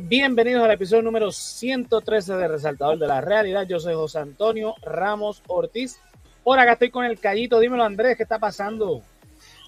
Bienvenidos 0.00 0.62
al 0.64 0.70
episodio 0.72 1.02
número 1.02 1.30
113 1.32 2.34
de 2.34 2.48
Resaltador 2.48 2.98
de 2.98 3.06
la 3.06 3.20
Realidad. 3.20 3.66
Yo 3.66 3.78
soy 3.80 3.94
José 3.94 4.18
Antonio 4.18 4.74
Ramos 4.82 5.42
Ortiz. 5.46 5.98
Por 6.44 6.58
acá 6.58 6.72
estoy 6.72 6.90
con 6.90 7.04
el 7.04 7.18
callito. 7.18 7.58
Dímelo, 7.60 7.82
Andrés, 7.84 8.16
¿qué 8.16 8.22
está 8.22 8.38
pasando? 8.38 9.02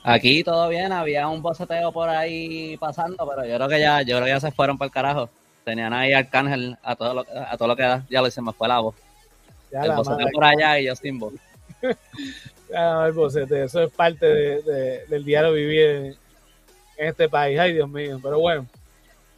Aquí 0.05 0.45
todo 0.45 0.69
bien, 0.69 0.92
había 0.92 1.28
un 1.28 1.42
boceteo 1.42 1.92
por 1.92 2.09
ahí 2.09 2.77
pasando, 2.78 3.28
pero 3.28 3.45
yo 3.46 3.56
creo 3.56 3.69
que 3.69 3.80
ya, 3.80 4.02
yo 4.02 4.16
creo 4.16 4.24
que 4.24 4.30
ya 4.30 4.41
se 4.41 4.53
fueron 4.53 4.78
para 4.78 4.86
el 4.86 4.92
carajo. 4.92 5.28
Tenían 5.64 5.92
ahí 5.92 6.12
Arcángel 6.12 6.77
a 6.83 6.94
todo 6.97 7.14
lo, 7.14 7.27
a 7.34 7.56
todo 7.56 7.69
lo 7.69 7.77
que 7.77 7.83
da. 7.83 8.05
Ya 8.08 8.20
lo 8.20 8.28
hice, 8.28 8.41
me 8.42 8.53
fue 8.53 8.69
la 8.69 8.81
voz. 8.81 8.94
Ya 9.72 9.83
el 9.83 9.88
la 9.88 9.97
boceteo 9.97 10.19
madre. 10.19 10.33
por 10.33 10.44
allá 10.44 10.78
y 10.81 10.86
yo 10.86 10.97
sin 10.97 11.19
voz. 11.19 11.34
El 12.70 13.12
bocete, 13.12 13.64
eso 13.64 13.83
es 13.83 13.91
parte 13.91 14.27
de- 14.27 14.60
de- 14.62 15.06
del 15.06 15.25
diario 15.25 15.55
vivir 15.55 15.81
en, 15.86 16.05
en 16.98 17.08
este 17.08 17.27
país. 17.27 17.58
Ay, 17.58 17.72
Dios 17.72 17.88
mío. 17.88 18.20
Pero 18.22 18.38
bueno. 18.41 18.66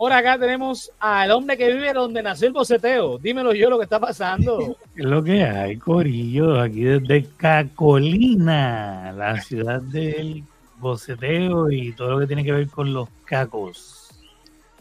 Por 0.01 0.15
acá 0.15 0.39
tenemos 0.39 0.91
al 0.99 1.31
hombre 1.31 1.59
que 1.59 1.71
vive 1.75 1.93
donde 1.93 2.23
nació 2.23 2.47
el 2.47 2.55
boceteo. 2.55 3.19
Dímelo 3.19 3.53
yo 3.53 3.69
lo 3.69 3.77
que 3.77 3.85
está 3.85 4.01
pasando. 4.01 4.75
¿Qué 4.95 5.03
es 5.03 5.05
lo 5.05 5.23
que 5.23 5.45
hay, 5.45 5.77
Corillo? 5.77 6.59
Aquí 6.59 6.85
desde 6.85 7.27
Cacolina, 7.37 9.13
la 9.13 9.39
ciudad 9.43 9.83
del 9.83 10.43
boceteo 10.79 11.71
y 11.71 11.93
todo 11.93 12.13
lo 12.13 12.21
que 12.21 12.27
tiene 12.27 12.43
que 12.43 12.53
ver 12.53 12.69
con 12.69 12.95
los 12.95 13.11
cacos. 13.27 14.09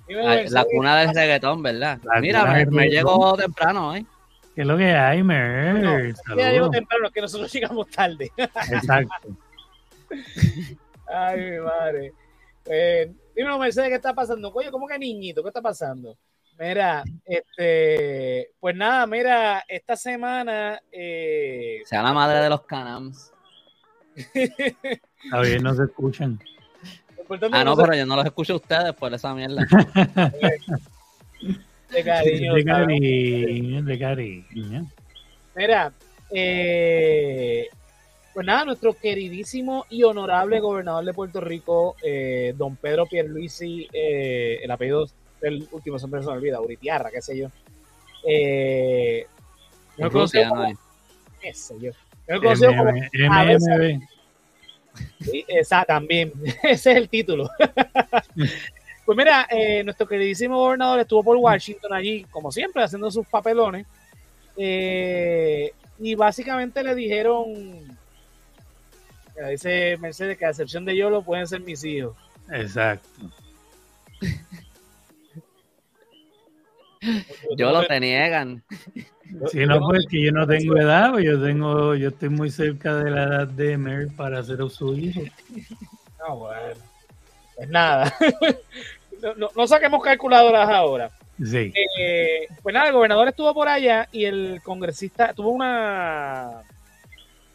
Ay, 0.07 0.15
Mercedes. 0.15 0.51
La 0.53 0.63
cuna 0.63 0.99
del 1.01 1.13
reggaetón, 1.13 1.63
¿verdad? 1.63 1.99
La 2.01 2.21
Mira, 2.21 2.45
me, 2.45 2.65
me 2.67 2.87
llegó 2.87 3.35
temprano, 3.35 3.97
¿eh? 3.97 4.05
¿Qué 4.55 4.61
es 4.61 4.67
lo 4.67 4.77
que 4.77 4.93
hay, 4.93 5.21
Mer? 5.21 5.83
No, 5.83 6.15
Saludos. 6.15 6.71
temprano, 6.71 7.07
es 7.07 7.11
que 7.11 7.19
nosotros 7.19 7.51
llegamos 7.53 7.89
tarde. 7.89 8.31
Exacto. 8.37 9.35
Ay, 11.13 11.41
mi 11.41 11.57
madre. 11.57 12.13
Eh, 12.67 13.11
dímelo, 13.39 13.57
Mercedes, 13.57 13.87
¿qué 13.87 13.95
está 13.95 14.13
pasando? 14.13 14.51
Oye, 14.53 14.69
¿cómo 14.69 14.85
que 14.85 14.99
niñito? 14.99 15.41
¿Qué 15.41 15.47
está 15.47 15.61
pasando? 15.61 16.17
Mira, 16.59 17.05
este, 17.23 18.51
pues 18.59 18.75
nada, 18.75 19.07
mira, 19.07 19.63
esta 19.65 19.95
semana, 19.95 20.81
eh, 20.91 21.81
Sea 21.85 22.03
la 22.03 22.11
madre 22.11 22.39
de 22.39 22.49
los 22.49 22.63
canams. 22.63 23.31
A 25.31 25.39
ver, 25.39 25.63
no 25.63 25.73
se 25.73 25.83
escuchan. 25.83 26.37
Ah, 27.53 27.63
no, 27.63 27.77
pero 27.77 27.95
yo 27.95 28.05
no 28.05 28.17
los 28.17 28.25
escucho 28.25 28.53
a 28.53 28.57
ustedes 28.57 28.93
por 28.93 29.13
esa 29.13 29.33
mierda. 29.33 29.65
de 31.91 32.03
cariño, 32.03 32.53
de 32.55 32.65
cariño, 32.65 33.83
de 33.83 33.99
cariño. 33.99 34.85
Mira, 35.55 35.93
eh, 36.31 37.69
pues 38.39 38.47
nada, 38.47 38.63
nuestro 38.63 38.93
queridísimo 38.93 39.85
y 39.89 40.03
honorable 40.03 40.61
gobernador 40.61 41.03
de 41.03 41.13
Puerto 41.13 41.41
Rico, 41.41 41.97
eh, 42.01 42.53
don 42.55 42.77
Pedro 42.77 43.05
Pierluisi, 43.05 43.85
eh, 43.91 44.59
el 44.63 44.71
apellido 44.71 45.09
del 45.41 45.67
último 45.73 45.99
siempre 45.99 46.21
se 46.21 46.27
me 46.27 46.37
olvida, 46.37 46.61
Uritiarra, 46.61 47.11
qué 47.11 47.21
sé 47.21 47.37
yo. 47.37 47.49
Eh, 48.25 49.27
conocido 49.97 50.21
Rusia, 50.21 50.47
como- 50.47 50.69
¿no? 50.69 50.79
qué 51.41 51.53
sé 51.53 51.75
yo. 51.81 51.91
Mejor 52.29 52.43
conocido 52.45 52.71
como- 52.77 52.89
MM, 52.91 53.57
MMB. 53.57 54.07
Sí, 55.19 55.43
esa 55.49 55.83
también. 55.83 56.31
Ese 56.63 56.91
es 56.91 56.95
el 56.97 57.09
título. 57.09 57.49
pues 59.05 59.17
mira, 59.17 59.47
eh, 59.51 59.83
nuestro 59.83 60.07
queridísimo 60.07 60.55
gobernador 60.59 61.01
estuvo 61.01 61.25
por 61.25 61.35
Washington 61.35 61.91
allí, 61.91 62.23
como 62.31 62.53
siempre, 62.53 62.83
haciendo 62.83 63.11
sus 63.11 63.27
papelones. 63.27 63.85
Eh, 64.55 65.73
y 65.99 66.15
básicamente 66.15 66.81
le 66.81 66.95
dijeron, 66.95 67.98
dice 69.47 69.97
Mercedes 69.97 70.37
que 70.37 70.45
a 70.45 70.49
excepción 70.49 70.85
de 70.85 70.95
yo 70.97 71.09
lo 71.09 71.21
pueden 71.23 71.47
ser 71.47 71.61
mis 71.61 71.83
hijos. 71.83 72.15
Exacto. 72.51 73.07
Yo 77.55 77.71
lo 77.71 77.85
te 77.87 77.99
niegan. 77.99 78.61
Si 79.51 79.65
no, 79.65 79.79
pues 79.79 80.05
que 80.09 80.21
yo 80.25 80.31
no 80.31 80.45
tengo 80.47 80.75
edad, 80.77 81.11
pues 81.11 81.23
yo 81.23 81.41
tengo, 81.41 81.95
yo 81.95 82.09
estoy 82.09 82.29
muy 82.29 82.49
cerca 82.49 82.95
de 82.95 83.11
la 83.11 83.23
edad 83.23 83.47
de 83.47 83.77
Mer 83.77 84.07
para 84.17 84.43
ser 84.43 84.57
su 84.69 84.93
hijo. 84.97 85.21
No, 86.27 86.37
bueno. 86.37 86.75
Pues 87.55 87.69
nada. 87.69 88.13
no, 89.21 89.33
no- 89.35 89.49
no 89.55 89.67
saquemos 89.67 90.03
calculadoras 90.03 90.67
ahora. 90.69 91.11
Sí. 91.41 91.71
Eh, 91.97 92.47
pues 92.61 92.73
nada, 92.73 92.87
el 92.87 92.93
gobernador 92.93 93.29
estuvo 93.29 93.53
por 93.53 93.67
allá 93.69 94.09
y 94.11 94.25
el 94.25 94.59
congresista 94.63 95.33
tuvo 95.33 95.51
una. 95.51 96.63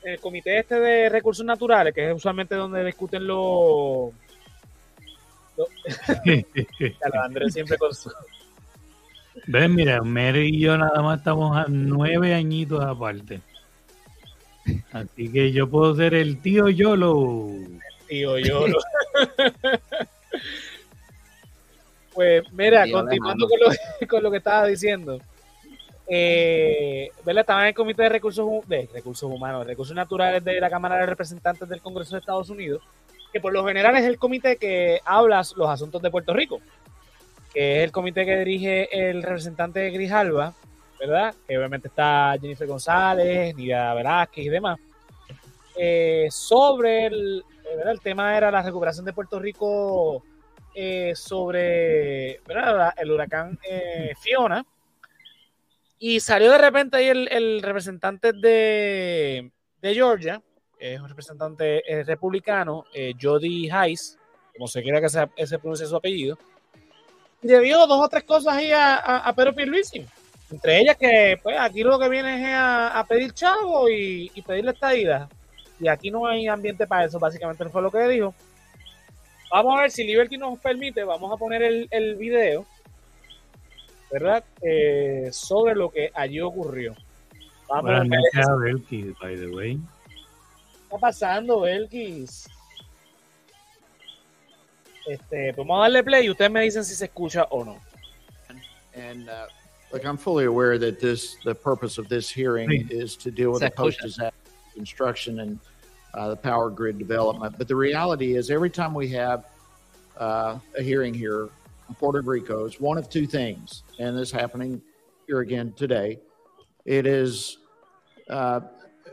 El 0.05 0.21
comité 0.21 0.59
este 0.59 0.79
de 0.79 1.09
recursos 1.09 1.45
naturales, 1.47 1.95
que 1.95 2.11
es 2.11 2.15
usualmente 2.17 2.55
donde 2.55 2.85
discuten 2.85 3.27
los. 3.27 4.13
lo 5.57 5.69
Andrés 7.23 7.55
siempre 7.55 7.79
con 7.79 7.95
su. 7.95 8.13
Ven, 9.47 9.75
mira, 9.75 10.01
Mer 10.03 10.37
y 10.37 10.61
yo 10.61 10.77
nada 10.79 11.01
más 11.03 11.19
estamos 11.19 11.57
a 11.57 11.65
nueve 11.69 12.35
añitos 12.35 12.85
aparte. 12.85 13.41
Así 14.93 15.31
que 15.33 15.53
yo 15.53 15.69
puedo 15.69 15.95
ser 15.97 16.15
el 16.15 16.41
tío 16.41 16.69
Yolo. 16.69 17.49
Tío, 18.09 18.39
yo. 18.39 18.67
lo- 18.69 18.79
pues 22.15 22.45
mira, 22.53 22.85
Tío 22.85 22.99
continuando 22.99 23.49
con 23.49 23.59
lo, 23.61 24.07
con 24.09 24.23
lo 24.23 24.31
que 24.31 24.37
estaba 24.39 24.67
diciendo. 24.67 25.19
Eh, 26.07 27.11
¿verdad? 27.25 27.41
Estaba 27.41 27.63
en 27.63 27.69
el 27.69 27.75
Comité 27.75 28.03
de 28.03 28.09
Recursos, 28.11 28.47
de 28.69 28.89
Recursos 28.93 29.31
Humanos, 29.31 29.67
Recursos 29.67 29.97
Naturales 29.97 30.45
de 30.45 30.61
la 30.61 30.69
Cámara 30.69 30.97
de 30.97 31.07
Representantes 31.07 31.69
del 31.69 31.81
Congreso 31.81 32.15
de 32.15 32.21
Estados 32.21 32.51
Unidos, 32.51 32.83
que 33.33 33.41
por 33.41 33.53
lo 33.53 33.67
general 33.67 33.97
es 33.97 34.05
el 34.05 34.19
comité 34.19 34.57
que 34.57 35.01
habla 35.05 35.43
los 35.57 35.69
asuntos 35.69 36.03
de 36.03 36.11
Puerto 36.11 36.35
Rico, 36.35 36.61
que 37.53 37.79
es 37.79 37.85
el 37.85 37.93
comité 37.93 38.27
que 38.27 38.39
dirige 38.39 39.09
el 39.09 39.23
representante 39.23 39.91
Grijalva, 39.91 40.55
¿verdad? 41.01 41.35
Que 41.47 41.57
obviamente 41.57 41.89
está 41.89 42.37
Jennifer 42.41 42.67
González, 42.67 43.57
Nidia 43.57 43.95
Velázquez 43.95 44.45
y 44.45 44.49
demás. 44.49 44.79
Eh, 45.77 46.29
sobre 46.31 47.07
el, 47.07 47.45
eh, 47.65 47.91
el 47.91 48.01
tema 48.01 48.37
era 48.37 48.51
la 48.51 48.63
recuperación 48.63 49.05
de 49.05 49.13
Puerto 49.13 49.39
Rico 49.41 50.23
eh, 50.75 51.13
sobre 51.17 52.35
el 52.37 53.11
huracán 53.11 53.59
Fiona. 54.21 54.65
Y 56.07 56.21
salió 56.21 56.53
de 56.53 56.59
repente 56.59 56.99
ahí 56.99 57.09
el, 57.09 57.63
representante 57.63 58.35
de, 58.35 59.51
Georgia, 59.81 60.43
es 60.79 61.01
un 61.01 61.09
representante 61.09 61.83
eh, 61.91 62.05
republicano, 62.05 62.85
eh, 62.93 63.15
Jody 63.19 63.71
Hayes, 63.71 64.19
como 64.55 64.69
se 64.69 64.83
quiera 64.83 65.01
que 65.01 65.09
se, 65.09 65.27
se 65.47 65.59
pronuncie 65.59 65.87
su 65.87 65.97
apellido, 65.97 66.37
le 67.41 67.59
dio 67.61 67.87
dos 67.87 68.05
o 68.05 68.09
tres 68.11 68.23
cosas 68.25 68.53
ahí 68.53 68.71
a, 68.71 69.33
Pedro 69.35 69.55
Pierluisi. 69.55 70.05
Entre 70.51 70.81
ellas 70.81 70.99
que 70.99 71.41
pues 71.43 71.57
aquí 71.59 71.83
lo 71.83 71.99
que 71.99 72.11
viene 72.11 72.37
es 72.37 72.55
a, 72.55 73.03
pedir 73.09 73.33
chavo 73.33 73.89
y, 73.89 74.31
y 74.35 74.43
pedirle 74.43 74.73
estadía. 74.73 75.27
Y 75.81 75.89
aquí 75.89 76.11
no 76.11 76.27
hay 76.27 76.47
ambiente 76.49 76.87
para 76.87 77.07
eso, 77.07 77.19
básicamente 77.19 77.67
fue 77.71 77.81
lo 77.81 77.91
que 77.91 78.07
dijo. 78.09 78.35
Vamos 79.51 79.79
a 79.79 79.81
ver 79.81 79.91
si 79.91 80.05
Liberty 80.05 80.37
nos 80.37 80.59
permite, 80.59 81.03
vamos 81.03 81.33
a 81.33 81.39
poner 81.39 81.63
el 81.63 82.15
video, 82.17 82.67
¿verdad? 84.15 84.45
Eh, 84.63 85.29
sobre 85.33 85.75
lo 85.75 85.91
que 85.91 86.09
allí 86.15 86.41
ocurrió. 86.41 86.95
Vamos 87.69 87.91
a 87.91 87.99
Buenas 87.99 88.09
ver 88.09 88.21
noches 88.21 88.49
a 88.49 88.55
Belki, 88.55 89.15
by 89.21 89.37
the 89.37 89.49
way. 89.49 89.75
qué 89.75 90.85
está 90.85 90.99
pasando, 90.99 91.61
Belkis. 91.63 92.49
Este, 95.09 95.53
pues 95.53 95.67
vamos 95.67 95.81
a 95.81 95.83
darle 95.83 96.05
play 96.05 96.27
y 96.27 96.31
ustedes 96.31 96.51
me 96.51 96.61
dicen 96.63 96.85
si 96.85 96.95
se 96.95 97.07
escucha 97.07 97.49
o 97.51 97.65
no. 97.65 97.81
And 98.95 99.29
uh, 99.29 99.47
look, 99.93 100.05
I'm 100.05 100.17
fully 100.17 100.45
aware 100.45 100.79
that 100.79 101.01
this, 101.01 101.37
the 101.45 101.55
purpose 101.55 101.99
of 101.99 102.09
this 102.09 102.31
hearing 102.31 102.69
Right. 102.69 102.91
is 102.93 103.17
to 103.17 103.33
deal 103.33 103.51
with 103.51 103.63
the 103.63 103.71
post-disaster 103.73 104.33
construction 104.75 105.41
and 105.41 105.59
uh, 106.15 106.29
the 106.29 106.37
power 106.37 106.71
grid 106.71 106.99
development. 106.99 107.59
But 107.59 107.67
the 107.67 107.75
reality 107.75 108.37
is, 108.37 108.49
every 108.49 108.71
time 108.71 108.95
we 108.95 109.09
have 109.09 109.45
uh, 110.17 110.59
a 110.79 110.83
hearing 110.83 111.13
here 111.13 111.49
Puerto 111.99 112.21
Rico, 112.23 112.65
is 112.65 112.81
one 112.81 112.99
of 112.99 113.09
two 113.09 113.27
things, 113.27 113.83
and 113.99 114.17
this 114.17 114.29
is 114.29 114.33
happening 114.33 114.81
here 115.27 115.41
again 115.41 115.73
today. 115.77 116.19
It 116.85 117.07
is 117.07 117.59
uh, 118.29 118.61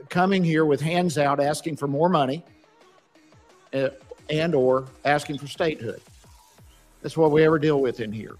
coming 0.10 0.44
here 0.44 0.66
with 0.66 0.82
hands 0.82 1.18
out, 1.18 1.40
asking 1.40 1.78
for 1.78 1.88
more 1.88 2.10
money, 2.10 2.44
uh, 3.74 3.90
and 4.30 4.56
or 4.56 4.86
asking 5.06 5.38
for 5.38 5.48
statehood. 5.48 6.02
That's 7.02 7.18
what 7.18 7.32
we 7.32 7.44
ever 7.44 7.60
deal 7.60 7.82
with 7.82 8.00
in 8.00 8.12
here. 8.12 8.36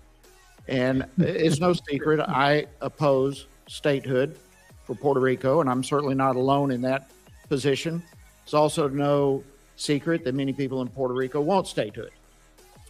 And 0.68 1.06
it's 1.18 1.60
no 1.60 1.74
secret, 1.74 2.20
I 2.22 2.68
oppose 2.80 3.48
statehood 3.68 4.38
for 4.86 4.96
Puerto 4.96 5.20
Rico, 5.20 5.62
and 5.62 5.70
I'm 5.70 5.84
certainly 5.84 6.16
not 6.16 6.36
alone 6.36 6.72
in 6.72 6.82
that 6.82 7.12
position. 7.50 8.02
It's 8.44 8.54
also 8.54 8.88
no 8.88 9.44
secret 9.76 10.24
that 10.24 10.36
many 10.36 10.54
people 10.54 10.82
in 10.82 10.88
Puerto 10.88 11.14
Rico 11.14 11.42
want 11.42 11.68
statehood. 11.68 12.12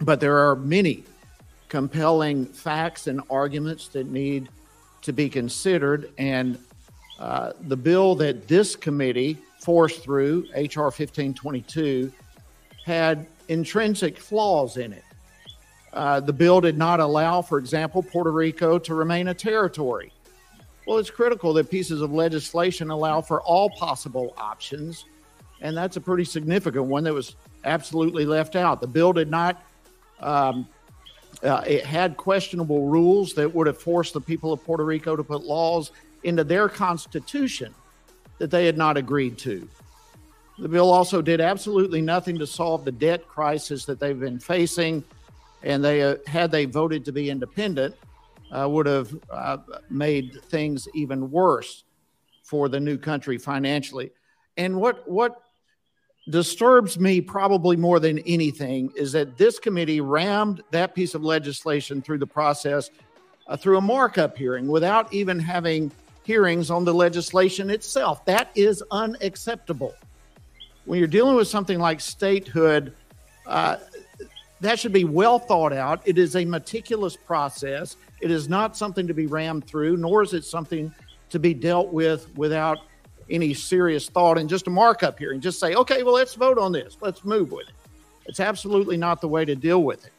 But 0.01 0.19
there 0.19 0.37
are 0.37 0.55
many 0.55 1.03
compelling 1.71 2.45
facts 2.45 3.07
and 3.07 3.21
arguments 3.29 3.87
that 3.87 4.05
need 4.05 4.49
to 5.01 5.13
be 5.13 5.29
considered. 5.29 6.11
And 6.17 6.59
uh, 7.17 7.53
the 7.61 7.77
bill 7.77 8.13
that 8.15 8.45
this 8.45 8.75
committee 8.75 9.37
forced 9.61 10.03
through, 10.03 10.47
H.R. 10.53 10.87
1522, 10.87 12.11
had 12.85 13.25
intrinsic 13.47 14.17
flaws 14.17 14.75
in 14.75 14.91
it. 14.91 15.05
Uh, 15.93 16.19
the 16.19 16.33
bill 16.33 16.59
did 16.59 16.77
not 16.77 16.99
allow, 16.99 17.41
for 17.41 17.57
example, 17.57 18.03
Puerto 18.03 18.31
Rico 18.33 18.77
to 18.77 18.93
remain 18.93 19.29
a 19.29 19.33
territory. 19.33 20.11
Well, 20.85 20.97
it's 20.97 21.09
critical 21.09 21.53
that 21.53 21.69
pieces 21.69 22.01
of 22.01 22.11
legislation 22.11 22.89
allow 22.89 23.21
for 23.21 23.41
all 23.43 23.69
possible 23.69 24.33
options, 24.37 25.05
and 25.61 25.77
that's 25.77 25.95
a 25.95 26.01
pretty 26.01 26.25
significant 26.25 26.83
one 26.83 27.05
that 27.05 27.13
was 27.13 27.37
absolutely 27.63 28.25
left 28.25 28.57
out. 28.57 28.81
The 28.81 28.87
bill 28.87 29.13
did 29.13 29.31
not. 29.31 29.63
Um, 30.19 30.67
uh, 31.43 31.63
it 31.65 31.85
had 31.85 32.17
questionable 32.17 32.87
rules 32.87 33.33
that 33.33 33.53
would 33.53 33.67
have 33.67 33.77
forced 33.77 34.13
the 34.13 34.21
people 34.21 34.53
of 34.53 34.63
Puerto 34.63 34.85
Rico 34.85 35.15
to 35.15 35.23
put 35.23 35.43
laws 35.43 35.91
into 36.23 36.43
their 36.43 36.69
constitution 36.69 37.73
that 38.37 38.51
they 38.51 38.65
had 38.65 38.77
not 38.77 38.97
agreed 38.97 39.37
to. 39.39 39.67
The 40.59 40.67
bill 40.67 40.91
also 40.91 41.21
did 41.21 41.41
absolutely 41.41 42.01
nothing 42.01 42.37
to 42.37 42.45
solve 42.45 42.85
the 42.85 42.91
debt 42.91 43.27
crisis 43.27 43.85
that 43.85 43.99
they've 43.99 44.19
been 44.19 44.39
facing, 44.39 45.03
and 45.63 45.83
they 45.83 46.03
uh, 46.03 46.17
had 46.27 46.51
they 46.51 46.65
voted 46.65 47.05
to 47.05 47.11
be 47.11 47.29
independent, 47.29 47.95
uh, 48.51 48.67
would 48.69 48.85
have 48.85 49.17
uh, 49.31 49.57
made 49.89 50.39
things 50.43 50.87
even 50.93 51.31
worse 51.31 51.83
for 52.43 52.69
the 52.69 52.79
new 52.79 52.97
country 52.97 53.37
financially. 53.37 54.11
And 54.57 54.75
what 54.75 55.09
what 55.09 55.41
disturbs 56.29 56.99
me 56.99 57.19
probably 57.19 57.75
more 57.75 57.99
than 57.99 58.19
anything 58.19 58.91
is 58.95 59.11
that 59.11 59.37
this 59.37 59.59
committee 59.59 60.01
rammed 60.01 60.61
that 60.71 60.93
piece 60.93 61.15
of 61.15 61.23
legislation 61.23 62.01
through 62.01 62.19
the 62.19 62.27
process 62.27 62.91
uh, 63.47 63.57
through 63.57 63.77
a 63.77 63.81
markup 63.81 64.37
hearing 64.37 64.67
without 64.67 65.11
even 65.13 65.39
having 65.39 65.91
hearings 66.23 66.69
on 66.69 66.85
the 66.85 66.93
legislation 66.93 67.69
itself. 67.69 68.23
That 68.25 68.51
is 68.55 68.83
unacceptable. 68.91 69.95
When 70.85 70.99
you're 70.99 71.07
dealing 71.07 71.35
with 71.35 71.47
something 71.47 71.79
like 71.79 71.99
statehood, 71.99 72.93
uh, 73.47 73.77
that 74.61 74.79
should 74.79 74.93
be 74.93 75.05
well 75.05 75.39
thought 75.39 75.73
out. 75.73 76.01
It 76.05 76.19
is 76.19 76.35
a 76.35 76.45
meticulous 76.45 77.15
process. 77.15 77.97
It 78.21 78.29
is 78.29 78.47
not 78.47 78.77
something 78.77 79.07
to 79.07 79.13
be 79.13 79.25
rammed 79.25 79.65
through, 79.65 79.97
nor 79.97 80.21
is 80.21 80.33
it 80.33 80.45
something 80.45 80.93
to 81.31 81.39
be 81.39 81.53
dealt 81.55 81.91
with 81.91 82.33
without 82.37 82.79
any 83.31 83.53
serious 83.53 84.09
thought 84.09 84.37
and 84.37 84.49
just 84.49 84.67
a 84.67 84.69
markup 84.69 85.17
here 85.17 85.31
and 85.31 85.41
just 85.41 85.59
say, 85.59 85.73
okay, 85.73 86.03
well, 86.03 86.13
let's 86.13 86.35
vote 86.35 86.57
on 86.57 86.71
this. 86.71 86.97
Let's 87.01 87.23
move 87.23 87.51
with 87.51 87.67
it. 87.67 87.73
It's 88.25 88.39
absolutely 88.39 88.97
not 88.97 89.21
the 89.21 89.27
way 89.27 89.45
to 89.45 89.55
deal 89.55 89.83
with 89.83 90.05
it. 90.05 90.13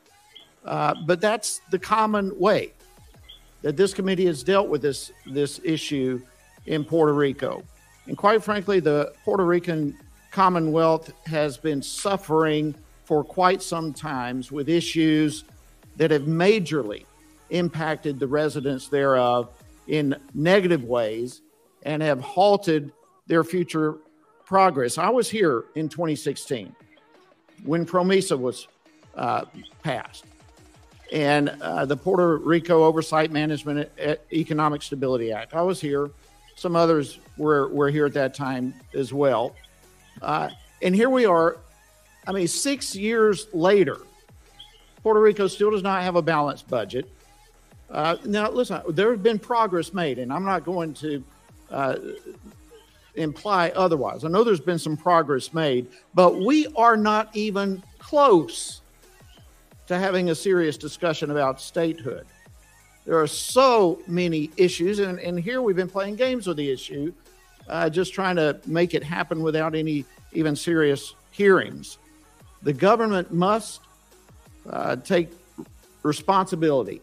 Uh, 0.65 0.95
but 1.07 1.21
that's 1.21 1.61
the 1.71 1.79
common 1.79 2.39
way 2.39 2.73
that 3.63 3.77
this 3.77 3.95
committee 3.95 4.27
has 4.27 4.43
dealt 4.43 4.69
with 4.69 4.83
this 4.83 5.13
this 5.27 5.61
issue 5.65 6.21
in 6.67 6.85
Puerto 6.85 7.13
Rico. 7.13 7.63
And 8.07 8.17
quite 8.17 8.43
frankly, 8.43 8.81
the 8.81 9.13
Puerto 9.25 9.45
Rican 9.45 9.97
Commonwealth 10.31 11.13
has 11.27 11.57
been 11.57 11.83
suffering 11.83 12.75
for 13.05 13.23
quite 13.23 13.63
some 13.63 13.93
times 13.93 14.51
with 14.51 14.69
issues 14.69 15.45
that 15.97 16.11
have 16.11 16.23
majorly 16.23 17.05
impacted 17.51 18.19
the 18.19 18.27
residents 18.27 18.89
thereof 18.89 19.51
in 19.89 20.17
negative 20.35 20.85
ways 20.85 21.43
and 21.83 22.03
have 22.03 22.21
halted 22.21 22.93
their 23.27 23.45
future 23.45 23.97
progress. 24.45 24.99
I 24.99 25.09
was 25.09 25.31
here 25.31 25.65
in 25.75 25.89
2016 25.89 26.75
when 27.65 27.87
PROMESA 27.87 28.39
was 28.39 28.69
uh, 29.15 29.45
passed 29.83 30.25
and 31.13 31.51
uh, 31.61 31.85
the 31.85 31.97
Puerto 31.97 32.39
Rico 32.39 32.85
Oversight 32.85 33.31
Management 33.31 33.91
Economic 34.33 34.83
Stability 34.83 35.31
Act. 35.31 35.55
I 35.55 35.63
was 35.63 35.81
here. 35.81 36.11
Some 36.57 36.75
others 36.75 37.19
were, 37.37 37.69
were 37.69 37.91
here 37.91 38.07
at 38.07 38.15
that 38.15 38.35
time 38.35 38.75
as 38.95 39.13
well. 39.13 39.55
Uh, 40.23 40.49
and 40.81 40.95
here 40.95 41.11
we 41.11 41.27
are. 41.27 41.59
I 42.27 42.33
mean, 42.33 42.49
six 42.49 42.97
years 42.97 43.49
later, 43.53 43.99
Puerto 45.03 45.21
Rico 45.21 45.47
still 45.49 45.71
does 45.71 45.83
not 45.83 46.03
have 46.03 46.17
a 46.17 46.23
balanced 46.23 46.69
budget. 46.69 47.11
Uh, 47.91 48.17
now, 48.25 48.51
listen, 48.51 48.81
there 48.89 49.11
has 49.11 49.21
been 49.21 49.39
progress 49.39 49.93
made, 49.93 50.19
and 50.19 50.33
I'm 50.33 50.45
not 50.45 50.65
going 50.65 50.95
to 50.95 51.23
uh, 51.71 51.97
imply 53.15 53.71
otherwise. 53.71 54.25
I 54.25 54.29
know 54.29 54.45
there's 54.45 54.61
been 54.61 54.79
some 54.79 54.97
progress 54.97 55.53
made, 55.53 55.89
but 56.15 56.39
we 56.41 56.67
are 56.77 56.97
not 56.97 57.35
even 57.35 57.83
close 57.99 58.81
to 59.87 59.99
having 59.99 60.31
a 60.31 60.35
serious 60.35 60.77
discussion 60.77 61.31
about 61.31 61.61
statehood. 61.61 62.27
There 63.05 63.21
are 63.21 63.27
so 63.27 64.01
many 64.07 64.51
issues, 64.57 65.01
and, 65.01 65.19
and 65.19 65.39
here 65.39 65.61
we've 65.61 65.77
been 65.77 65.89
playing 65.89 66.17
games 66.17 66.47
with 66.47 66.57
the 66.57 66.71
issue, 66.71 67.13
uh, 67.69 67.91
just 67.91 68.15
trying 68.15 68.37
to 68.37 68.61
make 68.67 68.95
it 68.95 69.03
happen 69.03 69.43
without 69.43 69.75
any 69.75 70.05
even 70.33 70.55
serious 70.55 71.15
hearings. 71.33 71.99
The 72.63 72.73
government 72.73 73.33
must 73.33 73.81
uh, 74.71 74.97
take 74.97 75.31
responsibility 76.03 77.01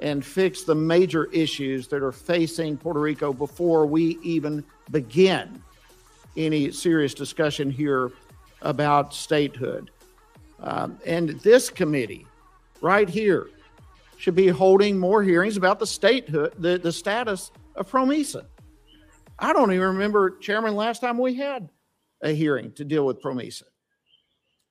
and 0.00 0.24
fix 0.24 0.64
the 0.64 0.74
major 0.74 1.26
issues 1.26 1.86
that 1.88 2.02
are 2.02 2.12
facing 2.12 2.76
Puerto 2.78 3.00
Rico 3.00 3.32
before 3.32 3.84
we 3.84 4.18
even 4.22 4.64
begin 4.90 5.62
any 6.36 6.70
serious 6.70 7.14
discussion 7.14 7.70
here 7.70 8.12
about 8.62 9.14
statehood. 9.14 9.90
Um, 10.60 10.98
and 11.06 11.30
this 11.40 11.70
committee, 11.70 12.26
right 12.80 13.08
here, 13.08 13.48
should 14.18 14.34
be 14.34 14.48
holding 14.48 14.98
more 14.98 15.22
hearings 15.22 15.56
about 15.56 15.78
the 15.78 15.86
statehood, 15.86 16.54
the, 16.58 16.78
the 16.78 16.92
status 16.92 17.50
of 17.74 17.90
PROMESA. 17.90 18.44
I 19.38 19.54
don't 19.54 19.72
even 19.72 19.86
remember, 19.86 20.36
Chairman, 20.38 20.74
last 20.74 21.00
time 21.00 21.16
we 21.16 21.34
had 21.34 21.70
a 22.20 22.32
hearing 22.32 22.72
to 22.72 22.84
deal 22.84 23.06
with 23.06 23.22
PROMESA. 23.22 23.62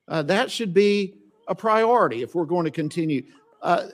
Uh, 0.07 0.21
that 0.23 0.51
should 0.51 0.73
be 0.73 1.15
a 1.47 1.55
priority 1.55 2.21
if 2.21 2.35
we're 2.35 2.45
going 2.45 2.65
to 2.65 2.71
continue. 2.71 3.23
Uh, 3.61 3.87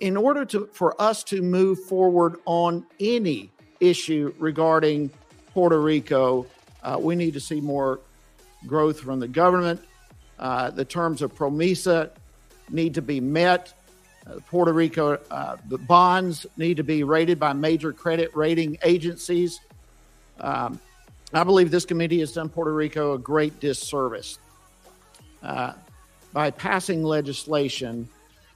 in 0.00 0.16
order 0.16 0.44
to 0.46 0.68
for 0.72 1.00
us 1.00 1.22
to 1.24 1.42
move 1.42 1.78
forward 1.84 2.36
on 2.46 2.86
any 3.00 3.52
issue 3.80 4.32
regarding 4.38 5.10
Puerto 5.52 5.80
Rico, 5.80 6.46
uh, 6.82 6.98
we 7.00 7.14
need 7.14 7.34
to 7.34 7.40
see 7.40 7.60
more 7.60 8.00
growth 8.66 9.00
from 9.00 9.20
the 9.20 9.28
government. 9.28 9.82
Uh, 10.38 10.70
the 10.70 10.84
terms 10.84 11.22
of 11.22 11.34
PROMESA 11.34 12.10
need 12.70 12.94
to 12.94 13.02
be 13.02 13.20
met. 13.20 13.74
Uh, 14.26 14.38
Puerto 14.48 14.72
Rico, 14.72 15.18
uh, 15.30 15.56
the 15.68 15.78
bonds 15.78 16.46
need 16.56 16.76
to 16.76 16.84
be 16.84 17.02
rated 17.02 17.38
by 17.38 17.52
major 17.52 17.92
credit 17.92 18.34
rating 18.34 18.78
agencies. 18.82 19.60
Um, 20.38 20.80
I 21.32 21.44
believe 21.44 21.70
this 21.70 21.84
committee 21.84 22.20
has 22.20 22.32
done 22.32 22.48
Puerto 22.48 22.72
Rico 22.72 23.14
a 23.14 23.18
great 23.18 23.60
disservice 23.60 24.38
uh, 25.42 25.72
by 26.32 26.50
passing 26.50 27.02
legislation 27.02 28.08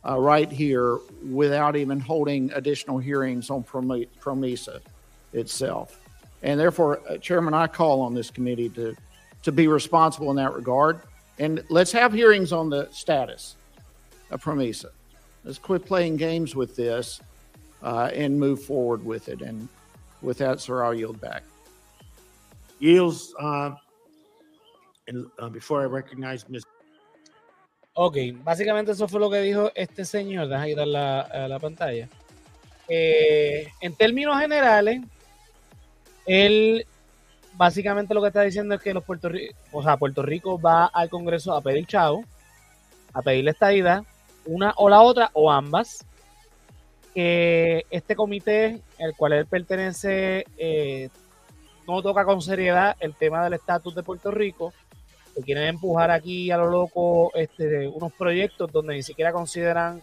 uh, 0.06 0.18
right 0.18 0.50
here 0.50 0.98
without 1.30 1.76
even 1.76 2.00
holding 2.00 2.52
additional 2.52 2.98
hearings 2.98 3.48
on 3.50 3.62
PROMESA 3.62 4.80
itself. 5.32 6.03
And 6.44 6.60
therefore, 6.60 7.00
uh, 7.08 7.16
Chairman, 7.16 7.54
I 7.54 7.66
call 7.66 8.02
on 8.02 8.14
this 8.14 8.30
committee 8.30 8.68
to, 8.70 8.94
to 9.42 9.50
be 9.50 9.66
responsible 9.66 10.30
in 10.30 10.36
that 10.36 10.52
regard. 10.52 11.00
And 11.38 11.64
let's 11.70 11.90
have 11.92 12.12
hearings 12.12 12.52
on 12.52 12.68
the 12.68 12.86
status 12.92 13.56
of 14.30 14.42
PROMESA. 14.42 14.90
Let's 15.42 15.58
quit 15.58 15.86
playing 15.86 16.18
games 16.18 16.54
with 16.54 16.76
this 16.76 17.20
uh, 17.82 18.10
and 18.12 18.38
move 18.38 18.62
forward 18.62 19.04
with 19.04 19.28
it. 19.28 19.40
And 19.40 19.68
with 20.20 20.38
that, 20.38 20.60
sir, 20.60 20.84
I'll 20.84 20.94
yield 20.94 21.18
back. 21.18 21.42
Yields. 22.78 23.34
Uh, 23.40 23.72
and 25.08 25.26
uh, 25.38 25.48
before 25.48 25.80
I 25.80 25.86
recognize 25.86 26.46
Ms. 26.48 26.64
Ok, 27.96 28.16
básicamente 28.42 28.90
eso 28.90 29.08
fue 29.08 29.20
lo 29.20 29.30
que 29.30 29.40
dijo 29.40 29.70
este 29.74 30.04
señor. 30.04 30.48
Deja 30.48 30.64
quitar 30.66 30.86
la, 30.86 31.46
la 31.48 31.58
pantalla. 31.58 32.08
Eh, 32.88 33.68
en 33.80 33.94
términos 33.94 34.38
generales, 34.38 35.00
él 36.26 36.86
básicamente 37.56 38.14
lo 38.14 38.20
que 38.20 38.28
está 38.28 38.42
diciendo 38.42 38.74
es 38.74 38.82
que 38.82 38.94
los 38.94 39.04
Puerto 39.04 39.28
Rico, 39.28 39.54
o 39.72 39.82
sea, 39.82 39.96
Puerto 39.96 40.22
Rico 40.22 40.60
va 40.60 40.86
al 40.86 41.08
Congreso 41.08 41.54
a 41.54 41.60
pedir 41.60 41.86
chavo, 41.86 42.24
a 43.12 43.22
pedirle 43.22 43.52
estadidad, 43.52 44.04
una 44.46 44.74
o 44.76 44.88
la 44.88 45.00
otra 45.00 45.30
o 45.34 45.50
ambas. 45.50 46.04
Que 47.14 47.84
este 47.90 48.16
comité, 48.16 48.82
el 48.98 49.14
cual 49.16 49.34
él 49.34 49.46
pertenece, 49.46 50.44
eh, 50.58 51.08
no 51.86 52.02
toca 52.02 52.24
con 52.24 52.42
seriedad 52.42 52.96
el 52.98 53.14
tema 53.14 53.44
del 53.44 53.54
estatus 53.54 53.94
de 53.94 54.02
Puerto 54.02 54.32
Rico 54.32 54.72
que 55.34 55.42
quieren 55.42 55.64
empujar 55.64 56.10
aquí 56.10 56.50
a 56.50 56.56
lo 56.56 56.70
loco 56.70 57.32
este, 57.34 57.88
unos 57.88 58.12
proyectos 58.12 58.70
donde 58.70 58.94
ni 58.94 59.02
siquiera 59.02 59.32
consideran 59.32 60.00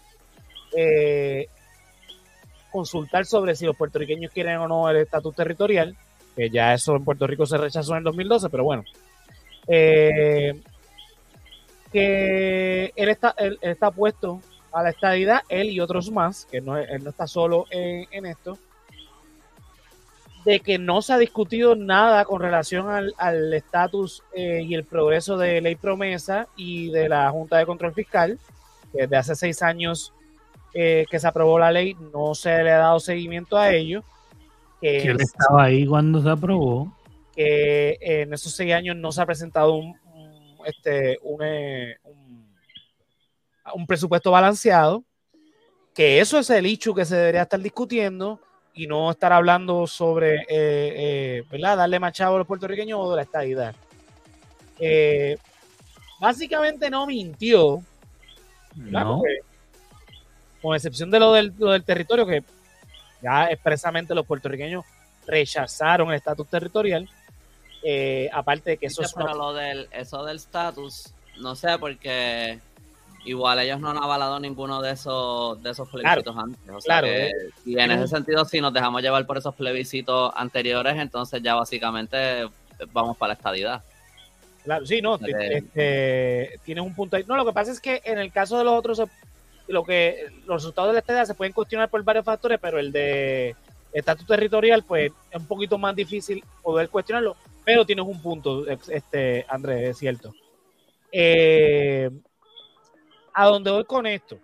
eh, 0.75 1.47
consultar 2.71 3.25
sobre 3.25 3.55
si 3.55 3.65
los 3.65 3.75
puertorriqueños 3.75 4.31
quieren 4.31 4.57
o 4.57 4.67
no 4.67 4.89
el 4.89 4.97
estatus 4.97 5.35
territorial, 5.35 5.95
que 6.35 6.49
ya 6.49 6.73
eso 6.73 6.95
en 6.95 7.03
Puerto 7.03 7.27
Rico 7.27 7.45
se 7.45 7.57
rechazó 7.57 7.93
en 7.93 7.99
el 7.99 8.03
2012, 8.05 8.49
pero 8.49 8.63
bueno. 8.63 8.83
Eh, 9.67 10.59
que 11.91 12.93
él 12.95 13.09
está, 13.09 13.35
él, 13.37 13.59
está 13.61 13.91
puesto 13.91 14.41
a 14.71 14.83
la 14.83 14.89
estadidad, 14.89 15.41
él 15.49 15.69
y 15.69 15.79
otros 15.79 16.09
más, 16.11 16.45
que 16.45 16.61
no, 16.61 16.77
él 16.77 17.03
no 17.03 17.09
está 17.09 17.27
solo 17.27 17.65
en 17.69 18.25
esto, 18.25 18.57
de 20.45 20.59
que 20.59 20.77
no 20.77 21.01
se 21.01 21.13
ha 21.13 21.17
discutido 21.17 21.75
nada 21.75 22.25
con 22.25 22.41
relación 22.41 22.87
al 23.17 23.53
estatus 23.53 24.23
eh, 24.33 24.61
y 24.65 24.73
el 24.73 24.85
progreso 24.85 25.37
de 25.37 25.61
ley 25.61 25.75
promesa 25.75 26.47
y 26.55 26.89
de 26.89 27.09
la 27.09 27.29
Junta 27.29 27.57
de 27.57 27.65
Control 27.65 27.93
Fiscal, 27.93 28.39
que 28.91 29.01
desde 29.03 29.17
hace 29.17 29.35
seis 29.35 29.61
años 29.61 30.13
eh, 30.73 31.05
que 31.09 31.19
se 31.19 31.27
aprobó 31.27 31.59
la 31.59 31.71
ley 31.71 31.95
no 32.13 32.33
se 32.33 32.63
le 32.63 32.71
ha 32.71 32.77
dado 32.77 32.99
seguimiento 32.99 33.57
a 33.57 33.71
ello. 33.71 34.03
Que 34.81 35.03
él 35.03 35.21
estaba 35.21 35.63
ahí 35.63 35.85
cuando 35.85 36.21
se 36.21 36.29
aprobó. 36.29 36.91
Que 37.35 37.97
en 38.01 38.33
esos 38.33 38.51
seis 38.51 38.73
años 38.73 38.95
no 38.95 39.11
se 39.11 39.21
ha 39.21 39.25
presentado 39.25 39.75
un, 39.75 39.95
un, 40.13 40.57
este, 40.65 41.17
un, 41.21 41.39
eh, 41.43 41.97
un, 42.03 42.53
un 43.73 43.87
presupuesto 43.87 44.31
balanceado. 44.31 45.03
Que 45.93 46.19
eso 46.19 46.39
es 46.39 46.49
el 46.49 46.65
hecho 46.65 46.93
que 46.93 47.05
se 47.05 47.15
debería 47.15 47.43
estar 47.43 47.59
discutiendo 47.59 48.39
y 48.73 48.87
no 48.87 49.11
estar 49.11 49.33
hablando 49.33 49.85
sobre, 49.87 50.35
eh, 50.35 50.47
eh, 50.49 51.43
¿verdad? 51.51 51.77
Darle 51.77 51.99
machado 51.99 52.35
a 52.35 52.37
los 52.39 52.47
puertorriqueños 52.47 52.99
o 53.01 53.09
de 53.11 53.15
la 53.17 53.21
estadidad. 53.23 53.75
Eh, 54.79 55.37
básicamente 56.19 56.89
no 56.89 57.05
mintió, 57.05 57.83
¿verdad? 58.75 59.03
No. 59.03 59.17
Porque, 59.17 59.39
con 60.61 60.75
excepción 60.75 61.11
de 61.11 61.19
lo 61.19 61.33
del, 61.33 61.53
lo 61.57 61.71
del 61.71 61.83
territorio, 61.83 62.25
que 62.25 62.43
ya 63.21 63.47
expresamente 63.47 64.15
los 64.15 64.25
puertorriqueños 64.25 64.83
rechazaron 65.27 66.09
el 66.09 66.15
estatus 66.15 66.47
territorial. 66.47 67.07
Eh, 67.83 68.29
aparte 68.31 68.71
de 68.71 68.77
que 68.77 68.85
eso 68.87 69.01
es 69.01 69.13
una- 69.15 69.25
pero 69.25 69.37
lo 69.37 69.53
del, 69.53 69.87
eso 69.91 70.23
del 70.25 70.37
estatus, 70.37 71.13
no 71.39 71.55
sé, 71.55 71.77
porque 71.79 72.59
igual 73.25 73.59
ellos 73.59 73.79
no 73.79 73.89
han 73.91 73.97
avalado 73.97 74.39
ninguno 74.39 74.81
de 74.81 74.91
esos, 74.91 75.61
de 75.63 75.71
esos 75.71 75.87
plebiscitos 75.89 76.35
antes. 76.37 76.59
O 76.69 76.79
sea 76.81 77.01
claro, 77.01 77.07
que- 77.07 77.27
eh, 77.27 77.33
y 77.65 77.79
en 77.79 77.91
ese 77.91 78.07
sentido, 78.07 78.45
si 78.45 78.61
nos 78.61 78.73
dejamos 78.73 79.01
llevar 79.01 79.25
por 79.25 79.37
esos 79.37 79.55
plebiscitos 79.55 80.31
anteriores, 80.35 80.95
entonces 80.97 81.41
ya 81.41 81.55
básicamente 81.55 82.47
vamos 82.91 83.17
para 83.17 83.29
la 83.29 83.33
estadidad. 83.35 83.83
Claro, 84.63 84.85
sí, 84.85 85.01
no, 85.01 85.13
O 85.13 85.17
sea 85.17 85.27
que- 85.39 85.57
este, 85.57 86.59
tienes 86.63 86.83
un 86.83 86.93
punto 86.93 87.15
ahí. 87.15 87.23
No, 87.27 87.35
lo 87.35 87.45
que 87.45 87.53
pasa 87.53 87.71
es 87.71 87.79
que 87.79 88.01
en 88.05 88.19
el 88.19 88.31
caso 88.31 88.57
de 88.59 88.63
los 88.63 88.73
otros, 88.73 89.01
lo 89.71 89.83
que 89.83 90.27
los 90.45 90.61
resultados 90.61 90.89
de 90.89 90.93
la 90.93 90.99
estadía 90.99 91.25
se 91.25 91.33
pueden 91.33 91.53
cuestionar 91.53 91.89
por 91.89 92.03
varios 92.03 92.25
factores, 92.25 92.59
pero 92.61 92.79
el 92.79 92.91
de 92.91 93.55
estatus 93.93 94.25
territorial, 94.25 94.83
pues 94.83 95.11
es 95.29 95.39
un 95.39 95.47
poquito 95.47 95.77
más 95.77 95.95
difícil 95.95 96.43
poder 96.61 96.89
cuestionarlo, 96.89 97.35
pero 97.63 97.85
tienes 97.85 98.05
un 98.05 98.21
punto, 98.21 98.65
este, 98.67 99.45
Andrés, 99.49 99.89
es 99.89 99.97
cierto. 99.97 100.33
Eh, 101.11 102.09
a 103.33 103.45
dónde 103.45 103.71
voy 103.71 103.85
con 103.85 104.05
esto, 104.05 104.37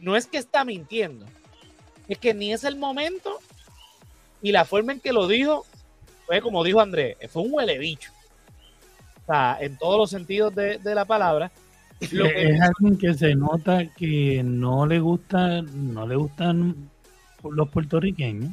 no 0.00 0.16
es 0.16 0.26
que 0.26 0.38
está 0.38 0.64
mintiendo, 0.64 1.26
es 2.08 2.18
que 2.18 2.34
ni 2.34 2.52
es 2.52 2.64
el 2.64 2.76
momento 2.76 3.38
y 4.42 4.52
la 4.52 4.64
forma 4.64 4.92
en 4.92 5.00
que 5.00 5.12
lo 5.12 5.26
dijo 5.26 5.64
fue 6.26 6.40
como 6.40 6.64
dijo 6.64 6.80
Andrés, 6.80 7.16
fue 7.30 7.42
un 7.42 7.52
huele 7.52 7.78
bicho. 7.78 8.10
O 9.22 9.26
sea, 9.26 9.56
en 9.60 9.76
todos 9.76 9.98
los 9.98 10.10
sentidos 10.10 10.54
de 10.54 10.94
la 10.94 11.04
palabra. 11.04 11.50
Lo 12.12 12.24
que- 12.24 12.50
es 12.50 12.60
alguien 12.60 12.98
que 12.98 13.14
se 13.14 13.34
nota 13.34 13.86
que 13.86 14.42
no 14.44 14.86
le 14.86 15.00
gusta, 15.00 15.62
no 15.62 16.06
le 16.06 16.16
gustan 16.16 16.90
los 17.42 17.68
puertorriqueños, 17.68 18.52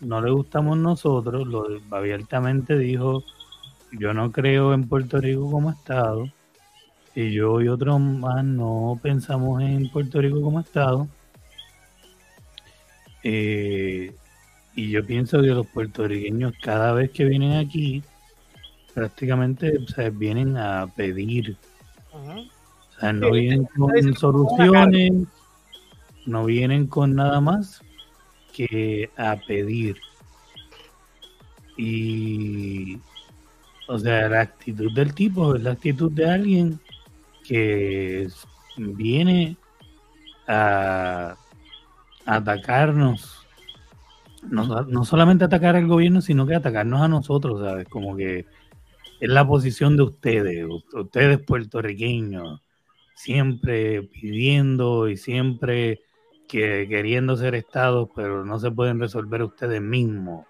no 0.00 0.20
le 0.20 0.30
gustamos 0.30 0.76
nosotros, 0.78 1.46
lo 1.46 1.66
abiertamente 1.90 2.76
dijo, 2.78 3.22
yo 3.92 4.12
no 4.14 4.32
creo 4.32 4.74
en 4.74 4.88
Puerto 4.88 5.20
Rico 5.20 5.50
como 5.50 5.70
estado, 5.70 6.28
y 7.14 7.32
yo 7.32 7.60
y 7.62 7.68
otros 7.68 8.00
más 8.00 8.44
no 8.44 8.98
pensamos 9.02 9.62
en 9.62 9.88
Puerto 9.88 10.20
Rico 10.20 10.42
como 10.42 10.60
estado. 10.60 11.08
Eh, 13.22 14.14
y 14.74 14.90
yo 14.90 15.04
pienso 15.06 15.40
que 15.40 15.48
los 15.48 15.66
puertorriqueños 15.66 16.52
cada 16.62 16.92
vez 16.92 17.10
que 17.10 17.24
vienen 17.24 17.52
aquí, 17.54 18.02
prácticamente 18.94 19.78
o 19.78 20.10
vienen 20.12 20.56
a 20.56 20.86
pedir. 20.94 21.56
O 22.16 23.00
sea, 23.00 23.12
no 23.12 23.30
vienen 23.30 23.64
con 23.76 24.14
soluciones, 24.14 25.12
no 26.24 26.44
vienen 26.44 26.86
con 26.86 27.14
nada 27.14 27.40
más 27.40 27.82
que 28.52 29.10
a 29.16 29.36
pedir. 29.36 29.96
Y, 31.76 32.98
o 33.86 33.98
sea, 33.98 34.28
la 34.28 34.40
actitud 34.40 34.92
del 34.92 35.14
tipo 35.14 35.54
es 35.54 35.62
la 35.62 35.72
actitud 35.72 36.10
de 36.10 36.30
alguien 36.30 36.80
que 37.44 38.28
viene 38.76 39.56
a 40.48 41.36
atacarnos. 42.24 43.46
No, 44.42 44.64
no 44.84 45.04
solamente 45.04 45.44
atacar 45.44 45.76
al 45.76 45.86
gobierno, 45.86 46.20
sino 46.20 46.46
que 46.46 46.54
atacarnos 46.54 47.02
a 47.02 47.08
nosotros, 47.08 47.60
¿sabes? 47.60 47.88
Como 47.88 48.16
que 48.16 48.46
es 49.20 49.28
la 49.28 49.46
posición 49.46 49.96
de 49.96 50.02
ustedes, 50.04 50.66
ustedes 50.92 51.38
puertorriqueños, 51.40 52.60
siempre 53.14 54.02
pidiendo 54.02 55.08
y 55.08 55.16
siempre 55.16 56.00
que 56.48 56.86
queriendo 56.88 57.36
ser 57.36 57.54
estados, 57.54 58.08
pero 58.14 58.44
no 58.44 58.58
se 58.58 58.70
pueden 58.70 59.00
resolver 59.00 59.42
ustedes 59.42 59.80
mismos. 59.80 60.46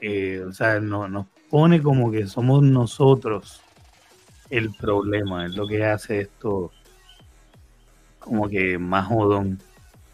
Eh, 0.00 0.42
o 0.46 0.52
sea, 0.52 0.80
no- 0.80 1.08
nos 1.08 1.26
pone 1.48 1.80
como 1.82 2.10
que 2.10 2.26
somos 2.26 2.62
nosotros 2.62 3.60
el 4.50 4.72
problema, 4.74 5.46
es 5.46 5.54
lo 5.54 5.66
que 5.66 5.84
hace 5.84 6.20
esto 6.22 6.72
como 8.18 8.48
que 8.48 8.78
más 8.78 9.06
jodón. 9.06 9.58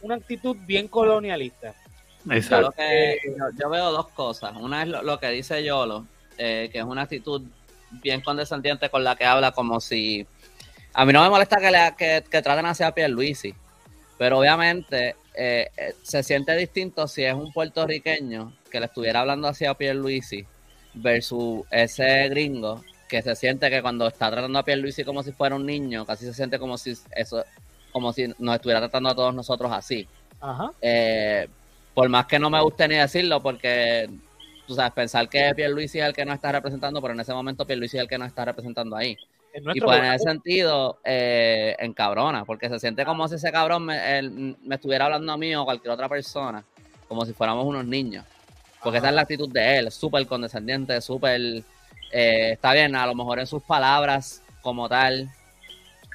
Una 0.02 0.16
actitud 0.16 0.56
bien 0.66 0.88
colonialista. 0.88 1.74
Yo, 2.24 2.32
Exacto. 2.32 2.66
lo 2.66 2.72
que, 2.72 3.18
yo, 3.26 3.44
yo 3.58 3.70
veo 3.70 3.90
dos 3.92 4.08
cosas. 4.08 4.54
Una 4.56 4.82
es 4.82 4.88
lo, 4.88 5.02
lo 5.02 5.18
que 5.18 5.30
dice 5.30 5.64
Yolo, 5.64 6.06
eh, 6.38 6.68
que 6.72 6.78
es 6.78 6.84
una 6.84 7.02
actitud 7.02 7.42
bien 7.90 8.20
condescendiente 8.20 8.88
con 8.90 9.04
la 9.04 9.16
que 9.16 9.24
habla 9.24 9.52
como 9.52 9.80
si... 9.80 10.26
A 10.92 11.04
mí 11.04 11.12
no 11.12 11.22
me 11.22 11.28
molesta 11.28 11.56
que, 11.56 11.70
le, 11.70 11.94
que, 11.96 12.24
que 12.30 12.42
traten 12.42 12.66
así 12.66 12.82
a 12.82 12.92
Pierluisi, 12.92 13.54
pero 14.16 14.38
obviamente 14.38 15.14
eh, 15.34 15.68
eh, 15.76 15.94
se 16.02 16.22
siente 16.22 16.56
distinto 16.56 17.06
si 17.06 17.22
es 17.22 17.34
un 17.34 17.52
puertorriqueño 17.52 18.54
que 18.70 18.80
le 18.80 18.86
estuviera 18.86 19.20
hablando 19.20 19.48
así 19.48 19.66
a 19.66 19.74
Pierluisi 19.74 20.46
versus 20.94 21.66
ese 21.70 22.28
gringo 22.30 22.82
que 23.06 23.20
se 23.20 23.36
siente 23.36 23.68
que 23.68 23.82
cuando 23.82 24.06
está 24.08 24.30
tratando 24.30 24.58
a 24.58 24.64
Pierluisi 24.64 25.04
como 25.04 25.22
si 25.22 25.32
fuera 25.32 25.54
un 25.54 25.66
niño, 25.66 26.06
casi 26.06 26.24
se 26.24 26.32
siente 26.32 26.58
como 26.58 26.78
si 26.78 26.94
eso 27.14 27.44
como 27.92 28.12
si 28.12 28.28
nos 28.38 28.56
estuviera 28.56 28.80
tratando 28.80 29.10
a 29.10 29.14
todos 29.14 29.34
nosotros 29.34 29.70
así. 29.72 30.06
Ajá. 30.40 30.70
Eh, 30.80 31.48
por 31.94 32.08
más 32.08 32.26
que 32.26 32.38
no 32.38 32.50
me 32.50 32.60
guste 32.60 32.88
ni 32.88 32.96
decirlo, 32.96 33.42
porque 33.42 34.08
tú 34.66 34.74
sabes, 34.74 34.92
pensar 34.92 35.28
que 35.28 35.52
Pierluisi 35.54 35.98
es 36.00 36.06
el 36.06 36.12
que 36.12 36.24
nos 36.24 36.34
está 36.34 36.52
representando, 36.52 37.00
pero 37.00 37.14
en 37.14 37.20
ese 37.20 37.32
momento 37.32 37.66
Pierluisi 37.66 37.96
es 37.96 38.02
el 38.02 38.08
que 38.08 38.18
nos 38.18 38.28
está 38.28 38.44
representando 38.44 38.96
ahí. 38.96 39.16
Y 39.74 39.80
pues 39.80 39.98
en 39.98 40.04
ese 40.04 40.24
sentido, 40.24 40.98
eh, 41.04 41.74
encabrona, 41.78 42.44
porque 42.44 42.68
se 42.68 42.78
siente 42.78 43.04
como 43.06 43.26
si 43.26 43.36
ese 43.36 43.50
cabrón 43.50 43.86
me, 43.86 44.18
él, 44.18 44.56
me 44.62 44.74
estuviera 44.74 45.06
hablando 45.06 45.32
a 45.32 45.36
mí 45.38 45.54
o 45.54 45.62
a 45.62 45.64
cualquier 45.64 45.92
otra 45.92 46.08
persona, 46.08 46.62
como 47.08 47.24
si 47.24 47.32
fuéramos 47.32 47.64
unos 47.64 47.86
niños. 47.86 48.24
Porque 48.82 48.98
esa 48.98 49.08
es 49.08 49.14
la 49.14 49.22
actitud 49.22 49.50
de 49.50 49.78
él, 49.78 49.90
súper 49.90 50.26
condescendiente, 50.26 51.00
súper... 51.00 51.40
eh, 52.12 52.50
está 52.52 52.72
bien, 52.74 52.94
a 52.94 53.06
lo 53.06 53.14
mejor 53.14 53.38
en 53.38 53.46
sus 53.46 53.62
palabras 53.62 54.42
como 54.60 54.88
tal, 54.88 55.28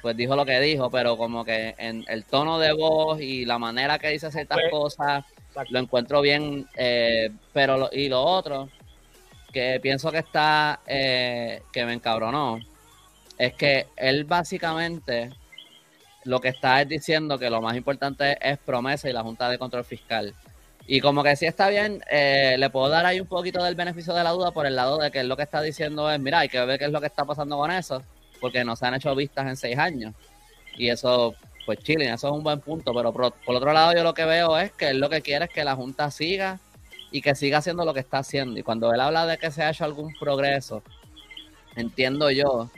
pues 0.00 0.16
dijo 0.16 0.36
lo 0.36 0.44
que 0.44 0.60
dijo, 0.60 0.90
pero 0.90 1.16
como 1.16 1.44
que 1.44 1.74
en 1.78 2.04
el 2.08 2.24
tono 2.24 2.58
de 2.58 2.72
voz 2.72 3.20
y 3.20 3.44
la 3.44 3.58
manera 3.58 3.98
que 3.98 4.08
dice 4.10 4.30
ciertas 4.30 4.58
Pues, 4.58 4.70
cosas, 4.70 5.24
lo 5.70 5.78
encuentro 5.78 6.20
bien, 6.20 6.66
eh, 6.76 7.30
pero 7.52 7.76
lo, 7.76 7.90
y 7.92 8.08
lo 8.08 8.22
otro 8.22 8.68
que 9.52 9.78
pienso 9.82 10.10
que 10.10 10.18
está, 10.18 10.80
eh, 10.86 11.62
que 11.72 11.84
me 11.84 11.92
encabronó, 11.92 12.58
es 13.38 13.54
que 13.54 13.86
él 13.96 14.24
básicamente 14.24 15.30
lo 16.24 16.40
que 16.40 16.48
está 16.48 16.80
es 16.80 16.88
diciendo 16.88 17.38
que 17.38 17.50
lo 17.50 17.60
más 17.60 17.76
importante 17.76 18.38
es 18.40 18.58
promesa 18.58 19.10
y 19.10 19.12
la 19.12 19.22
Junta 19.22 19.48
de 19.48 19.58
Control 19.58 19.84
Fiscal. 19.84 20.34
Y 20.86 21.00
como 21.00 21.22
que 21.22 21.36
sí 21.36 21.46
está 21.46 21.68
bien, 21.68 22.02
eh, 22.10 22.56
le 22.58 22.70
puedo 22.70 22.88
dar 22.88 23.06
ahí 23.06 23.20
un 23.20 23.26
poquito 23.26 23.62
del 23.62 23.74
beneficio 23.74 24.14
de 24.14 24.24
la 24.24 24.30
duda 24.30 24.50
por 24.50 24.66
el 24.66 24.74
lado 24.74 24.98
de 24.98 25.10
que 25.10 25.20
él 25.20 25.28
lo 25.28 25.36
que 25.36 25.44
está 25.44 25.62
diciendo 25.62 26.10
es, 26.10 26.18
mira, 26.18 26.40
hay 26.40 26.48
que 26.48 26.64
ver 26.64 26.78
qué 26.78 26.86
es 26.86 26.90
lo 26.92 27.00
que 27.00 27.06
está 27.06 27.24
pasando 27.24 27.56
con 27.56 27.70
eso, 27.70 28.02
porque 28.40 28.64
no 28.64 28.74
se 28.74 28.86
han 28.86 28.94
hecho 28.94 29.14
vistas 29.14 29.46
en 29.46 29.56
seis 29.56 29.78
años. 29.78 30.14
Y 30.76 30.88
eso, 30.88 31.34
pues 31.66 31.78
chilling, 31.80 32.08
eso 32.12 32.28
es 32.28 32.32
un 32.34 32.42
buen 32.42 32.60
punto, 32.60 32.92
pero 32.94 33.12
por, 33.12 33.32
por 33.32 33.54
otro 33.56 33.72
lado 33.72 33.94
yo 33.94 34.02
lo 34.02 34.14
que 34.14 34.24
veo 34.24 34.58
es 34.58 34.72
que 34.72 34.88
él 34.88 34.98
lo 35.00 35.08
que 35.08 35.22
quiere 35.22 35.44
es 35.46 35.50
que 35.50 35.64
la 35.64 35.76
Junta 35.76 36.10
siga 36.10 36.58
y 37.10 37.20
que 37.22 37.34
siga 37.34 37.58
haciendo 37.58 37.84
lo 37.84 37.94
que 37.94 38.00
está 38.00 38.18
haciendo. 38.18 38.58
Y 38.58 38.62
cuando 38.62 38.92
él 38.92 39.00
habla 39.00 39.26
de 39.26 39.38
que 39.38 39.50
se 39.50 39.62
ha 39.62 39.70
hecho 39.70 39.84
algún 39.84 40.12
progreso, 40.18 40.82
entiendo 41.76 42.30
yo 42.30 42.68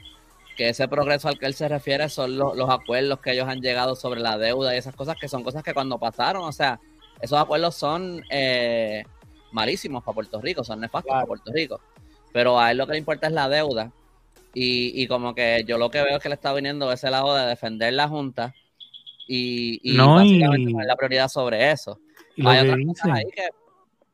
que 0.56 0.68
ese 0.68 0.86
progreso 0.88 1.28
al 1.28 1.38
que 1.38 1.46
él 1.46 1.54
se 1.54 1.68
refiere 1.68 2.08
son 2.08 2.36
lo- 2.38 2.54
los 2.54 2.70
acuerdos 2.70 3.20
que 3.20 3.32
ellos 3.32 3.48
han 3.48 3.60
llegado 3.60 3.96
sobre 3.96 4.20
la 4.20 4.38
deuda 4.38 4.74
y 4.74 4.78
esas 4.78 4.94
cosas 4.94 5.16
que 5.20 5.28
son 5.28 5.42
cosas 5.42 5.62
que 5.62 5.74
cuando 5.74 5.98
pasaron, 5.98 6.44
o 6.44 6.52
sea, 6.52 6.78
esos 7.20 7.38
acuerdos 7.40 7.74
son 7.74 8.22
eh, 8.30 9.04
malísimos 9.52 10.04
para 10.04 10.14
Puerto 10.14 10.40
Rico, 10.40 10.62
son 10.64 10.80
nefastos 10.80 11.10
Claro. 11.10 11.18
para 11.20 11.26
Puerto 11.26 11.52
Rico. 11.52 11.80
Pero 12.32 12.58
a 12.60 12.70
él 12.70 12.78
lo 12.78 12.86
que 12.86 12.92
le 12.92 12.98
importa 12.98 13.26
es 13.28 13.32
la 13.32 13.48
deuda. 13.48 13.90
Y, 14.56 15.02
y 15.02 15.08
como 15.08 15.34
que 15.34 15.64
yo 15.66 15.78
lo 15.78 15.90
que 15.90 16.02
veo 16.02 16.16
es 16.16 16.22
que 16.22 16.28
le 16.28 16.36
está 16.36 16.52
viniendo 16.52 16.88
de 16.88 16.94
ese 16.94 17.10
lado 17.10 17.34
de 17.34 17.46
defender 17.46 17.92
la 17.92 18.08
Junta 18.08 18.54
y, 19.26 19.80
y 19.82 19.96
No, 19.96 20.16
básicamente 20.16 20.72
la 20.86 20.96
prioridad 20.96 21.28
sobre 21.28 21.70
eso. 21.70 21.98
Y 22.36 22.46
Hay 22.46 22.60
otras 22.60 22.78
cosas 22.86 23.10
ahí 23.12 23.24
que, 23.34 23.48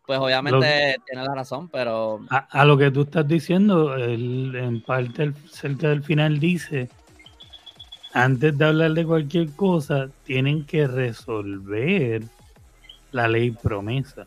pues 0.06 0.18
obviamente 0.18 0.96
tiene 1.06 1.24
la 1.24 1.34
razón, 1.34 1.68
pero 1.68 2.20
A, 2.30 2.38
a 2.60 2.64
lo 2.64 2.76
que 2.76 2.90
tú 2.90 3.02
estás 3.02 3.26
diciendo, 3.26 3.94
él 3.96 4.54
en 4.56 4.80
parte 4.82 5.22
el- 5.24 5.34
cerca 5.50 5.88
del 5.88 6.02
final 6.02 6.38
dice, 6.40 6.88
antes 8.12 8.56
de 8.58 8.64
hablar 8.64 8.92
de 8.92 9.04
cualquier 9.06 9.50
cosa, 9.54 10.08
tienen 10.24 10.64
que 10.66 10.86
resolver 10.86 12.22
la 13.12 13.28
ley 13.28 13.50
promesa. 13.52 14.26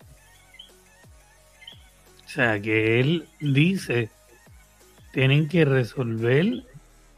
O 2.25 2.30
sea, 2.30 2.60
que 2.62 3.00
él 3.00 3.28
dice, 3.40 4.10
tienen 5.12 5.48
que 5.48 5.66
resolver 5.66 6.63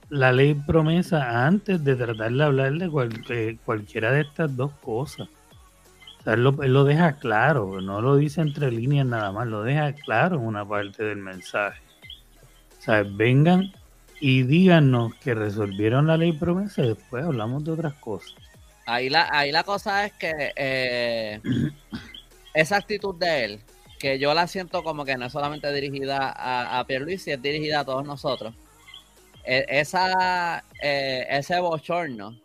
la 0.10 0.32
ley 0.32 0.54
promesa 0.54 1.46
antes 1.48 1.84
de 1.84 1.96
tratar 1.96 2.32
de 2.32 2.44
hablar 2.44 2.74
de 2.74 2.90
cual- 2.90 3.24
de 3.28 3.58
cualquiera 3.66 4.12
de 4.12 4.22
estas 4.22 4.56
dos 4.56 4.72
cosas. 4.82 5.28
O 6.20 6.24
sea, 6.24 6.34
él 6.34 6.44
lo, 6.44 6.62
él 6.64 6.74
lo 6.74 6.84
deja 6.84 7.14
claro, 7.14 7.82
no 7.82 8.02
lo 8.02 8.16
dice 8.16 8.42
entre 8.42 8.72
líneas 8.72 9.06
nada 9.06 9.32
más, 9.32 9.48
lo 9.48 9.64
deja 9.64 9.94
claro 9.94 10.38
en 10.38 10.46
una 10.46 10.68
parte 10.68 11.04
del 11.04 11.18
mensaje. 11.18 11.82
O 12.80 12.82
sea, 12.82 13.04
vengan 13.04 13.72
y 14.20 14.44
díganos 14.44 15.14
que 15.16 15.34
resolvieron 15.36 16.08
la 16.08 16.18
ley 16.18 16.32
promesa 16.34 16.84
y 16.84 16.90
después 16.90 17.24
hablamos 17.26 17.64
de 17.64 17.72
otras 17.72 17.94
cosas. 17.96 18.34
ahí 18.86 19.10
la, 19.10 19.28
ahí 19.32 19.52
la 19.52 19.64
cosa 19.64 20.06
es 20.06 20.14
que 20.14 20.54
eh, 20.56 21.42
esa 22.54 22.78
actitud 22.78 23.16
de 23.16 23.46
él, 23.46 23.60
que 24.00 24.20
yo 24.20 24.34
la 24.34 24.48
siento 24.48 24.84
como 24.84 25.04
que 25.06 25.18
no 25.18 25.26
es 25.26 25.32
solamente 25.32 25.72
dirigida 25.74 26.30
a, 26.32 26.80
a 26.80 26.86
Pierluisi, 26.86 27.32
es 27.32 27.42
dirigida 27.42 27.82
a 27.82 27.86
todos 27.86 28.06
nosotros. 28.06 28.54
E- 29.46 29.66
esa, 29.68 30.64
eh, 30.82 31.26
ese 31.30 31.60
bochorno 31.60 32.38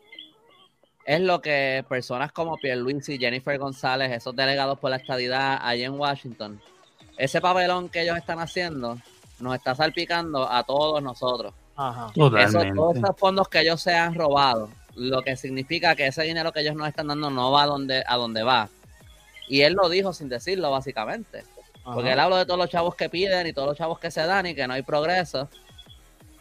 es 1.04 1.20
lo 1.20 1.40
que 1.40 1.84
personas 1.88 2.32
como 2.32 2.56
Pierluisi, 2.56 3.18
Jennifer 3.18 3.58
González, 3.58 4.12
esos 4.12 4.36
delegados 4.36 4.78
por 4.78 4.90
la 4.90 4.96
estadidad 4.96 5.58
allá 5.62 5.86
en 5.86 5.98
Washington, 5.98 6.60
ese 7.16 7.40
papelón 7.40 7.88
que 7.88 8.02
ellos 8.02 8.16
están 8.16 8.38
haciendo 8.38 8.98
nos 9.40 9.54
está 9.54 9.74
salpicando 9.74 10.50
a 10.50 10.62
todos 10.64 11.02
nosotros. 11.02 11.54
Ajá. 11.76 12.08
Todos 12.14 12.38
esos 12.40 13.16
fondos 13.16 13.48
que 13.48 13.60
ellos 13.60 13.80
se 13.80 13.94
han 13.94 14.14
robado, 14.14 14.70
lo 14.96 15.22
que 15.22 15.36
significa 15.36 15.96
que 15.96 16.06
ese 16.06 16.22
dinero 16.22 16.52
que 16.52 16.60
ellos 16.60 16.76
nos 16.76 16.88
están 16.88 17.08
dando 17.08 17.30
no 17.30 17.50
va 17.50 17.62
a 17.62 17.66
donde, 17.66 18.04
a 18.06 18.16
donde 18.16 18.42
va. 18.42 18.68
Y 19.48 19.62
él 19.62 19.72
lo 19.72 19.88
dijo 19.88 20.12
sin 20.12 20.28
decirlo, 20.28 20.70
básicamente. 20.70 21.44
Porque 21.82 22.12
él 22.12 22.20
habló 22.20 22.36
de 22.36 22.44
todos 22.44 22.58
los 22.58 22.68
chavos 22.68 22.94
que 22.94 23.08
piden 23.08 23.46
y 23.46 23.52
todos 23.52 23.68
los 23.68 23.78
chavos 23.78 23.98
que 23.98 24.10
se 24.10 24.24
dan 24.24 24.46
y 24.46 24.54
que 24.54 24.66
no 24.68 24.74
hay 24.74 24.82
progreso. 24.82 25.48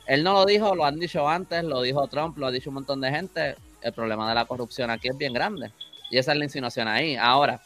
Él 0.10 0.24
no 0.24 0.34
lo 0.34 0.46
dijo, 0.46 0.74
lo 0.74 0.86
han 0.86 1.00
dicho 1.00 1.30
antes, 1.30 1.64
lo 1.64 1.84
dijo 1.84 2.08
Trump, 2.08 2.36
lo 2.40 2.48
ha 2.48 2.52
dicho 2.52 2.72
un 2.72 2.74
montón 2.74 3.00
de 3.00 3.12
gente. 3.12 3.56
El 3.82 3.94
problema 3.94 4.28
de 4.28 4.34
la 4.34 4.46
corrupción 4.46 4.90
aquí 4.90 5.08
es 5.08 5.16
bien 5.16 5.34
grande. 5.34 5.72
Y 6.10 6.18
esa 6.18 6.32
es 6.32 6.38
la 6.40 6.46
insinuación 6.46 6.88
ahí. 6.88 7.16
Ahora, 7.16 7.62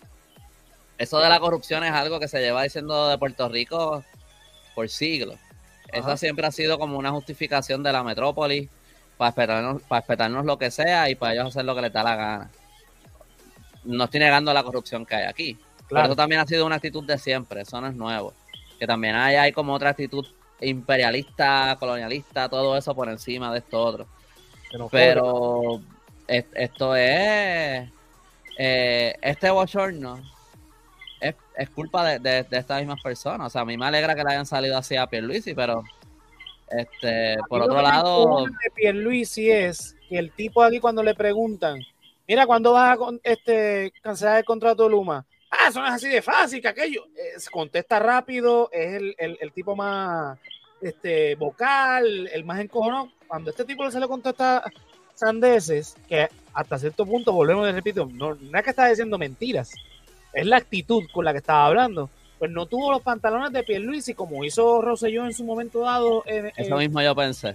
eso 0.97 1.19
de 1.19 1.29
la 1.29 1.39
corrupción 1.39 1.86
es 1.86 1.93
algo 1.93 2.19
que 2.19 2.27
se 2.27 2.41
lleva 2.41 2.63
diciendo 2.63 3.08
de 3.08 3.17
Puerto 3.17 3.47
Rico 3.47 4.03
por 4.75 4.89
siglos. 4.89 5.38
Esa 5.88 6.08
Ajá. 6.10 6.17
siempre 6.17 6.45
ha 6.45 6.51
sido 6.51 6.77
como 6.77 6.97
una 6.97 7.12
justificación 7.12 7.82
de 7.82 7.93
la 7.93 8.03
metrópoli 8.03 8.69
para 9.15 9.29
espetarnos, 9.29 9.82
para 9.84 10.29
lo 10.43 10.58
que 10.58 10.69
sea 10.69 11.10
y 11.10 11.15
para 11.15 11.34
ellos 11.34 11.47
hacer 11.47 11.63
lo 11.63 11.73
que 11.75 11.82
les 11.84 11.93
da 11.93 12.03
la 12.03 12.15
gana. 12.17 12.51
No 13.86 14.03
estoy 14.03 14.19
negando 14.19 14.53
la 14.53 14.63
corrupción 14.63 15.06
que 15.06 15.15
hay 15.15 15.25
aquí. 15.27 15.53
Pero 15.77 15.88
Claro. 15.88 16.06
eso 16.08 16.15
también 16.17 16.41
ha 16.41 16.45
sido 16.45 16.65
una 16.65 16.75
actitud 16.75 17.06
de 17.06 17.17
siempre, 17.17 17.62
eso 17.62 17.79
no 17.79 17.88
es 17.88 17.95
nuevo. 17.95 18.34
Que 18.79 18.86
también 18.86 19.15
hay, 19.15 19.36
hay 19.38 19.51
como 19.53 19.73
otra 19.73 19.91
actitud 19.91 20.25
imperialista, 20.63 21.76
colonialista, 21.80 22.49
todo 22.49 22.76
eso 22.78 22.93
por 22.95 23.10
encima 23.10 23.52
de 23.52 23.60
esto 23.60 23.82
otro. 23.82 24.08
Pero 24.91 25.82
es- 26.28 26.45
esto 26.54 26.95
es. 26.95 27.89
eh, 28.58 29.15
este 29.21 29.49
bochorno 29.49 30.19
es, 31.19 31.36
es 31.58 31.69
culpa 31.69 32.06
de, 32.06 32.19
de, 32.19 32.43
de 32.43 32.58
estas 32.58 32.80
mismas 32.80 33.02
personas. 33.02 33.47
O 33.47 33.49
sea, 33.49 33.62
a 33.62 33.65
mí 33.65 33.78
me 33.78 33.86
alegra 33.86 34.15
que 34.15 34.23
le 34.23 34.32
hayan 34.32 34.45
salido 34.45 34.78
así 34.78 34.95
a 34.95 35.08
Pierluisi, 35.08 35.54
pero. 35.54 35.84
Este, 36.69 37.38
por 37.49 37.62
otro 37.62 37.82
lado, 37.82 38.45
de 38.45 38.71
Pierluisi 38.73 39.52
es 39.52 39.95
que 40.10 40.17
el 40.17 40.32
tipo 40.32 40.63
aquí 40.63 40.80
cuando 40.80 41.04
le 41.04 41.13
preguntan, 41.13 41.80
mira, 42.28 42.47
¿cuándo 42.47 42.73
vas 42.73 42.97
a 42.97 43.10
este, 43.23 43.93
cancelar 44.02 44.39
el 44.39 44.45
contrato 44.45 44.84
de 44.84 44.89
Luma? 44.89 45.23
Ah, 45.56 45.68
eso 45.70 45.80
no 45.82 45.88
es 45.88 45.94
así 45.94 46.10
de 46.10 46.22
fácil, 46.24 46.62
que 46.62 46.68
aquello. 46.68 47.06
Se 47.38 47.50
contesta 47.52 48.00
rápido, 48.00 48.70
es 48.72 48.94
el, 48.96 49.16
el- 49.20 49.38
el 49.39 49.52
tipo 49.52 49.76
más 49.76 50.38
este, 50.82 51.36
vocal, 51.36 52.28
el 52.34 52.44
más 52.44 52.60
encojonado. 52.60 53.10
Cuando 53.28 53.52
este 53.52 53.63
tipo 53.63 53.89
se 53.92 54.00
le 54.00 54.08
contesta 54.08 54.63
sandeces, 55.13 55.96
que 56.10 56.28
hasta 56.54 56.80
cierto 56.80 57.06
punto, 57.06 57.32
volvemos 57.32 57.70
y 57.70 57.72
repito, 57.72 58.10
no, 58.12 58.34
no 58.36 58.58
es 58.58 58.63
que 58.63 58.70
está 58.72 58.88
diciendo 58.88 59.18
mentiras, 59.20 59.72
es 60.34 60.46
la 60.46 60.58
actitud 60.58 61.04
con 61.13 61.24
la 61.26 61.32
que 61.34 61.38
estaba 61.38 61.68
hablando. 61.68 62.10
Pues 62.39 62.50
no 62.52 62.66
tuvo 62.66 62.92
los 62.92 63.02
pantalones 63.04 63.52
de 63.54 63.63
Pierluisi 63.63 64.16
como 64.16 64.44
hizo 64.44 64.82
Rosselló 64.82 65.26
en 65.26 65.34
su 65.34 65.44
momento 65.46 65.82
dado 65.82 66.24
en, 66.26 66.48
eso 66.48 66.74
en- 66.74 66.78
mismo 66.78 67.00
yo 67.02 67.16
pensé. 67.16 67.54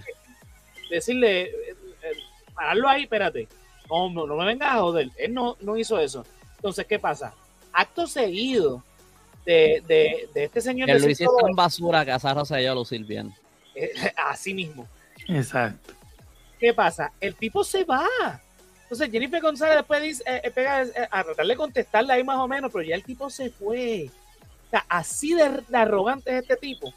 decirle, 0.89 1.41
eh, 1.43 1.51
eh, 2.03 2.11
pararlo 2.53 2.87
ahí, 2.87 3.03
espérate, 3.03 3.47
no, 3.89 4.09
no, 4.09 4.25
no 4.25 4.35
me 4.37 4.45
vengas 4.45 4.73
a 4.75 4.79
joder, 4.79 5.09
él 5.17 5.33
no, 5.33 5.57
no 5.61 5.77
hizo 5.77 5.99
eso. 5.99 6.25
Entonces, 6.55 6.85
¿qué 6.87 6.97
pasa? 6.97 7.33
Acto 7.73 8.07
seguido 8.07 8.83
de, 9.45 9.83
de, 9.87 10.29
de 10.33 10.43
este 10.45 10.61
señor 10.61 10.87
Que 10.87 10.99
todo 10.99 11.09
está 11.09 11.47
en 11.49 11.55
basura 11.55 12.05
que 12.05 12.11
a 12.11 12.33
Rosselló 12.33 12.75
lucir 12.75 13.03
bien. 13.05 13.33
eh, 13.75 13.91
así 14.17 14.53
mismo. 14.53 14.87
Exacto. 15.27 15.93
¿Qué 16.59 16.73
pasa? 16.73 17.11
El 17.19 17.35
tipo 17.35 17.63
se 17.63 17.83
va. 17.83 18.07
Entonces 18.83 19.11
Jennifer 19.11 19.41
González 19.41 19.77
después 19.77 20.01
dice, 20.01 20.23
eh, 20.25 20.41
eh, 20.43 20.51
pega 20.51 20.83
eh, 20.83 21.07
a 21.09 21.23
tratar 21.23 21.45
de 21.45 21.55
contestarle 21.55 22.13
ahí 22.13 22.23
más 22.23 22.37
o 22.37 22.47
menos, 22.47 22.71
pero 22.71 22.83
ya 22.83 22.95
el 22.95 23.03
tipo 23.03 23.29
se 23.29 23.49
fue. 23.49 24.09
O 24.67 24.69
sea, 24.69 24.85
así 24.89 25.33
de, 25.33 25.61
de 25.67 25.77
arrogante 25.77 26.31
es 26.31 26.41
este 26.41 26.55
tipo 26.57 26.93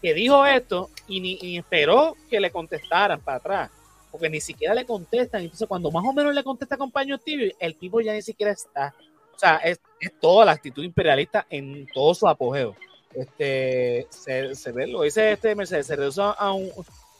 que 0.00 0.14
dijo 0.14 0.46
esto 0.46 0.90
y 1.08 1.20
ni, 1.20 1.58
esperó 1.58 2.16
que 2.30 2.40
le 2.40 2.50
contestaran 2.50 3.20
para 3.20 3.38
atrás. 3.38 3.70
Porque 4.10 4.30
ni 4.30 4.40
siquiera 4.40 4.72
le 4.74 4.86
contestan. 4.86 5.42
Entonces, 5.42 5.68
cuando 5.68 5.90
más 5.90 6.04
o 6.04 6.12
menos 6.12 6.34
le 6.34 6.42
contesta 6.42 6.76
compañero 6.76 7.18
Stevie, 7.18 7.54
el 7.58 7.74
tipo 7.76 8.00
ya 8.00 8.12
ni 8.14 8.22
siquiera 8.22 8.52
está. 8.52 8.94
O 9.38 9.40
sea, 9.40 9.56
es, 9.58 9.80
es 10.00 10.10
toda 10.20 10.44
la 10.44 10.50
actitud 10.50 10.82
imperialista 10.82 11.46
en 11.48 11.86
todo 11.94 12.12
su 12.12 12.26
apogeo. 12.26 12.74
Este, 13.14 14.08
se, 14.10 14.52
se 14.56 14.72
ve, 14.72 14.88
lo 14.88 15.02
dice 15.02 15.30
este 15.30 15.54
Mercedes, 15.54 15.86
se 15.86 15.94
reduce 15.94 16.20
a 16.20 16.52
un, 16.52 16.68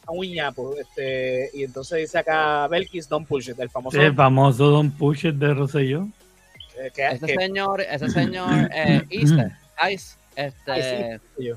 a 0.05 0.11
un 0.11 0.25
ñapo. 0.27 0.75
Este, 0.75 1.49
y 1.53 1.63
entonces 1.63 1.99
dice 1.99 2.17
acá 2.19 2.67
Belkis 2.67 3.07
Don't 3.07 3.25
Push 3.25 3.51
It, 3.51 3.59
el 3.61 3.69
famoso. 3.69 4.01
El 4.01 4.13
famoso 4.13 4.65
Don 4.67 4.91
Pusher 4.91 5.33
de 5.33 5.53
Rosselló. 5.53 6.07
eh, 6.77 6.91
que, 6.93 7.07
Ese 7.07 7.25
que- 7.25 7.35
señor, 7.35 7.79
ese 7.81 8.09
señor 8.09 8.69
eh, 8.75 9.01
Easter, 9.09 9.51
Ice, 9.89 10.17
este, 10.35 10.71
Ay, 10.71 11.19
sí, 11.37 11.45
yo. 11.45 11.55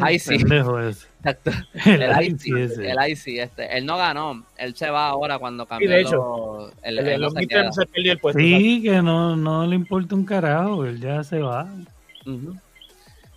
Ay, 0.00 0.18
sí. 0.18 0.34
exacto, 0.34 1.50
El 1.86 2.02
el 2.02 2.36
ese. 2.58 2.90
el 2.90 3.10
Icy, 3.10 3.40
este, 3.40 3.76
él 3.76 3.86
no 3.86 3.96
ganó, 3.96 4.44
él 4.56 4.74
se 4.74 4.90
va 4.90 5.08
ahora 5.08 5.38
cuando 5.38 5.66
cambió 5.66 5.88
de 5.88 6.00
hecho, 6.02 6.70
el, 6.82 6.98
El, 6.98 7.08
el 7.08 7.20
no 7.20 7.30
se 7.30 7.46
se 7.72 7.86
perdió 7.86 8.12
el 8.12 8.18
puesto. 8.18 8.38
Sí, 8.38 8.82
que 8.82 9.00
no, 9.02 9.36
no 9.36 9.66
le 9.66 9.76
importa 9.76 10.14
un 10.14 10.24
carajo, 10.24 10.84
él 10.84 11.00
ya 11.00 11.24
se 11.24 11.38
va. 11.38 11.68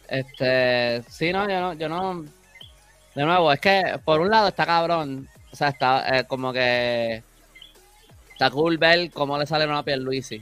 Este, 0.09 1.03
sí, 1.07 1.31
no, 1.31 1.47
yo 1.49 1.59
no, 1.61 1.73
yo 1.73 1.87
no. 1.87 2.25
De 3.15 3.23
nuevo, 3.25 3.51
es 3.51 3.59
que 3.59 3.99
por 4.03 4.19
un 4.19 4.29
lado 4.29 4.49
está 4.49 4.65
cabrón, 4.65 5.27
o 5.51 5.55
sea, 5.55 5.69
está 5.69 6.19
eh, 6.19 6.25
como 6.27 6.51
que 6.51 7.23
está 8.33 8.49
cool 8.49 8.77
ver 8.77 9.11
cómo 9.11 9.37
le 9.37 9.45
sale 9.45 9.65
una 9.65 9.83
piel 9.83 10.03
Luisi. 10.03 10.41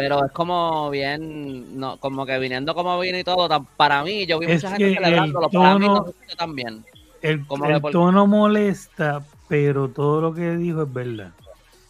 Pero 0.00 0.24
es 0.26 0.32
como 0.32 0.90
bien, 0.90 1.78
no, 1.78 1.96
como 1.98 2.24
que 2.26 2.38
viniendo 2.38 2.74
como 2.74 2.98
vino 3.00 3.18
y 3.18 3.24
todo, 3.24 3.48
tan- 3.48 3.66
para 3.76 4.02
mí, 4.04 4.26
yo 4.26 4.38
vi 4.38 4.46
Es 4.46 4.62
mucha 4.64 4.76
que 4.76 4.84
gente 4.84 4.98
el 4.98 5.04
celebrándolo, 5.04 5.48
para 5.50 5.78
mí 5.78 5.86
no 5.86 6.04
tono- 6.38 6.54
bien. 6.54 6.84
El, 7.22 7.46
Como 7.46 7.66
el 7.66 7.80
por- 7.80 7.92
tono 7.92 8.26
molesta, 8.26 9.22
pero 9.48 9.88
todo 9.88 10.20
lo 10.20 10.34
que 10.34 10.56
dijo 10.56 10.82
es 10.82 10.92
verdad. 10.92 11.32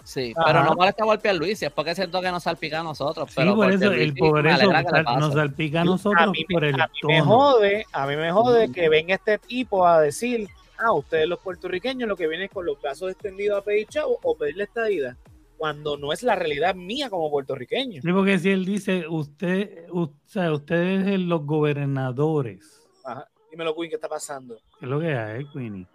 Sí, 0.02 0.32
Ajá. 0.36 0.44
pero 0.46 0.64
no 0.64 0.74
molesta 0.74 1.04
por 1.04 1.34
Luisi, 1.36 1.66
es 1.66 1.70
porque 1.72 1.94
siento 1.94 2.20
que 2.20 2.32
nos 2.32 2.42
salpica 2.42 2.80
a 2.80 2.82
nosotros. 2.82 3.28
Sí, 3.28 3.34
pero 3.36 3.54
por 3.54 3.70
eso, 3.70 3.78
Pierluisi 3.90 4.08
el 4.08 4.72
pase. 4.72 5.20
nos 5.20 5.34
salpica 5.34 5.78
a 5.78 5.82
A 5.82 5.84
nosotros 5.84 6.30
mí, 6.32 6.44
por 6.50 6.64
el 6.64 6.74
a 6.80 6.86
mí 6.88 6.92
me 7.04 7.18
tono. 7.20 7.24
jode, 7.30 7.86
a 7.92 8.06
mí 8.08 8.16
me 8.16 8.32
jode 8.32 8.72
que 8.72 8.88
venga 8.88 9.14
este 9.14 9.38
tipo 9.38 9.86
a 9.86 10.00
decir, 10.00 10.48
ah, 10.78 10.90
ustedes 10.92 11.28
los 11.28 11.38
puertorriqueños 11.38 12.08
lo 12.08 12.16
que 12.16 12.26
vienen 12.26 12.46
es 12.46 12.50
con 12.52 12.66
los 12.66 12.80
brazos 12.82 13.12
extendidos 13.12 13.58
a 13.60 13.62
pedir 13.62 13.86
chavo 13.86 14.18
o 14.24 14.34
pedirle 14.34 14.64
esta 14.64 14.90
ida, 14.90 15.16
cuando 15.60 15.98
no 15.98 16.10
es 16.10 16.22
la 16.22 16.34
realidad 16.34 16.74
mía 16.74 17.10
como 17.10 17.30
puertorriqueño. 17.30 18.00
Sí, 18.00 18.12
porque 18.14 18.38
si 18.38 18.48
él 18.48 18.64
dice, 18.64 19.06
usted, 19.06 19.90
u- 19.90 20.04
o 20.04 20.14
sea, 20.24 20.50
ustedes 20.54 21.20
los 21.20 21.44
gobernadores, 21.44 22.80
Ajá. 23.04 23.28
Dímelo, 23.50 23.74
Queen, 23.76 23.90
¿qué 23.90 23.96
está 23.96 24.08
pasando? 24.08 24.56
¿qué 24.78 24.86
es 24.86 24.90
lo 24.90 24.98
que 25.00 25.14
hay, 25.14 25.44
Queenie? 25.52 25.86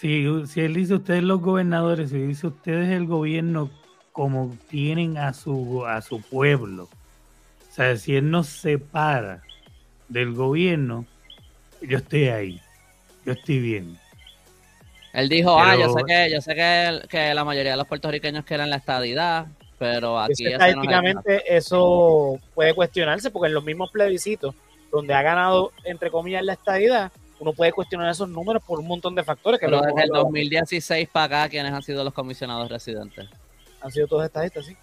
Si, 0.00 0.24
si 0.46 0.60
él 0.62 0.72
dice 0.72 0.94
ustedes 0.94 1.22
los 1.22 1.42
gobernadores, 1.42 2.08
si 2.08 2.18
dice 2.18 2.46
ustedes 2.46 2.88
el 2.88 3.06
gobierno 3.06 3.68
como 4.12 4.56
tienen 4.70 5.18
a 5.18 5.34
su, 5.34 5.84
a 5.84 6.00
su 6.00 6.22
pueblo, 6.22 6.84
o 6.84 7.74
sea, 7.74 7.94
si 7.98 8.16
él 8.16 8.30
nos 8.30 8.46
separa 8.46 9.42
del 10.08 10.32
gobierno, 10.32 11.04
yo 11.82 11.98
estoy 11.98 12.28
ahí, 12.28 12.60
yo 13.26 13.32
estoy 13.32 13.58
bien. 13.60 13.98
Él 15.14 15.28
dijo, 15.28 15.56
ah, 15.58 15.74
yo 15.76 15.80
Pero- 15.82 15.92
sé 15.94 16.04
que, 16.06 16.30
yo 16.32 16.40
sé 16.42 16.54
que, 16.54 17.00
que 17.08 17.32
la 17.34 17.44
mayoría 17.44 17.70
de 17.72 17.76
los 17.78 17.86
puertorriqueños 17.86 18.44
quieren 18.44 18.68
la 18.68 18.76
estadidad, 18.76 19.46
pero 19.78 20.18
aquí 20.18 20.46
estadísticamente 20.46 21.56
eso 21.56 22.38
puede 22.54 22.74
cuestionarse 22.74 23.30
porque 23.30 23.48
en 23.48 23.54
los 23.54 23.64
mismos 23.64 23.90
plebiscitos 23.90 24.54
donde 24.90 25.14
ha 25.14 25.22
ganado, 25.22 25.72
entre 25.84 26.10
comillas, 26.10 26.42
la 26.44 26.52
estadidad, 26.54 27.10
uno 27.40 27.52
puede 27.52 27.72
cuestionar 27.72 28.08
esos 28.10 28.28
números 28.28 28.62
por 28.64 28.78
un 28.80 28.86
montón 28.86 29.14
de 29.14 29.24
factores 29.24 29.58
que 29.58 29.66
Pero 29.66 29.78
lo- 29.80 29.86
desde 29.86 30.02
el 30.02 30.08
lo- 30.10 30.18
2016 30.24 31.08
para 31.12 31.24
acá, 31.42 31.48
¿quiénes 31.48 31.72
han 31.72 31.82
sido 31.82 32.04
los 32.04 32.12
comisionados 32.12 32.68
residentes? 32.70 33.26
han 33.80 33.90
sido 33.92 34.06
todos 34.06 34.24
estadistas, 34.24 34.66
sí. 34.66 34.76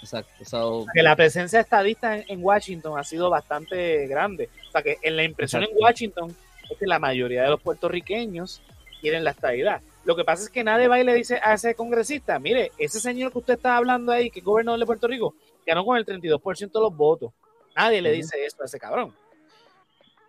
Exacto. 0.00 0.44
So, 0.44 0.86
que 0.94 1.02
la 1.02 1.14
presencia 1.16 1.58
de 1.58 1.62
estadistas 1.62 2.20
en, 2.20 2.24
en 2.28 2.44
Washington 2.44 2.98
ha 2.98 3.04
sido 3.04 3.30
bastante 3.30 4.06
grande. 4.06 4.48
O 4.68 4.72
sea 4.72 4.82
que 4.82 4.96
en 5.02 5.16
la 5.16 5.24
impresión 5.24 5.62
en. 5.62 5.68
Washington 5.74 6.34
es 6.70 6.78
que 6.78 6.86
la 6.86 6.98
mayoría 6.98 7.42
de 7.44 7.48
los 7.50 7.60
puertorriqueños 7.60 8.60
quieren 9.04 9.22
la 9.22 9.32
estadidad. 9.32 9.82
Lo 10.04 10.16
que 10.16 10.24
pasa 10.24 10.44
es 10.44 10.50
que 10.50 10.64
nadie 10.64 10.88
va 10.88 10.98
y 10.98 11.04
le 11.04 11.12
dice 11.12 11.38
a 11.42 11.52
ese 11.52 11.74
congresista, 11.74 12.38
mire, 12.38 12.72
ese 12.78 13.00
señor 13.00 13.32
que 13.32 13.38
usted 13.38 13.54
está 13.54 13.76
hablando 13.76 14.12
ahí, 14.12 14.30
que 14.30 14.40
es 14.40 14.44
gobernador 14.44 14.80
de 14.80 14.86
Puerto 14.86 15.06
Rico, 15.06 15.34
ganó 15.66 15.84
con 15.84 15.98
el 15.98 16.06
32% 16.06 16.72
de 16.72 16.80
los 16.80 16.96
votos. 16.96 17.32
Nadie 17.76 18.00
le 18.00 18.12
dice 18.12 18.42
eso 18.42 18.62
a 18.62 18.64
ese 18.64 18.78
cabrón. 18.78 19.14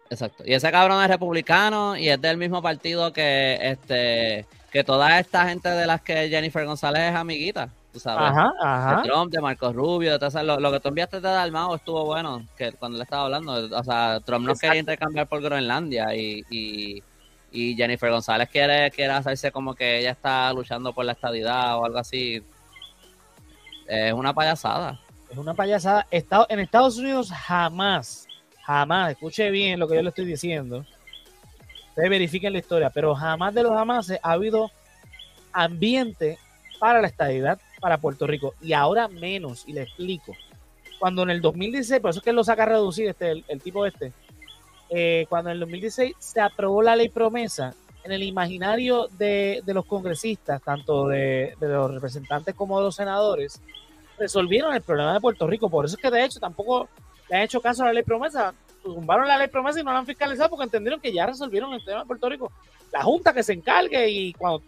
Exacto. 0.09 0.43
Y 0.45 0.53
ese 0.53 0.69
cabrón 0.71 1.01
es 1.01 1.09
republicano 1.09 1.95
y 1.95 2.09
es 2.09 2.19
del 2.19 2.38
mismo 2.38 2.61
partido 2.61 3.13
que 3.13 3.57
este 3.61 4.45
que 4.71 4.83
toda 4.83 5.19
esta 5.19 5.47
gente 5.47 5.69
de 5.69 5.88
las 5.88 6.01
que 6.01 6.27
Jennifer 6.27 6.65
González 6.65 7.03
es 7.03 7.15
amiguita, 7.15 7.69
tú 7.93 7.99
sabes. 8.01 8.29
Ajá, 8.29 8.51
De 8.51 8.57
ajá. 8.59 9.03
Trump, 9.03 9.31
de 9.31 9.39
Marcos 9.39 9.73
Rubio, 9.73 10.11
de 10.11 10.19
todas 10.19 10.43
lo, 10.43 10.59
lo 10.59 10.69
que 10.69 10.81
tú 10.81 10.89
enviaste 10.89 11.21
de 11.21 11.29
Dalmao 11.29 11.75
estuvo 11.75 12.03
bueno, 12.03 12.45
que 12.57 12.73
cuando 12.73 12.97
le 12.97 13.05
estaba 13.05 13.23
hablando, 13.23 13.53
o 13.53 13.83
sea, 13.85 14.19
Trump 14.19 14.45
no 14.45 14.51
Exacto. 14.51 14.67
quería 14.67 14.79
intercambiar 14.81 15.27
por 15.27 15.41
Groenlandia 15.41 16.13
y, 16.13 16.43
y, 16.49 17.01
y 17.55 17.75
Jennifer 17.75 18.11
González 18.11 18.49
quiere, 18.49 18.91
quiere 18.91 19.13
hacerse 19.13 19.51
como 19.51 19.73
que 19.73 19.99
ella 19.99 20.11
está 20.11 20.51
luchando 20.51 20.91
por 20.93 21.05
la 21.05 21.13
estadidad 21.13 21.77
o 21.79 21.85
algo 21.85 21.97
así. 21.97 22.43
Es 23.87 24.13
una 24.13 24.33
payasada. 24.33 24.99
Es 25.29 25.37
una 25.37 25.53
payasada. 25.53 26.05
Estado- 26.11 26.45
en 26.49 26.59
Estados 26.59 26.97
Unidos 26.97 27.31
jamás, 27.31 28.27
jamás, 28.63 29.11
escuche 29.11 29.49
bien 29.51 29.79
lo 29.79 29.87
que 29.87 29.95
yo 29.95 30.01
le 30.01 30.09
estoy 30.09 30.25
diciendo. 30.25 30.85
Ustedes 31.89 32.09
verifiquen 32.09 32.51
la 32.51 32.59
historia, 32.59 32.89
pero 32.89 33.15
jamás 33.15 33.53
de 33.53 33.63
los 33.63 33.71
jamás 33.71 34.11
ha 34.11 34.31
habido 34.31 34.69
ambiente 35.53 36.37
para 36.79 36.99
la 37.01 37.07
estadidad 37.07 37.59
para 37.79 37.97
Puerto 37.99 38.27
Rico. 38.27 38.53
Y 38.61 38.73
ahora 38.73 39.07
menos, 39.07 39.63
y 39.65 39.71
le 39.73 39.83
explico. 39.83 40.33
Cuando 40.99 41.23
en 41.23 41.29
el 41.29 41.41
2016, 41.41 42.01
por 42.01 42.09
eso 42.09 42.19
es 42.19 42.23
que 42.25 42.33
lo 42.33 42.43
saca 42.43 42.63
a 42.63 42.67
reducir 42.67 43.07
este, 43.07 43.43
el 43.47 43.61
tipo 43.61 43.85
este, 43.85 44.11
eh, 44.97 45.25
cuando 45.27 45.49
en 45.49 45.55
el 45.55 45.60
2016 45.60 46.15
se 46.17 46.39
aprobó 46.39 46.81
la 46.81 46.95
ley 46.95 47.10
promesa, 47.10 47.73
en 48.05 48.13
el 48.13 48.23
imaginario 48.23 49.10
de, 49.17 49.62
los 49.65 49.86
congresistas, 49.86 50.62
tanto 50.62 51.10
de, 51.10 51.53
los 51.60 51.93
representantes 51.93 52.55
como 52.55 52.77
de 52.77 52.86
los 52.86 52.95
senadores, 52.95 53.62
resolvieron 54.17 54.73
el 54.73 54.81
problema 54.81 55.13
de 55.13 55.19
Puerto 55.19 55.47
Rico. 55.47 55.69
Por 55.69 55.84
eso 55.84 55.97
es 55.97 56.01
que 56.01 56.10
de 56.10 56.23
hecho 56.23 56.39
tampoco 56.39 56.88
le 57.29 57.36
han 57.36 57.41
hecho 57.41 57.60
caso 57.60 57.84
a 57.84 57.88
la 57.88 57.93
ley 57.93 58.03
promesa. 58.03 58.53
Tumbaron 58.81 59.27
la 59.27 59.38
ley 59.38 59.49
promesa 59.49 59.81
y 59.81 59.84
no 59.84 59.91
la 59.91 59.99
han 59.99 60.05
fiscalizado 60.05 60.49
porque 60.49 60.63
entendieron 60.63 61.01
que 61.01 61.12
ya 61.12 61.25
resolvieron 61.25 61.73
el 61.73 61.84
tema 61.84 61.99
de 61.99 62.05
Puerto 62.05 62.29
Rico. 62.29 62.53
La 62.93 63.03
Junta 63.03 63.34
que 63.34 63.43
se 63.43 63.51
encargue 63.51 64.08
y 64.10 64.31
cuando, 64.31 64.62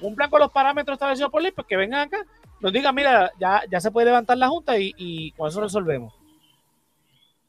cumplan 0.00 0.30
con 0.30 0.40
los 0.40 0.52
parámetros 0.52 0.94
establecidos 0.94 1.30
por 1.30 1.42
ley, 1.42 1.52
pues 1.52 1.66
que 1.66 1.76
vengan 1.76 2.06
acá, 2.06 2.24
nos 2.60 2.72
digan, 2.72 2.94
mira, 2.94 3.30
ya, 3.38 3.62
ya 3.70 3.78
se 3.78 3.90
puede 3.90 4.06
levantar 4.06 4.38
la 4.38 4.48
Junta 4.48 4.78
y 4.78 5.32
con 5.32 5.48
eso 5.48 5.60
resolvemos. 5.60 6.14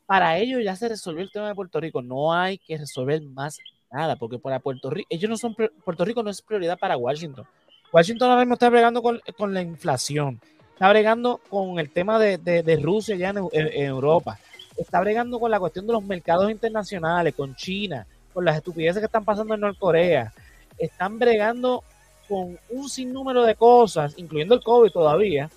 Para 0.05 0.37
ellos 0.37 0.61
ya 0.63 0.75
se 0.75 0.87
resolvió 0.89 1.23
el 1.23 1.31
tema 1.31 1.47
de 1.47 1.55
Puerto 1.55 1.79
Rico. 1.79 2.01
No 2.01 2.33
hay 2.33 2.57
que 2.57 2.77
resolver 2.77 3.21
más 3.21 3.57
nada, 3.91 4.15
porque 4.15 4.37
para 4.39 4.59
Puerto 4.59 4.89
Rico, 4.89 5.07
ellos 5.09 5.29
no 5.29 5.37
son, 5.37 5.55
Puerto 5.83 6.05
Rico 6.05 6.21
no 6.21 6.29
es 6.29 6.41
prioridad 6.41 6.77
para 6.77 6.97
Washington. 6.97 7.45
Washington 7.91 8.29
ahora 8.29 8.41
mismo 8.41 8.53
está 8.55 8.69
bregando 8.69 9.01
con, 9.01 9.21
con 9.37 9.53
la 9.53 9.61
inflación 9.61 10.39
está 10.73 10.89
bregando 10.89 11.39
con 11.49 11.79
el 11.79 11.89
tema 11.89 12.19
de, 12.19 12.37
de- 12.37 12.75
Rusia 12.75 13.15
ya 13.15 13.29
en- 13.29 13.47
en 13.53 13.85
Europa, 13.85 14.37
está 14.75 14.99
bregando 14.99 15.39
con 15.39 15.49
la 15.49 15.57
cuestión 15.57 15.87
de 15.87 15.93
los 15.93 16.03
mercados 16.03 16.51
internacionales, 16.51 17.33
con 17.33 17.55
China, 17.55 18.05
con 18.33 18.43
las 18.43 18.57
estupideces 18.57 18.99
que 18.99 19.05
están 19.05 19.23
pasando 19.23 19.53
en 19.53 19.61
Norcorea, 19.61 20.33
están 20.77 21.17
bregando 21.17 21.81
con 22.27 22.59
un 22.71 22.89
sinnúmero 22.89 23.43
de 23.43 23.55
cosas, 23.55 24.15
incluyendo 24.17 24.53
el 24.55 24.61
COVID 24.61 24.91
todavía, 24.91 25.49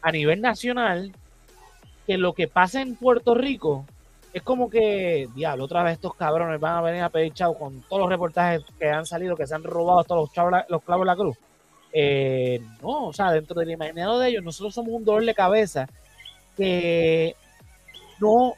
a 0.00 0.12
nivel 0.12 0.40
nacional, 0.40 1.12
que 2.08 2.16
lo 2.18 2.32
que 2.32 2.48
pasa 2.48 2.80
en 2.80 2.96
Puerto 2.96 3.34
Rico 3.34 3.84
es 4.32 4.42
como 4.42 4.70
que, 4.70 5.28
diablo, 5.34 5.64
otra 5.64 5.82
vez 5.82 5.92
estos 5.94 6.14
cabrones 6.14 6.58
van 6.58 6.76
a 6.76 6.80
venir 6.80 7.02
a 7.02 7.10
pedir 7.10 7.34
chavo 7.34 7.58
con 7.58 7.82
todos 7.82 8.00
los 8.00 8.08
reportajes 8.08 8.62
que 8.78 8.88
han 8.88 9.04
salido, 9.04 9.36
que 9.36 9.46
se 9.46 9.54
han 9.54 9.62
robado 9.62 10.02
todos 10.04 10.22
los, 10.22 10.32
chavos, 10.32 10.52
los 10.70 10.82
clavos 10.82 11.04
de 11.04 11.06
la 11.06 11.16
cruz. 11.16 11.36
Eh, 11.92 12.60
no, 12.82 13.08
o 13.08 13.12
sea, 13.12 13.30
dentro 13.30 13.60
del 13.60 13.70
imaginario 13.72 14.18
de 14.18 14.28
ellos, 14.30 14.42
nosotros 14.42 14.74
somos 14.74 14.92
un 14.92 15.04
dolor 15.04 15.22
de 15.24 15.34
cabeza 15.34 15.86
que 16.56 17.36
no, 18.20 18.54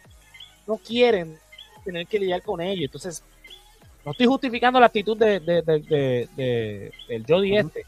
no 0.69 0.77
quieren 0.79 1.37
tener 1.85 2.07
que 2.07 2.19
lidiar 2.21 2.43
con 2.43 2.61
ellos. 2.61 2.85
Entonces, 2.85 3.25
no 4.05 4.13
estoy 4.13 4.27
justificando 4.27 4.79
la 4.79 4.87
actitud 4.87 5.17
de, 5.17 5.41
de, 5.41 5.63
de, 5.63 5.79
de- 5.81 6.29
de- 6.37 6.93
del 7.09 7.25
Jody 7.29 7.57
este, 7.57 7.85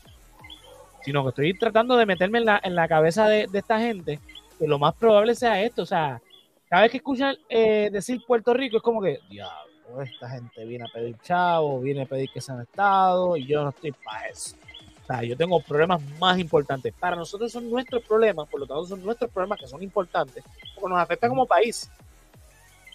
sino 1.04 1.22
que 1.22 1.28
estoy 1.30 1.58
tratando 1.58 1.96
de 1.96 2.06
meterme 2.06 2.38
en 2.38 2.44
la, 2.46 2.60
en 2.62 2.74
la 2.74 2.86
cabeza 2.88 3.28
de, 3.28 3.46
de 3.46 3.58
esta 3.60 3.78
gente 3.80 4.18
que 4.62 4.68
lo 4.68 4.78
más 4.78 4.94
probable 4.94 5.34
sea 5.34 5.60
esto. 5.60 5.82
O 5.82 5.86
sea, 5.86 6.22
cada 6.68 6.82
vez 6.82 6.92
que 6.92 6.98
escuchan 6.98 7.36
eh, 7.48 7.90
decir 7.90 8.22
Puerto 8.24 8.54
Rico 8.54 8.76
es 8.76 8.82
como 8.82 9.02
que, 9.02 9.18
diablo, 9.28 10.02
esta 10.02 10.30
gente 10.30 10.64
viene 10.64 10.84
a 10.84 10.92
pedir 10.92 11.18
chavo, 11.18 11.80
viene 11.80 12.02
a 12.02 12.06
pedir 12.06 12.30
que 12.32 12.40
sean 12.40 12.60
estado 12.60 13.36
y 13.36 13.44
yo 13.44 13.64
no 13.64 13.70
estoy 13.70 13.90
para 13.90 14.28
eso. 14.28 14.54
O 15.02 15.06
sea, 15.06 15.24
yo 15.24 15.36
tengo 15.36 15.60
problemas 15.60 16.00
más 16.20 16.38
importantes. 16.38 16.94
Para 16.94 17.16
nosotros 17.16 17.50
son 17.50 17.68
nuestros 17.68 18.04
problemas, 18.04 18.48
por 18.48 18.60
lo 18.60 18.66
tanto 18.68 18.84
son 18.84 19.04
nuestros 19.04 19.32
problemas 19.32 19.58
que 19.58 19.66
son 19.66 19.82
importantes, 19.82 20.44
porque 20.76 20.94
nos 20.94 21.02
afecta 21.02 21.28
como 21.28 21.44
país. 21.44 21.90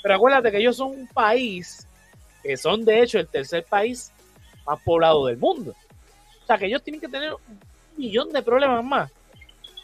Pero 0.01 0.15
acuérdate 0.15 0.51
que 0.51 0.59
ellos 0.59 0.77
son 0.77 0.91
un 0.91 1.07
país 1.07 1.85
que 2.41 2.55
son 2.55 2.85
de 2.85 3.01
hecho 3.01 3.19
el 3.19 3.27
tercer 3.27 3.65
país 3.65 4.13
más 4.65 4.79
poblado 4.83 5.25
del 5.25 5.37
mundo. 5.37 5.75
O 6.43 6.45
sea, 6.47 6.57
que 6.57 6.67
ellos 6.67 6.81
tienen 6.81 7.01
que 7.01 7.09
tener 7.09 7.33
un 7.33 7.59
millón 7.97 8.31
de 8.31 8.41
problemas 8.41 8.85
más. 8.85 9.11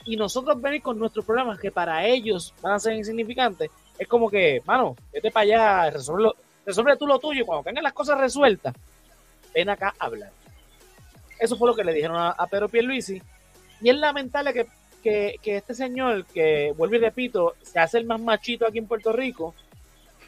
Y 0.05 0.17
nosotros 0.17 0.61
venir 0.61 0.81
con 0.81 0.99
nuestros 0.99 1.25
problemas 1.25 1.59
que 1.59 1.71
para 1.71 2.05
ellos 2.05 2.53
van 2.61 2.73
a 2.73 2.79
ser 2.79 2.93
insignificantes, 2.93 3.69
es 3.97 4.07
como 4.07 4.29
que, 4.29 4.61
mano, 4.65 4.95
vete 5.13 5.31
para 5.31 5.43
allá, 5.43 5.89
resuelve, 5.91 6.31
resuelve 6.65 6.97
tú 6.97 7.07
lo 7.07 7.19
tuyo 7.19 7.41
y 7.41 7.45
cuando 7.45 7.63
tengas 7.63 7.83
las 7.83 7.93
cosas 7.93 8.17
resueltas, 8.19 8.73
ven 9.53 9.69
acá 9.69 9.93
a 9.97 10.05
hablar. 10.05 10.31
Eso 11.39 11.55
fue 11.57 11.69
lo 11.69 11.75
que 11.75 11.83
le 11.83 11.93
dijeron 11.93 12.17
a, 12.17 12.31
a 12.31 12.47
Pedro 12.47 12.67
Pierluisi. 12.69 13.21
Y 13.81 13.89
es 13.89 13.95
lamentable 13.95 14.53
que, 14.53 14.67
que, 15.41 15.55
este 15.57 15.73
señor, 15.73 16.25
que 16.25 16.73
vuelvo 16.75 16.95
y 16.95 16.99
repito, 16.99 17.53
se 17.61 17.79
hace 17.79 17.97
el 17.97 18.05
más 18.05 18.19
machito 18.19 18.65
aquí 18.67 18.77
en 18.79 18.87
Puerto 18.87 19.11
Rico. 19.13 19.53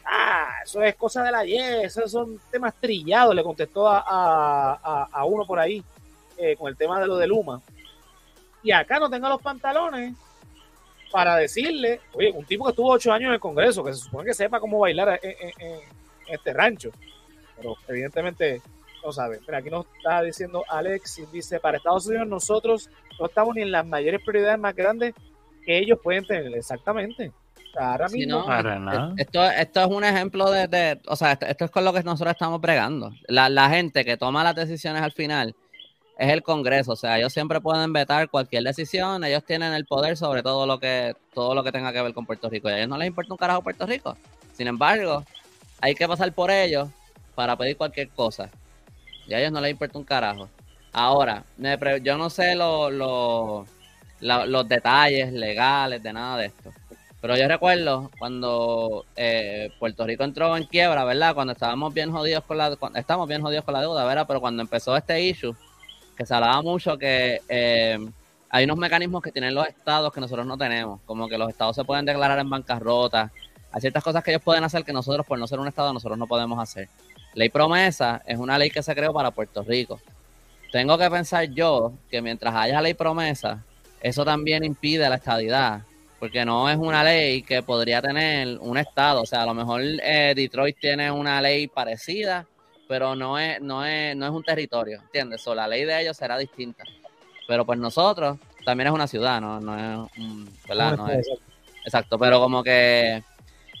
Ah, 0.04 0.48
eso 0.64 0.82
es 0.82 0.94
cosa 0.94 1.22
de 1.22 1.32
la 1.32 1.38
ayer, 1.40 1.84
esos 1.86 2.10
son 2.10 2.38
temas 2.50 2.74
trillados, 2.80 3.34
le 3.34 3.42
contestó 3.42 3.88
a- 3.88 5.08
a 5.12 5.24
uno 5.24 5.44
por 5.46 5.58
ahí 5.58 5.82
eh, 6.38 6.54
con 6.56 6.68
el 6.68 6.76
tema 6.76 7.00
de 7.00 7.06
lo 7.06 7.16
de 7.16 7.26
Luma. 7.26 7.60
Y 8.66 8.72
acá 8.72 8.98
no 8.98 9.08
tenga 9.08 9.28
los 9.28 9.40
pantalones 9.40 10.12
para 11.12 11.36
decirle, 11.36 12.00
oye, 12.14 12.32
un 12.32 12.44
tipo 12.44 12.64
que 12.64 12.70
estuvo 12.70 12.90
ocho 12.90 13.12
años 13.12 13.28
en 13.28 13.34
el 13.34 13.40
Congreso, 13.40 13.84
que 13.84 13.92
se 13.94 14.00
supone 14.00 14.26
que 14.26 14.34
sepa 14.34 14.58
cómo 14.58 14.80
bailar 14.80 15.20
en, 15.22 15.30
en- 15.40 15.52
en- 15.60 15.74
en 16.26 16.34
este 16.34 16.52
rancho, 16.52 16.90
pero 17.56 17.76
evidentemente 17.86 18.60
no 19.04 19.12
sabe. 19.12 19.38
Mira, 19.46 19.58
aquí 19.58 19.70
nos 19.70 19.86
está 19.96 20.20
diciendo 20.22 20.64
Alex, 20.68 21.20
y 21.20 21.26
dice, 21.26 21.60
para 21.60 21.76
Estados 21.76 22.08
Unidos 22.08 22.26
nosotros 22.26 22.90
no 23.20 23.26
estamos 23.26 23.54
ni 23.54 23.62
en 23.62 23.70
las 23.70 23.86
mayores 23.86 24.20
prioridades 24.24 24.58
más 24.58 24.74
grandes 24.74 25.14
que 25.64 25.78
ellos 25.78 26.00
pueden 26.02 26.26
tener. 26.26 26.52
Exactamente. 26.52 27.30
Ahora 27.78 28.08
Sí, 28.08 28.18
mismo, 28.18 28.40
¿no? 28.40 28.46
Para 28.46 28.78
nada. 28.80 29.12
Esto, 29.16 29.44
esto 29.44 29.80
es 29.82 29.86
un 29.88 30.02
ejemplo 30.02 30.50
de, 30.50 30.66
de- 30.66 31.00
o 31.06 31.14
sea, 31.14 31.32
esto, 31.32 31.46
esto 31.46 31.64
es 31.66 31.70
con 31.70 31.84
lo 31.84 31.92
que 31.92 32.02
nosotros 32.02 32.32
estamos 32.32 32.60
bregando. 32.60 33.12
La, 33.28 33.48
la 33.48 33.68
gente 33.70 34.04
que 34.04 34.16
toma 34.16 34.42
las 34.42 34.56
decisiones 34.56 35.02
al 35.02 35.12
final 35.12 35.54
es 36.18 36.30
el 36.32 36.42
Congreso, 36.42 36.92
o 36.92 36.96
sea, 36.96 37.18
ellos 37.18 37.32
siempre 37.32 37.60
pueden 37.60 37.92
vetar 37.92 38.28
cualquier 38.30 38.62
decisión, 38.62 39.22
ellos 39.24 39.44
tienen 39.44 39.72
el 39.74 39.84
poder 39.84 40.16
sobre 40.16 40.42
todo 40.42 40.66
lo 40.66 40.78
que 40.80 41.14
todo 41.34 41.54
lo 41.54 41.62
que 41.62 41.72
tenga 41.72 41.92
que 41.92 42.00
ver 42.02 42.14
con 42.14 42.24
Puerto 42.26 42.48
Rico 42.48 42.68
y 42.68 42.72
a 42.72 42.78
ellos 42.78 42.88
no 42.88 42.96
les 42.96 43.08
importa 43.08 43.32
un 43.34 43.38
carajo 43.38 43.62
Puerto 43.62 43.84
Rico. 43.86 44.16
Sin 44.54 44.66
embargo, 44.66 45.22
hay 45.80 45.94
que 45.94 46.08
pasar 46.08 46.32
por 46.32 46.50
ellos 46.50 46.88
para 47.34 47.56
pedir 47.56 47.76
cualquier 47.76 48.08
cosa. 48.08 48.48
Y 49.26 49.34
a 49.34 49.40
ellos 49.40 49.52
no 49.52 49.60
les 49.60 49.72
importa 49.72 49.98
un 49.98 50.04
carajo. 50.04 50.48
Ahora, 50.92 51.44
me 51.58 51.76
pre- 51.76 52.00
yo 52.00 52.16
no 52.16 52.30
sé 52.30 52.54
lo- 52.54 52.90
lo- 52.90 53.66
los 54.20 54.68
detalles 54.68 55.32
legales 55.32 56.02
de 56.02 56.12
nada 56.12 56.38
de 56.38 56.46
esto. 56.46 56.72
Pero 57.20 57.36
yo 57.36 57.48
recuerdo 57.48 58.10
cuando 58.18 59.04
eh, 59.16 59.70
Puerto 59.78 60.06
Rico 60.06 60.24
entró 60.24 60.56
en 60.56 60.64
quiebra, 60.64 61.04
¿verdad? 61.04 61.34
Cuando 61.34 61.52
estábamos 61.52 61.92
bien 61.92 62.10
jodidos 62.12 62.44
con 62.44 62.56
la 62.56 62.76
estamos 62.94 63.28
bien 63.28 63.42
jodidos 63.42 63.64
con 63.64 63.74
la 63.74 63.80
deuda, 63.80 64.04
¿verdad? 64.04 64.26
Pero 64.26 64.40
cuando 64.40 64.62
empezó 64.62 64.96
este 64.96 65.20
issue, 65.22 65.54
que 66.16 66.26
se 66.26 66.34
hablaba 66.34 66.62
mucho 66.62 66.96
que 66.96 67.40
eh, 67.48 67.98
hay 68.48 68.64
unos 68.64 68.78
mecanismos 68.78 69.22
que 69.22 69.32
tienen 69.32 69.54
los 69.54 69.66
estados 69.66 70.12
que 70.12 70.20
nosotros 70.20 70.46
no 70.46 70.56
tenemos, 70.56 71.00
como 71.04 71.28
que 71.28 71.38
los 71.38 71.48
estados 71.48 71.76
se 71.76 71.84
pueden 71.84 72.04
declarar 72.04 72.38
en 72.38 72.48
bancarrota, 72.48 73.30
hay 73.76 73.80
ciertas 73.80 74.02
cosas 74.02 74.24
que 74.24 74.30
ellos 74.30 74.42
pueden 74.42 74.64
hacer 74.64 74.84
que 74.84 74.92
nosotros, 74.92 75.26
por 75.26 75.38
no 75.38 75.46
ser 75.46 75.60
un 75.60 75.68
estado, 75.68 75.92
nosotros 75.92 76.18
no 76.18 76.26
podemos 76.26 76.58
hacer. 76.58 76.88
Ley 77.34 77.50
promesa 77.50 78.22
es 78.26 78.38
una 78.38 78.56
ley 78.56 78.70
que 78.70 78.82
se 78.82 78.94
creó 78.94 79.12
para 79.12 79.30
Puerto 79.30 79.62
Rico. 79.62 80.00
Tengo 80.72 80.96
que 80.96 81.10
pensar 81.10 81.44
yo 81.50 81.92
que 82.10 82.22
mientras 82.22 82.54
haya 82.54 82.80
ley 82.80 82.94
promesa, 82.94 83.62
eso 84.00 84.24
también 84.24 84.64
impide 84.64 85.08
la 85.08 85.16
estadidad, 85.16 85.82
porque 86.18 86.44
no 86.44 86.70
es 86.70 86.76
una 86.78 87.04
ley 87.04 87.42
que 87.42 87.62
podría 87.62 88.00
tener 88.00 88.58
un 88.60 88.78
estado, 88.78 89.22
o 89.22 89.26
sea, 89.26 89.42
a 89.42 89.46
lo 89.46 89.52
mejor 89.52 89.82
eh, 89.82 90.32
Detroit 90.34 90.78
tiene 90.80 91.10
una 91.10 91.42
ley 91.42 91.68
parecida, 91.68 92.46
pero 92.88 93.14
no 93.16 93.38
es, 93.38 93.60
no 93.60 93.84
es, 93.84 94.16
no 94.16 94.26
es 94.26 94.32
un 94.32 94.42
territorio, 94.42 95.00
¿entiendes? 95.02 95.46
O 95.46 95.54
la 95.54 95.66
ley 95.68 95.84
de 95.84 96.00
ellos 96.02 96.16
será 96.16 96.38
distinta. 96.38 96.84
Pero 97.48 97.64
pues 97.64 97.78
nosotros 97.78 98.38
también 98.64 98.88
es 98.88 98.92
una 98.92 99.06
ciudad, 99.06 99.40
no, 99.40 99.60
no 99.60 99.76
es 100.04 100.10
un, 100.18 100.48
¿verdad? 100.68 100.96
No 100.96 101.10
es- 101.10 101.28
exacto, 101.84 102.18
pero 102.18 102.40
como 102.40 102.62
que 102.62 103.22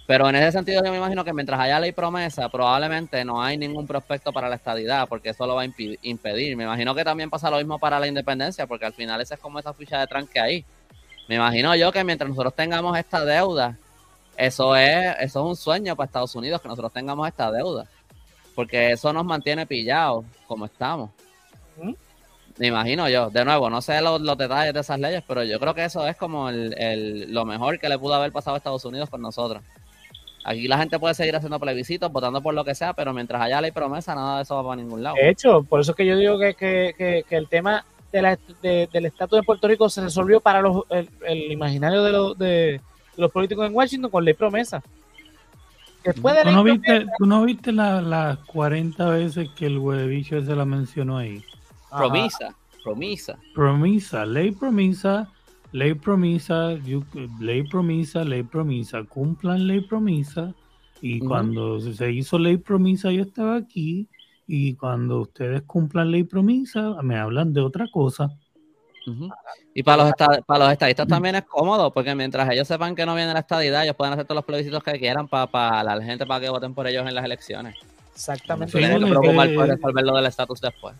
pero 0.06 0.28
en 0.28 0.36
ese 0.36 0.52
sentido 0.52 0.82
yo 0.84 0.92
me 0.92 0.98
imagino 0.98 1.24
que 1.24 1.32
mientras 1.32 1.58
haya 1.58 1.80
ley 1.80 1.90
promesa, 1.90 2.48
probablemente 2.48 3.24
no 3.24 3.42
hay 3.42 3.58
ningún 3.58 3.88
prospecto 3.88 4.32
para 4.32 4.48
la 4.48 4.54
estadidad, 4.54 5.08
porque 5.08 5.30
eso 5.30 5.44
lo 5.48 5.56
va 5.56 5.62
a 5.62 5.64
impedir. 5.64 6.56
Me 6.56 6.62
imagino 6.62 6.94
que 6.94 7.02
también 7.02 7.28
pasa 7.28 7.50
lo 7.50 7.56
mismo 7.56 7.80
para 7.80 7.98
la 7.98 8.06
independencia, 8.06 8.68
porque 8.68 8.86
al 8.86 8.92
final 8.92 9.20
esa 9.20 9.34
es 9.34 9.40
como 9.40 9.58
esa 9.58 9.74
ficha 9.74 9.98
de 9.98 10.06
tranque 10.06 10.38
ahí. 10.38 10.64
Me 11.26 11.34
imagino 11.34 11.74
yo 11.74 11.90
que 11.90 12.04
mientras 12.04 12.30
nosotros 12.30 12.54
tengamos 12.54 12.96
esta 12.96 13.24
deuda, 13.24 13.76
eso 14.36 14.76
es, 14.76 15.16
eso 15.18 15.40
es 15.40 15.46
un 15.46 15.56
sueño 15.56 15.96
para 15.96 16.06
Estados 16.06 16.36
Unidos, 16.36 16.62
que 16.62 16.68
nosotros 16.68 16.92
tengamos 16.92 17.26
esta 17.26 17.50
deuda. 17.50 17.86
Porque 18.56 18.90
eso 18.90 19.12
nos 19.12 19.24
mantiene 19.24 19.66
pillados 19.66 20.24
como 20.48 20.64
estamos. 20.64 21.10
Me 22.58 22.68
imagino 22.68 23.06
yo. 23.08 23.28
De 23.28 23.44
nuevo, 23.44 23.68
no 23.68 23.82
sé 23.82 24.00
los, 24.00 24.18
los 24.20 24.38
detalles 24.38 24.72
de 24.72 24.80
esas 24.80 24.98
leyes, 24.98 25.22
pero 25.28 25.44
yo 25.44 25.60
creo 25.60 25.74
que 25.74 25.84
eso 25.84 26.06
es 26.08 26.16
como 26.16 26.48
el, 26.48 26.74
el- 26.78 27.32
lo 27.32 27.44
mejor 27.44 27.78
que 27.78 27.88
le 27.88 27.98
pudo 27.98 28.14
haber 28.14 28.32
pasado 28.32 28.54
a 28.54 28.58
Estados 28.58 28.84
Unidos 28.86 29.10
con 29.10 29.20
nosotros. 29.20 29.62
Aquí 30.42 30.66
la 30.68 30.78
gente 30.78 30.98
puede 30.98 31.12
seguir 31.14 31.36
haciendo 31.36 31.58
plebiscitos, 31.60 32.10
votando 32.10 32.40
por 32.40 32.54
lo 32.54 32.64
que 32.64 32.74
sea, 32.74 32.94
pero 32.94 33.12
mientras 33.12 33.42
haya 33.42 33.60
ley 33.60 33.72
promesa, 33.72 34.14
nada 34.14 34.36
de 34.38 34.42
eso 34.44 34.54
va 34.56 34.62
para 34.62 34.76
ningún 34.80 35.02
lado. 35.02 35.16
De 35.16 35.28
hecho, 35.28 35.62
por 35.64 35.80
eso 35.80 35.90
es 35.90 35.96
que 35.96 36.06
yo 36.06 36.16
digo 36.16 36.38
que, 36.38 36.54
que- 36.54 36.94
que- 36.96 37.24
que 37.28 37.36
el 37.36 37.48
tema 37.48 37.84
de 38.10 38.22
la- 38.22 38.38
de- 38.62 38.88
del 38.90 39.04
estatus 39.06 39.38
de 39.40 39.42
Puerto 39.42 39.68
Rico 39.68 39.90
se 39.90 40.00
resolvió 40.00 40.40
para 40.40 40.62
los, 40.62 40.84
el, 40.90 41.10
el 41.26 41.52
imaginario 41.52 42.02
de 42.04 42.12
los, 42.12 42.38
de, 42.38 42.46
de 42.46 42.80
los 43.18 43.30
políticos 43.32 43.66
en 43.66 43.74
Washington 43.74 44.10
con 44.10 44.24
ley 44.24 44.32
promesa. 44.34 44.82
Después 46.06 46.34
de 46.36 46.42
¿Tú 46.44 46.50
no 46.52 46.64
viste, 46.64 47.06
tú 47.18 47.26
no 47.26 47.44
viste 47.44 47.72
la- 47.72 48.00
las 48.00 48.38
40 48.38 49.08
veces 49.10 49.48
que 49.56 49.66
el 49.66 49.78
huevicho 49.78 50.40
se 50.44 50.54
la 50.54 50.64
mencionó 50.64 51.18
ahí? 51.18 51.42
Ajá. 51.90 51.98
Promisa, 52.06 52.56
promisa. 52.84 53.38
Promisa, 53.54 54.26
ley 54.26 54.50
promisa, 54.52 55.28
ley 55.72 55.94
promisa, 55.94 56.74
you- 56.74 57.04
ley 57.40 57.62
promisa, 57.64 58.24
ley 58.24 58.42
promisa, 58.44 59.02
cumplan 59.04 59.66
ley 59.66 59.80
promisa. 59.80 60.54
Y 61.00 61.20
cuando 61.20 61.80
se 61.80 62.12
hizo 62.12 62.38
ley 62.38 62.56
promisa 62.56 63.10
yo 63.12 63.22
estaba 63.22 63.56
aquí 63.56 64.08
y 64.46 64.74
cuando 64.74 65.20
ustedes 65.20 65.62
cumplan 65.62 66.10
ley 66.10 66.22
promisa 66.24 66.94
me 67.02 67.16
hablan 67.16 67.52
de 67.52 67.60
otra 67.60 67.88
cosa. 67.90 68.30
Y 69.74 69.82
para 69.82 69.98
los, 69.98 70.08
esta- 70.08 70.42
para 70.44 70.64
los 70.64 70.72
estadistas 70.72 71.06
también 71.06 71.36
es 71.36 71.44
cómodo, 71.44 71.92
porque 71.92 72.14
mientras 72.14 72.50
ellos 72.50 72.66
sepan 72.66 72.94
que 72.96 73.06
no 73.06 73.14
viene 73.14 73.32
la 73.32 73.40
estadidad, 73.40 73.84
ellos 73.84 73.94
pueden 73.96 74.12
hacer 74.14 74.24
todos 74.26 74.36
los 74.36 74.44
plebiscitos 74.44 74.82
que 74.82 74.98
quieran 74.98 75.28
para 75.28 75.82
la 75.84 76.02
gente 76.02 76.26
para 76.26 76.40
que 76.40 76.48
voten 76.50 76.74
por 76.74 76.86
ellos 76.86 77.06
en 77.06 77.14
las 77.14 77.24
elecciones. 77.24 77.76
Exactamente. 78.14 78.72
Sí, 78.72 78.78
tienen 78.78 78.98
que 78.98 79.06
preocupar 79.10 79.54
por 79.54 79.68
resolver 79.68 80.04
lo 80.04 80.16
del 80.16 80.26
estatus 80.26 80.60
después. 80.60 80.94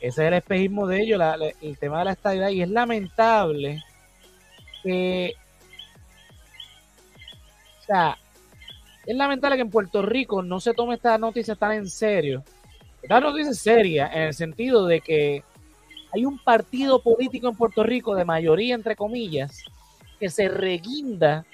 Ese 0.00 0.22
es 0.22 0.28
el 0.28 0.34
espejismo 0.34 0.86
de 0.86 1.02
ellos, 1.02 1.18
la- 1.18 1.36
la- 1.36 1.52
el 1.60 1.76
tema 1.78 1.98
de 1.98 2.04
la 2.06 2.12
estabilidad. 2.12 2.48
Y 2.50 2.62
es 2.62 2.70
lamentable 2.70 3.82
que. 4.82 5.34
O 7.80 7.82
sea, 7.84 8.16
es 9.04 9.16
lamentable 9.16 9.56
que 9.56 9.62
en 9.62 9.70
Puerto 9.70 10.00
Rico 10.02 10.42
no 10.42 10.60
se 10.60 10.72
tome 10.74 10.94
esta 10.94 11.18
noticia 11.18 11.54
tan 11.56 11.72
en 11.72 11.90
serio. 11.90 12.42
Esta 13.02 13.20
noticia 13.20 13.50
es 13.50 13.58
seria 13.58 14.06
en 14.12 14.22
el 14.22 14.34
sentido 14.34 14.86
de 14.86 15.00
que 15.00 15.42
hay 16.12 16.24
un 16.24 16.38
partido 16.38 17.00
político 17.00 17.48
en 17.48 17.56
Puerto 17.56 17.82
Rico 17.82 18.14
de 18.14 18.24
mayoría, 18.24 18.74
entre 18.74 18.96
comillas, 18.96 19.64
que 20.18 20.30
se 20.30 20.48
reguinda 20.48 21.44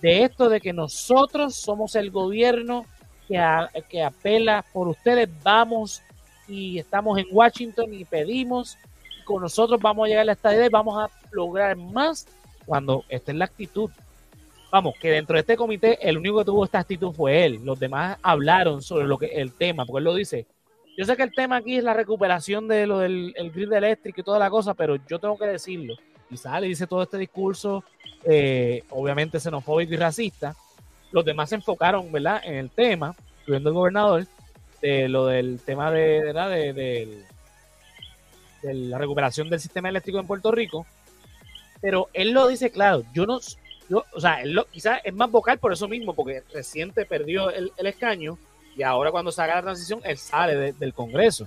de 0.00 0.24
esto 0.24 0.48
de 0.48 0.60
que 0.60 0.72
nosotros 0.72 1.54
somos 1.54 1.94
el 1.96 2.10
gobierno 2.10 2.86
que, 3.26 3.42
que 3.88 4.02
apela 4.02 4.64
por 4.72 4.88
ustedes, 4.88 5.28
vamos 5.42 6.02
y 6.48 6.78
estamos 6.78 7.18
en 7.18 7.26
Washington 7.30 7.92
y 7.92 8.04
pedimos, 8.04 8.78
con 9.24 9.42
nosotros 9.42 9.80
vamos 9.80 10.04
a 10.04 10.08
llegar 10.08 10.22
a 10.22 10.26
la 10.26 10.32
estadía 10.32 10.66
y 10.66 10.70
vamos 10.70 10.96
a 10.98 11.10
lograr 11.32 11.76
más 11.76 12.26
cuando 12.64 13.04
esta 13.08 13.32
es 13.32 13.38
la 13.38 13.46
actitud. 13.46 13.90
Vamos, 14.70 14.94
que 15.00 15.10
dentro 15.10 15.34
de 15.34 15.40
este 15.40 15.56
comité 15.56 15.98
el 16.06 16.18
único 16.18 16.38
que 16.38 16.44
tuvo 16.44 16.64
esta 16.64 16.80
actitud 16.80 17.12
fue 17.12 17.44
él. 17.44 17.60
Los 17.64 17.78
demás 17.78 18.18
hablaron 18.22 18.82
sobre 18.82 19.06
lo 19.06 19.16
que 19.18 19.26
el 19.26 19.52
tema, 19.52 19.84
porque 19.86 19.98
él 19.98 20.04
lo 20.04 20.14
dice. 20.14 20.46
Yo 20.96 21.04
sé 21.04 21.16
que 21.16 21.22
el 21.22 21.34
tema 21.34 21.56
aquí 21.56 21.76
es 21.76 21.84
la 21.84 21.92
recuperación 21.92 22.66
de 22.68 22.86
lo 22.86 22.98
del 22.98 23.34
el 23.36 23.50
grid 23.50 23.70
eléctrico 23.72 24.20
y 24.20 24.24
toda 24.24 24.38
la 24.38 24.48
cosa, 24.48 24.72
pero 24.74 24.96
yo 25.06 25.18
tengo 25.18 25.36
que 25.36 25.46
decirlo. 25.46 25.94
Y 26.30 26.36
sale 26.36 26.66
y 26.66 26.70
dice 26.70 26.86
todo 26.86 27.02
este 27.02 27.18
discurso, 27.18 27.84
eh, 28.24 28.82
obviamente 28.90 29.38
xenofóbico 29.38 29.92
y 29.92 29.96
racista. 29.98 30.56
Los 31.12 31.24
demás 31.24 31.50
se 31.50 31.56
enfocaron, 31.56 32.10
¿verdad?, 32.10 32.40
en 32.44 32.54
el 32.54 32.70
tema, 32.70 33.14
incluyendo 33.40 33.70
el 33.70 33.74
gobernador, 33.74 34.26
de 34.80 35.08
lo 35.08 35.26
del 35.26 35.60
tema 35.60 35.90
de, 35.90 36.20
¿verdad? 36.22 36.50
de, 36.50 36.72
de 38.62 38.74
la 38.74 38.98
recuperación 38.98 39.48
del 39.48 39.60
sistema 39.60 39.88
eléctrico 39.88 40.18
en 40.18 40.26
Puerto 40.26 40.50
Rico. 40.50 40.86
Pero 41.80 42.08
él 42.14 42.30
lo 42.30 42.48
dice 42.48 42.70
claro, 42.70 43.04
yo 43.12 43.26
no, 43.26 43.38
yo, 43.88 44.04
o 44.14 44.20
sea, 44.20 44.42
él 44.42 44.52
lo, 44.52 44.64
quizás 44.66 45.00
es 45.04 45.14
más 45.14 45.30
vocal 45.30 45.58
por 45.58 45.72
eso 45.72 45.88
mismo, 45.88 46.14
porque 46.14 46.42
reciente 46.52 47.04
perdió 47.04 47.50
el, 47.50 47.70
el 47.76 47.86
escaño 47.86 48.38
y 48.76 48.82
ahora 48.82 49.10
cuando 49.10 49.32
se 49.32 49.42
haga 49.42 49.56
la 49.56 49.62
transición, 49.62 50.00
él 50.04 50.18
sale 50.18 50.54
de- 50.54 50.72
del 50.72 50.92
Congreso. 50.94 51.44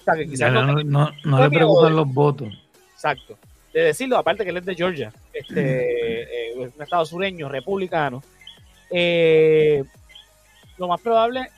O 0.00 0.04
sea, 0.04 0.14
que 0.14 0.26
quizás 0.26 0.52
no, 0.52 0.62
no, 0.64 0.82
no- 0.82 1.10
no 1.24 1.42
le 1.42 1.50
preocupan 1.50 1.94
los 1.94 2.08
votos. 2.12 2.48
Exacto. 2.94 3.38
De 3.72 3.82
decirlo, 3.84 4.18
aparte 4.18 4.44
que 4.44 4.50
él 4.50 4.56
es 4.58 4.64
de 4.66 4.74
Georgia, 4.74 5.12
este, 5.32 6.22
eh, 6.22 6.50
es 6.62 6.74
un 6.76 6.82
estado 6.82 7.04
sureño, 7.04 7.48
republicano. 7.48 8.22
eh, 8.90 9.82
lo 10.78 10.88
más 10.88 11.00
probable 11.00 11.48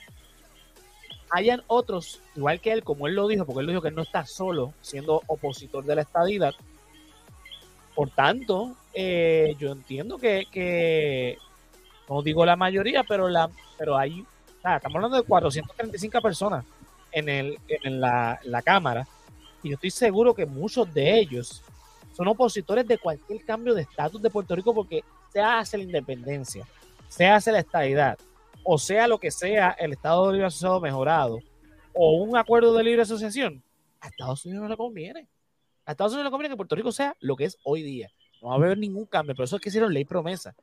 hayan 1.30 1.62
otros, 1.66 2.20
igual 2.36 2.60
que 2.60 2.70
él, 2.72 2.84
como 2.84 3.08
él 3.08 3.14
lo 3.14 3.26
dijo, 3.26 3.44
porque 3.44 3.60
él 3.62 3.66
dijo 3.66 3.80
que 3.82 3.88
él 3.88 3.94
no 3.96 4.02
está 4.02 4.24
solo 4.26 4.72
siendo 4.82 5.22
opositor 5.26 5.84
de 5.84 5.96
la 5.96 6.02
estadidad. 6.02 6.54
Por 7.94 8.10
tanto, 8.10 8.76
eh, 8.92 9.56
yo 9.58 9.72
entiendo 9.72 10.18
que, 10.18 10.44
que, 10.52 11.38
no 12.08 12.22
digo 12.22 12.44
la 12.46 12.54
mayoría, 12.56 13.02
pero 13.02 13.28
la 13.28 13.50
pero 13.78 13.96
hay, 13.96 14.24
sea, 14.64 14.76
estamos 14.76 14.96
hablando 14.96 15.16
de 15.16 15.22
435 15.22 16.20
personas 16.20 16.64
en, 17.12 17.28
el, 17.28 17.58
en 17.68 18.00
la, 18.00 18.40
la 18.44 18.62
Cámara 18.62 19.06
y 19.62 19.70
yo 19.70 19.74
estoy 19.74 19.90
seguro 19.90 20.34
que 20.34 20.46
muchos 20.46 20.92
de 20.92 21.18
ellos 21.18 21.62
son 22.12 22.28
opositores 22.28 22.86
de 22.86 22.98
cualquier 22.98 23.44
cambio 23.44 23.74
de 23.74 23.82
estatus 23.82 24.22
de 24.22 24.30
Puerto 24.30 24.54
Rico 24.54 24.74
porque 24.74 25.02
sea 25.32 25.58
hace 25.58 25.76
la 25.76 25.84
independencia, 25.84 26.66
sea 27.08 27.36
hace 27.36 27.52
la 27.52 27.60
estadidad, 27.60 28.18
o 28.62 28.78
sea 28.78 29.06
lo 29.08 29.18
que 29.18 29.30
sea 29.30 29.70
el 29.78 29.92
Estado 29.92 30.26
de 30.26 30.34
Libre 30.34 30.46
Asociado 30.46 30.80
mejorado, 30.80 31.40
o 31.92 32.22
un 32.22 32.36
acuerdo 32.36 32.74
de 32.74 32.84
libre 32.84 33.02
asociación, 33.02 33.62
a 34.00 34.08
Estados 34.08 34.44
Unidos 34.44 34.62
no 34.62 34.68
le 34.68 34.76
conviene. 34.76 35.28
A 35.86 35.92
Estados 35.92 36.12
Unidos 36.12 36.26
le 36.26 36.30
conviene 36.30 36.52
que 36.52 36.56
Puerto 36.56 36.74
Rico 36.74 36.92
sea 36.92 37.14
lo 37.20 37.36
que 37.36 37.44
es 37.44 37.56
hoy 37.62 37.82
día. 37.82 38.10
No 38.42 38.48
va 38.48 38.54
a 38.54 38.56
haber 38.56 38.76
ningún 38.76 39.06
cambio, 39.06 39.34
por 39.34 39.44
eso 39.44 39.56
es 39.56 39.62
que 39.62 39.68
hicieron 39.68 39.92
ley 39.92 40.04
promesa. 40.04 40.54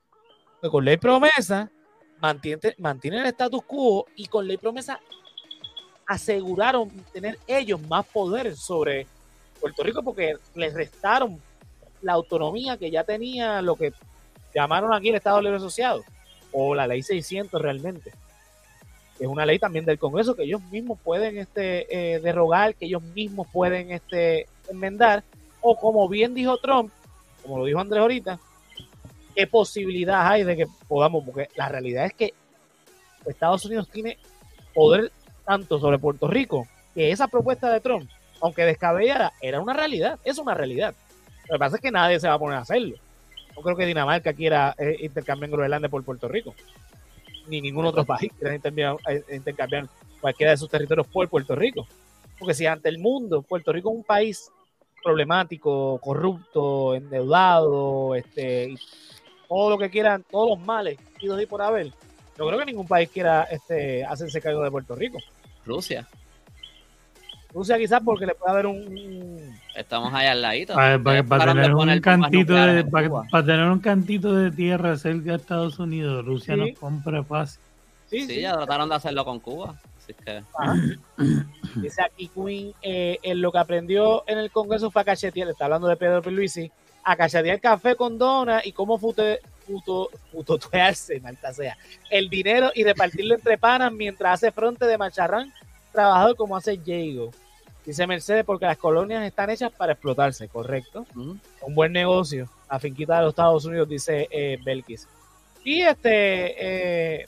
Porque 0.59 0.71
con 0.71 0.83
ley 0.83 0.97
promesa 0.97 1.71
mantiene, 2.21 2.75
mantiene 2.77 3.19
el 3.19 3.25
status 3.27 3.63
quo 3.65 4.05
y 4.15 4.27
con 4.27 4.47
ley 4.47 4.57
promesa 4.57 4.99
aseguraron 6.05 6.89
tener 7.13 7.37
ellos 7.47 7.81
más 7.87 8.05
poder 8.05 8.55
sobre 8.55 9.07
Puerto 9.59 9.83
Rico 9.83 10.03
porque 10.03 10.35
les 10.55 10.73
restaron 10.73 11.39
la 12.01 12.13
autonomía 12.13 12.77
que 12.77 12.91
ya 12.91 13.03
tenía 13.03 13.61
lo 13.61 13.75
que 13.75 13.93
llamaron 14.53 14.93
aquí 14.93 15.09
el 15.09 15.15
Estado 15.15 15.41
Libre 15.41 15.57
Asociado 15.57 16.03
o 16.51 16.75
la 16.75 16.87
ley 16.87 17.01
600 17.01 17.61
realmente. 17.61 18.11
Es 19.19 19.27
una 19.27 19.45
ley 19.45 19.59
también 19.59 19.85
del 19.85 19.99
Congreso 19.99 20.35
que 20.35 20.43
ellos 20.43 20.61
mismos 20.71 20.99
pueden 21.03 21.37
este, 21.37 22.15
eh, 22.15 22.19
derrogar, 22.19 22.75
que 22.75 22.85
ellos 22.85 23.03
mismos 23.03 23.47
pueden 23.53 23.91
este, 23.91 24.47
enmendar, 24.67 25.23
o 25.61 25.77
como 25.77 26.09
bien 26.09 26.33
dijo 26.33 26.57
Trump, 26.57 26.91
como 27.43 27.59
lo 27.59 27.65
dijo 27.65 27.79
Andrés 27.79 28.01
ahorita, 28.01 28.39
qué 29.31 29.47
posibilidad 29.47 30.27
hay 30.27 30.43
de 30.43 30.55
que 30.57 30.67
podamos, 30.87 31.23
porque 31.23 31.49
la 31.55 31.69
realidad 31.69 32.05
es 32.05 32.13
que 32.13 32.33
Estados 33.25 33.65
Unidos 33.65 33.89
tiene 33.89 34.17
poder 34.73 35.11
tanto 35.45 35.79
sobre 35.79 35.99
Puerto 35.99 36.27
Rico 36.27 36.67
que 36.93 37.11
esa 37.11 37.27
propuesta 37.27 37.71
de 37.71 37.79
Trump, 37.79 38.09
aunque 38.41 38.65
descabellada, 38.65 39.33
era 39.41 39.59
una 39.59 39.73
realidad, 39.73 40.19
es 40.23 40.37
una 40.37 40.53
realidad. 40.53 40.93
Lo 41.47 41.55
que 41.55 41.59
pasa 41.59 41.75
es 41.75 41.81
que 41.81 41.91
nadie 41.91 42.19
se 42.19 42.27
va 42.27 42.35
a 42.35 42.39
poner 42.39 42.57
a 42.57 42.61
hacerlo. 42.61 42.95
No 43.55 43.61
creo 43.61 43.75
que 43.75 43.85
Dinamarca 43.85 44.33
quiera 44.33 44.73
eh, 44.77 44.97
intercambiar 45.01 45.51
Groenlandia 45.51 45.89
por 45.89 46.03
Puerto 46.03 46.27
Rico, 46.27 46.55
ni 47.47 47.61
ningún 47.61 47.85
otro 47.85 48.05
país 48.05 48.31
quiera 48.37 48.55
intercambiar, 48.55 48.95
eh, 49.09 49.23
intercambiar 49.31 49.87
cualquiera 50.19 50.51
de 50.51 50.57
sus 50.57 50.69
territorios 50.69 51.07
por 51.07 51.27
Puerto 51.29 51.55
Rico. 51.55 51.87
Porque 52.39 52.53
si 52.53 52.65
ante 52.65 52.89
el 52.89 52.97
mundo 52.97 53.41
Puerto 53.41 53.71
Rico 53.71 53.89
es 53.89 53.95
un 53.95 54.03
país 54.03 54.51
problemático, 55.03 55.99
corrupto, 55.99 56.95
endeudado, 56.95 58.15
este, 58.15 58.75
todo 59.51 59.69
lo 59.71 59.77
que 59.77 59.89
quieran, 59.89 60.23
todos 60.31 60.57
los 60.57 60.65
males 60.65 60.97
idos 61.19 61.41
y 61.41 61.45
por 61.45 61.61
haber, 61.61 61.87
no 62.37 62.47
creo 62.47 62.57
que 62.57 62.65
ningún 62.65 62.87
país 62.87 63.09
quiera 63.09 63.43
este, 63.51 64.01
hacerse 64.05 64.39
cargo 64.39 64.63
de 64.63 64.71
Puerto 64.71 64.95
Rico. 64.95 65.17
Rusia. 65.65 66.07
Rusia 67.53 67.77
quizás 67.77 68.01
porque 68.01 68.25
le 68.25 68.33
puede 68.33 68.49
haber 68.49 68.65
un... 68.67 69.53
Estamos 69.75 70.13
allá 70.13 70.31
al 70.31 70.41
ladito. 70.41 70.73
Para, 70.73 71.53
tener 71.53 71.75
un 71.75 71.99
cantito 71.99 72.53
de 72.53 72.85
para, 72.85 73.45
tener 73.45 73.69
un 73.69 73.79
cantito 73.79 74.33
de 74.33 74.51
tierra 74.51 74.95
cerca 74.95 75.31
de 75.31 75.35
Estados 75.35 75.79
Unidos, 75.79 76.25
Rusia 76.25 76.53
Sí. 76.55 76.61
nos 76.61 76.79
compra 76.79 77.21
fácil. 77.21 77.61
Sí, 78.09 78.21
Sí, 78.21 78.35
sí. 78.35 78.41
ya 78.41 78.53
trataron 78.53 78.87
de 78.87 78.95
hacerlo 78.95 79.25
con 79.25 79.41
Cuba. 79.41 79.75
Así 79.97 80.13
que 80.13 80.43
Dice 81.75 82.01
aquí 82.01 82.29
Queen, 82.29 82.73
eh, 82.81 83.19
en 83.21 83.41
lo 83.41 83.51
que 83.51 83.57
aprendió 83.57 84.23
en 84.27 84.37
el 84.37 84.49
Congreso 84.49 84.89
fue 84.91 85.01
a 85.01 85.05
cachetear, 85.05 85.49
está 85.49 85.65
hablando 85.65 85.89
de 85.89 85.97
Pedro 85.97 86.21
Pierluisi, 86.21 86.71
a 87.03 87.15
cachetear 87.15 87.59
café 87.59 87.95
con 87.95 88.17
dona 88.17 88.61
y 88.63 88.71
cómo 88.71 88.97
fute, 88.97 89.39
puto, 89.65 90.09
putotearse, 90.31 91.19
malta 91.19 91.53
sea, 91.53 91.77
el 92.09 92.29
dinero 92.29 92.71
y 92.73 92.83
repartirlo 92.83 93.35
entre 93.35 93.57
panas 93.57 93.91
mientras 93.91 94.35
hace 94.35 94.51
fronte 94.51 94.85
de 94.85 94.97
macharrán, 94.97 95.53
trabajador 95.91 96.35
como 96.35 96.55
hace 96.55 96.77
Diego. 96.77 97.31
Dice 97.85 98.05
Mercedes, 98.05 98.45
porque 98.45 98.65
las 98.65 98.77
colonias 98.77 99.25
están 99.25 99.49
hechas 99.49 99.71
para 99.71 99.93
explotarse, 99.93 100.47
correcto. 100.47 101.05
Un 101.15 101.75
buen 101.75 101.91
negocio, 101.91 102.47
la 102.69 102.79
finquita 102.79 103.15
de 103.15 103.21
los 103.23 103.31
Estados 103.31 103.65
Unidos, 103.65 103.89
dice 103.89 104.27
eh, 104.29 104.59
Belkis. 104.63 105.07
Y 105.63 105.81
este, 105.81 107.21
eh, 107.21 107.25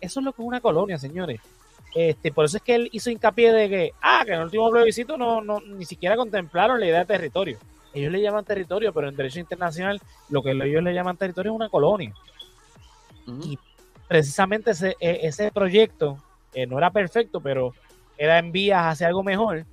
eso 0.00 0.20
es 0.20 0.24
lo 0.24 0.32
que 0.32 0.42
es 0.42 0.46
una 0.46 0.60
colonia, 0.60 0.96
señores. 0.96 1.40
Este, 1.94 2.30
por 2.30 2.44
eso 2.44 2.58
es 2.58 2.62
que 2.62 2.74
él 2.76 2.88
hizo 2.92 3.10
hincapié 3.10 3.52
de 3.52 3.68
que, 3.68 3.92
ah, 4.00 4.22
que 4.24 4.32
en 4.32 4.38
el 4.38 4.44
último 4.44 4.70
plebiscito 4.70 5.16
no, 5.16 5.40
no, 5.40 5.60
ni 5.60 5.84
siquiera 5.84 6.16
contemplaron 6.16 6.78
la 6.78 6.86
idea 6.86 7.00
de 7.00 7.06
territorio. 7.06 7.58
Ellos 7.98 8.12
le 8.12 8.22
llaman 8.22 8.44
territorio, 8.44 8.92
pero 8.92 9.08
en 9.08 9.16
derecho 9.16 9.40
internacional 9.40 10.00
lo 10.28 10.42
que 10.42 10.52
ellos 10.52 10.82
le 10.82 10.94
llaman 10.94 11.16
territorio 11.16 11.52
es 11.52 11.56
una 11.56 11.68
colonia. 11.68 12.12
Y 13.42 13.58
precisamente 14.06 14.70
ese, 14.70 14.96
e- 15.00 15.20
ese 15.22 15.50
proyecto 15.52 16.18
eh, 16.54 16.66
no 16.66 16.78
era 16.78 16.90
perfecto, 16.90 17.40
pero 17.40 17.74
era 18.16 18.38
en 18.38 18.52
vías 18.52 18.82
hacia 18.84 19.06
algo 19.06 19.22
mejor. 19.22 19.66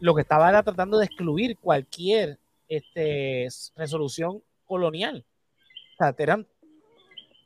Lo 0.00 0.14
que 0.14 0.22
estaba 0.22 0.48
era 0.48 0.62
tratando 0.62 0.98
de 0.98 1.06
excluir 1.06 1.56
cualquier 1.58 2.38
este, 2.68 3.48
resolución 3.76 4.42
colonial. 4.66 5.24
O 5.94 5.96
sea, 5.98 6.14
eran 6.18 6.46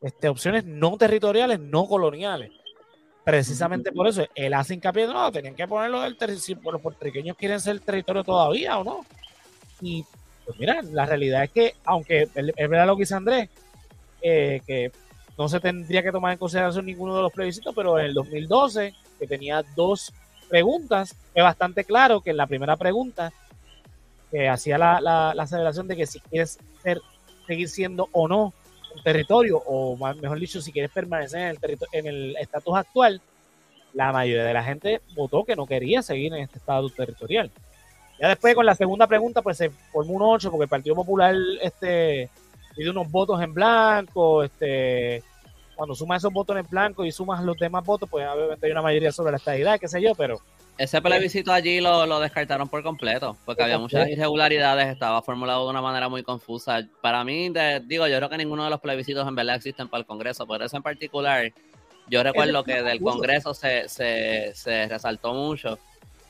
este, 0.00 0.28
opciones 0.28 0.64
no 0.64 0.96
territoriales, 0.96 1.58
no 1.58 1.86
coloniales. 1.86 2.50
Precisamente 3.24 3.92
por 3.92 4.08
eso 4.08 4.24
él 4.34 4.54
hace 4.54 4.72
hincapié, 4.74 5.06
no, 5.06 5.30
tenían 5.30 5.54
que 5.54 5.68
ponerlo 5.68 6.00
del 6.00 6.16
territorio, 6.16 6.40
si 6.40 6.54
los 6.54 6.80
puertorriqueños 6.80 7.36
quieren 7.36 7.60
ser 7.60 7.78
territorio 7.80 8.24
todavía 8.24 8.78
o 8.78 8.84
no. 8.84 9.04
Y 9.82 10.04
pues 10.48 10.58
mira, 10.58 10.80
la 10.80 11.04
realidad 11.04 11.44
es 11.44 11.50
que, 11.50 11.74
aunque 11.84 12.22
es 12.22 12.70
verdad 12.70 12.86
lo 12.86 12.96
que 12.96 13.02
dice 13.02 13.14
Andrés, 13.14 13.50
eh, 14.22 14.62
que 14.66 14.90
no 15.36 15.46
se 15.46 15.60
tendría 15.60 16.02
que 16.02 16.10
tomar 16.10 16.32
en 16.32 16.38
consideración 16.38 16.86
ninguno 16.86 17.14
de 17.14 17.20
los 17.20 17.32
plebiscitos, 17.34 17.74
pero 17.74 17.98
en 17.98 18.06
el 18.06 18.14
2012, 18.14 18.94
que 19.18 19.26
tenía 19.26 19.62
dos 19.76 20.10
preguntas, 20.48 21.14
es 21.34 21.42
bastante 21.44 21.84
claro 21.84 22.22
que 22.22 22.30
en 22.30 22.38
la 22.38 22.46
primera 22.46 22.78
pregunta 22.78 23.30
que 24.30 24.48
hacía 24.48 24.78
la, 24.78 25.02
la, 25.02 25.34
la 25.34 25.42
aseveración 25.42 25.86
de 25.86 25.96
que 25.96 26.06
si 26.06 26.18
quieres 26.20 26.58
ser, 26.82 27.02
seguir 27.46 27.68
siendo 27.68 28.08
o 28.12 28.26
no 28.26 28.54
un 28.94 29.02
territorio, 29.02 29.58
o 29.66 29.98
mejor 30.14 30.40
dicho, 30.40 30.62
si 30.62 30.72
quieres 30.72 30.90
permanecer 30.90 31.40
en 31.40 31.48
el 31.48 31.58
territorio, 31.60 31.90
en 31.92 32.06
el 32.06 32.36
estatus 32.38 32.74
actual, 32.74 33.20
la 33.92 34.12
mayoría 34.12 34.44
de 34.44 34.54
la 34.54 34.64
gente 34.64 35.02
votó 35.14 35.44
que 35.44 35.56
no 35.56 35.66
quería 35.66 36.00
seguir 36.00 36.32
en 36.32 36.40
este 36.40 36.56
estatus 36.56 36.94
territorial. 36.94 37.50
Ya 38.20 38.28
después 38.28 38.54
con 38.54 38.66
la 38.66 38.74
segunda 38.74 39.06
pregunta, 39.06 39.42
pues 39.42 39.56
se 39.56 39.70
formó 39.70 40.14
un 40.14 40.22
8 40.22 40.50
porque 40.50 40.64
el 40.64 40.68
Partido 40.68 40.96
Popular 40.96 41.34
este, 41.62 42.28
pidió 42.76 42.90
unos 42.90 43.10
votos 43.10 43.40
en 43.42 43.54
blanco, 43.54 44.42
este, 44.42 45.22
cuando 45.76 45.94
sumas 45.94 46.18
esos 46.22 46.32
votos 46.32 46.56
en 46.56 46.66
blanco 46.68 47.04
y 47.04 47.12
sumas 47.12 47.42
los 47.44 47.56
demás 47.56 47.84
votos, 47.84 48.08
pues 48.10 48.26
obviamente 48.26 48.66
hay 48.66 48.72
una 48.72 48.82
mayoría 48.82 49.12
sobre 49.12 49.30
la 49.30 49.36
estadidad, 49.36 49.78
qué 49.78 49.86
sé 49.86 50.02
yo, 50.02 50.16
pero 50.16 50.40
Ese 50.76 51.00
plebiscito 51.00 51.52
allí 51.52 51.80
lo, 51.80 52.06
lo 52.06 52.18
descartaron 52.18 52.68
por 52.68 52.82
completo, 52.82 53.36
porque 53.44 53.58
Por 53.58 53.64
había 53.64 53.78
muchas 53.78 54.08
irregularidades, 54.08 54.88
estaba 54.88 55.22
formulado 55.22 55.64
de 55.64 55.70
una 55.70 55.80
manera 55.82 56.08
muy 56.08 56.24
confusa. 56.24 56.80
Para 57.00 57.22
mí, 57.22 57.50
de- 57.50 57.80
digo, 57.86 58.08
yo 58.08 58.16
creo 58.16 58.28
que 58.28 58.36
ninguno 58.38 58.64
de 58.64 58.70
los 58.70 58.80
plebiscitos 58.80 59.26
en 59.28 59.34
verdad 59.36 59.54
existen 59.54 59.88
para 59.88 60.00
el 60.00 60.06
Congreso, 60.06 60.44
pero 60.46 60.64
eso 60.64 60.76
en 60.76 60.82
particular, 60.82 61.52
yo 62.08 62.22
recuerdo 62.24 62.64
que 62.64 62.82
del. 62.82 63.00
Congreso 63.00 63.54
se, 63.54 63.88
se, 63.88 64.52
se 64.54 64.88
resaltó 64.88 65.32
mucho 65.34 65.78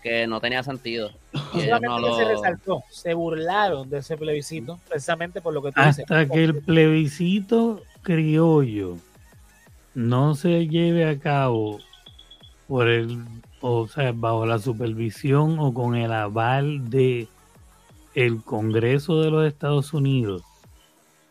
que 0.02 0.26
no 0.26 0.40
tenía 0.40 0.62
sentido. 0.62 1.10
Y 1.54 1.60
ellos 1.60 1.80
solamente 1.80 1.88
no 1.88 2.06
que 2.08 2.14
se 2.14 2.22
lo... 2.22 2.28
resaltó, 2.28 2.82
se 2.90 3.14
burlaron 3.14 3.88
de 3.88 3.98
ese 3.98 4.16
plebiscito, 4.16 4.78
precisamente 4.88 5.40
por 5.40 5.54
lo 5.54 5.62
que 5.62 5.72
tú 5.72 5.80
dices. 5.80 6.04
Hasta 6.04 6.28
que 6.28 6.44
el 6.44 6.62
plebiscito 6.62 7.82
criollo 8.02 8.96
no 9.94 10.34
se 10.34 10.68
lleve 10.68 11.08
a 11.08 11.18
cabo 11.18 11.78
por 12.66 12.88
el, 12.88 13.24
o 13.60 13.88
sea, 13.88 14.12
bajo 14.12 14.46
la 14.46 14.58
supervisión 14.58 15.58
o 15.58 15.72
con 15.72 15.96
el 15.96 16.12
aval 16.12 16.90
de 16.90 17.28
el 18.14 18.42
Congreso 18.42 19.20
de 19.22 19.30
los 19.30 19.46
Estados 19.46 19.94
Unidos, 19.94 20.42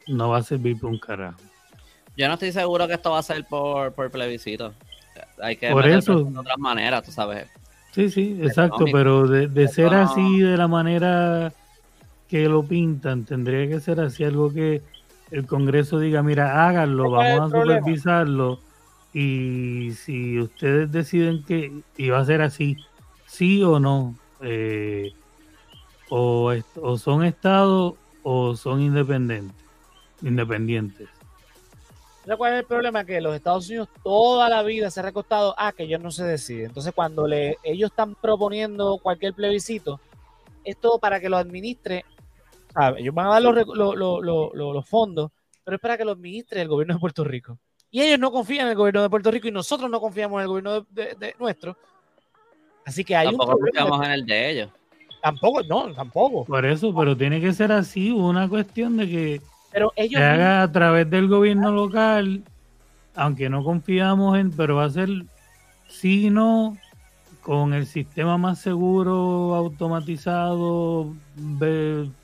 no 0.08 0.30
va 0.30 0.38
a 0.38 0.44
servir 0.44 0.80
para 0.80 0.94
un 0.94 1.00
carajo. 1.00 1.40
Yo 2.16 2.28
no 2.28 2.34
estoy 2.34 2.52
seguro 2.52 2.88
que 2.88 2.94
esto 2.94 3.12
va 3.12 3.20
a 3.20 3.24
ser 3.24 3.46
por, 3.46 3.94
por 3.94 4.10
plebiscito. 4.10 4.74
Hay 5.42 5.56
que 5.56 5.70
Por 5.70 5.88
eso. 5.88 6.24
de 6.24 6.40
otras 6.40 6.58
maneras, 6.58 7.04
tú 7.04 7.12
sabes. 7.12 7.48
Sí, 7.98 8.12
sí, 8.12 8.38
exacto, 8.44 8.84
Económico. 8.86 8.98
pero 8.98 9.28
de, 9.28 9.48
de 9.48 9.68
ser 9.68 9.92
no- 9.92 10.02
así, 10.04 10.40
de 10.40 10.56
la 10.56 10.68
manera 10.68 11.52
que 12.28 12.48
lo 12.48 12.68
pintan, 12.68 13.26
tendría 13.26 13.68
que 13.68 13.80
ser 13.80 14.00
así 14.00 14.24
algo 14.24 14.54
que 14.54 14.84
el 15.32 15.48
Congreso 15.48 16.00
diga, 16.00 16.22
mira, 16.22 16.68
háganlo, 16.68 17.10
¿Cuál 17.10 17.28
es 17.28 17.34
el 17.34 17.38
vamos 17.40 17.48
a 17.52 17.60
supervisarlo 17.60 18.60
y 19.14 19.94
si 19.96 20.40
ustedes 20.40 20.92
deciden 20.92 21.44
que 21.44 21.82
iba 21.98 22.20
a 22.20 22.26
ser 22.26 22.44
así, 22.44 22.78
sí 23.26 23.64
o 23.64 23.80
no, 23.80 24.16
eh, 24.42 25.12
o, 26.10 26.54
o 26.76 26.98
son 27.00 27.24
estados 27.24 27.96
o 28.22 28.56
son 28.56 28.82
independientes, 28.82 29.58
independientes. 30.22 31.10
¿Sabes 32.28 32.38
cuál 32.40 32.54
es 32.56 32.60
el 32.60 32.66
problema? 32.66 33.06
Que 33.06 33.22
los 33.22 33.34
Estados 33.34 33.70
Unidos 33.70 33.88
toda 34.04 34.50
la 34.50 34.62
vida 34.62 34.92
se 34.92 35.00
ha 35.00 35.04
recostado 35.04 35.56
a 35.58 35.72
que 35.72 35.84
ellos 35.84 36.02
no 36.02 36.12
se 36.12 36.26
deciden. 36.26 36.66
Entonces, 36.66 36.92
cuando 36.94 37.26
le, 37.26 37.56
ellos 37.64 37.90
están 37.90 38.16
proponiendo 38.16 38.98
cualquier 39.02 39.34
plebiscito, 39.34 40.02
es 40.66 40.78
todo 40.78 41.00
para 41.00 41.22
que 41.22 41.30
lo 41.30 41.38
administre. 41.38 42.04
¿sabes? 42.74 43.00
Ellos 43.02 43.16
van 43.16 43.28
a 43.28 43.30
dar 43.30 43.42
los, 43.42 43.56
rec- 43.56 43.74
lo- 43.74 43.96
lo- 43.96 44.22
lo- 44.22 44.52
lo- 44.54 44.74
los 44.74 44.86
fondos, 44.86 45.32
pero 45.64 45.76
es 45.76 45.82
para 45.82 45.98
que 45.98 46.04
lo 46.04 46.12
administre 46.12 46.62
el 46.62 46.68
gobierno 46.68 46.96
de 46.96 47.00
Puerto 47.00 47.24
Rico. 47.24 47.58
Y 47.90 48.02
ellos 48.02 48.20
no 48.20 48.30
confían 48.30 48.66
en 48.66 48.72
el 48.72 48.78
gobierno 48.78 49.02
de 49.04 49.10
Puerto 49.10 49.32
Rico 49.32 49.48
y 49.48 49.52
nosotros 49.52 49.90
no 49.90 50.02
confiamos 50.02 50.38
en 50.40 50.42
el 50.42 50.48
gobierno 50.50 50.82
de, 50.82 50.86
de- 50.92 51.16
de 51.16 51.36
nuestro. 51.40 51.78
Así 52.86 53.06
que 53.06 53.16
hay 53.16 53.28
Tampoco 53.28 53.54
un 53.54 53.60
confiamos 53.62 54.06
en 54.06 54.12
el 54.12 54.26
de 54.26 54.50
ellos. 54.52 54.70
Tampoco, 55.22 55.64
no, 55.64 55.94
tampoco. 55.94 56.44
Por 56.46 56.66
eso, 56.66 56.94
pero 56.94 57.16
tiene 57.16 57.40
que 57.42 57.54
ser 57.54 57.72
así, 57.72 58.12
una 58.12 58.48
cuestión 58.48 58.98
de 58.98 59.08
que 59.10 59.42
Pero 59.78 59.94
ellos 59.96 60.20
se 60.20 60.26
haga 60.26 60.64
a 60.64 60.72
través 60.72 61.08
del 61.08 61.28
gobierno 61.28 61.72
local, 61.72 62.42
aunque 63.14 63.48
no 63.48 63.64
confiamos 63.64 64.36
en, 64.40 64.50
pero 64.50 64.78
va 64.78 64.86
a 64.86 64.90
ser 64.90 65.08
sí 65.88 66.32
no 66.32 66.76
con 67.44 67.76
el 67.76 67.86
sistema 67.86 68.40
más 68.40 68.60
seguro, 68.60 69.54
automatizado, 69.54 71.14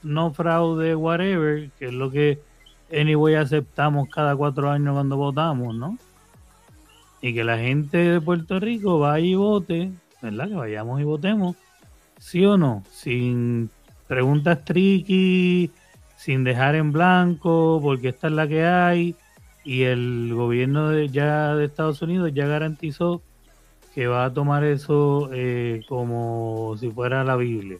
no 0.01 0.33
fraude, 0.33 0.95
whatever, 0.95 1.69
que 1.77 1.85
es 1.85 1.93
lo 1.93 2.09
que 2.09 2.39
anyway 2.91 3.35
aceptamos 3.35 4.09
cada 4.09 4.35
cuatro 4.35 4.71
años 4.71 4.95
cuando 4.95 5.15
votamos, 5.15 5.75
¿no? 5.75 5.99
Y 7.21 7.35
que 7.35 7.43
la 7.43 7.59
gente 7.59 7.97
de 7.99 8.19
Puerto 8.19 8.59
Rico 8.59 8.97
vaya 8.97 9.23
y 9.27 9.35
vote, 9.35 9.91
¿verdad? 10.23 10.47
Que 10.47 10.55
vayamos 10.55 10.99
y 10.99 11.03
votemos, 11.03 11.55
sí 12.17 12.43
o 12.45 12.57
no, 12.57 12.83
sin 12.91 13.69
preguntas 14.07 14.65
tricky, 14.65 15.69
sin 16.23 16.45
dejar 16.45 16.75
en 16.75 16.93
blanco, 16.93 17.81
porque 17.81 18.07
esta 18.07 18.27
es 18.27 18.33
la 18.33 18.47
que 18.47 18.63
hay, 18.63 19.13
y 19.65 19.83
el 19.83 20.31
gobierno 20.33 20.87
de, 20.87 21.09
ya 21.09 21.53
de 21.53 21.65
Estados 21.65 22.01
Unidos 22.01 22.31
ya 22.33 22.47
garantizó 22.47 23.21
que 23.93 24.07
va 24.07 24.23
a 24.23 24.33
tomar 24.33 24.63
eso 24.63 25.29
eh, 25.33 25.81
como 25.89 26.77
si 26.79 26.89
fuera 26.89 27.25
la 27.25 27.35
Biblia. 27.35 27.79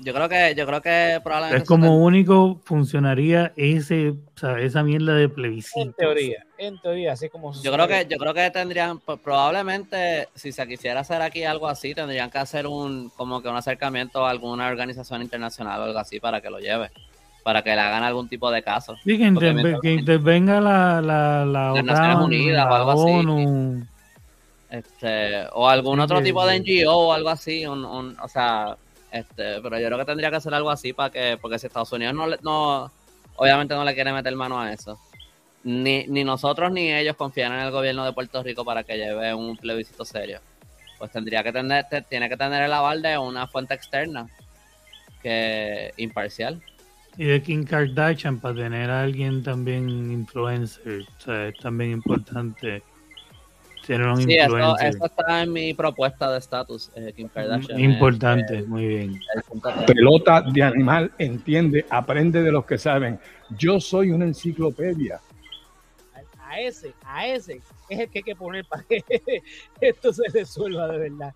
Yo 0.00 0.14
creo 0.14 0.28
que, 0.28 0.54
yo 0.56 0.64
creo 0.66 0.80
que 0.80 1.20
probablemente 1.24 1.62
Es 1.64 1.68
como 1.68 1.96
único 2.04 2.60
funcionaría 2.64 3.52
ese, 3.56 4.10
o 4.10 4.38
sea, 4.38 4.60
esa 4.60 4.82
mierda 4.84 5.14
de 5.14 5.24
en 5.24 5.30
plebiscito. 5.34 5.92
teoría, 5.96 6.44
en 6.56 6.78
teoría, 6.80 7.12
así 7.14 7.28
como 7.28 7.52
Yo 7.62 7.72
creo 7.72 7.88
que, 7.88 8.06
yo 8.08 8.16
creo 8.16 8.32
que 8.32 8.48
tendrían, 8.50 9.00
pues, 9.00 9.18
probablemente, 9.18 10.28
si 10.34 10.52
se 10.52 10.66
quisiera 10.68 11.00
hacer 11.00 11.20
aquí 11.20 11.42
algo 11.44 11.66
así, 11.66 11.94
tendrían 11.94 12.30
que 12.30 12.38
hacer 12.38 12.66
un, 12.68 13.10
como 13.16 13.42
que 13.42 13.48
un 13.48 13.56
acercamiento 13.56 14.24
a 14.24 14.30
alguna 14.30 14.68
organización 14.68 15.20
internacional 15.22 15.80
o 15.80 15.84
algo 15.84 15.98
así 15.98 16.20
para 16.20 16.40
que 16.40 16.48
lo 16.50 16.60
lleve, 16.60 16.90
para 17.42 17.62
que 17.62 17.70
le 17.74 17.80
hagan 17.80 18.04
algún 18.04 18.28
tipo 18.28 18.50
de 18.52 18.62
caso. 18.62 18.94
Sí, 19.02 19.18
que, 19.18 19.24
interve- 19.24 19.80
intervenga 19.94 20.60
la, 20.60 21.00
la, 21.00 21.44
la 21.44 21.72
Las 21.72 21.84
Naciones 21.84 22.16
Unidas 22.24 22.66
o 22.70 22.74
algo 22.74 22.90
así. 22.92 23.10
ONU. 23.28 23.86
Este, 24.70 25.46
o 25.54 25.66
algún 25.68 25.96
Sí, 25.96 26.02
otro 26.02 26.22
tipo 26.22 26.46
de 26.46 26.56
NGO 26.60 26.92
o 27.08 27.12
algo 27.12 27.30
así, 27.30 27.66
un, 27.66 27.84
un- 27.84 28.16
o 28.20 28.28
sea, 28.28 28.76
este, 29.12 29.60
pero 29.62 29.78
yo 29.78 29.86
creo 29.86 29.98
que 29.98 30.04
tendría 30.04 30.30
que 30.30 30.36
hacer 30.36 30.54
algo 30.54 30.70
así 30.70 30.92
para 30.92 31.10
que, 31.10 31.38
porque 31.40 31.58
si 31.58 31.66
Estados 31.66 31.92
Unidos 31.92 32.14
no, 32.14 32.26
no 32.42 32.90
obviamente 33.36 33.74
no 33.74 33.84
le 33.84 33.94
quiere 33.94 34.12
meter 34.12 34.34
mano 34.36 34.60
a 34.60 34.72
eso, 34.72 34.98
ni, 35.64 36.06
ni 36.06 36.24
nosotros 36.24 36.70
ni 36.72 36.92
ellos 36.92 37.16
confían 37.16 37.52
en 37.52 37.60
el 37.60 37.70
gobierno 37.70 38.04
de 38.04 38.12
Puerto 38.12 38.42
Rico 38.42 38.64
para 38.64 38.82
que 38.84 38.96
lleve 38.96 39.32
un 39.34 39.56
plebiscito 39.56 40.04
serio. 40.04 40.40
pues 40.98 41.10
tendría 41.12 41.42
que 41.44 41.52
tener, 41.52 41.84
te- 41.88 42.02
tiene 42.02 42.28
que 42.28 42.36
tener 42.36 42.62
el 42.62 42.72
aval 42.72 43.02
de 43.02 43.16
una 43.18 43.46
fuente 43.46 43.74
externa 43.74 44.26
que 45.22 45.92
imparcial. 45.96 46.60
Y 47.16 47.24
de 47.24 47.42
Kim 47.42 47.64
Kardashian 47.64 48.38
para 48.38 48.54
tener 48.54 48.90
a 48.90 49.02
alguien 49.02 49.42
también 49.42 49.88
influencer. 50.12 51.04
Es 51.26 51.58
también 51.60 51.90
importante 51.92 52.82
un 53.96 54.22
Sí, 54.22 54.34
eso, 54.34 55.04
está 55.06 55.42
en 55.42 55.52
mi 55.52 55.74
propuesta 55.74 56.30
de 56.32 56.38
estatus, 56.38 56.90
eh, 56.94 57.12
Kim 57.16 57.28
Kardashian. 57.28 57.78
importante, 57.80 58.58
eh, 58.58 58.62
muy 58.62 58.86
bien. 58.86 59.20
Pelota 59.86 60.42
de 60.42 60.62
animal, 60.62 61.10
entiende, 61.18 61.84
aprende 61.90 62.42
de 62.42 62.52
los 62.52 62.64
que 62.66 62.78
saben. 62.78 63.18
Yo 63.56 63.80
soy 63.80 64.10
una 64.10 64.24
enciclopedia. 64.26 65.20
A, 66.40 66.50
a 66.50 66.60
ese, 66.60 66.92
a 67.04 67.26
ese 67.26 67.60
es 67.88 67.98
el 68.00 68.08
que 68.10 68.18
hay 68.18 68.22
que 68.22 68.36
poner 68.36 68.64
para 68.66 68.82
que 68.84 69.02
esto 69.80 70.12
se 70.12 70.22
resuelva 70.32 70.88
de 70.88 70.98
verdad. 70.98 71.34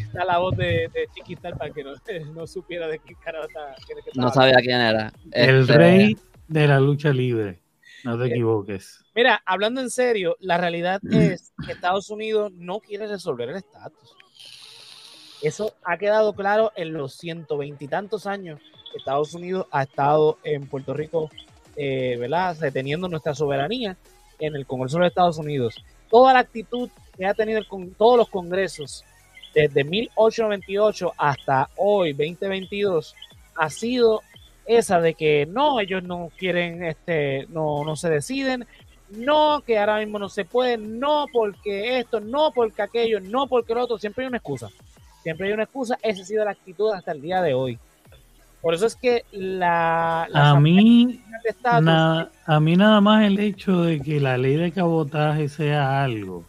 Está 0.00 0.24
la 0.24 0.38
voz 0.38 0.56
de, 0.56 0.88
de 0.94 1.08
Chiquistar 1.14 1.56
para 1.58 1.72
que 1.72 1.82
no, 1.82 1.92
no 2.34 2.46
supiera 2.46 2.86
de 2.86 2.98
qué 3.00 3.14
carajo 3.16 3.48
está. 3.48 3.74
No 4.14 4.30
sabía 4.30 4.56
quién 4.60 4.80
era. 4.80 5.12
El 5.32 5.60
Este, 5.62 5.76
rey 5.76 6.16
de 6.46 6.68
la 6.68 6.78
lucha 6.78 7.12
libre. 7.12 7.61
No 8.04 8.18
te 8.18 8.26
equivoques. 8.26 9.04
Mira, 9.14 9.42
hablando 9.46 9.80
en 9.80 9.90
serio, 9.90 10.36
la 10.40 10.58
realidad 10.58 11.00
es 11.10 11.52
que 11.64 11.72
Estados 11.72 12.10
Unidos 12.10 12.52
no 12.54 12.80
quiere 12.80 13.06
resolver 13.06 13.48
el 13.50 13.56
estatus. 13.56 14.14
Eso 15.42 15.74
ha 15.84 15.96
quedado 15.98 16.34
claro 16.34 16.72
en 16.76 16.92
los 16.92 17.14
120 17.14 17.84
y 17.84 17.88
tantos 17.88 18.26
años 18.26 18.60
que 18.92 18.98
Estados 18.98 19.34
Unidos 19.34 19.66
ha 19.72 19.82
estado 19.82 20.38
en 20.44 20.66
Puerto 20.68 20.94
Rico, 20.94 21.30
eh, 21.76 22.16
¿verdad? 22.18 22.56
Reteniendo 22.60 23.08
nuestra 23.08 23.34
soberanía 23.34 23.96
en 24.38 24.54
el 24.54 24.66
Congreso 24.66 24.96
de 24.98 25.04
los 25.04 25.08
Estados 25.10 25.38
Unidos. 25.38 25.74
Toda 26.10 26.32
la 26.32 26.40
actitud 26.40 26.90
que 27.16 27.26
ha 27.26 27.34
tenido 27.34 27.58
el 27.58 27.66
con- 27.66 27.92
todos 27.94 28.16
los 28.18 28.28
congresos 28.28 29.04
desde 29.54 29.82
1898 29.84 31.12
hasta 31.18 31.68
hoy, 31.76 32.12
2022, 32.12 33.14
ha 33.56 33.68
sido 33.68 34.20
esa 34.66 35.00
de 35.00 35.14
que 35.14 35.46
no, 35.46 35.80
ellos 35.80 36.02
no 36.02 36.30
quieren, 36.38 36.82
este, 36.84 37.46
no, 37.48 37.84
no 37.84 37.96
se 37.96 38.08
deciden, 38.10 38.66
no, 39.10 39.62
que 39.66 39.78
ahora 39.78 39.98
mismo 39.98 40.18
no 40.18 40.28
se 40.28 40.44
puede, 40.44 40.78
no 40.78 41.26
porque 41.32 41.98
esto, 41.98 42.20
no 42.20 42.50
porque 42.54 42.82
aquello, 42.82 43.20
no 43.20 43.46
porque 43.46 43.74
lo 43.74 43.82
otro, 43.84 43.98
siempre 43.98 44.24
hay 44.24 44.28
una 44.28 44.38
excusa. 44.38 44.68
Siempre 45.22 45.46
hay 45.48 45.52
una 45.52 45.64
excusa, 45.64 45.98
esa 46.02 46.22
ha 46.22 46.24
sido 46.24 46.44
la 46.44 46.52
actitud 46.52 46.90
hasta 46.92 47.12
el 47.12 47.20
día 47.22 47.42
de 47.42 47.54
hoy. 47.54 47.78
Por 48.60 48.74
eso 48.74 48.86
es 48.86 48.94
que 48.96 49.24
la, 49.32 50.26
la 50.30 50.50
A 50.50 50.60
mí, 50.60 51.20
estatus- 51.44 51.82
na- 51.82 52.30
a 52.46 52.60
mí 52.60 52.76
nada 52.76 53.00
más 53.00 53.24
el 53.24 53.38
hecho 53.40 53.82
de 53.82 54.00
que 54.00 54.20
la 54.20 54.38
ley 54.38 54.54
de 54.56 54.70
cabotaje 54.72 55.48
sea 55.48 56.02
algo 56.04 56.44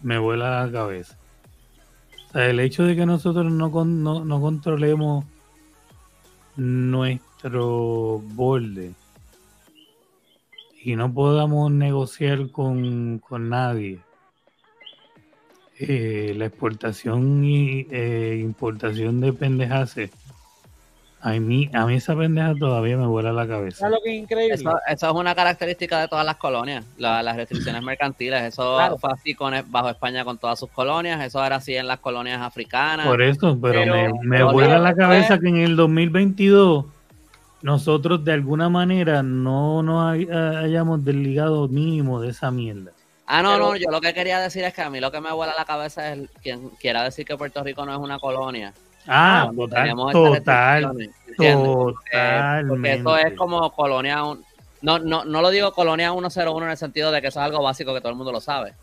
me 0.00 0.18
vuela 0.18 0.64
la 0.64 0.72
cabeza. 0.72 1.16
O 2.28 2.32
sea, 2.32 2.46
el 2.46 2.58
hecho 2.60 2.84
de 2.84 2.96
que 2.96 3.06
nosotros 3.06 3.52
no, 3.52 3.68
no, 3.84 4.24
no 4.24 4.40
controlemos 4.40 5.24
nuestro 6.56 8.20
borde 8.20 8.92
y 10.84 10.96
no 10.96 11.12
podamos 11.12 11.72
negociar 11.72 12.50
con, 12.50 13.18
con 13.18 13.48
nadie. 13.48 14.00
Eh, 15.78 16.34
la 16.36 16.46
exportación 16.46 17.42
y 17.44 17.86
eh, 17.90 18.38
importación 18.40 19.20
de 19.20 19.32
pendejaces. 19.32 20.10
A 21.26 21.30
mí, 21.40 21.70
a 21.72 21.86
mí 21.86 21.94
esa 21.94 22.14
pendeja 22.14 22.54
todavía 22.54 22.98
me 22.98 23.06
vuela 23.06 23.32
la 23.32 23.46
cabeza. 23.48 23.78
¿Sabes 23.78 23.96
lo 23.96 24.02
que 24.04 24.14
es 24.14 24.22
increíble? 24.22 24.54
Eso, 24.56 24.70
eso 24.86 25.06
es 25.08 25.14
una 25.14 25.34
característica 25.34 25.98
de 25.98 26.06
todas 26.06 26.26
las 26.26 26.36
colonias, 26.36 26.84
la- 26.98 27.22
las 27.22 27.34
restricciones 27.36 27.82
mercantiles. 27.82 28.42
Eso 28.42 28.76
Claro. 28.76 28.98
fue 28.98 29.10
así 29.10 29.34
con, 29.34 29.54
bajo 29.68 29.88
España 29.88 30.22
con 30.22 30.36
todas 30.36 30.58
sus 30.58 30.68
colonias, 30.70 31.24
eso 31.24 31.42
era 31.42 31.56
así 31.56 31.74
en 31.76 31.86
las 31.86 32.00
colonias 32.00 32.42
africanas. 32.42 33.06
Por 33.06 33.22
eso, 33.22 33.58
pero, 33.60 33.80
Pero- 33.80 33.94
me, 33.94 34.12
me 34.22 34.36
pero 34.36 34.52
vuela 34.52 34.78
la 34.78 34.94
cabeza 34.94 35.38
que 35.38 35.48
en 35.48 35.56
el 35.56 35.76
2022 35.76 36.84
nosotros 37.62 38.22
de 38.24 38.32
alguna 38.32 38.68
manera 38.68 39.22
no 39.22 39.82
nos 39.82 40.12
hay- 40.12 40.28
hayamos 40.30 41.04
desligado 41.04 41.66
mínimo 41.68 42.20
de 42.20 42.28
esa 42.30 42.50
mierda. 42.50 42.90
Ah, 43.26 43.40
no, 43.42 43.52
Pero- 43.54 43.64
no, 43.70 43.76
yo 43.76 43.90
lo 43.90 44.02
que 44.02 44.12
quería 44.12 44.38
decir 44.40 44.62
es 44.64 44.74
que 44.74 44.82
a 44.82 44.90
mí 44.90 45.00
lo 45.00 45.10
que 45.10 45.22
me 45.22 45.32
vuela 45.32 45.54
la 45.56 45.64
cabeza 45.64 46.12
es 46.12 46.28
quien 46.42 46.68
quiera 46.78 47.02
decir 47.02 47.24
que 47.24 47.34
Puerto 47.38 47.62
Rico 47.64 47.86
no 47.86 47.92
es 47.94 47.98
una 47.98 48.18
colonia. 48.18 48.74
Ah, 49.06 49.42
Cuando 49.54 49.66
total, 49.68 49.90
total, 50.12 51.10
¿entiendes? 51.28 51.68
Porque- 52.68 52.92
eso 52.94 53.16
es 53.18 53.34
como 53.34 53.70
colonia. 53.72 54.22
No, 54.82 54.98
no, 54.98 55.24
no 55.24 55.40
lo 55.42 55.50
digo 55.50 55.72
colonia 55.72 56.12
101 56.12 56.64
en 56.66 56.70
el 56.70 56.76
sentido 56.76 57.10
de 57.10 57.20
que 57.22 57.28
eso 57.28 57.40
es 57.40 57.44
algo 57.46 57.62
básico 57.62 57.94
que 57.94 58.00
todo 58.00 58.10
el 58.10 58.16
mundo 58.16 58.32
lo 58.32 58.40
sabe. 58.40 58.74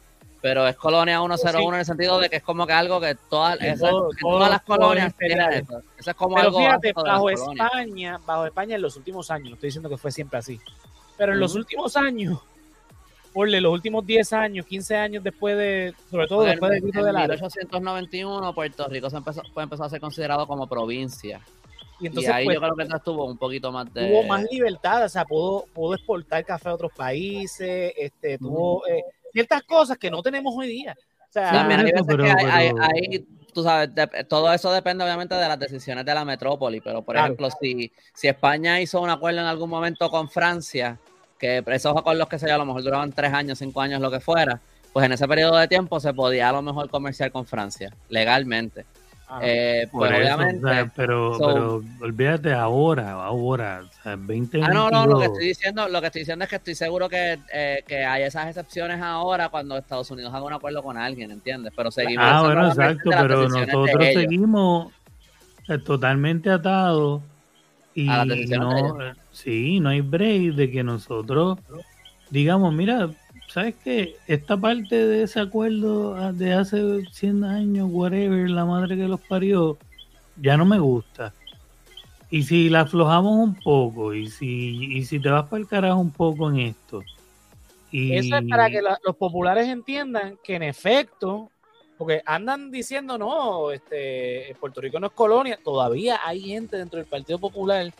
Pero 0.41 0.65
es 0.67 0.75
colonia 0.75 1.19
101 1.21 1.73
en 1.75 1.79
el 1.81 1.85
sentido 1.85 2.17
de 2.19 2.27
que 2.29 2.37
es 2.37 2.43
como 2.43 2.65
que 2.65 2.73
algo 2.73 2.99
que 2.99 3.13
todas, 3.29 3.57
Que 3.59 3.69
esas- 3.69 3.89
todo- 3.91 4.09
que 4.09 4.21
todo- 4.21 4.31
todas 4.37 4.49
las 4.49 4.61
colonias 4.63 5.13
tienen 5.15 5.51
eso. 5.53 5.81
Eso 5.99 6.09
es 6.11 6.15
como 6.17 6.35
Pero 6.35 6.47
algo 6.47 6.59
fíjate, 6.59 6.93
bajo 6.93 7.21
colonias. 7.21 7.67
España, 7.71 8.19
bajo 8.25 8.45
España 8.47 8.75
en 8.75 8.81
los 8.81 8.97
últimos 8.97 9.29
años, 9.29 9.49
no 9.49 9.53
estoy 9.55 9.67
diciendo 9.67 9.89
que 9.89 9.97
fue 9.97 10.11
siempre 10.11 10.39
así, 10.39 10.59
pero 11.17 11.33
en 11.33 11.39
los 11.39 11.53
últimos 11.53 11.95
años, 11.95 12.39
por 13.33 13.49
los 13.49 13.71
últimos 13.73 14.05
10 14.05 14.33
años, 14.33 14.65
15 14.65 14.95
años 14.95 15.23
después 15.23 15.57
de, 15.57 15.93
sobre 16.09 16.27
todo 16.27 16.43
En- 16.43 16.51
después 16.51 16.71
del 16.71 16.81
grito 16.81 16.99
en 16.99 17.05
del 17.05 17.15
Ares, 17.15 17.41
1891 17.41 18.53
Puerto 18.53 18.87
Rico 18.87 19.09
se 19.09 19.17
empezó, 19.17 19.41
fue- 19.53 19.63
empezó 19.63 19.83
a 19.83 19.89
ser 19.89 19.99
considerado 20.01 20.45
como 20.47 20.67
provincia. 20.67 21.41
y 21.99 22.05
Y, 22.05 22.07
entonces 22.07 22.31
ahí 22.33 22.45
pues, 22.45 22.55
yo 22.55 22.61
creo 22.61 22.75
que 22.75 22.81
entonces 22.83 23.03
tuvo 23.05 23.25
un 23.25 23.37
poquito 23.37 23.71
más 23.71 23.93
de... 23.93 24.07
tuvo 24.07 24.23
más 24.23 24.43
libertad, 24.51 25.05
o 25.05 25.09
sea, 25.09 25.23
pudo, 25.25 25.65
pudo 25.73 25.93
exportar 25.95 26.43
café 26.43 26.69
a 26.69 26.73
otros 26.73 26.91
países, 26.95 27.93
este, 27.95 28.37
tuvo 28.37 28.85
eh, 28.87 29.03
ciertas 29.31 29.61
cosas 29.63 29.97
que 29.97 30.09
no 30.09 30.21
tenemos 30.23 30.53
hoy 30.57 30.67
día. 30.67 30.97
O 31.29 31.31
sea, 31.31 31.51
También 31.51 31.79
hay 31.81 31.85
veces 31.85 32.01
pero- 32.07 32.23
que 32.23 32.31
hay, 32.31 32.45
hay- 32.45 32.71
pero- 32.73 32.83
hay- 32.83 33.27
tú 33.53 33.63
sabes, 33.63 33.89
dep- 33.93 34.27
todo 34.27 34.51
eso 34.51 34.71
depende 34.73 35.03
obviamente 35.03 35.35
de 35.35 35.47
las 35.47 35.59
decisiones 35.59 36.03
de 36.05 36.13
la 36.13 36.25
metrópoli, 36.25 36.81
pero 36.81 37.01
por 37.03 37.13
Claro. 37.15 37.27
ejemplo, 37.27 37.49
si, 37.61 37.91
si 38.13 38.27
España 38.27 38.81
hizo 38.81 38.99
un 38.99 39.09
acuerdo 39.09 39.39
en 39.41 39.45
algún 39.45 39.69
momento 39.69 40.09
con 40.09 40.29
Francia, 40.29 40.99
que 41.41 41.61
esos 41.67 41.97
acuerdos 41.97 42.29
que 42.29 42.37
yo, 42.37 42.53
a 42.53 42.57
lo 42.59 42.65
mejor 42.65 42.83
duraban 42.83 43.11
tres 43.11 43.33
años, 43.33 43.57
cinco 43.59 43.81
años, 43.81 43.99
lo 43.99 44.09
que 44.11 44.19
fuera, 44.21 44.61
pues 44.93 45.05
en 45.05 45.11
ese 45.13 45.27
periodo 45.27 45.57
de 45.57 45.67
tiempo 45.67 45.99
se 45.99 46.13
podía 46.13 46.47
a 46.49 46.51
lo 46.53 46.61
mejor 46.61 46.89
comerciar 46.89 47.31
con 47.31 47.45
Francia, 47.47 47.91
legalmente. 48.09 48.85
ajá. 49.27 49.39
Eh, 49.41 49.87
Por 49.91 50.13
eso, 50.13 50.17
obviamente... 50.35 50.65
o 50.65 50.69
sea, 50.69 50.91
pero, 50.95 51.37
so- 51.37 51.47
pero 51.47 51.81
olvídate 52.01 52.53
ahora, 52.53 53.13
ahora, 53.13 53.81
o 53.89 54.03
sea, 54.03 54.15
20 54.17 54.59
Ah, 54.61 54.69
no, 54.73 54.89
no, 54.91 55.07
lo 55.07 55.17
que 55.19 55.25
estoy 55.25 55.47
diciendo, 55.47 55.87
lo 55.89 55.99
que 55.99 56.07
estoy 56.07 56.21
diciendo 56.21 56.43
es 56.43 56.49
que 56.49 56.57
estoy 56.57 56.75
seguro 56.75 57.09
que, 57.09 57.39
eh, 57.53 57.83
que 57.87 58.05
hay 58.05 58.23
esas 58.23 58.47
excepciones 58.47 59.01
ahora 59.01 59.49
cuando 59.49 59.77
Estados 59.77 60.11
Unidos 60.11 60.33
haga 60.33 60.43
un 60.45 60.53
acuerdo 60.53 60.83
con 60.83 60.97
alguien, 60.97 61.31
¿entiendes? 61.31 61.73
Pero 61.75 61.89
seguimos. 61.89 62.25
Ah, 62.27 62.41
bueno, 62.43 62.67
exacto, 62.67 63.09
pero 63.19 63.47
nosotros 63.49 64.05
seguimos 64.13 64.91
totalmente 65.85 66.49
atados 66.51 67.21
y 67.93 68.09
A 68.09 68.25
no, 68.25 68.97
sí, 69.31 69.79
no 69.79 69.89
hay 69.89 70.01
break 70.01 70.53
de 70.55 70.71
que 70.71 70.83
nosotros 70.83 71.59
digamos, 72.31 72.73
mira, 72.73 73.09
¿sabes 73.49 73.75
qué? 73.83 74.15
Esta 74.25 74.57
parte 74.57 74.95
de 74.95 75.23
ese 75.23 75.39
acuerdo 75.39 76.15
ah, 76.15 76.31
de 76.31 76.53
hace 76.53 77.05
100 77.11 77.43
años, 77.43 77.89
whatever, 77.91 78.49
la 78.49 78.65
madre 78.65 78.95
que 78.95 79.07
los 79.07 79.19
parió, 79.21 79.77
ya 80.37 80.57
no 80.57 80.65
me 80.65 80.79
gusta. 80.79 81.33
Y 82.29 82.43
si 82.43 82.69
la 82.69 82.81
aflojamos 82.81 83.33
un 83.37 83.55
poco, 83.55 84.13
y 84.13 84.27
si, 84.29 84.95
y 84.95 85.03
si 85.03 85.19
te 85.19 85.29
vas 85.29 85.47
para 85.49 85.61
el 85.61 85.67
carajo 85.67 85.99
un 85.99 86.11
poco 86.11 86.49
en 86.49 86.59
esto. 86.59 87.03
Y, 87.91 88.13
Eso 88.13 88.37
es 88.37 88.43
para 88.49 88.69
que 88.69 88.81
la- 88.81 88.97
los 89.05 89.17
populares 89.17 89.67
entiendan 89.67 90.37
que 90.41 90.55
en 90.55 90.63
efecto, 90.63 91.51
porque 92.01 92.23
andan 92.25 92.71
diciendo 92.71 93.15
no, 93.15 93.69
este 93.69 94.55
Puerto 94.59 94.81
Rico 94.81 94.99
no 94.99 95.05
es 95.05 95.13
colonia, 95.13 95.59
todavía 95.63 96.19
hay 96.25 96.41
gente 96.41 96.75
dentro 96.75 96.97
del 96.97 97.05
Partido 97.05 97.37
Popular 97.37 97.93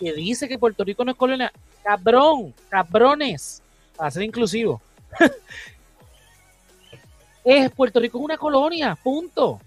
que 0.00 0.14
dice 0.14 0.48
que 0.48 0.58
Puerto 0.58 0.82
Rico 0.84 1.04
no 1.04 1.10
es 1.10 1.18
colonia. 1.18 1.52
Cabrón, 1.84 2.54
cabrones, 2.70 3.62
para 3.94 4.10
ser 4.10 4.22
inclusivo. 4.22 4.80
es 7.44 7.70
Puerto 7.72 8.00
Rico 8.00 8.16
es 8.16 8.24
una 8.24 8.38
colonia, 8.38 8.96
punto. 9.02 9.60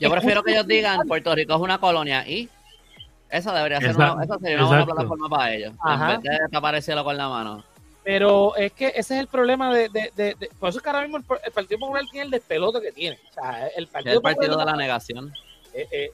Yo 0.00 0.10
prefiero 0.10 0.42
que 0.42 0.52
ellos 0.52 0.66
digan 0.66 1.06
Puerto 1.06 1.34
Rico 1.34 1.54
es 1.54 1.60
una 1.60 1.78
colonia 1.78 2.26
y 2.26 2.48
eso 3.28 3.52
debería 3.52 3.78
ser 3.78 3.90
Exacto, 3.90 4.14
una, 4.14 4.24
eso 4.24 4.38
sería 4.38 4.56
una 4.56 4.66
buena 4.68 4.86
plataforma 4.86 5.28
para 5.28 5.52
ellos. 5.52 5.74
Ajá. 5.80 6.14
En 6.14 6.22
vez 6.22 6.32
de 6.32 6.48
taparecielo 6.50 7.04
con 7.04 7.18
la 7.18 7.28
mano. 7.28 7.62
Pero 8.10 8.56
es 8.56 8.72
que 8.72 8.86
ese 8.86 9.16
es 9.16 9.20
el 9.20 9.26
problema 9.26 9.70
de, 9.74 9.90
de- 9.90 10.10
de- 10.16 10.34
de- 10.34 10.50
por 10.58 10.70
eso 10.70 10.78
es 10.78 10.82
que 10.82 10.88
ahora 10.88 11.02
mismo 11.02 11.18
el, 11.18 11.24
el 11.44 11.52
Partido 11.52 11.78
Popular 11.78 12.02
tiene 12.10 12.24
el 12.24 12.30
despelote 12.30 12.80
que 12.80 12.90
tiene. 12.90 13.18
O 13.28 13.32
sea, 13.34 13.66
el 13.76 13.86
Partido 13.86 14.12
es 14.12 14.16
el 14.16 14.22
partido 14.22 14.46
Popular 14.52 14.66
de 14.66 14.72
la 14.72 14.76
negación. 14.78 15.34
Eh, 15.74 15.86
eh, 15.92 16.10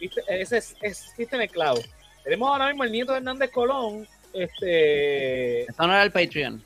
eh, 0.00 0.12
ese 0.28 0.58
es, 0.58 0.76
es, 0.80 1.12
viste 1.18 1.34
en 1.34 1.42
el 1.42 1.50
clavo. 1.50 1.80
Tenemos 2.22 2.48
ahora 2.48 2.68
mismo 2.68 2.84
el 2.84 2.92
nieto 2.92 3.10
de 3.10 3.18
Hernández 3.18 3.50
Colón. 3.50 4.06
Este, 4.32 5.62
Eso 5.62 5.86
no 5.88 5.92
era 5.92 6.04
el 6.04 6.12
Patreon. 6.12 6.62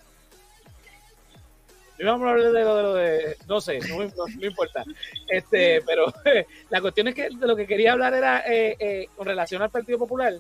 yo 1.99 2.07
vamos 2.07 2.27
a 2.27 2.31
hablar 2.33 2.53
de 2.53 2.63
lo 2.63 2.77
de, 2.77 2.83
lo 2.83 2.95
de 2.95 3.37
no 3.49 3.59
sé, 3.63 3.79
no, 3.89 3.97
me- 4.01 4.07
no- 4.09 4.27
no 4.39 4.47
importa. 4.47 4.85
Este, 5.29 5.81
pero 5.87 6.13
la 6.69 6.83
cuestión 6.83 7.09
es 7.09 7.15
que 7.15 7.31
de 7.31 7.47
lo 7.47 7.57
que 7.57 7.67
quería 7.67 7.93
hablar 7.93 8.13
era 8.13 8.41
eh, 8.47 8.77
eh, 8.79 9.09
con 9.17 9.27
relación 9.27 9.63
al 9.63 9.71
Partido 9.71 9.99
Popular, 9.99 10.35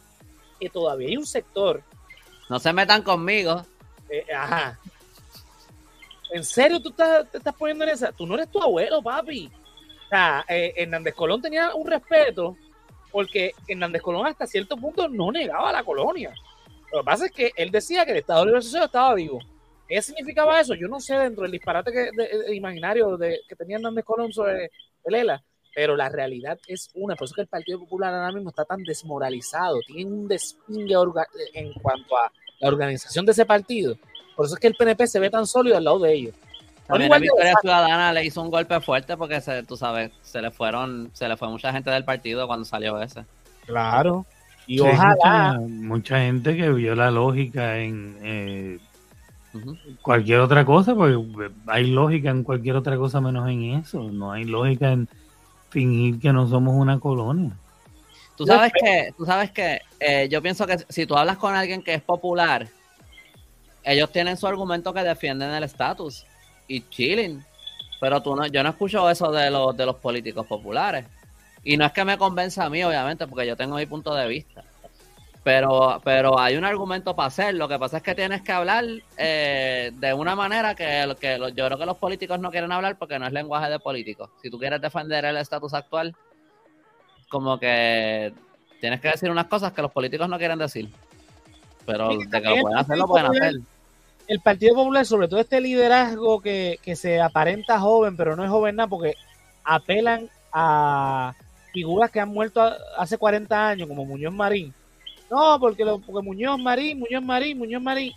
que 0.60 0.68
todavía 0.68 1.08
hay 1.08 1.16
un 1.16 1.24
sector, 1.26 1.82
No 2.50 2.58
se 2.58 2.72
metan 2.74 3.00
conmigo. 3.02 3.64
Eh, 4.12 4.32
ajá. 4.34 4.78
¿En 6.32 6.44
serio 6.44 6.80
tú 6.80 6.90
estás, 6.90 7.30
te 7.30 7.38
estás 7.38 7.54
poniendo 7.54 7.84
en 7.84 7.90
esa? 7.90 8.12
Tú 8.12 8.26
no 8.26 8.34
eres 8.34 8.50
tu 8.50 8.60
abuelo, 8.62 9.02
papi. 9.02 9.50
sea, 10.08 10.44
eh, 10.48 10.72
Hernández 10.76 11.14
Colón 11.14 11.42
tenía 11.42 11.74
un 11.74 11.86
respeto 11.86 12.56
porque 13.10 13.52
Hernández 13.68 14.00
Colón 14.00 14.26
hasta 14.26 14.46
cierto 14.46 14.76
punto 14.76 15.08
no 15.08 15.30
negaba 15.30 15.70
la 15.72 15.84
colonia. 15.84 16.32
Lo 16.90 17.00
que 17.00 17.04
pasa 17.04 17.26
es 17.26 17.32
que 17.32 17.50
él 17.56 17.70
decía 17.70 18.04
que 18.04 18.12
el 18.12 18.18
Estado 18.18 18.44
Libre 18.44 18.60
Asociado 18.60 18.86
estaba 18.86 19.14
vivo. 19.14 19.40
¿Qué 19.86 20.00
significaba 20.00 20.58
eso? 20.60 20.74
Yo 20.74 20.88
no 20.88 21.00
sé 21.00 21.14
dentro 21.16 21.42
del 21.42 21.52
disparate 21.52 21.92
que, 21.92 22.10
de- 22.12 22.54
imaginario 22.54 23.18
que 23.46 23.56
tenía 23.56 23.76
Hernández 23.76 24.04
Colón 24.04 24.32
sobre 24.32 24.70
el 25.04 25.40
pero 25.74 25.96
la 25.96 26.08
realidad 26.08 26.58
es 26.66 26.90
una. 26.94 27.14
Por 27.16 27.24
eso 27.24 27.32
es 27.32 27.36
que 27.36 27.42
el 27.42 27.48
Partido 27.48 27.78
Popular 27.80 28.12
ahora 28.14 28.32
mismo 28.32 28.50
está 28.50 28.64
tan 28.64 28.82
desmoralizado, 28.82 29.80
tiene 29.86 30.10
un 30.10 30.28
despingue 30.28 30.94
en 31.54 31.72
cuanto 31.74 32.16
a 32.16 32.30
la 32.62 32.68
organización 32.68 33.26
de 33.26 33.32
ese 33.32 33.44
partido. 33.44 33.96
Por 34.36 34.46
eso 34.46 34.54
es 34.54 34.60
que 34.60 34.68
el 34.68 34.74
PNP 34.74 35.06
se 35.06 35.18
ve 35.20 35.28
tan 35.28 35.46
sólido 35.46 35.76
al 35.76 35.84
lado 35.84 35.98
de 35.98 36.14
ellos. 36.14 36.34
También 36.86 37.08
igual 37.08 37.20
la 37.20 37.24
Victoria. 37.24 37.54
Ciudadana 37.60 38.12
le 38.12 38.24
hizo 38.24 38.40
un 38.40 38.50
golpe 38.50 38.80
fuerte 38.80 39.16
porque 39.16 39.40
se, 39.40 39.62
tú 39.64 39.76
sabes, 39.76 40.10
se 40.22 40.40
le 40.40 40.50
fueron, 40.50 41.10
se 41.12 41.28
le 41.28 41.36
fue 41.36 41.48
mucha 41.48 41.72
gente 41.72 41.90
del 41.90 42.04
partido 42.04 42.46
cuando 42.46 42.64
salió 42.64 43.00
ese. 43.00 43.24
Claro. 43.66 44.24
Y 44.66 44.78
Sí, 44.78 44.84
ojalá. 44.84 45.58
mucha, 45.58 45.60
mucha 45.60 46.18
gente 46.20 46.56
que 46.56 46.70
vio 46.70 46.94
la 46.94 47.10
lógica 47.10 47.78
en 47.78 48.16
eh, 48.22 48.78
cualquier 50.02 50.40
otra 50.40 50.64
cosa, 50.64 50.94
porque 50.94 51.50
hay 51.66 51.90
lógica 51.90 52.30
en 52.30 52.44
cualquier 52.44 52.76
otra 52.76 52.96
cosa 52.96 53.20
menos 53.20 53.48
en 53.48 53.62
eso. 53.74 54.08
No 54.10 54.32
hay 54.32 54.44
lógica 54.44 54.92
en 54.92 55.08
fingir 55.70 56.20
que 56.20 56.32
no 56.32 56.46
somos 56.46 56.74
una 56.74 57.00
colonia. 57.00 57.52
Tú 58.42 58.46
sabes 58.46 58.72
que, 58.72 59.14
tú 59.16 59.24
sabes 59.24 59.50
que 59.52 59.80
eh, 60.00 60.28
yo 60.28 60.42
pienso 60.42 60.66
que 60.66 60.78
si 60.88 61.06
tú 61.06 61.16
hablas 61.16 61.36
con 61.36 61.54
alguien 61.54 61.80
que 61.80 61.94
es 61.94 62.02
popular, 62.02 62.66
ellos 63.84 64.10
tienen 64.10 64.36
su 64.36 64.46
argumento 64.46 64.92
que 64.92 65.02
defienden 65.02 65.50
el 65.50 65.62
estatus 65.62 66.26
y 66.66 66.80
chilling. 66.88 67.44
Pero 68.00 68.20
tú 68.20 68.34
no, 68.34 68.46
yo 68.46 68.64
no 68.64 68.70
escucho 68.70 69.08
eso 69.08 69.30
de 69.30 69.48
los 69.48 69.76
de 69.76 69.86
los 69.86 69.96
políticos 69.96 70.44
populares. 70.46 71.06
Y 71.62 71.76
no 71.76 71.86
es 71.86 71.92
que 71.92 72.04
me 72.04 72.18
convenza 72.18 72.64
a 72.64 72.70
mí, 72.70 72.82
obviamente, 72.82 73.28
porque 73.28 73.46
yo 73.46 73.56
tengo 73.56 73.76
mi 73.76 73.86
punto 73.86 74.12
de 74.12 74.26
vista. 74.26 74.64
Pero, 75.44 76.00
pero 76.02 76.38
hay 76.38 76.56
un 76.56 76.64
argumento 76.64 77.14
para 77.14 77.28
hacer. 77.28 77.54
Lo 77.54 77.68
que 77.68 77.78
pasa 77.78 77.98
es 77.98 78.02
que 78.02 78.16
tienes 78.16 78.42
que 78.42 78.50
hablar 78.50 78.84
eh, 79.16 79.92
de 79.94 80.14
una 80.14 80.34
manera 80.34 80.74
que, 80.74 81.14
que 81.20 81.38
yo 81.54 81.66
creo 81.66 81.78
que 81.78 81.86
los 81.86 81.98
políticos 81.98 82.40
no 82.40 82.50
quieren 82.50 82.72
hablar 82.72 82.98
porque 82.98 83.20
no 83.20 83.26
es 83.26 83.32
lenguaje 83.32 83.70
de 83.70 83.78
políticos. 83.78 84.30
Si 84.42 84.50
tú 84.50 84.58
quieres 84.58 84.80
defender 84.80 85.24
el 85.24 85.36
estatus 85.36 85.72
actual, 85.72 86.14
como 87.32 87.58
que 87.58 88.30
tienes 88.78 89.00
que 89.00 89.08
decir 89.08 89.30
unas 89.30 89.46
cosas 89.46 89.72
que 89.72 89.80
los 89.80 89.90
políticos 89.90 90.28
no 90.28 90.36
quieren 90.38 90.58
decir. 90.58 90.88
Pero 91.86 92.10
Sí, 92.12 92.18
de 92.28 92.42
que 92.42 92.48
lo 92.48 92.60
pueden 92.60 92.78
hacer, 92.78 92.98
lo 92.98 93.06
pueden 93.06 93.26
Popular- 93.28 93.48
hacer. 93.48 93.60
el 94.28 94.40
Partido 94.40 94.74
Popular, 94.74 95.06
sobre 95.06 95.28
todo 95.28 95.40
este 95.40 95.60
liderazgo 95.62 96.40
que, 96.42 96.78
que 96.82 96.94
se 96.94 97.20
aparenta 97.20 97.80
joven, 97.80 98.16
pero 98.16 98.36
no 98.36 98.44
es 98.44 98.50
joven 98.50 98.76
nada, 98.76 98.86
porque 98.88 99.14
apelan 99.64 100.28
a 100.52 101.34
figuras 101.72 102.10
que 102.10 102.20
han 102.20 102.28
muerto 102.28 102.60
hace 102.98 103.16
40 103.16 103.68
años, 103.70 103.88
como 103.88 104.04
Muñoz 104.04 104.34
Marín. 104.34 104.74
No, 105.30 105.58
porque, 105.58 105.84
lo, 105.86 105.98
porque 105.98 106.22
Muñoz 106.24 106.60
Marín, 106.60 106.98
Muñoz 107.00 107.22
Marín, 107.24 107.56
Muñoz 107.58 107.82
Marín. 107.82 108.12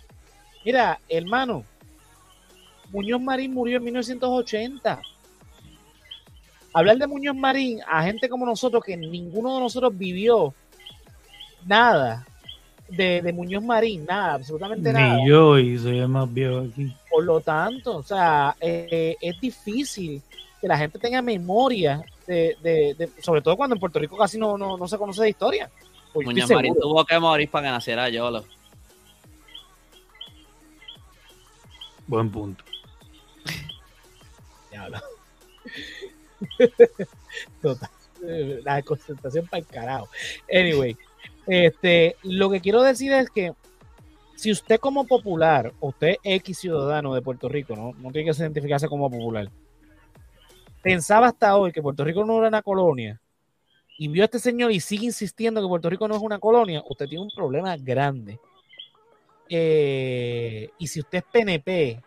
Mira, 0.62 0.98
hermano, 1.08 1.64
Muñoz 2.90 3.20
Marín 3.22 3.54
murió 3.54 3.78
en 3.78 3.84
1980. 3.84 5.00
Hablar 6.78 6.98
de 6.98 7.06
Muñoz 7.06 7.34
Marín 7.34 7.80
a 7.88 8.02
gente 8.02 8.28
como 8.28 8.44
nosotros, 8.44 8.84
que 8.84 8.96
ninguno 8.96 9.54
de 9.54 9.60
nosotros 9.60 9.96
vivió 9.96 10.52
nada 11.64 12.26
de, 12.88 13.22
de 13.22 13.32
Muñoz 13.32 13.64
Marín, 13.64 14.04
nada, 14.04 14.34
absolutamente 14.34 14.92
nada. 14.92 15.16
Ni 15.16 15.28
yo, 15.28 15.58
y 15.58 15.78
soy 15.78 15.98
el 15.98 16.08
más 16.08 16.32
viejo 16.32 16.58
aquí. 16.70 16.94
Por 17.10 17.24
lo 17.24 17.40
tanto, 17.40 17.96
o 17.96 18.02
sea, 18.02 18.54
eh, 18.60 19.16
es 19.20 19.40
difícil 19.40 20.20
que 20.60 20.68
la 20.68 20.76
gente 20.78 20.98
tenga 20.98 21.22
memoria 21.22 22.04
de, 22.26 22.56
de- 22.62 22.94
de- 22.94 23.22
sobre 23.22 23.40
todo 23.40 23.56
cuando 23.56 23.74
en 23.74 23.80
Puerto 23.80 23.98
Rico 23.98 24.16
casi 24.16 24.38
no, 24.38 24.56
no, 24.58 24.76
no 24.76 24.86
se 24.86 24.98
conoce 24.98 25.22
de 25.22 25.30
historia. 25.30 25.70
Pues 26.12 26.26
Muñoz 26.26 26.50
Marín 26.50 26.74
tuvo 26.80 27.04
que 27.04 27.18
morir 27.18 27.50
para 27.50 27.68
que 27.68 27.70
naciera 27.72 28.08
Yolo. 28.10 28.44
Buen 32.06 32.30
punto. 32.30 32.64
Total. 37.62 37.90
La 38.64 38.82
concentración 38.82 39.46
para 39.46 39.60
el 39.60 39.66
carajo. 39.66 40.08
Anyway, 40.50 40.96
este, 41.46 42.16
lo 42.22 42.50
que 42.50 42.60
quiero 42.60 42.82
decir 42.82 43.12
es 43.12 43.30
que 43.30 43.52
si 44.36 44.50
usted 44.50 44.78
como 44.78 45.06
popular, 45.06 45.72
usted 45.80 46.16
X 46.22 46.58
ciudadano 46.58 47.14
de 47.14 47.22
Puerto 47.22 47.48
Rico, 47.48 47.74
¿no? 47.74 47.92
no 47.98 48.12
tiene 48.12 48.30
que 48.30 48.36
identificarse 48.36 48.88
como 48.88 49.10
popular, 49.10 49.50
pensaba 50.82 51.28
hasta 51.28 51.56
hoy 51.56 51.72
que 51.72 51.82
Puerto 51.82 52.04
Rico 52.04 52.24
no 52.24 52.38
era 52.38 52.48
una 52.48 52.62
colonia 52.62 53.20
y 53.98 54.08
vio 54.08 54.22
a 54.22 54.26
este 54.26 54.38
señor 54.38 54.72
y 54.72 54.80
sigue 54.80 55.06
insistiendo 55.06 55.60
que 55.60 55.68
Puerto 55.68 55.88
Rico 55.88 56.06
no 56.06 56.16
es 56.16 56.22
una 56.22 56.38
colonia, 56.38 56.82
usted 56.88 57.06
tiene 57.06 57.24
un 57.24 57.30
problema 57.34 57.76
grande. 57.76 58.38
Eh, 59.48 60.68
y 60.78 60.86
si 60.88 61.00
usted 61.00 61.18
es 61.18 61.24
PNP 61.24 62.02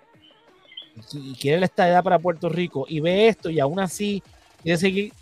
y 1.13 1.33
quiere 1.35 1.59
la 1.59 1.65
estadidad 1.65 2.03
para 2.03 2.19
Puerto 2.19 2.49
Rico 2.49 2.85
y 2.87 2.99
ve 2.99 3.27
esto 3.27 3.49
y 3.49 3.59
aún 3.59 3.79
así 3.79 4.21
quiere 4.61 4.77
seguir 4.77 5.13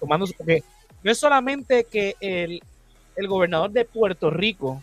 tomando 0.00 0.26
su- 0.26 0.34
porque 0.34 0.62
no 1.02 1.10
es 1.10 1.18
solamente 1.18 1.84
que 1.84 2.14
el, 2.20 2.62
el 3.16 3.28
gobernador 3.28 3.70
de 3.70 3.84
Puerto 3.84 4.30
Rico 4.30 4.80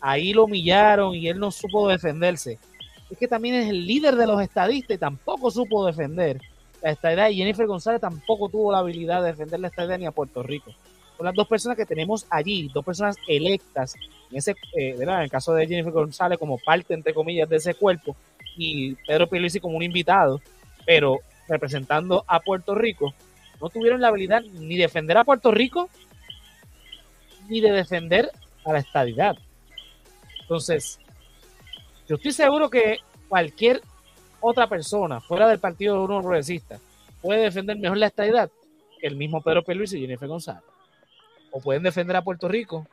ahí 0.00 0.32
lo 0.32 0.44
humillaron 0.44 1.14
y 1.14 1.28
él 1.28 1.38
no 1.38 1.50
supo 1.50 1.88
defenderse 1.88 2.58
es 3.10 3.18
que 3.18 3.26
también 3.28 3.54
es 3.56 3.68
el 3.70 3.86
líder 3.86 4.16
de 4.16 4.26
los 4.26 4.40
estadistas 4.40 4.94
y 4.96 4.98
tampoco 4.98 5.50
supo 5.50 5.86
defender 5.86 6.40
la 6.82 6.90
estadidad 6.90 7.30
y 7.30 7.36
Jennifer 7.36 7.66
González 7.66 8.00
tampoco 8.00 8.48
tuvo 8.48 8.70
la 8.70 8.78
habilidad 8.78 9.22
de 9.22 9.28
defender 9.28 9.58
la 9.60 9.68
estadidad 9.68 9.98
ni 9.98 10.06
a 10.06 10.12
Puerto 10.12 10.42
Rico. 10.42 10.72
Son 11.16 11.24
las 11.26 11.34
dos 11.34 11.48
personas 11.48 11.76
que 11.76 11.84
tenemos 11.86 12.26
allí 12.30 12.70
dos 12.72 12.84
personas 12.84 13.16
electas 13.26 13.94
en 14.30 14.36
ese 14.36 14.52
eh, 14.76 14.94
en 15.00 15.08
el 15.08 15.28
caso 15.30 15.52
de 15.54 15.66
Jennifer 15.66 15.90
González 15.92 16.38
como 16.38 16.58
parte 16.58 16.94
entre 16.94 17.12
comillas 17.14 17.48
de 17.48 17.56
ese 17.56 17.74
cuerpo 17.74 18.14
y 18.58 18.94
Pedro 19.06 19.28
Pierluisi 19.28 19.60
como 19.60 19.76
un 19.76 19.82
invitado, 19.82 20.40
pero 20.84 21.20
representando 21.48 22.24
a 22.26 22.40
Puerto 22.40 22.74
Rico, 22.74 23.14
no 23.60 23.68
tuvieron 23.70 24.00
la 24.00 24.08
habilidad 24.08 24.42
ni 24.42 24.76
de 24.76 24.82
defender 24.82 25.16
a 25.16 25.24
Puerto 25.24 25.50
Rico 25.50 25.88
ni 27.48 27.60
de 27.60 27.72
defender 27.72 28.30
a 28.64 28.72
la 28.72 28.78
estadidad. 28.80 29.36
Entonces, 30.42 30.98
yo 32.08 32.16
estoy 32.16 32.32
seguro 32.32 32.68
que 32.68 32.98
cualquier 33.28 33.80
otra 34.40 34.66
persona 34.68 35.20
fuera 35.20 35.48
del 35.48 35.58
Partido 35.58 36.02
Uno 36.04 36.20
Progresista 36.20 36.78
puede 37.20 37.40
defender 37.42 37.76
mejor 37.78 37.98
la 37.98 38.06
estadidad 38.06 38.50
que 39.00 39.06
el 39.06 39.16
mismo 39.16 39.40
Pedro 39.42 39.62
Pierluisi 39.64 39.98
y 39.98 40.00
Jennifer 40.02 40.28
González. 40.28 40.62
O 41.50 41.60
pueden 41.60 41.82
defender 41.82 42.16
a 42.16 42.22
Puerto 42.22 42.48
Rico 42.48 42.86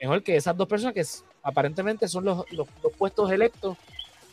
mejor 0.00 0.22
que 0.22 0.36
esas 0.36 0.56
dos 0.56 0.66
personas 0.68 0.94
que 0.94 1.04
aparentemente 1.42 2.08
son 2.08 2.24
los, 2.24 2.50
los- 2.52 2.68
los 2.82 2.92
puestos 2.94 3.30
electos 3.30 3.76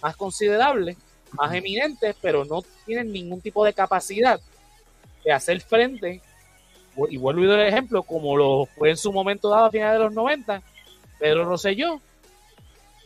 más 0.02 0.16
considerables, 0.16 0.98
más 1.34 1.54
eminentes, 1.54 2.16
pero 2.22 2.46
no 2.46 2.64
tienen 2.86 3.12
ningún 3.12 3.42
tipo 3.42 3.64
de 3.66 3.74
capacidad 3.74 4.40
de 5.24 5.32
hacer 5.32 5.62
frente, 5.62 6.22
y 7.10 7.18
vuelvo 7.18 7.44
el 7.44 7.62
ejemplo, 7.62 8.04
como 8.04 8.36
lo 8.36 8.66
fue 8.66 8.90
en 8.90 8.98
su 8.98 9.12
momento 9.12 9.50
dado 9.50 9.66
a 9.66 9.72
finales 9.72 10.00
de 10.00 10.06
los 10.06 10.14
90, 10.14 10.62
Pedro 11.20 11.46
Rosselló, 11.46 12.02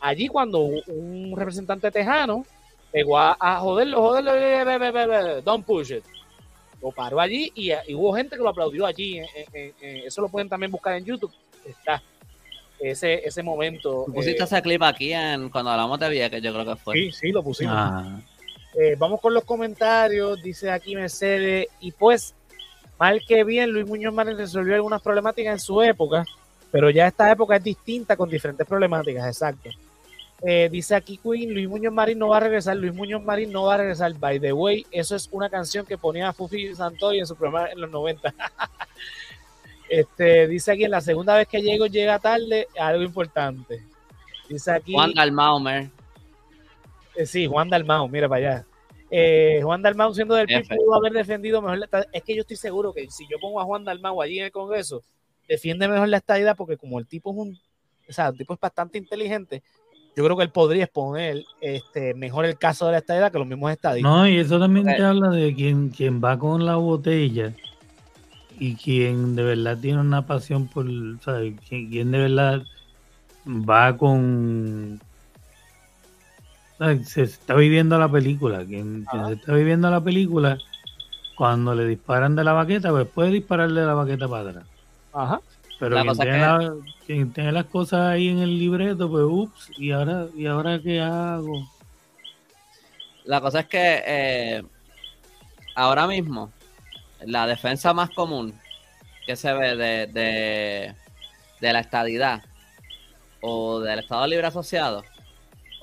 allí 0.00 0.28
cuando 0.28 0.60
un 0.60 1.34
representante 1.36 1.90
tejano 1.90 2.44
pegó 2.90 3.18
a, 3.18 3.36
a 3.38 3.58
joderlo, 3.60 4.02
joderlo, 4.02 4.34
eh, 4.34 4.64
be, 4.64 4.90
be, 4.90 5.42
don't 5.42 5.64
push 5.64 5.92
it. 5.92 6.04
Lo 6.80 6.92
paró 6.92 7.18
allí 7.18 7.50
y, 7.54 7.72
hubo 7.94 8.14
gente 8.14 8.36
que 8.36 8.42
lo 8.42 8.50
aplaudió 8.50 8.84
allí. 8.84 9.20
eso 9.82 10.20
lo 10.20 10.28
pueden 10.28 10.48
también 10.48 10.70
buscar 10.70 10.94
en 10.94 11.04
YouTube. 11.04 11.32
Está 11.64 12.02
ese, 12.90 13.26
ese 13.26 13.42
momento. 13.42 14.06
Pusiste 14.12 14.42
eh, 14.42 14.44
ese 14.44 14.62
clip 14.62 14.82
aquí 14.82 15.12
en, 15.12 15.48
cuando 15.48 15.70
hablamos 15.70 15.98
de 15.98 16.08
Vieques, 16.08 16.42
yo 16.42 16.52
creo 16.52 16.64
que 16.64 16.76
fue. 16.76 16.94
sí, 16.94 17.12
sí, 17.12 17.32
lo 17.32 17.42
pusimos. 17.42 17.74
Ah, 17.76 18.20
Eh, 18.74 18.96
vamos 18.98 19.20
con 19.20 19.32
los 19.32 19.44
comentarios. 19.44 20.42
Dice 20.42 20.70
aquí 20.70 20.94
Mercedes. 20.94 21.68
Y 21.80 21.92
pues, 21.92 22.34
mal 22.98 23.20
que 23.26 23.44
bien, 23.44 23.70
Luis 23.70 23.86
Muñoz 23.86 24.12
Marín 24.12 24.36
resolvió 24.36 24.74
algunas 24.74 25.00
problemáticas 25.00 25.52
en 25.52 25.60
su 25.60 25.80
época, 25.82 26.24
pero 26.70 26.90
ya 26.90 27.06
esta 27.06 27.30
época 27.30 27.56
es 27.56 27.64
distinta 27.64 28.16
con 28.16 28.28
diferentes 28.28 28.66
problemáticas, 28.66 29.26
exacto. 29.26 29.70
Eh, 30.46 30.68
dice 30.70 30.94
aquí 30.94 31.16
Queen, 31.16 31.54
Luis 31.54 31.68
Muñoz 31.68 31.94
Marín 31.94 32.18
no 32.18 32.28
va 32.28 32.36
a 32.36 32.40
regresar, 32.40 32.76
Luis 32.76 32.92
Muñoz 32.92 33.22
Marín 33.22 33.50
no 33.50 33.64
va 33.64 33.74
a 33.74 33.78
regresar. 33.78 34.12
By 34.14 34.38
the 34.40 34.52
way, 34.52 34.84
eso 34.90 35.16
es 35.16 35.26
una 35.32 35.48
canción 35.48 35.86
que 35.86 35.96
ponía 35.96 36.34
Fufi 36.34 36.74
Santori 36.74 37.20
en 37.20 37.26
su 37.26 37.34
programa 37.34 37.70
en 37.70 37.80
los 37.80 37.90
90. 37.90 38.34
este, 39.88 40.48
dice 40.48 40.72
aquí, 40.72 40.84
en 40.84 40.90
la 40.90 41.00
segunda 41.00 41.36
vez 41.36 41.48
que 41.48 41.60
llego, 41.60 41.86
llega 41.86 42.18
tarde, 42.18 42.68
algo 42.78 43.02
importante. 43.02 43.82
Dice 44.48 44.72
aquí... 44.72 44.92
Juan 44.92 45.12
Dalmau, 45.12 45.60
man. 45.60 45.90
Eh, 47.14 47.26
sí, 47.26 47.46
Juan 47.46 47.68
Dalmau, 47.68 48.08
mira 48.08 48.28
para 48.28 48.38
allá. 48.38 48.66
Eh, 49.10 49.60
Juan 49.62 49.82
Dalmau 49.82 50.12
siendo 50.14 50.34
del 50.34 50.46
PIB 50.46 50.66
pudo 50.68 50.94
haber 50.94 51.12
defendido 51.12 51.62
mejor 51.62 51.78
la 51.78 51.84
estadidad. 51.84 52.10
Es 52.12 52.22
que 52.22 52.34
yo 52.34 52.40
estoy 52.40 52.56
seguro 52.56 52.92
que 52.92 53.08
si 53.10 53.24
yo 53.30 53.38
pongo 53.40 53.60
a 53.60 53.64
Juan 53.64 53.84
Dalmau 53.84 54.20
allí 54.20 54.38
en 54.38 54.46
el 54.46 54.52
Congreso, 54.52 55.02
defiende 55.48 55.86
mejor 55.86 56.08
la 56.08 56.16
estadidad 56.16 56.56
porque 56.56 56.76
como 56.76 56.98
el 56.98 57.06
tipo 57.06 57.30
es 57.30 57.36
un, 57.36 57.58
o 58.08 58.12
sea, 58.12 58.28
el 58.28 58.36
tipo 58.36 58.54
es 58.54 58.60
bastante 58.60 58.98
inteligente, 58.98 59.62
yo 60.16 60.24
creo 60.24 60.36
que 60.36 60.44
él 60.44 60.50
podría 60.50 60.84
exponer 60.84 61.44
este, 61.60 62.14
mejor 62.14 62.44
el 62.44 62.56
caso 62.56 62.86
de 62.86 62.92
la 62.92 62.98
estadidad 62.98 63.30
que 63.30 63.38
los 63.38 63.46
mismos 63.46 63.70
estadistas. 63.72 64.10
No, 64.10 64.26
y 64.28 64.38
eso 64.38 64.58
también 64.58 64.86
te 64.86 65.02
habla 65.02 65.30
de 65.30 65.54
quien, 65.54 65.90
quien 65.90 66.22
va 66.22 66.38
con 66.38 66.64
la 66.64 66.76
botella 66.76 67.54
y 68.58 68.76
quien 68.76 69.36
de 69.36 69.42
verdad 69.42 69.78
tiene 69.80 70.00
una 70.00 70.26
pasión 70.26 70.66
por, 70.68 70.86
¿sabes? 71.22 71.54
Quien, 71.68 71.90
quien 71.90 72.10
de 72.10 72.18
verdad 72.18 72.62
va 73.46 73.96
con... 73.96 75.00
¿sabes? 76.78 77.08
Se 77.08 77.22
está 77.22 77.54
viviendo 77.54 77.98
la 77.98 78.08
película. 78.10 78.64
Quien, 78.64 79.06
se 79.28 79.34
está 79.34 79.52
viviendo 79.54 79.90
la 79.90 80.00
película, 80.02 80.58
cuando 81.36 81.74
le 81.74 81.86
disparan 81.86 82.36
de 82.36 82.44
la 82.44 82.52
baqueta, 82.52 82.90
pues 82.90 83.06
puede 83.08 83.30
dispararle 83.30 83.80
de 83.80 83.86
la 83.86 83.94
baqueta 83.94 84.28
para 84.28 84.50
atrás. 84.50 84.66
Ajá. 85.12 85.40
Pero 85.78 85.96
La 85.96 86.02
quien 86.02 86.08
cosa 86.08 86.22
tiene, 86.22 86.38
que- 86.38 86.44
la- 86.44 86.74
quien 87.06 87.32
tiene 87.32 87.52
las 87.52 87.64
cosas 87.66 88.00
ahí 88.12 88.28
en 88.28 88.38
el 88.38 88.58
libreto, 88.58 89.10
pues 89.10 89.24
ups, 89.28 89.70
¿y 89.78 89.90
ahora, 89.90 90.26
¿y 90.36 90.46
ahora 90.46 90.80
qué 90.80 91.00
hago? 91.00 91.68
La 93.24 93.40
cosa 93.40 93.60
es 93.60 93.66
que 93.66 94.02
eh, 94.06 94.62
ahora 95.74 96.06
mismo 96.06 96.52
la 97.26 97.46
defensa 97.46 97.92
más 97.92 98.10
común 98.10 98.58
que 99.26 99.36
se 99.36 99.52
ve 99.52 99.76
de, 99.76 100.06
de, 100.06 100.94
de 101.60 101.72
la 101.72 101.80
estadidad 101.80 102.42
o 103.40 103.80
del 103.80 104.00
Estado 104.00 104.26
Libre 104.26 104.46
Asociado 104.46 105.04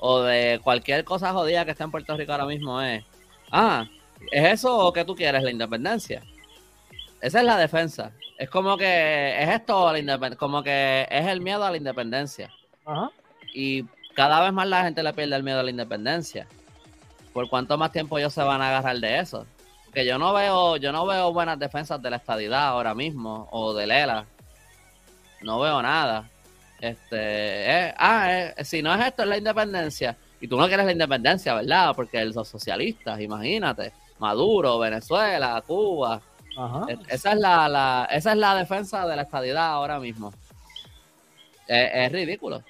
o 0.04 0.22
de 0.22 0.60
cualquier 0.64 1.04
cosa 1.04 1.32
jodida 1.32 1.64
que 1.64 1.70
esté 1.70 1.84
en 1.84 1.92
Puerto 1.92 2.16
Rico 2.16 2.32
ahora 2.32 2.46
mismo 2.46 2.82
es, 2.82 3.04
ah, 3.52 3.86
¿es 4.32 4.52
eso 4.54 4.76
o 4.76 4.92
que 4.92 5.04
tú 5.04 5.14
quieres 5.14 5.44
la 5.44 5.50
independencia? 5.50 6.22
Esa 7.20 7.38
es 7.38 7.44
la 7.44 7.56
defensa. 7.56 8.10
Es 8.36 8.50
como 8.50 8.76
que 8.76 9.40
es 9.40 9.48
esto 9.48 9.92
la 9.92 10.36
como 10.36 10.64
que 10.64 11.06
es 11.08 11.26
el 11.28 11.40
miedo 11.40 11.64
a 11.64 11.70
la 11.70 11.76
independencia 11.76 12.50
Ajá. 12.84 13.12
y 13.54 13.84
cada 14.14 14.40
vez 14.40 14.52
más 14.52 14.66
la 14.66 14.82
gente 14.82 15.04
le 15.04 15.12
pierde 15.12 15.36
el 15.36 15.44
miedo 15.44 15.60
a 15.60 15.62
la 15.62 15.70
independencia. 15.70 16.48
¿Por 17.32 17.48
cuánto 17.48 17.78
más 17.78 17.92
tiempo 17.92 18.18
ellos 18.18 18.34
se 18.34 18.42
van 18.42 18.60
a 18.60 18.68
agarrar 18.70 18.98
de 18.98 19.20
eso? 19.20 19.46
Que 19.92 20.06
yo 20.06 20.18
no 20.18 20.32
veo, 20.32 20.76
yo 20.78 20.90
no 20.92 21.06
veo 21.06 21.32
buenas 21.32 21.58
defensas 21.58 22.00
de 22.00 22.10
la 22.10 22.16
estadidad 22.16 22.68
ahora 22.68 22.94
mismo 22.94 23.48
o 23.50 23.74
de 23.74 23.86
Lela. 23.86 24.24
No 25.42 25.60
veo 25.60 25.82
nada. 25.82 26.28
Este, 26.80 27.16
eh, 27.88 27.94
ah, 27.98 28.26
eh, 28.56 28.64
si 28.64 28.82
no 28.82 28.94
es 28.94 29.06
esto, 29.06 29.22
es 29.22 29.28
la 29.28 29.36
independencia. 29.36 30.16
Y 30.40 30.48
tú 30.48 30.56
no 30.56 30.66
quieres 30.66 30.86
la 30.86 30.92
independencia, 30.92 31.54
¿verdad? 31.54 31.92
Porque 31.94 32.24
los 32.24 32.48
socialistas, 32.48 33.20
imagínate, 33.20 33.92
Maduro, 34.18 34.78
Venezuela, 34.78 35.62
Cuba, 35.66 36.20
Ajá. 36.56 36.86
es- 36.88 36.98
Esa 37.08 37.32
es 37.32 37.38
la, 37.38 37.68
la- 37.68 38.08
esa 38.10 38.32
es 38.32 38.38
la 38.38 38.54
defensa 38.56 39.06
de 39.06 39.14
la 39.16 39.22
estadidad 39.22 39.66
ahora 39.68 40.00
mismo. 40.00 40.32
Es, 41.68 41.90
es 41.92 42.12
ridículo. 42.12 42.62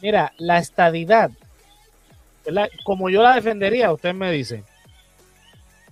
Mira, 0.00 0.32
la 0.38 0.58
estadidad, 0.58 1.30
¿verdad? 2.44 2.68
como 2.82 3.08
yo 3.10 3.22
la 3.22 3.34
defendería, 3.34 3.92
usted 3.92 4.14
me 4.14 4.32
dice. 4.32 4.64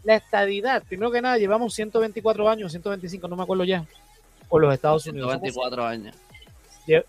La 0.03 0.17
estadidad, 0.17 0.83
primero 0.83 1.11
que 1.11 1.21
nada, 1.21 1.37
llevamos 1.39 1.75
124 1.75 2.49
años, 2.49 2.73
125, 2.73 3.29
no 3.29 3.37
me 3.37 3.43
acuerdo 3.43 3.65
ya, 3.65 3.85
por 4.49 4.63
los 4.63 4.73
Estados 4.73 5.07
Unidos. 5.07 5.31
Somos, 5.31 5.43
24 5.43 5.85
años. 5.85 6.17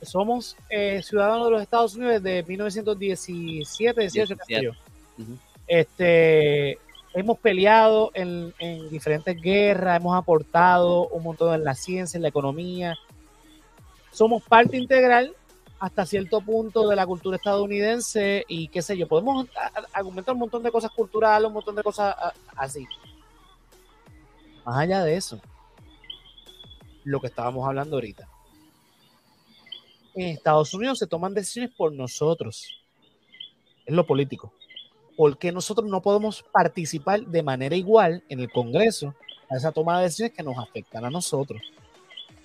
somos, 0.01 0.57
eh, 0.69 1.01
ciudadanos 1.03 1.45
de 1.45 1.51
los 1.51 1.61
Estados 1.61 1.95
Unidos 1.95 2.21
desde 2.21 2.43
1917, 2.43 4.01
18, 4.01 4.35
qué 4.35 4.55
sé 4.55 4.63
yo. 4.63 4.71
Ujú. 5.17 5.37
Este, 5.67 6.77
hemos 7.13 7.39
peleado 7.39 8.11
en, 8.13 8.53
en 8.59 8.89
diferentes 8.89 9.41
guerras, 9.41 9.99
hemos 9.99 10.17
aportado 10.17 11.07
un 11.07 11.23
montón 11.23 11.53
en 11.53 11.63
la 11.63 11.75
ciencia, 11.75 12.17
en 12.17 12.23
la 12.23 12.29
economía. 12.29 12.97
Somos 14.11 14.43
parte 14.43 14.75
integral 14.75 15.33
hasta 15.81 16.05
cierto 16.05 16.41
punto 16.41 16.87
de 16.87 16.95
la 16.95 17.07
cultura 17.07 17.37
estadounidense 17.37 18.45
y 18.47 18.67
qué 18.67 18.83
sé 18.83 18.95
yo, 18.95 19.07
podemos 19.07 19.47
argumentar 19.91 20.35
un 20.35 20.41
montón 20.41 20.61
de 20.61 20.71
cosas 20.71 20.91
culturales, 20.91 21.47
un 21.47 21.53
montón 21.53 21.75
de 21.75 21.81
cosas 21.81 22.15
así. 22.55 22.87
Más 24.63 24.77
allá 24.77 25.03
de 25.03 25.15
eso, 25.15 25.41
lo 27.03 27.19
que 27.19 27.27
estábamos 27.27 27.67
hablando 27.67 27.95
ahorita. 27.95 28.29
En 30.13 30.27
Estados 30.27 30.71
Unidos 30.75 30.99
se 30.99 31.07
toman 31.07 31.33
decisiones 31.33 31.73
por 31.75 31.91
nosotros. 31.91 32.83
Es 33.83 33.95
lo 33.95 34.05
político 34.05 34.53
porque 35.17 35.51
nosotros 35.51 35.89
no 35.89 36.01
podemos 36.01 36.43
participar 36.51 37.21
de 37.25 37.43
manera 37.43 37.75
igual 37.75 38.23
en 38.29 38.39
el 38.39 38.51
Congreso 38.51 39.15
a 39.49 39.57
esa 39.57 39.71
toma 39.71 39.97
de 39.97 40.03
decisiones 40.03 40.35
que 40.37 40.43
nos 40.43 40.59
afectan 40.59 41.05
a 41.05 41.09
nosotros. 41.09 41.59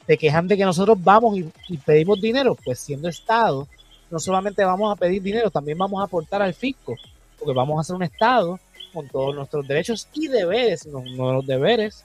Se 0.06 0.16
quejan 0.16 0.46
de 0.46 0.56
que 0.56 0.64
nosotros 0.64 0.96
vamos 1.02 1.36
y, 1.68 1.76
pedimos 1.78 2.20
dinero, 2.20 2.56
pues 2.64 2.78
siendo 2.78 3.08
Estado, 3.08 3.66
no 4.10 4.18
solamente 4.18 4.64
vamos 4.64 4.92
a 4.92 4.96
pedir 4.96 5.20
dinero, 5.20 5.50
también 5.50 5.76
vamos 5.78 6.00
a 6.00 6.04
aportar 6.04 6.42
al 6.42 6.54
fisco, 6.54 6.94
porque 7.38 7.54
vamos 7.54 7.80
a 7.80 7.84
ser 7.84 7.96
un 7.96 8.04
Estado 8.04 8.60
con 8.92 9.08
todos 9.08 9.34
nuestros 9.34 9.66
derechos 9.66 10.08
y 10.14 10.28
deberes. 10.28 10.86
Uno 10.86 11.28
de 11.28 11.34
los 11.34 11.46
deberes 11.46 12.04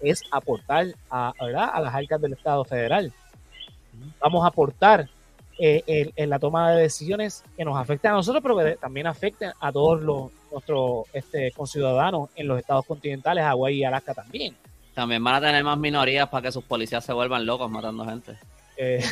es 0.00 0.22
aportar 0.30 0.86
a, 1.10 1.32
¿verdad? 1.40 1.70
a 1.72 1.80
las 1.80 1.94
arcas 1.94 2.20
del 2.20 2.32
Estado 2.32 2.64
federal. 2.64 3.12
Vamos 4.20 4.44
a 4.44 4.48
aportar 4.48 5.08
eh, 5.58 6.12
en, 6.16 6.30
la 6.30 6.40
toma 6.40 6.72
de 6.72 6.82
decisiones 6.82 7.44
que 7.56 7.64
nos 7.64 7.76
afecten 7.76 8.10
a 8.10 8.14
nosotros, 8.14 8.42
pero 8.42 8.56
que 8.56 8.76
también 8.76 9.06
afecten 9.06 9.52
a 9.60 9.70
todos 9.70 10.02
los, 10.02 10.32
nuestros 10.50 11.06
este, 11.12 11.52
conciudadanos 11.52 12.30
en 12.34 12.48
los 12.48 12.58
estados 12.58 12.84
continentales, 12.86 13.44
Hawái 13.44 13.76
y 13.76 13.84
Alaska 13.84 14.14
también. 14.14 14.56
También 14.94 15.22
van 15.24 15.34
a 15.34 15.40
tener 15.40 15.64
más 15.64 15.76
minorías 15.78 16.28
para 16.28 16.42
que 16.42 16.52
sus 16.52 16.64
policías 16.64 17.04
se 17.04 17.12
vuelvan 17.12 17.44
locos 17.44 17.70
matando 17.70 18.04
gente. 18.04 18.36
Eh, 18.76 19.04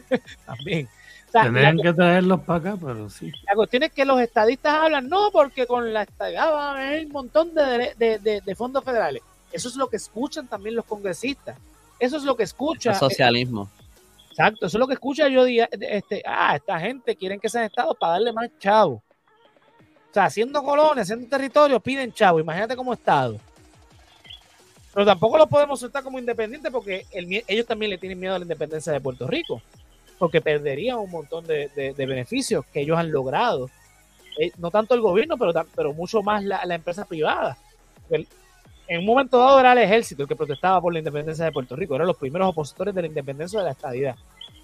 también. 0.46 0.88
O 1.28 1.32
sea, 1.32 1.42
la, 1.42 1.46
Tendrían 1.46 1.78
que 1.78 1.92
traerlos 1.92 2.40
para 2.40 2.58
acá, 2.58 2.78
pero 2.84 3.08
sí. 3.08 3.32
la 3.46 3.54
cuestión 3.54 3.84
es 3.84 3.92
que 3.92 4.04
los 4.04 4.20
estadistas 4.20 4.74
hablan, 4.74 5.08
no, 5.08 5.30
porque 5.30 5.66
con 5.66 5.92
la 5.92 6.02
estadidad 6.02 6.52
va 6.52 6.68
a 6.68 6.72
haber 6.72 7.06
un 7.06 7.12
montón 7.12 7.54
de, 7.54 7.94
de, 7.96 8.18
de- 8.18 8.40
de 8.40 8.54
fondos 8.54 8.84
federales. 8.84 9.22
Eso 9.52 9.68
es 9.68 9.76
lo 9.76 9.88
que 9.88 9.96
escuchan 9.96 10.46
también 10.48 10.74
los 10.76 10.84
congresistas. 10.84 11.56
Eso 11.98 12.16
es 12.16 12.24
lo 12.24 12.36
que 12.36 12.42
escucha. 12.44 12.92
Es 12.92 12.98
socialismo. 12.98 13.70
Exacto, 14.30 14.66
eso 14.66 14.76
es 14.76 14.80
lo 14.80 14.86
que 14.86 14.94
escucha 14.94 15.28
yo 15.28 15.44
este, 15.46 16.22
ah, 16.26 16.56
esta 16.56 16.78
gente 16.80 17.16
quieren 17.16 17.38
que 17.40 17.48
sean 17.48 17.64
estados 17.64 17.96
para 17.98 18.12
darle 18.14 18.32
más 18.32 18.48
chavo. 18.58 18.94
O 20.10 20.12
sea, 20.14 20.24
haciendo 20.24 20.62
colonias, 20.62 21.06
haciendo 21.10 21.28
territorios, 21.28 21.82
piden 21.82 22.12
chavo, 22.12 22.40
imagínate 22.40 22.74
como 22.76 22.92
estado. 22.92 23.38
Pero 24.92 25.06
tampoco 25.06 25.38
lo 25.38 25.46
podemos 25.46 25.78
soltar 25.80 26.02
como 26.02 26.18
independientes 26.18 26.72
porque 26.72 27.06
ellos 27.12 27.66
también 27.66 27.90
le 27.90 27.98
tienen 27.98 28.18
miedo 28.18 28.34
a 28.34 28.38
la 28.38 28.44
independencia 28.44 28.92
de 28.92 29.00
Puerto 29.00 29.26
Rico, 29.26 29.62
porque 30.18 30.40
perderían 30.40 30.98
un 30.98 31.10
montón 31.10 31.46
de, 31.46 31.94
beneficios 31.96 32.64
que 32.72 32.80
ellos 32.80 32.98
han 32.98 33.10
logrado. 33.12 33.70
Eh, 34.38 34.52
no 34.58 34.70
tanto 34.70 34.94
el 34.94 35.00
gobierno, 35.00 35.36
pero, 35.36 35.92
mucho 35.92 36.22
más 36.22 36.42
la, 36.44 36.74
empresa 36.74 37.04
privada. 37.04 37.56
En 38.90 38.98
un 38.98 39.06
momento 39.06 39.38
dado 39.38 39.60
era 39.60 39.72
el 39.72 39.78
ejército 39.78 40.22
el 40.22 40.28
que 40.28 40.34
protestaba 40.34 40.80
por 40.80 40.92
la 40.92 40.98
independencia 40.98 41.44
de 41.44 41.52
Puerto 41.52 41.76
Rico, 41.76 41.94
eran 41.94 42.08
los 42.08 42.16
primeros 42.16 42.48
opositores 42.48 42.92
de 42.92 43.02
la 43.02 43.06
independencia 43.06 43.60
de 43.60 43.66
la 43.66 43.72
estadidad. 43.72 44.16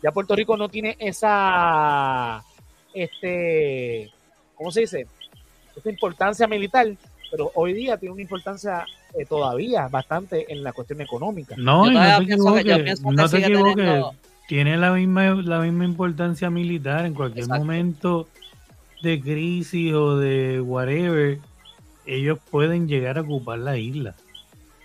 Ya 0.03 0.11
Puerto 0.11 0.35
Rico 0.35 0.57
no 0.57 0.69
tiene 0.69 0.97
esa, 0.99 2.43
este, 2.93 4.11
¿cómo 4.57 4.73
se 4.73 4.81
dice? 4.81 5.07
Esta 5.77 5.91
importancia 5.91 6.47
militar, 6.49 6.89
pero 7.31 7.51
hoy 7.55 7.73
día 7.73 7.97
tiene 7.97 8.13
una 8.13 8.23
importancia 8.23 8.85
eh, 9.19 9.25
todavía 9.27 9.89
bastante 9.89 10.51
en 10.53 10.63
la 10.63 10.73
cuestión 10.73 11.01
económica. 11.01 11.55
No, 11.59 11.87
Yo 11.87 11.93
no 11.93 12.01
te 12.01 12.27
que- 12.27 12.33
equivoques, 12.33 13.03
no 13.03 13.29
te 13.29 13.39
equivoques. 13.39 13.75
teniendo- 13.77 14.15
Tiene 14.49 14.77
la 14.77 14.93
misma, 14.93 15.25
la 15.43 15.59
misma 15.61 15.85
importancia 15.85 16.51
militar 16.51 17.05
en 17.05 17.15
cualquier 17.15 17.45
Exacto. 17.45 17.65
momento 17.65 18.29
de 19.03 19.21
crisis 19.21 19.93
o 19.93 20.17
de 20.19 20.61
whatever. 20.61 21.39
Ellos 22.07 22.39
pueden 22.51 22.87
llegar 22.87 23.19
a 23.19 23.23
ocupar 23.23 23.59
la 23.59 23.77
isla. 23.77 24.15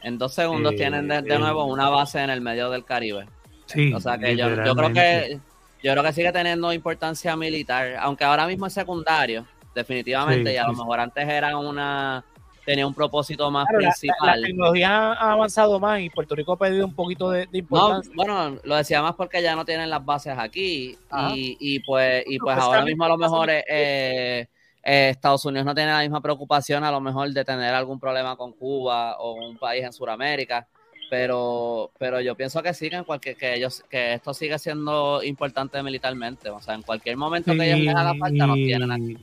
En 0.02 0.18
dos 0.18 0.34
segundos 0.34 0.74
Eh, 0.74 0.78
tienen 0.78 1.08
de, 1.08 1.22
de 1.22 1.36
eh, 1.36 1.40
nuevo 1.40 1.66
una 1.66 1.90
base 1.90 2.20
en 2.24 2.32
el 2.32 2.42
medio 2.42 2.72
del 2.72 2.84
Caribe. 2.86 3.28
Sí, 3.68 3.94
O 3.94 4.00
sea 4.00 4.18
que 4.18 4.36
yo, 4.36 4.50
yo 4.66 4.76
creo 4.76 4.92
que 4.92 5.40
yo 5.84 5.92
creo 5.94 6.04
que 6.04 6.14
sigue 6.14 6.32
teniendo 6.32 6.74
importancia 6.74 7.36
militar, 7.36 7.96
aunque 8.00 8.24
ahora 8.24 8.46
mismo 8.48 8.66
es 8.68 8.74
secundario, 8.74 9.46
definitivamente, 9.76 10.50
Sí, 10.50 10.56
y 10.56 10.58
a 10.58 10.68
lo 10.68 10.74
mejor 10.74 11.00
antes 11.00 11.28
era 11.28 11.58
una 11.58 12.24
tenía 12.66 12.86
un 12.86 12.94
propósito 12.94 13.50
más 13.50 13.66
Claro, 13.68 13.82
la, 13.82 13.88
la- 13.88 13.92
la 13.92 13.94
principal. 14.34 14.42
tecnología 14.44 15.14
ha 15.14 15.32
avanzado 15.32 15.80
más 15.80 16.00
y 16.02 16.10
Puerto 16.10 16.36
Rico 16.36 16.54
ha 16.54 16.58
perdido 16.58 16.86
un 16.86 16.94
poquito 16.94 17.30
de, 17.32 17.40
de 17.48 17.48
No, 17.48 17.58
importancia. 17.60 18.12
bueno, 18.16 18.58
lo 18.64 18.76
decía 18.76 19.02
más 19.02 19.16
porque 19.16 19.42
ya 19.42 19.56
no 19.56 19.66
tienen 19.66 19.90
las 19.90 20.04
bases 20.06 20.36
aquí 20.38 20.98
y, 21.30 21.58
y 21.60 21.80
pues 21.80 22.24
y 22.28 22.38
pues 22.40 22.56
pues, 22.56 22.66
ahora 22.66 22.84
mismo 22.86 23.04
a 23.06 23.10
lo 23.10 23.18
mejor 23.18 23.50
eh, 23.50 23.64
eh, 23.68 24.48
Estados 24.84 25.44
Unidos 25.46 25.66
no 25.66 25.76
tiene 25.76 25.92
la 25.92 26.02
misma 26.02 26.22
preocupación 26.22 26.84
a 26.84 26.92
lo 26.92 27.02
mejor 27.02 27.30
de 27.32 27.44
tener 27.46 27.74
algún 27.74 28.00
problema 28.00 28.36
con 28.36 28.54
Cuba 28.54 29.18
o 29.20 29.34
un 29.34 29.58
país 29.58 29.84
en 29.84 29.94
Sudamérica, 29.94 30.68
pero 31.10 31.92
pero 31.98 32.22
yo 32.22 32.36
pienso 32.36 32.62
que 32.64 32.74
sí 32.74 32.90
que 32.90 32.96
en 32.96 33.04
cualquier 33.04 33.36
que 33.36 33.56
ellos 33.56 33.84
que 33.90 34.14
esto 34.14 34.34
sigue 34.34 34.58
siendo 34.60 35.22
importante 35.24 35.82
militarmente, 35.84 36.50
o 36.50 36.62
sea, 36.62 36.74
en 36.76 36.82
cualquier 36.84 37.18
momento 37.18 37.54
que 37.54 37.66
ellos 37.68 37.80
les 37.80 37.96
haga 37.96 38.14
falta 38.16 38.48
nos 38.48 38.56
tienen 38.56 38.92
aquí. 38.92 39.18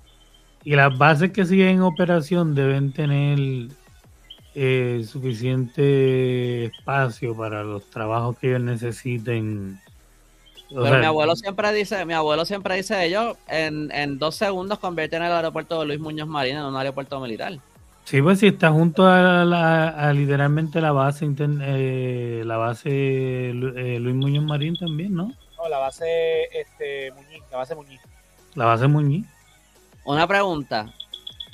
Y 0.65 0.75
las 0.77 0.97
bases 0.99 1.31
que 1.33 1.45
siguen 1.45 1.69
en 1.69 1.83
operación 1.83 2.55
deben 2.55 2.93
tener 2.93 3.69
eh, 4.55 5.05
suficiente 5.07 6.65
espacio 6.67 7.37
para 7.37 7.63
los 7.63 7.89
trabajos 7.91 8.37
que 8.39 8.49
ellos 8.49 8.63
necesiten 8.63 9.79
O 10.71 10.75
Pero 10.83 10.89
sea, 10.89 10.99
mi 10.99 11.07
abuelo 11.07 11.37
siempre 11.37 11.73
dice, 11.73 12.05
mi 12.05 12.13
abuelo 12.13 12.45
siempre 12.45 12.75
dice 12.77 13.05
ellos 13.07 13.37
en, 13.47 13.91
en 13.93 14.19
dos 14.19 14.35
segundos 14.35 14.79
convierten 14.79 15.23
el 15.23 15.33
aeropuerto 15.33 15.81
de 15.81 15.87
Luis 15.87 16.01
Muñoz 16.01 16.29
Marín 16.29 16.57
en 16.57 16.65
un 16.65 16.77
aeropuerto 16.77 17.21
militar. 17.21 17.55
Sí, 18.05 18.21
pues 18.23 18.41
si 18.41 18.47
está 18.49 18.71
junto 18.71 19.07
a, 19.07 19.45
la, 19.45 19.89
a 19.91 20.13
literalmente 20.13 20.81
la 20.81 20.93
base 20.93 21.25
inter- 21.27 21.59
eh, 21.61 22.43
la 22.45 22.57
base 22.57 22.91
eh, 22.91 23.99
Luis 24.01 24.15
Muñoz 24.17 24.45
Marín 24.45 24.77
también, 24.77 25.15
¿no? 25.15 25.33
No, 25.57 25.69
la 25.69 25.79
base 25.79 26.45
este, 26.55 27.13
Muñiz, 27.13 27.43
la 27.51 27.59
base 27.59 27.75
Muñiz. 27.75 28.01
La 28.55 28.65
base 28.65 28.87
Muñiz. 28.87 29.27
Una 30.09 30.27
pregunta. 30.27 30.93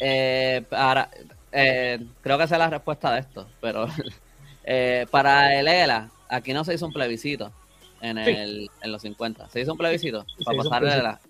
eh, 0.01 0.63
para, 0.69 1.09
eh, 1.53 1.99
creo 2.21 2.37
que 2.39 2.47
sé 2.49 2.59
la 2.59 2.69
respuesta 2.71 3.13
de 3.13 3.21
esto, 3.21 3.49
pero 3.61 3.87
eh, 4.65 5.07
para 5.11 5.59
el 5.59 5.69
ELA, 5.69 6.11
aquí 6.29 6.53
no 6.53 6.65
se 6.65 6.75
hizo 6.75 6.87
un 6.87 6.93
plebiscito 6.93 7.53
en, 8.01 8.23
Sí. 8.25 8.31
el, 8.31 8.71
en 8.83 8.93
los 8.93 9.03
50. 9.03 9.49
¿Se 9.51 9.61
hizo 9.61 9.73
un 9.73 9.79
plebiscito 9.79 10.25
Sí, 10.39 10.45
para 10.45 10.59
pasar 10.59 10.85
el 10.85 10.91
ELA? 11.01 11.21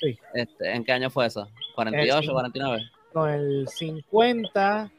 Sí. 0.00 0.18
Este, 0.34 0.72
¿En 0.72 0.84
qué 0.84 0.92
año 0.92 1.10
fue 1.10 1.26
eso? 1.26 1.48
¿48, 1.76 2.20
sí. 2.20 2.28
49? 2.28 2.90
No, 3.14 3.26
el 3.28 3.68
50, 3.68 4.90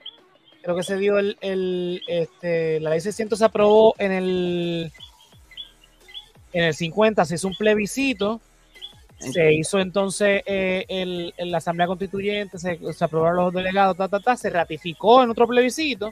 creo 0.63 0.75
que 0.75 0.83
se 0.83 0.97
dio 0.97 1.19
el, 1.19 1.37
el 1.41 2.01
este, 2.07 2.79
la 2.79 2.89
ley 2.91 3.01
600 3.01 3.37
se 3.37 3.45
aprobó 3.45 3.93
en 3.99 4.11
el 4.11 4.91
en 6.53 6.63
el 6.63 6.73
50, 6.73 7.23
se 7.25 7.35
hizo 7.35 7.47
un 7.47 7.55
plebiscito, 7.55 8.39
se 9.17 9.53
hizo 9.53 9.79
entonces 9.79 10.41
eh, 10.45 10.85
el, 10.87 11.33
el- 11.37 11.51
la 11.51 11.57
Asamblea 11.59 11.87
Constituyente, 11.87 12.57
se, 12.57 12.79
se 12.93 13.05
aprobaron 13.05 13.37
los 13.45 13.53
delegados, 13.53 13.95
ta, 13.97 14.07
ta, 14.07 14.19
ta, 14.19 14.35
se 14.35 14.49
ratificó 14.49 15.23
en 15.23 15.29
otro 15.29 15.47
plebiscito 15.47 16.11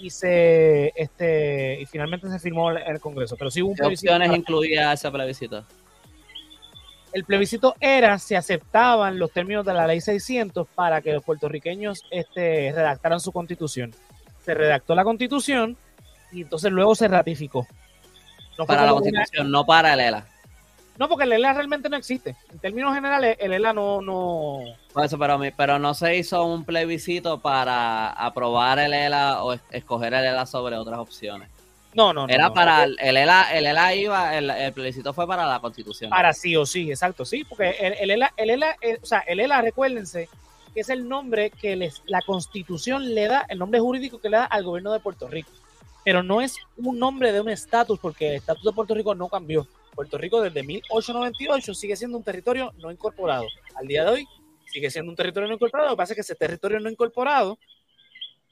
y 0.00 0.10
se 0.10 0.92
este 0.94 1.80
y 1.80 1.86
finalmente 1.86 2.28
se 2.30 2.38
firmó 2.38 2.70
el 2.70 3.00
Congreso. 3.00 3.36
Pero 3.36 3.50
sí 3.50 3.60
hubo 3.62 3.70
un 3.70 3.76
¿Qué 3.76 3.82
plebiscito. 3.82 4.12
opciones 4.12 4.28
para- 4.28 4.38
incluía 4.38 4.92
ese 4.92 5.10
plebiscito? 5.10 5.64
el 7.12 7.24
plebiscito 7.24 7.74
era 7.80 8.18
si 8.18 8.34
aceptaban 8.34 9.18
los 9.18 9.32
términos 9.32 9.64
de 9.64 9.72
la 9.72 9.86
ley 9.86 10.00
600 10.00 10.68
para 10.74 11.00
que 11.00 11.14
los 11.14 11.24
puertorriqueños 11.24 12.04
este, 12.10 12.70
redactaran 12.74 13.18
su 13.18 13.32
constitución. 13.32 13.94
Se 14.44 14.54
redactó 14.54 14.94
la 14.94 15.04
constitución 15.04 15.76
y 16.30 16.42
entonces 16.42 16.70
luego 16.70 16.94
se 16.94 17.08
ratificó. 17.08 17.66
No, 18.58 18.66
Para 18.66 18.84
la 18.84 18.92
una- 18.92 19.00
constitución, 19.02 19.50
no 19.50 19.64
para 19.64 19.94
el 19.94 20.00
ELA. 20.00 20.26
No, 20.98 21.08
porque 21.08 21.24
el 21.24 21.32
ELA 21.32 21.52
realmente 21.54 21.88
no 21.88 21.96
existe. 21.96 22.36
En 22.50 22.58
términos 22.58 22.94
generales, 22.94 23.36
el 23.40 23.52
ELA 23.52 23.72
no... 23.72 24.00
no 24.02 24.60
Por 24.92 25.04
eso, 25.04 25.18
pero, 25.18 25.38
pero 25.56 25.78
no 25.78 25.94
se 25.94 26.16
hizo 26.16 26.44
un 26.44 26.64
plebiscito 26.64 27.38
para 27.40 28.10
aprobar 28.10 28.78
el 28.80 28.92
ELA 28.92 29.42
o 29.42 29.52
es- 29.52 29.60
escoger 29.70 30.12
el 30.14 30.24
ELA 30.24 30.44
sobre 30.46 30.76
otras 30.76 30.98
opciones. 30.98 31.48
no, 31.94 32.12
no, 32.12 32.26
no, 32.26 32.32
Era 32.32 32.48
no. 32.48 32.54
para 32.54 32.84
el, 32.84 32.96
el 33.00 33.16
ELA, 33.16 33.46
el 33.56 33.66
ELA 33.66 33.94
iba, 33.94 34.36
el, 34.36 34.50
el 34.50 34.72
plebiscito 34.72 35.12
fue 35.14 35.26
para 35.26 35.46
la 35.46 35.60
constitución. 35.60 36.10
Para 36.10 36.32
sí 36.32 36.56
o 36.56 36.66
sí, 36.66 36.90
exacto, 36.90 37.24
sí, 37.24 37.44
porque 37.44 37.70
el, 37.80 37.94
el 38.00 38.10
ELA, 38.10 38.32
el 38.36 38.50
ELA, 38.50 38.76
eh, 38.80 38.98
o 39.02 39.06
sea, 39.06 39.20
el 39.20 39.40
ELA, 39.40 39.62
recuérdense, 39.62 40.28
que 40.74 40.80
es 40.80 40.88
el 40.90 41.08
nombre 41.08 41.50
que 41.50 41.76
les, 41.76 42.02
la 42.06 42.20
constitución 42.22 43.14
le 43.14 43.26
da, 43.28 43.46
el 43.48 43.58
nombre 43.58 43.80
jurídico 43.80 44.20
que 44.20 44.28
le 44.30 44.36
da 44.36 44.44
al 44.44 44.64
gobierno 44.64 44.92
de 44.92 45.00
Puerto 45.00 45.28
Rico. 45.28 45.50
Pero 46.04 46.22
no 46.22 46.40
es 46.40 46.56
un 46.76 46.98
nombre 46.98 47.32
de 47.32 47.40
un 47.40 47.48
estatus, 47.48 47.98
porque 47.98 48.30
el 48.30 48.34
estatus 48.36 48.64
de 48.64 48.72
Puerto 48.72 48.94
Rico 48.94 49.14
no 49.14 49.28
cambió. 49.28 49.66
Puerto 49.98 50.16
Rico 50.16 50.40
desde 50.40 50.62
1898 50.62 51.74
sigue 51.74 51.96
siendo 51.96 52.16
un 52.18 52.22
territorio 52.22 52.72
no 52.78 52.92
incorporado. 52.92 53.46
Al 53.74 53.88
día 53.88 54.04
de 54.04 54.10
hoy 54.10 54.28
sigue 54.72 54.90
siendo 54.92 55.10
un 55.10 55.16
territorio 55.16 55.48
no 55.48 55.54
incorporado. 55.54 55.88
Lo 55.90 55.96
que 55.96 55.98
pasa 55.98 56.12
es 56.12 56.16
que 56.18 56.20
ese 56.20 56.36
territorio 56.36 56.78
no 56.78 56.88
incorporado, 56.88 57.58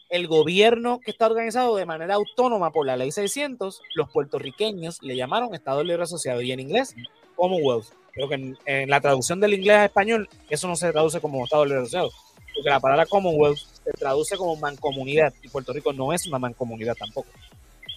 el 0.09 0.27
gobierno 0.27 0.99
que 0.99 1.13
está 1.13 1.27
organizado 1.27 1.77
de 1.77 1.87
manera 1.87 2.15
autónoma 2.17 2.73
por 2.73 2.85
la 2.85 2.97
ley 2.97 3.13
600, 3.13 3.81
los 3.95 4.11
puertorriqueños 4.11 5.01
le 5.03 5.15
llamaron 5.15 5.55
Estado 5.55 5.85
Libre 5.85 6.03
Asociado 6.03 6.43
y 6.43 6.51
en 6.51 6.59
inglés 6.59 6.97
Commonwealth. 7.37 7.87
Creo 8.13 8.29
que 8.29 8.35
en, 8.35 8.59
en 8.67 8.91
la 8.91 9.01
traducción 9.01 9.39
del 9.39 9.55
inglés 9.55 9.77
a 9.77 9.85
español 9.85 10.29
eso 10.51 10.67
no 10.67 10.75
se 10.75 10.91
traduce 10.91 11.21
como 11.21 11.45
Estado 11.45 11.65
Libre 11.65 11.83
Asociado, 11.83 12.11
porque 12.57 12.71
la 12.71 12.81
palabra 12.81 13.07
Commonwealth 13.07 13.59
se 13.85 13.93
traduce 13.93 14.37
como 14.37 14.57
mancomunidad 14.57 15.33
y 15.45 15.49
Puerto 15.49 15.73
Rico 15.73 15.93
no 15.93 16.13
es 16.13 16.27
una 16.27 16.41
mancomunidad 16.41 16.97
tampoco. 16.97 17.29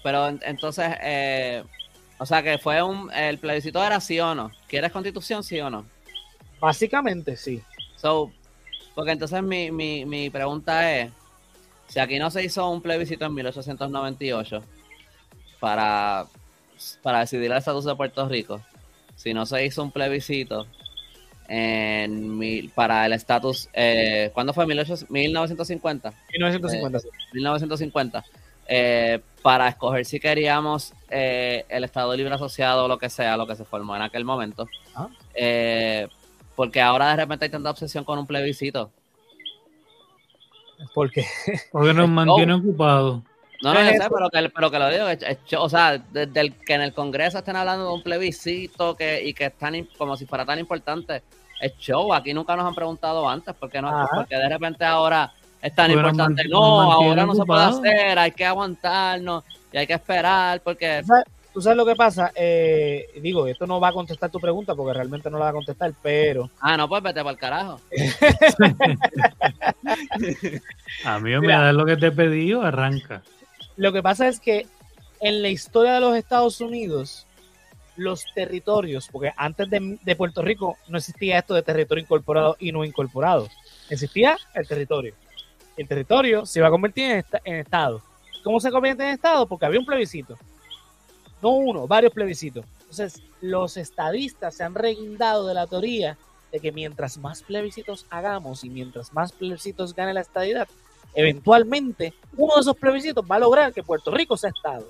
Pero 0.04 0.28
en- 0.28 0.40
entonces, 0.46 0.86
eh, 1.02 1.64
o 2.20 2.26
sea 2.26 2.44
que 2.44 2.58
fue 2.60 2.84
un, 2.84 3.12
el 3.12 3.40
plebiscito 3.40 3.84
era 3.84 4.00
sí 4.00 4.20
o 4.20 4.36
no. 4.36 4.52
¿Quieres 4.68 4.92
constitución, 4.92 5.44
sí 5.44 5.60
o 5.60 5.70
no? 5.70 5.86
Básicamente 6.60 7.36
sí. 7.36 7.62
So, 7.96 8.32
porque 8.94 9.12
entonces 9.12 9.42
mi, 9.42 9.72
mi, 9.72 10.06
mi 10.06 10.30
pregunta 10.30 10.96
es, 10.98 11.12
si 11.88 12.00
aquí 12.00 12.20
no 12.20 12.30
se 12.30 12.44
hizo 12.44 12.70
un 12.70 12.82
plebiscito 12.82 13.26
en 13.26 13.34
1898 13.34 14.64
para, 15.60 16.26
para 17.02 17.20
decidir 17.22 17.52
el 17.52 17.58
estatus 17.58 17.86
de 17.86 17.96
Puerto 17.96 18.28
Rico, 18.28 18.62
si 19.16 19.34
no 19.34 19.46
se 19.46 19.66
hizo 19.66 19.82
un 19.84 19.92
plebiscito 19.92 20.68
en 21.48 22.38
mil- 22.38 22.70
para 22.76 23.06
el 23.06 23.14
estatus, 23.14 23.70
eh, 23.74 24.30
¿cuándo 24.34 24.54
fue? 24.54 24.66
1800 24.68 25.10
1950. 25.10 26.14
1950 26.32 27.00
sí. 27.00 27.10
1950, 27.34 28.24
eh, 28.68 29.20
para 29.42 29.68
escoger 29.70 30.06
si 30.06 30.20
queríamos 30.20 30.94
eh, 31.10 31.66
el 31.70 31.84
Estado 31.84 32.16
Libre 32.16 32.34
Asociado 32.34 32.86
o 32.86 32.88
lo 32.88 32.98
que 32.98 33.10
sea, 33.10 33.38
lo 33.38 33.48
que 33.48 33.56
se 33.56 33.66
formó 33.66 33.96
en 33.96 34.02
aquel 34.02 34.26
momento. 34.26 34.68
Ah. 34.96 35.08
Eh, 35.34 36.08
porque 36.56 36.82
ahora 36.82 37.10
de 37.12 37.16
repente 37.18 37.46
hay 37.46 37.52
tanta 37.52 37.70
obsesión 37.70 38.04
con 38.04 38.20
un 38.20 38.28
plebiscito. 38.28 38.92
Porque 40.94 41.26
Porque 41.72 41.94
nos 41.94 42.10
mantiene 42.10 42.54
ocupados. 42.54 43.22
No, 43.62 43.74
no, 43.74 43.82
yo 43.82 43.90
sé, 43.90 44.08
pero 44.10 44.30
que, 44.30 44.50
pero 44.50 44.72
que 44.72 44.80
lo 44.80 44.90
digo, 44.90 45.08
es- 45.10 45.22
es- 45.22 45.38
o 45.58 45.68
sea, 45.68 45.98
desde 45.98 46.40
el 46.40 46.56
que 46.56 46.74
en 46.76 46.82
el 46.82 46.94
Congreso 46.94 47.40
estén 47.40 47.58
hablando 47.58 47.88
de 47.88 47.94
un 47.94 48.04
plebiscito 48.04 48.96
que, 48.96 49.22
y 49.26 49.34
que 49.34 49.48
es 49.48 49.58
tan, 49.58 49.74
im- 49.74 49.90
como 49.98 50.16
si 50.16 50.26
fuera 50.26 50.46
tan 50.46 50.60
importante, 50.60 51.24
es 51.60 51.78
show, 51.78 52.14
aquí 52.14 52.34
nunca 52.34 52.56
nos 52.56 52.66
han 52.66 52.74
preguntado 52.76 53.28
antes, 53.28 53.54
porque 53.60 53.82
no, 53.82 53.90
Ajá. 53.90 54.08
porque 54.16 54.36
de 54.38 54.48
repente 54.48 54.86
ahora 54.86 55.34
es 55.62 55.76
tan 55.76 55.92
importante, 55.92 56.44
no, 56.48 56.92
ahora 56.92 57.26
no 57.26 57.36
se 57.36 57.44
puede 57.46 57.64
hacer, 57.64 58.18
hay 58.20 58.32
que 58.32 58.46
aguantarnos 58.46 59.44
y 59.72 59.78
hay 59.78 59.88
que 59.88 59.94
esperar, 59.94 60.62
porque 60.62 61.00
¿Tú 61.02 61.08
sabes, 61.08 61.26
tú 61.54 61.62
sabes 61.62 61.78
lo 61.78 61.86
que 61.86 61.96
pasa? 61.96 62.32
Eh, 62.36 63.08
digo, 63.22 63.46
esto 63.48 63.68
no 63.68 63.80
va 63.80 63.90
a 63.90 63.94
contestar 63.94 64.30
tu 64.30 64.40
pregunta 64.40 64.74
porque 64.76 64.94
realmente 64.94 65.30
no 65.30 65.38
la 65.38 65.46
va 65.46 65.50
a 65.52 65.54
contestar, 65.54 65.94
pero 66.02 66.50
Ah, 66.62 66.78
no, 66.78 66.88
pues 66.88 67.04
vete 67.04 67.20
para 67.22 67.32
el 67.32 67.38
carajo. 67.38 67.80
A 71.06 71.20
mí 71.20 71.32
me 71.32 71.40
Mira. 71.42 71.62
da 71.62 71.74
lo 71.74 71.86
que 71.86 71.98
te 71.98 72.08
he 72.08 72.12
pedido, 72.12 72.62
arranca. 72.64 73.22
lo 73.78 73.92
que 73.94 74.02
pasa 74.04 74.28
es 74.28 74.40
que 74.40 74.66
en 75.22 75.42
la 75.42 75.50
historia 75.50 75.94
de 75.96 76.00
los 76.00 76.16
Estados 76.16 76.62
Unidos, 76.62 77.26
los 77.98 78.24
territorios, 78.34 79.10
porque 79.12 79.34
antes 79.36 79.70
de, 79.70 79.98
de 80.02 80.16
Puerto 80.16 80.42
Rico 80.42 80.78
no 80.88 80.98
existía 80.98 81.40
esto 81.40 81.54
de 81.54 81.64
territorio 81.64 82.02
incorporado 82.04 82.56
y 82.60 82.72
no 82.72 82.86
incorporado, 82.86 83.50
existía 83.90 84.38
el 84.54 84.66
territorio. 84.68 85.14
El 85.80 85.88
territorio 85.88 86.46
se 86.46 86.60
iba 86.60 86.68
a 86.68 86.72
convertir 86.72 87.24
en 87.46 87.56
Estado. 87.56 88.02
¿Cómo 88.44 88.60
se 88.60 88.70
convierte 88.70 89.02
en 89.02 89.12
Estado? 89.12 89.48
Porque 89.48 89.66
había 89.66 89.80
un 89.80 89.86
plebiscito. 89.86 90.38
No 91.42 91.52
uno, 91.52 91.88
varios 91.88 92.12
plebiscitos. 92.12 92.66
Entonces, 92.82 93.24
los 93.40 93.78
estadistas 93.78 94.56
se 94.56 94.66
han 94.66 94.76
reguindado 94.76 95.48
de 95.48 95.54
la 95.54 95.68
teoría 95.68 96.18
de 96.52 96.60
que 96.60 96.74
mientras 96.74 97.18
más 97.18 97.44
plebiscitos 97.44 98.06
hagamos 98.10 98.66
y 98.66 98.70
mientras 98.70 99.14
más 99.14 99.32
plebiscitos 99.32 99.96
gane 99.96 100.14
la 100.14 100.20
estadidad, 100.20 100.68
eventualmente 101.14 102.14
uno 102.36 102.56
de 102.56 102.60
esos 102.60 102.76
plebiscitos 102.76 103.24
va 103.24 103.38
a 103.38 103.40
lograr 103.40 103.72
que 103.72 103.82
Puerto 103.82 104.12
Rico 104.12 104.36
sea 104.36 104.50
Estado. 104.50 104.86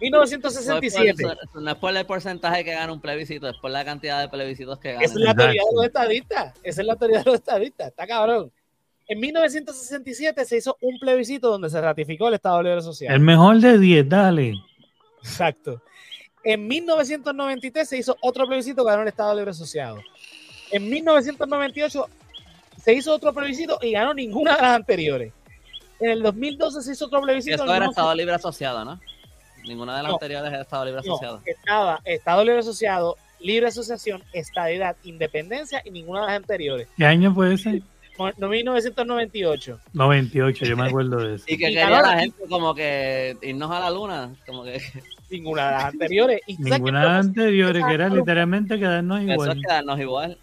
1967. 0.00 1.22
No 1.22 1.32
es, 1.32 1.38
por, 1.52 1.62
no 1.62 1.70
es 1.70 1.76
por 1.76 1.96
el 1.96 2.06
porcentaje 2.06 2.64
que 2.64 2.72
gana 2.72 2.92
un 2.92 3.00
plebiscito, 3.00 3.48
es 3.48 3.56
por 3.58 3.70
la 3.70 3.84
cantidad 3.84 4.20
de 4.20 4.28
plebiscitos 4.28 4.78
que 4.78 4.94
Esa 4.94 5.04
es 5.04 5.14
la 5.14 5.34
teoría 5.34 5.52
de 5.52 5.56
Exacto. 5.58 5.76
los 5.76 5.84
estadistas. 5.86 6.54
Esa 6.62 6.80
es 6.80 6.86
la 6.86 6.96
teoría 6.96 7.18
de 7.18 7.24
los 7.24 7.34
estadistas. 7.36 7.88
Está 7.88 8.06
cabrón. 8.06 8.52
En 9.06 9.20
1967 9.20 10.44
se 10.44 10.56
hizo 10.56 10.76
un 10.80 10.98
plebiscito 10.98 11.50
donde 11.50 11.68
se 11.68 11.80
ratificó 11.80 12.28
el 12.28 12.34
Estado 12.34 12.62
Libre 12.62 12.80
Social. 12.82 13.12
El 13.14 13.20
mejor 13.20 13.58
de 13.60 13.78
10, 13.78 14.08
dale. 14.08 14.54
Exacto. 15.22 15.82
En 16.42 16.66
1993 16.66 17.88
se 17.88 17.98
hizo 17.98 18.16
otro 18.20 18.46
plebiscito 18.46 18.84
que 18.84 18.90
ganó 18.90 19.02
el 19.02 19.08
Estado 19.08 19.34
Libre 19.34 19.50
Asociado. 19.50 19.98
En 20.70 20.88
1998 20.88 22.06
se 22.82 22.92
hizo 22.94 23.14
otro 23.14 23.32
plebiscito 23.32 23.78
y 23.80 23.92
ganó 23.92 24.12
ninguna 24.14 24.56
de 24.56 24.62
las 24.62 24.76
anteriores. 24.76 25.32
En 26.00 26.10
el 26.10 26.22
2012 26.22 26.82
se 26.82 26.92
hizo 26.92 27.06
otro 27.06 27.20
Y 27.20 27.22
plebiscito. 27.22 27.56
eso 27.56 27.64
era 27.74 27.84
no 27.84 27.90
Estado 27.90 28.14
Libre 28.14 28.34
Asociado, 28.34 28.84
¿no? 28.84 29.00
Ninguna 29.64 29.96
de 29.96 30.02
las 30.02 30.10
No. 30.10 30.14
anteriores 30.16 30.52
era 30.52 30.62
Estado 30.62 30.84
Libre 30.84 31.00
no, 31.04 31.12
Asociado. 31.14 31.40
estaba 31.44 32.00
Estado 32.04 32.44
Libre 32.44 32.60
Asociado, 32.60 33.16
Libre 33.40 33.66
Asociación, 33.68 34.22
Estadidad, 34.32 34.96
Independencia 35.04 35.82
y 35.84 35.90
ninguna 35.90 36.20
de 36.22 36.26
las 36.28 36.36
anteriores. 36.36 36.88
¿Qué 36.96 37.04
año 37.06 37.32
fue 37.34 37.54
ese? 37.54 37.82
No- 38.18 38.30
no, 38.38 38.48
1998. 38.48 39.80
98, 39.92 40.64
yo 40.64 40.76
me 40.76 40.86
acuerdo 40.86 41.16
de 41.18 41.34
eso. 41.36 41.44
Y 41.48 41.56
que 41.58 41.70
Y 41.70 41.74
quería 41.74 41.90
la 42.00 42.18
gente 42.20 42.36
como 42.48 42.74
que 42.74 43.36
irnos 43.42 43.70
a 43.70 43.80
la 43.80 43.90
luna, 43.90 44.30
como 44.46 44.62
que 44.64 44.80
Ninguna 45.30 45.66
de 45.66 45.72
las 45.72 45.84
anteriores. 45.86 46.40
¿Y 46.46 46.56
tú 46.56 46.62
sabes 46.64 46.78
Ninguna 46.78 47.00
de 47.00 47.06
las 47.08 47.26
anteriores, 47.26 47.84
que 47.84 47.94
era 47.94 48.08
literalmente 48.08 48.78
quedarnos 48.78 49.20
eso 49.22 49.28
es 49.30 49.32
igual. 49.34 49.60
quedarnos 49.60 50.00
igual. 50.00 50.38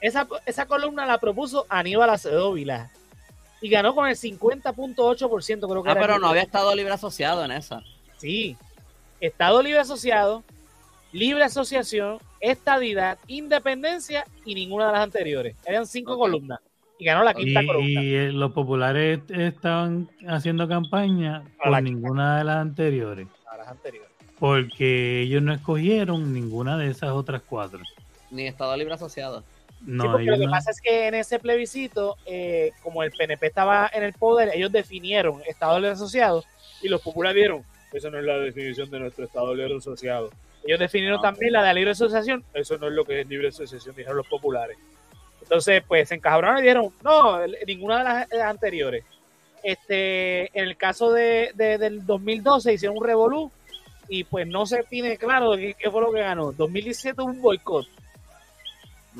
Esa, 0.00 0.26
esa 0.46 0.66
columna 0.66 1.04
la 1.06 1.18
propuso 1.18 1.66
Aníbal 1.68 2.08
Acevedo 2.10 2.52
Vilá 2.52 2.90
y 3.60 3.68
ganó 3.68 3.94
con 3.94 4.08
el 4.08 4.16
50.8%, 4.16 5.68
creo 5.68 5.82
que 5.82 5.88
Ah, 5.88 5.92
era. 5.92 6.00
pero 6.00 6.18
no 6.18 6.28
había 6.28 6.42
Estado 6.42 6.74
Libre 6.74 6.92
Asociado 6.92 7.44
en 7.44 7.52
esa. 7.52 7.82
Sí. 8.18 8.56
Estado 9.20 9.62
libre 9.62 9.80
asociado, 9.80 10.44
libre 11.12 11.42
asociación, 11.44 12.18
estadidad, 12.40 13.18
independencia 13.26 14.24
y 14.44 14.54
ninguna 14.54 14.86
de 14.86 14.92
las 14.92 15.02
anteriores. 15.02 15.56
Eran 15.66 15.86
cinco 15.86 16.16
columnas. 16.16 16.60
Y 17.00 17.04
ganó 17.04 17.22
la 17.24 17.32
Y, 17.32 17.44
quinta 17.44 17.64
columna. 17.66 18.02
y, 18.02 18.14
eh, 18.14 18.32
los 18.32 18.52
populares 18.52 19.20
estaban 19.28 20.08
haciendo 20.28 20.66
campaña 20.68 21.42
por 21.62 21.70
la- 21.72 21.80
ninguna 21.80 22.38
de 22.38 22.44
las 22.44 22.56
anteriores, 22.58 23.26
a 23.50 23.56
las 23.56 23.68
anteriores. 23.68 24.08
porque 24.38 25.22
ellos 25.22 25.42
no 25.42 25.52
escogieron 25.52 26.32
ninguna 26.32 26.76
de 26.78 26.88
esas 26.90 27.10
otras 27.10 27.42
cuatro. 27.44 27.80
Ni 28.30 28.46
Estado 28.46 28.76
Libre 28.76 28.94
Asociado. 28.94 29.42
No, 29.82 30.04
sí, 30.04 30.08
porque 30.10 30.24
lo 30.26 30.38
que 30.38 30.46
no. 30.46 30.50
pasa 30.50 30.70
es 30.70 30.80
que 30.80 31.06
en 31.08 31.14
ese 31.14 31.38
plebiscito, 31.38 32.16
eh, 32.26 32.72
como 32.82 33.02
el 33.02 33.10
PNP 33.12 33.46
estaba 33.46 33.88
en 33.92 34.02
el 34.02 34.12
poder, 34.12 34.50
ellos 34.54 34.72
definieron 34.72 35.40
Estado 35.46 35.78
libre 35.78 35.92
asociado 35.92 36.44
y 36.82 36.88
los 36.88 37.00
populares 37.00 37.36
dieron, 37.36 37.62
eso 37.92 38.10
no 38.10 38.18
es 38.18 38.24
la 38.24 38.38
definición 38.38 38.90
de 38.90 38.98
nuestro 38.98 39.24
Estado 39.24 39.54
libre 39.54 39.76
asociado. 39.76 40.30
Ellos 40.64 40.80
definieron 40.80 41.18
Ah, 41.20 41.22
también 41.22 41.52
la 41.52 41.62
de 41.62 41.74
libre 41.74 41.92
asociación, 41.92 42.44
eso 42.54 42.76
no 42.78 42.88
es 42.88 42.92
lo 42.92 43.04
que 43.04 43.20
es 43.20 43.28
libre 43.28 43.48
asociación, 43.48 43.94
dijeron 43.94 44.16
los 44.18 44.26
populares. 44.26 44.76
Entonces, 45.42 45.82
pues 45.86 46.08
se 46.08 46.16
encajaron 46.16 46.58
y 46.58 46.62
dijeron, 46.62 46.92
no, 47.02 47.38
ninguna 47.66 48.26
de 48.26 48.36
las 48.36 48.48
anteriores. 48.50 49.04
Este, 49.62 50.46
en 50.58 50.64
el 50.68 50.76
caso 50.76 51.12
de, 51.12 51.50
de- 51.54 51.78
del 51.78 52.04
2012 52.06 52.72
hicieron 52.74 52.98
un 52.98 53.04
revolú 53.04 53.50
y 54.08 54.24
pues 54.24 54.46
no 54.46 54.66
se 54.66 54.82
tiene 54.84 55.16
claro 55.16 55.56
qué, 55.56 55.74
qué 55.78 55.90
fue 55.90 56.00
lo 56.00 56.12
que 56.12 56.20
ganó. 56.20 56.52
2017 56.52 57.20
hubo 57.22 57.30
un 57.30 57.40
boicot. 57.40 57.86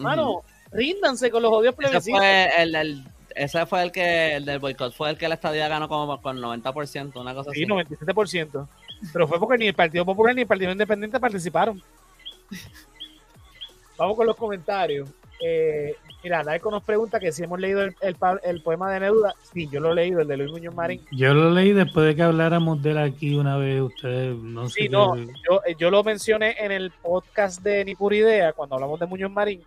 Mano, 0.03 0.43
ríndanse 0.73 1.31
con 1.31 1.43
los 1.43 1.53
odios 1.53 1.75
Ese 1.75 1.89
plebiscitos. 1.89 2.19
fue 2.21 2.63
el, 2.63 2.73
del- 2.73 3.05
ese 3.35 3.67
fue 3.67 3.83
el 3.83 3.93
que 3.93 4.35
el 4.37 4.45
del 4.45 4.59
boicot 4.59 4.93
fue 4.93 5.11
el 5.11 5.19
que 5.19 5.29
la 5.29 5.35
estadía 5.37 5.69
ganó 5.69 5.89
como 5.89 6.21
con 6.21 6.39
90%, 6.41 7.21
una 7.21 7.35
cosa 7.35 7.53
Sí, 7.53 7.63
así. 7.65 7.71
97%. 7.73 8.69
Pero 9.13 9.29
fue 9.29 9.39
porque 9.39 9.59
ni 9.59 9.69
el 9.69 9.75
Partido 9.75 10.05
Popular 10.05 10.35
ni 10.35 10.41
el 10.43 10.47
Partido 10.49 10.73
Independiente 10.73 11.21
participaron. 11.21 11.81
Vamos 13.97 14.17
con 14.17 14.27
los 14.27 14.37
comentarios. 14.37 15.09
Eh, 15.41 15.95
mira, 16.25 16.43
Narco 16.43 16.69
nos 16.71 16.83
pregunta 16.83 17.21
que 17.21 17.31
si 17.31 17.45
hemos 17.45 17.61
leído 17.61 17.83
el, 17.83 17.95
el 18.01 18.17
el 18.43 18.63
poema 18.63 18.91
de 18.93 19.01
Neruda. 19.01 19.35
Sí, 19.53 19.69
yo 19.71 19.79
lo 19.81 19.93
he 19.93 19.95
leído, 19.95 20.21
el 20.21 20.27
de 20.29 20.37
Luis 20.37 20.51
Muñoz 20.51 20.75
Marín. 20.75 21.01
Yo 21.13 21.33
lo 21.35 21.51
leí 21.51 21.73
después 21.73 22.07
de 22.07 22.17
que 22.17 22.23
habláramos 22.23 22.83
de 22.83 22.91
él 22.91 22.99
aquí 22.99 23.37
una 23.37 23.57
vez, 23.57 23.81
ustedes 23.81 24.37
no 24.37 24.69
sé 24.69 24.75
Sí, 24.75 24.83
qué- 24.85 24.89
no, 24.89 25.17
yo, 25.17 25.61
yo 25.79 25.91
lo 25.91 26.03
mencioné 26.03 26.57
en 26.59 26.73
el 26.73 26.91
podcast 26.91 27.63
de 27.63 27.85
Ni 27.85 27.95
Pura 27.95 28.17
Idea, 28.17 28.53
cuando 28.53 28.75
hablamos 28.77 28.99
de 28.99 29.07
Muñoz 29.07 29.31
Marín. 29.31 29.63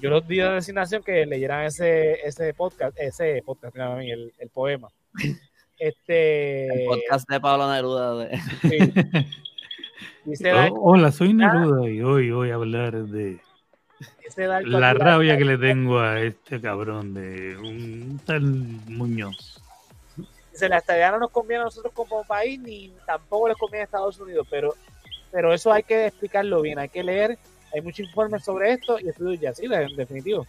Yo 0.00 0.10
los 0.10 0.26
di 0.26 0.38
de 0.38 0.50
designación 0.50 1.02
que 1.02 1.26
leyeran 1.26 1.66
ese, 1.66 2.26
ese 2.26 2.54
podcast, 2.54 2.96
ese 2.98 3.42
podcast, 3.44 3.76
el, 3.76 4.32
el 4.38 4.48
poema. 4.50 4.88
Este. 5.78 6.66
El 6.66 6.84
podcast 6.86 7.26
de 7.26 7.40
Pablo 7.40 7.72
Neruda. 7.72 8.16
de- 8.26 8.38
sí. 8.60 8.92
Dice 10.26 10.52
Oh, 10.52 10.92
hola, 10.92 11.10
soy 11.10 11.32
Neruda 11.32 11.88
y 11.88 12.02
hoy 12.02 12.30
voy 12.30 12.50
a 12.50 12.54
hablar 12.56 12.92
de 12.92 13.40
la 14.36 14.90
aquí, 14.90 14.98
rabia 14.98 15.38
que 15.38 15.44
le 15.46 15.56
tengo 15.56 15.98
a 15.98 16.20
este 16.20 16.60
cabrón 16.60 17.14
de 17.14 17.56
un 17.56 18.20
tal 18.26 18.42
Muñoz. 18.42 19.62
Dice, 20.52 20.68
la 20.68 20.78
estadía 20.78 21.10
no 21.10 21.18
nos 21.18 21.30
conviene 21.30 21.62
a 21.62 21.64
nosotros 21.64 21.92
como 21.94 22.22
país, 22.24 22.60
ni 22.60 22.92
tampoco 23.06 23.48
les 23.48 23.56
conviene 23.56 23.80
a 23.80 23.84
Estados 23.84 24.20
Unidos, 24.20 24.46
pero, 24.50 24.74
pero 25.32 25.54
eso 25.54 25.72
hay 25.72 25.82
que 25.82 26.06
explicarlo 26.06 26.60
bien, 26.60 26.78
hay 26.78 26.90
que 26.90 27.02
leer, 27.02 27.38
hay 27.72 27.80
muchos 27.80 28.06
informes 28.06 28.44
sobre 28.44 28.72
esto 28.72 28.98
y 28.98 29.08
estudios 29.08 29.40
ya, 29.40 29.52
en 29.60 29.96
definitivo. 29.96 30.46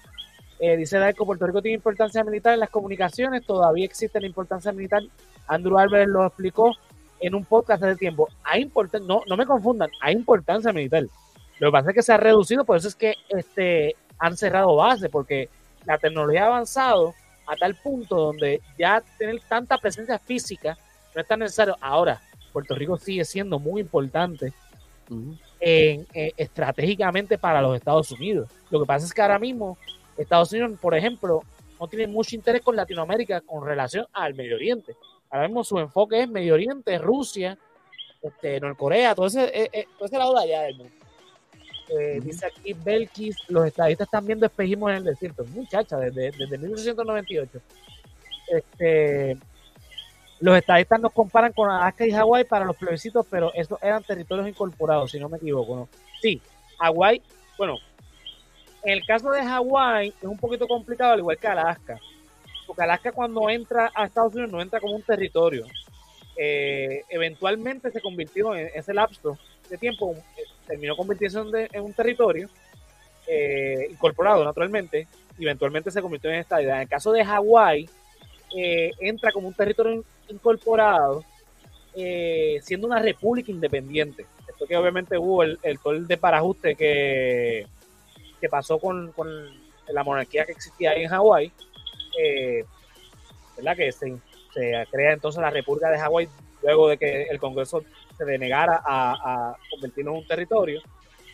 Eh, 0.59 0.77
dice 0.77 0.99
Darko, 0.99 1.25
Puerto 1.25 1.47
Rico 1.47 1.61
tiene 1.61 1.75
importancia 1.75 2.23
militar 2.23 2.53
en 2.53 2.59
las 2.59 2.69
comunicaciones, 2.69 3.45
todavía 3.45 3.85
existe 3.85 4.19
la 4.19 4.27
importancia 4.27 4.71
militar. 4.71 5.01
Andrew 5.47 5.77
Álvarez 5.77 6.07
lo 6.07 6.25
explicó 6.25 6.75
en 7.19 7.35
un 7.35 7.45
podcast 7.45 7.83
hace 7.83 7.95
tiempo. 7.95 8.29
Hay 8.43 8.61
importan 8.61 9.07
no, 9.07 9.23
no 9.27 9.37
me 9.37 9.45
confundan, 9.45 9.89
hay 10.01 10.13
importancia 10.13 10.71
militar. 10.71 11.05
Lo 11.59 11.67
que 11.67 11.71
pasa 11.71 11.89
es 11.89 11.95
que 11.95 12.03
se 12.03 12.13
ha 12.13 12.17
reducido, 12.17 12.65
por 12.65 12.77
eso 12.77 12.87
es 12.87 12.95
que 12.95 13.15
este, 13.29 13.95
han 14.19 14.37
cerrado 14.37 14.75
bases, 14.75 15.09
porque 15.09 15.49
la 15.85 15.97
tecnología 15.97 16.43
ha 16.43 16.47
avanzado 16.47 17.13
a 17.47 17.55
tal 17.55 17.75
punto 17.75 18.15
donde 18.15 18.61
ya 18.77 19.03
tener 19.17 19.39
tanta 19.41 19.77
presencia 19.77 20.19
física 20.19 20.77
no 21.15 21.21
es 21.21 21.27
tan 21.27 21.39
necesario. 21.39 21.75
Ahora, 21.81 22.21
Puerto 22.53 22.75
Rico 22.75 22.97
sigue 22.97 23.25
siendo 23.25 23.59
muy 23.59 23.81
importante. 23.81 24.53
En- 25.61 26.07
eh, 26.13 26.31
estratégicamente 26.35 27.37
para 27.37 27.61
los 27.61 27.75
Estados 27.77 28.11
Unidos. 28.11 28.49
Lo 28.69 28.79
que 28.81 28.85
pasa 28.85 29.05
es 29.05 29.13
que 29.13 29.21
ahora 29.21 29.39
mismo 29.39 29.77
Estados 30.17 30.51
Unidos, 30.51 30.71
por 30.81 30.95
ejemplo, 30.95 31.41
no 31.79 31.87
tiene 31.87 32.07
mucho 32.07 32.35
interés 32.35 32.61
con 32.61 32.75
Latinoamérica 32.75 33.41
con 33.41 33.65
relación 33.65 34.05
al 34.13 34.33
Medio 34.33 34.55
Oriente. 34.55 34.95
Ahora 35.29 35.47
mismo 35.47 35.63
su 35.63 35.79
enfoque 35.79 36.21
es 36.23 36.29
Medio 36.29 36.55
Oriente, 36.55 36.97
Rusia, 36.97 37.57
este, 38.21 38.59
Norcorea, 38.59 39.15
todo 39.15 39.27
ese, 39.27 39.45
eh, 39.45 39.69
eh, 39.71 39.85
todo 39.97 40.05
ese 40.07 40.17
lado 40.17 40.33
de 40.35 40.41
allá 40.43 40.61
del 40.63 40.75
mundo. 40.77 40.93
Eh, 41.89 42.19
Dice 42.21 42.45
aquí 42.45 42.73
Belkis, 42.73 43.35
los 43.49 43.65
estadistas 43.65 44.07
están 44.07 44.25
viendo 44.25 44.45
espejismos 44.45 44.91
en 44.91 44.97
el 44.97 45.03
desierto. 45.05 45.43
Muchacha, 45.45 45.97
desde, 45.97 46.31
desde 46.31 46.57
1898. 46.57 47.59
Este, 48.47 49.37
los 50.41 50.57
estadistas 50.57 50.99
nos 50.99 51.13
comparan 51.13 51.53
con 51.53 51.69
Alaska 51.69 52.05
y 52.05 52.11
Hawái 52.11 52.43
para 52.45 52.65
los 52.65 52.75
plebiscitos, 52.75 53.25
pero 53.29 53.53
esos 53.53 53.81
eran 53.81 54.03
territorios 54.03 54.47
incorporados, 54.47 55.11
si 55.11 55.19
no 55.19 55.29
me 55.29 55.37
equivoco. 55.37 55.75
¿no? 55.75 55.89
Sí, 56.19 56.41
Hawái, 56.79 57.21
bueno, 57.57 57.77
en 58.83 58.93
el 58.93 59.05
caso 59.05 59.29
de 59.29 59.43
Hawái 59.43 60.09
es 60.09 60.27
un 60.27 60.39
poquito 60.39 60.67
complicado, 60.67 61.13
al 61.13 61.19
igual 61.19 61.37
que 61.37 61.47
Alaska. 61.47 61.99
Porque 62.65 62.81
Alaska 62.81 63.11
cuando 63.11 63.49
entra 63.49 63.91
a 63.93 64.05
Estados 64.05 64.33
Unidos 64.33 64.51
no 64.51 64.61
entra 64.61 64.79
como 64.79 64.95
un 64.95 65.03
territorio. 65.03 65.67
Eh, 66.35 67.03
eventualmente 67.09 67.91
se 67.91 68.01
convirtió 68.01 68.55
en 68.55 68.71
ese 68.73 68.93
lapso 68.93 69.37
de 69.69 69.77
tiempo, 69.77 70.15
eh, 70.37 70.43
terminó 70.65 70.95
convirtiéndose 70.95 71.69
en 71.71 71.83
un 71.83 71.93
territorio 71.93 72.49
eh, 73.27 73.87
incorporado 73.91 74.43
naturalmente, 74.43 75.07
y 75.37 75.43
eventualmente 75.43 75.91
se 75.91 76.01
convirtió 76.01 76.31
en 76.31 76.37
estadidad. 76.37 76.77
En 76.77 76.81
el 76.81 76.89
caso 76.89 77.11
de 77.11 77.23
Hawái, 77.23 77.87
eh, 78.55 78.91
entra 78.99 79.31
como 79.31 79.47
un 79.47 79.53
territorio 79.53 79.93
in- 79.93 80.03
incorporado, 80.29 81.23
eh, 81.95 82.59
siendo 82.63 82.87
una 82.87 82.99
república 83.01 83.51
independiente. 83.51 84.25
Esto 84.47 84.65
que 84.65 84.77
obviamente 84.77 85.17
hubo 85.17 85.43
el, 85.43 85.59
el 85.63 85.79
todo 85.79 85.93
el 85.93 86.07
desbarajuste 86.07 86.75
que, 86.75 87.65
que 88.39 88.49
pasó 88.49 88.79
con, 88.79 89.11
con 89.13 89.27
la 89.89 90.03
monarquía 90.03 90.45
que 90.45 90.51
existía 90.53 90.91
ahí 90.91 91.03
en 91.03 91.09
Hawái, 91.09 91.51
eh, 92.19 92.63
¿verdad? 93.57 93.75
Que 93.75 93.91
se, 93.91 94.17
se 94.53 94.87
crea 94.91 95.13
entonces 95.13 95.41
la 95.41 95.49
República 95.49 95.89
de 95.89 95.99
Hawái 95.99 96.27
luego 96.63 96.89
de 96.89 96.97
que 96.97 97.23
el 97.23 97.39
Congreso 97.39 97.83
se 98.17 98.25
denegara 98.25 98.81
a, 98.85 99.49
a 99.51 99.57
convertirlo 99.71 100.11
en 100.11 100.17
un 100.17 100.27
territorio. 100.27 100.81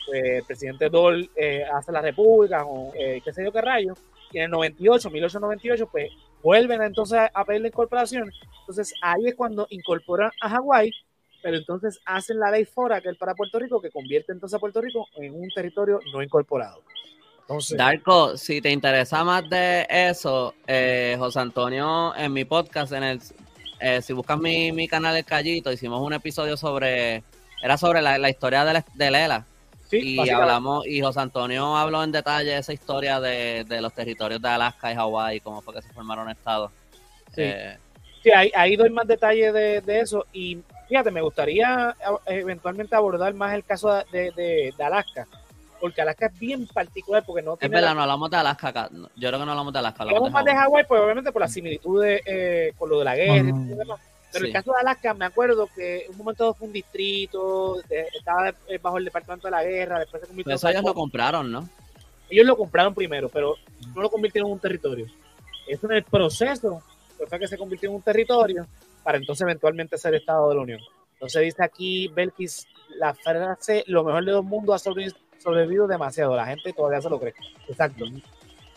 Pues, 0.06 0.24
el 0.24 0.44
presidente 0.44 0.90
Dole 0.90 1.30
eh, 1.36 1.66
hace 1.72 1.92
la 1.92 2.02
República, 2.02 2.64
o 2.66 2.94
eh, 2.96 3.22
qué 3.26 3.34
sé 3.34 3.44
yo 3.44 3.52
qué 3.52 3.60
rayo, 3.62 3.94
y 4.32 4.38
en 4.38 4.46
el 4.46 4.52
98, 4.52 5.10
1898, 5.10 5.88
pues 5.92 6.10
vuelven 6.44 6.82
entonces 6.82 7.20
a 7.34 7.46
pedir 7.46 7.62
la 7.62 7.68
incorporación. 7.68 8.32
Entonces 8.62 8.94
ahí 9.02 9.28
es 9.28 9.36
cuando 9.36 9.68
incorporan 9.70 10.32
a 10.42 10.50
Hawái, 10.50 10.92
pero 11.42 11.58
entonces 11.58 12.00
hacen 12.06 12.40
la 12.40 12.52
ley 12.52 12.66
FORA, 12.66 13.00
que 13.02 13.10
es 13.10 13.18
para 13.18 13.34
Puerto 13.36 13.60
Rico, 13.60 13.82
que 13.82 13.90
convierte 13.92 14.32
entonces 14.34 14.56
a 14.56 14.60
Puerto 14.60 14.82
Rico 14.82 15.08
en 15.16 15.34
un 15.34 15.50
territorio 15.50 16.00
no 16.14 16.22
incorporado. 16.22 16.82
Entonces, 17.42 17.78
Darko, 17.78 18.36
si 18.36 18.60
te 18.60 18.70
interesa 18.72 19.24
más 19.24 19.50
de 19.50 19.88
eso, 19.90 20.54
eh, 20.68 21.16
José 21.18 21.40
Antonio, 21.40 22.14
en 22.16 22.34
mi 22.34 22.44
podcast, 22.44 22.92
en 22.92 23.04
el, 23.04 23.22
eh, 23.80 24.02
si 24.02 24.12
buscas 24.12 24.38
mi, 24.38 24.74
mi 24.74 24.88
canal 24.90 25.16
El 25.16 25.24
Callito, 25.24 25.72
hicimos 25.72 26.02
un 26.02 26.12
episodio 26.12 26.58
sobre, 26.58 27.24
era 27.64 27.78
sobre 27.78 28.02
la, 28.02 28.18
la 28.18 28.30
historia 28.30 28.66
de, 28.66 28.74
la- 28.74 28.86
de 28.96 29.12
Lela. 29.12 29.46
Sí, 29.90 30.16
y 30.26 30.30
hablamos, 30.30 30.86
y 30.88 31.02
José 31.02 31.20
Antonio 31.20 31.76
habló 31.76 32.04
en 32.04 32.12
detalle 32.12 32.58
esa 32.58 32.74
historia 32.74 33.20
de, 33.20 33.64
de 33.68 33.82
los 33.82 33.94
territorios 33.94 34.42
de 34.42 34.48
Alaska 34.50 34.92
y 34.92 34.96
Hawái, 34.96 35.40
cómo 35.42 35.62
fue 35.62 35.74
que 35.74 35.82
se 35.82 35.94
formaron 35.94 36.30
estados. 36.30 36.72
Sí. 37.34 37.42
Eh, 37.44 37.78
sí, 38.24 38.32
ahí, 38.32 38.52
ahí 38.56 38.76
doy 38.76 38.90
más 38.90 39.08
detalles 39.08 39.54
de, 39.54 39.82
de 39.82 40.00
eso. 40.00 40.26
Y 40.34 40.60
fíjate, 40.88 41.12
me 41.12 41.22
gustaría 41.22 41.90
a- 41.90 41.96
eventualmente 42.28 42.96
abordar 42.96 43.34
más 43.34 43.54
el 43.54 43.64
caso 43.64 43.94
de, 44.12 44.32
de- 44.32 44.74
de 44.78 44.84
Alaska, 44.84 45.28
porque 45.80 46.02
Alaska 46.02 46.26
es 46.28 46.40
bien 46.40 46.66
particular, 46.68 47.24
porque 47.26 47.42
no 47.44 47.54
es 47.54 47.70
verdad, 47.70 47.90
la- 47.90 47.94
no 47.94 48.02
hablamos 48.02 48.30
de 48.32 48.38
Alaska 48.38 48.68
acá. 48.70 48.90
Yo 48.92 49.30
creo 49.30 49.40
que 49.40 49.46
no 49.46 49.52
hablamos 49.52 49.72
de 49.74 49.80
Alaska, 49.80 50.04
hablamos 50.04 50.18
Hablamos 50.28 50.46
de 50.46 50.52
más 50.52 50.60
de 50.60 50.64
Hawái. 50.64 50.84
Pues 50.88 51.02
obviamente 51.02 51.32
por 51.32 51.42
las 51.42 51.54
similitudes 51.54 52.22
eh, 52.26 52.74
con 52.78 52.90
lo 52.90 53.00
de 53.00 53.06
la 53.06 53.16
guerra 53.16 53.38
y 53.50 53.52
todo 53.52 53.62
lo 53.70 53.76
demás. 53.76 54.00
Pero 54.32 54.44
Sí. 54.44 54.48
el 54.48 54.54
caso 54.54 54.72
de 54.74 54.80
Alaska, 54.82 55.14
me 55.14 55.26
acuerdo 55.26 55.68
que 55.74 56.06
en 56.06 56.12
un 56.12 56.18
momento 56.18 56.44
dado 56.44 56.54
fue 56.54 56.68
un 56.68 56.74
distrito, 56.74 57.82
de- 57.88 58.08
estaba 58.18 58.50
eh, 58.68 58.78
bajo 58.82 58.98
el 58.98 59.06
departamento 59.06 59.48
de 59.48 59.52
la 59.52 59.64
guerra, 59.64 60.00
después 60.00 60.22
se 60.22 60.28
convirtió 60.28 60.54
eso 60.56 60.68
ellos 60.70 60.84
lo 60.84 60.94
compraron, 60.94 61.52
¿no? 61.52 61.68
ellos 62.30 62.46
lo 62.46 62.58
compraron 62.58 62.94
primero, 62.94 63.30
pero 63.30 63.56
no 63.96 64.02
lo 64.02 64.10
convirtieron 64.10 64.50
en 64.50 64.54
un 64.56 64.60
territorio. 64.60 65.06
Eso 65.68 65.86
en 65.90 65.94
el 65.98 66.04
proceso 66.04 66.82
fue 67.28 67.40
que 67.40 67.48
se 67.48 67.58
convirtió 67.58 67.90
en 67.90 67.96
un 67.96 68.02
territorio 68.02 68.68
para 69.04 69.18
entonces 69.18 69.42
eventualmente 69.44 69.98
ser 69.98 70.14
Estado 70.16 70.50
de 70.50 70.56
la 70.56 70.62
Unión. 70.62 70.82
Entonces 71.14 71.42
dice 71.44 71.64
aquí 71.64 72.10
Belkis, 72.10 72.68
la 73.00 73.14
frase 73.14 73.84
lo 73.88 74.04
mejor 74.04 74.26
de 74.26 74.34
dos 74.34 74.44
mundos 74.46 74.86
ha 74.86 74.90
sobrevi- 74.92 75.16
sobrevivido 75.42 75.88
demasiado, 75.88 76.36
la 76.36 76.46
gente 76.48 76.74
todavía 76.74 77.02
se 77.02 77.10
lo 77.10 77.18
cree. 77.20 77.34
Exacto. 77.70 78.04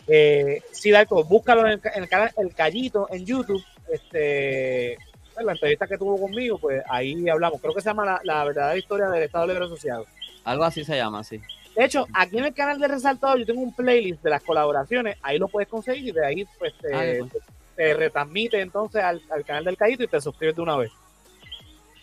Eh, 0.07 0.61
sí, 0.71 0.89
Darko, 0.91 1.23
búscalo 1.23 1.61
en 1.67 1.73
el, 1.73 1.81
en 1.93 2.03
el 2.03 2.09
canal 2.09 2.31
El 2.37 2.53
Callito 2.55 3.07
en 3.11 3.25
YouTube. 3.25 3.63
Este, 3.91 4.97
en 5.41 5.47
la 5.47 5.53
entrevista 5.53 5.87
que 5.87 5.97
tuvo 5.97 6.19
conmigo, 6.19 6.57
pues 6.57 6.83
ahí 6.89 7.27
hablamos. 7.29 7.59
Creo 7.61 7.73
que 7.73 7.81
se 7.81 7.89
llama 7.89 8.05
La, 8.05 8.21
la 8.23 8.43
verdadera 8.45 8.77
historia 8.77 9.09
del 9.09 9.23
Estado 9.23 9.47
Libre 9.47 9.65
Asociado. 9.65 10.05
Algo 10.43 10.63
así 10.63 10.83
se 10.83 10.95
llama, 10.95 11.23
sí. 11.23 11.39
De 11.75 11.85
hecho, 11.85 12.05
aquí 12.13 12.37
en 12.37 12.45
el 12.45 12.53
canal 12.53 12.79
de 12.79 12.87
Resaltado 12.87 13.37
yo 13.37 13.45
tengo 13.45 13.61
un 13.61 13.73
playlist 13.73 14.21
de 14.23 14.29
las 14.29 14.43
colaboraciones, 14.43 15.17
ahí 15.21 15.37
lo 15.37 15.47
puedes 15.47 15.69
conseguir 15.69 16.09
y 16.09 16.11
de 16.11 16.25
ahí 16.25 16.45
pues 16.59 16.73
te, 16.79 16.93
Ah, 16.93 17.27
te 17.75 17.93
retransmite 17.93 18.59
entonces 18.59 19.01
al, 19.01 19.21
al 19.29 19.45
canal 19.45 19.63
del 19.63 19.77
Caíto 19.77 20.03
y 20.03 20.07
te 20.07 20.19
suscribes 20.19 20.55
de 20.55 20.61
una 20.61 20.75
vez. 20.77 20.91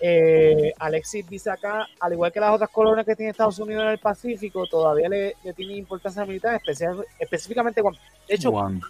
Eh, 0.01 0.73
Alexis 0.79 1.29
dice 1.29 1.51
acá, 1.51 1.87
al 2.01 2.13
igual 2.13 2.33
que 2.33 2.41
las 2.41 2.55
otras 2.55 2.71
colonias 2.71 3.05
que 3.05 3.17
tiene 3.17 3.31
Estados 3.31 3.59
Unidos 3.59 3.83
en 3.83 3.91
el 3.91 3.99
Pacífico, 3.99 4.67
todavía 4.67 5.09
le, 5.09 5.35
le 5.43 5.53
tiene 5.53 5.75
importancia 5.75 6.25
militar, 6.25 6.55
especial, 6.55 7.05
específicamente 7.19 7.81
Guam. 7.81 7.97
De 8.29 8.35
hecho, 8.35 8.51
Guam. 8.51 8.81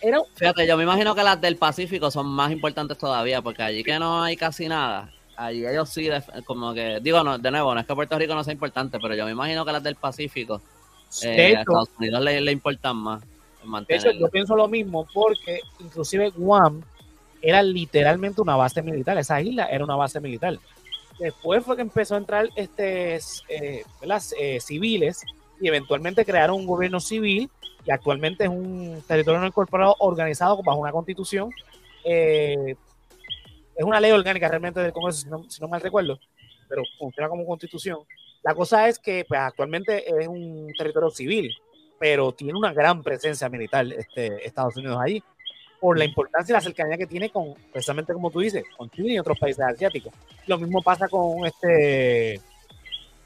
Era 0.00 0.20
Fíjate, 0.34 0.66
yo 0.66 0.76
me 0.76 0.82
imagino 0.82 1.14
que 1.14 1.22
las 1.22 1.40
del 1.40 1.56
Pacífico 1.56 2.10
son 2.10 2.26
más 2.26 2.50
importantes 2.50 2.98
todavía, 2.98 3.42
porque 3.42 3.62
allí 3.62 3.84
que 3.84 3.98
no 3.98 4.22
hay 4.22 4.36
casi 4.36 4.68
nada, 4.68 5.12
allí 5.36 5.66
ellos 5.66 5.88
sí, 5.88 6.08
como 6.44 6.74
que, 6.74 6.98
digo, 7.00 7.22
no, 7.22 7.38
de 7.38 7.50
nuevo, 7.50 7.74
no 7.74 7.80
es 7.80 7.86
que 7.86 7.94
Puerto 7.94 8.18
Rico 8.18 8.34
no 8.34 8.44
sea 8.44 8.52
importante, 8.52 8.98
pero 9.00 9.14
yo 9.14 9.24
me 9.24 9.32
imagino 9.32 9.64
que 9.64 9.72
las 9.72 9.82
del 9.82 9.94
Pacífico 9.94 10.60
eh, 11.22 11.28
de 11.28 11.42
a 11.42 11.48
hecho, 11.48 11.60
Estados 11.60 11.90
Unidos 11.98 12.22
le, 12.22 12.40
le 12.40 12.52
importan 12.52 12.96
más. 12.96 13.22
De 13.86 13.96
hecho, 13.96 14.10
yo 14.12 14.28
pienso 14.28 14.56
lo 14.56 14.68
mismo 14.68 15.06
porque 15.12 15.60
inclusive 15.80 16.30
Guam 16.30 16.82
era 17.42 17.62
literalmente 17.62 18.40
una 18.40 18.56
base 18.56 18.82
militar. 18.82 19.18
Esa 19.18 19.40
isla 19.40 19.66
era 19.66 19.84
una 19.84 19.96
base 19.96 20.20
militar. 20.20 20.58
Después 21.18 21.64
fue 21.64 21.76
que 21.76 21.82
empezó 21.82 22.14
a 22.14 22.18
entrar 22.18 22.48
este, 22.56 23.16
eh, 23.48 23.84
¿verdad? 24.00 24.22
Eh, 24.38 24.60
civiles 24.60 25.22
y 25.60 25.68
eventualmente 25.68 26.24
crearon 26.24 26.56
un 26.56 26.66
gobierno 26.66 27.00
civil 27.00 27.50
y 27.88 27.90
actualmente 27.90 28.44
es 28.44 28.50
un 28.50 29.02
territorio 29.08 29.40
no 29.40 29.46
incorporado 29.46 29.96
organizado 30.00 30.62
bajo 30.62 30.78
una 30.78 30.92
constitución. 30.92 31.50
eh, 32.04 32.76
es 33.74 33.84
una 33.84 33.98
ley 33.98 34.10
orgánica 34.10 34.48
realmente 34.48 34.80
del 34.80 34.92
Congreso, 34.92 35.20
si 35.20 35.28
no, 35.28 35.48
si 35.48 35.64
mal 35.66 35.80
recuerdo, 35.80 36.18
pero 36.68 36.82
funciona 36.98 37.28
como 37.30 37.46
constitución. 37.46 38.00
La 38.42 38.54
cosa 38.54 38.88
es 38.88 38.98
que 38.98 39.24
pues, 39.26 39.40
actualmente 39.40 40.04
es 40.06 40.28
un 40.28 40.70
territorio 40.76 41.08
civil, 41.10 41.56
pero 41.98 42.32
tiene 42.32 42.58
una 42.58 42.74
gran 42.74 43.02
presencia 43.02 43.48
militar 43.48 43.86
este, 43.86 44.46
Estados 44.46 44.76
Unidos 44.76 44.98
ahí, 45.00 45.22
por 45.80 45.96
la 45.96 46.04
importancia 46.04 46.52
y 46.52 46.54
la 46.54 46.60
cercanía 46.60 46.98
que 46.98 47.06
tiene 47.06 47.30
con, 47.30 47.54
precisamente 47.72 48.12
como 48.12 48.30
tú 48.30 48.40
dices, 48.40 48.64
con 48.76 48.90
Chile 48.90 49.14
y 49.14 49.18
otros 49.18 49.38
países 49.38 49.64
asiáticos. 49.64 50.12
Lo 50.46 50.58
mismo 50.58 50.82
pasa 50.82 51.08
con 51.08 51.46
este 51.46 52.40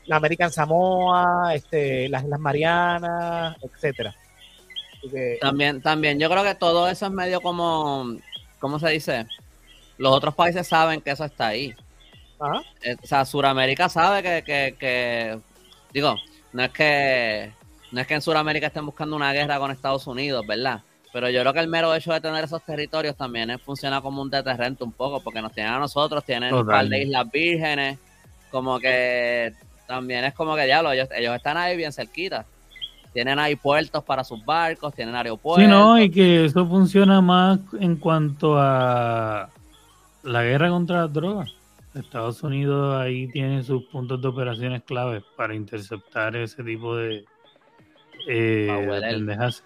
la 0.05 0.17
American 0.17 0.53
Samoa, 0.53 1.55
este, 1.55 2.09
las 2.09 2.25
Islas 2.25 2.41
Marianas, 2.41 3.57
etcétera. 3.63 4.15
Que, 5.11 5.38
También, 5.40 5.82
también, 5.82 6.18
yo 6.20 6.30
creo 6.30 6.44
que 6.44 6.55
todo 6.55 6.88
eso 6.88 7.07
es 7.07 7.12
medio 7.12 7.40
como, 7.40 8.07
¿cómo 8.61 8.78
se 8.78 8.90
dice? 8.90 9.26
Los 9.98 10.12
otros 10.14 10.34
países 10.34 10.68
saben 10.68 11.00
que 11.03 11.11
eso 11.12 11.24
está 11.24 11.48
ahí. 11.48 11.74
ajá, 12.38 12.62
Eh, 12.82 12.96
o 13.03 13.07
sea, 13.07 13.24
Sudamérica 13.24 13.88
sabe 13.88 14.22
que, 14.22 14.42
que, 14.44 14.76
que- 14.78 15.40
digo, 15.92 16.14
no 16.53 16.64
es 16.64 16.70
que 16.72 17.53
no 17.92 18.00
es 18.00 18.07
que 18.07 18.14
en 18.14 18.22
Sudamérica 18.22 18.68
estén 18.68 18.86
buscando 18.86 19.14
una 19.16 19.32
guerra 19.32 19.59
con 19.59 19.70
Estados 19.70 20.07
Unidos, 20.07 20.46
¿verdad? 20.46 20.80
Pero 21.12 21.28
yo 21.28 21.40
creo 21.42 21.53
que 21.53 21.61
el 21.61 21.68
mero 21.68 21.94
hecho 21.94 22.12
de 22.12 22.20
tener 22.22 22.42
esos 22.44 22.64
territorios 22.64 23.16
también 23.16 23.50
es- 23.50 23.62
funciona 23.62 24.00
como 24.00 24.22
un 24.22 24.30
deterrente 24.30 24.82
un 24.84 24.92
poco, 24.92 25.22
porque 25.22 25.42
nos 25.42 25.53
tienen 25.53 25.72
a 25.74 25.78
nosotros, 25.78 26.24
tienen 26.24 26.57
un 26.57 26.64
par 26.66 26.86
de 26.88 27.03
islas 27.03 27.30
vírgenes, 27.30 27.98
como 28.50 28.80
que 28.80 29.53
también 29.86 30.24
es 30.24 30.34
como 30.34 30.57
que 30.57 30.64
diablo, 30.64 30.92
ellos, 30.92 31.09
ellos 31.14 31.36
están 31.36 31.57
ahí 31.59 31.76
bien 31.76 31.92
cerquita. 31.92 32.46
Tienen 33.13 33.39
ahí 33.39 33.57
puertos 33.57 34.03
para 34.05 34.25
sus 34.25 34.45
barcos, 34.45 34.95
tienen 34.95 35.15
aeropuertos. 35.15 35.63
Sí, 35.63 35.71
no, 35.71 36.01
y 36.01 36.11
que 36.11 36.45
eso 36.47 36.67
funciona 36.67 37.21
más 37.21 37.59
en 37.79 37.97
cuanto 37.97 38.57
a 38.59 39.51
la 40.23 40.43
guerra 40.43 40.71
contra 40.71 41.03
las 41.03 41.13
drogas. 41.13 41.55
Estados 41.95 42.43
Unidos 42.43 42.97
ahí 42.97 43.29
tiene 43.29 43.63
sus 43.63 43.85
puntos 43.85 44.23
de 44.23 44.29
operaciones 44.29 44.83
claves 44.83 45.23
para 45.37 45.55
interceptar 45.55 46.35
ese 46.37 46.65
tipo 46.65 46.97
de 46.97 47.27
eh, 48.27 49.01
pendejas. 49.01 49.63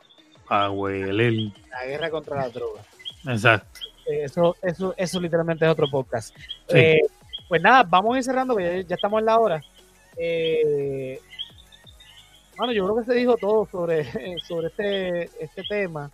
La 0.49 1.87
guerra 1.87 2.11
contra 2.11 2.37
las 2.37 2.53
drogas. 2.53 2.85
Exacto. 3.27 3.81
Eh, 4.07 4.25
Eso, 4.25 4.57
eso, 4.63 4.95
eso 4.97 5.21
literalmente 5.21 5.65
es 5.65 5.71
otro 5.71 5.89
podcast. 5.89 6.37
Sí. 6.69 6.79
Eh, 6.79 7.01
pues 7.49 7.63
nada, 7.63 7.85
vamos 7.85 8.15
a 8.15 8.19
ir 8.19 8.25
cerrando, 8.25 8.59
ya, 8.59 8.81
ya 8.81 8.95
estamos 8.95 9.21
en 9.21 9.27
la 9.27 9.39
hora. 9.39 9.63
Eh, 10.17 11.21
bueno, 12.57 12.73
yo 12.73 12.85
creo 12.85 12.97
que 12.97 13.05
se 13.05 13.15
dijo 13.19 13.37
todo 13.37 13.69
sobre, 13.71 14.05
sobre 14.47 14.69
este, 14.69 15.23
este 15.45 15.63
tema. 15.69 16.11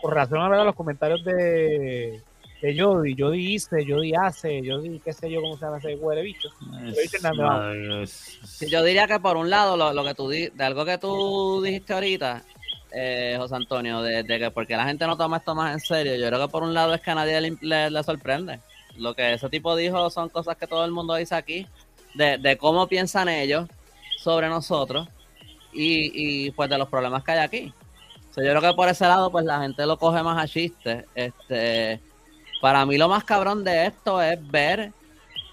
Con 0.00 0.10
relación 0.12 0.40
a, 0.42 0.48
ver, 0.48 0.64
los 0.64 0.74
comentarios 0.74 1.24
de, 1.24 2.22
de 2.62 2.78
Jody. 2.80 3.16
Jody 3.18 3.38
dice, 3.46 3.84
Jody 3.88 4.12
hace, 4.14 4.60
Jody, 4.64 5.00
qué 5.00 5.12
sé 5.12 5.30
yo, 5.30 5.40
cómo 5.40 5.56
se 5.56 5.64
llama 5.64 5.78
ese 5.78 5.94
huele 5.96 6.22
bicho. 6.22 6.48
Yo 8.68 8.84
diría 8.84 9.06
que 9.06 9.18
por 9.20 9.36
un 9.36 9.48
lado, 9.48 9.76
lo, 9.76 9.92
lo 9.94 10.04
que 10.04 10.14
tú 10.14 10.28
di- 10.28 10.48
de 10.48 10.64
algo 10.64 10.84
que 10.84 10.98
tú 10.98 11.62
dijiste 11.62 11.94
ahorita, 11.94 12.42
eh, 12.92 13.36
José 13.38 13.56
Antonio, 13.56 14.02
de, 14.02 14.22
de 14.22 14.38
que 14.38 14.50
porque 14.50 14.76
la 14.76 14.84
gente 14.86 15.06
no 15.06 15.16
toma 15.16 15.38
esto 15.38 15.54
más 15.54 15.72
en 15.72 15.80
serio, 15.80 16.14
yo 16.16 16.26
creo 16.28 16.46
que 16.46 16.52
por 16.52 16.62
un 16.62 16.74
lado 16.74 16.92
es 16.94 17.00
que 17.00 17.10
a 17.10 17.14
nadie 17.14 17.40
le, 17.40 17.56
le- 17.62 17.90
le 17.90 18.02
sorprende. 18.02 18.60
Lo 18.98 19.14
que 19.14 19.32
ese 19.34 19.48
tipo 19.48 19.74
dijo 19.76 20.08
son 20.10 20.28
cosas 20.28 20.56
que 20.56 20.66
todo 20.66 20.84
el 20.84 20.90
mundo 20.92 21.14
dice 21.14 21.34
aquí, 21.34 21.66
de, 22.14 22.36
de 22.38 22.56
cómo 22.58 22.86
piensan 22.86 23.28
ellos 23.28 23.66
sobre 24.18 24.48
nosotros 24.48 25.08
y, 25.76 26.46
y 26.46 26.50
pues 26.52 26.68
de 26.70 26.78
los 26.78 26.88
problemas 26.88 27.22
que 27.22 27.32
hay 27.32 27.38
aquí. 27.38 27.72
O 28.38 28.42
yo 28.42 28.50
creo 28.50 28.60
que 28.60 28.74
por 28.74 28.88
ese 28.88 29.06
lado, 29.06 29.30
pues 29.30 29.44
la 29.44 29.60
gente 29.60 29.86
lo 29.86 29.98
coge 29.98 30.22
más 30.22 30.42
a 30.42 30.46
chiste. 30.46 31.06
Este, 31.14 32.00
para 32.60 32.84
mí 32.84 32.98
lo 32.98 33.08
más 33.08 33.24
cabrón 33.24 33.64
de 33.64 33.86
esto 33.86 34.20
es 34.20 34.38
ver, 34.50 34.92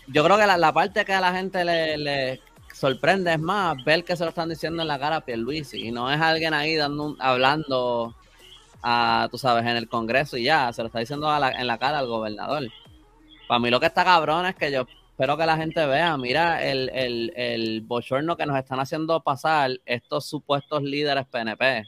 yo 0.08 0.24
creo 0.24 0.38
que 0.38 0.46
la, 0.46 0.58
la 0.58 0.74
parte 0.74 1.06
que 1.06 1.14
a 1.14 1.22
la 1.22 1.34
gente 1.34 1.64
le, 1.64 1.98
le 1.98 2.42
sorprende 2.74 3.32
es 3.34 3.40
más 3.40 3.82
ver 3.86 4.04
que 4.04 4.18
se 4.18 4.24
lo 4.24 4.30
están 4.30 4.50
diciendo 4.50 4.82
en 4.82 4.88
la 4.90 5.00
cara 5.00 5.18
a 5.18 5.22
Pierluisi 5.22 5.88
y 5.88 5.92
no 5.92 6.12
es 6.12 6.20
alguien 6.20 6.54
ahí 6.54 6.76
dando 6.76 7.06
un- 7.06 7.18
hablando 7.22 8.14
a, 8.82 9.30
tú 9.32 9.38
sabes, 9.38 9.64
en 9.66 9.78
el 9.78 9.88
Congreso 9.88 10.36
y 10.36 10.44
ya, 10.44 10.74
se 10.74 10.82
lo 10.82 10.88
está 10.88 11.00
diciendo 11.00 11.34
en 11.34 11.68
la 11.68 11.78
cara 11.78 12.00
al 12.00 12.08
gobernador. 12.08 12.64
Para 13.48 13.60
mí 13.60 13.70
lo 13.70 13.80
que 13.80 13.86
está 13.86 14.04
cabrón 14.04 14.46
es 14.46 14.56
que 14.56 14.72
yo 14.74 14.86
espero 15.14 15.38
que 15.38 15.46
la 15.46 15.58
gente 15.58 15.86
vea, 15.86 16.18
mira 16.18 16.66
el, 16.66 16.90
el, 16.90 17.32
el 17.36 17.82
bochorno 17.82 18.36
que 18.36 18.48
nos 18.48 18.58
están 18.58 18.80
haciendo 18.80 19.22
pasar 19.22 19.70
estos 19.86 20.26
supuestos 20.26 20.82
líderes 20.82 21.28
PNP, 21.28 21.84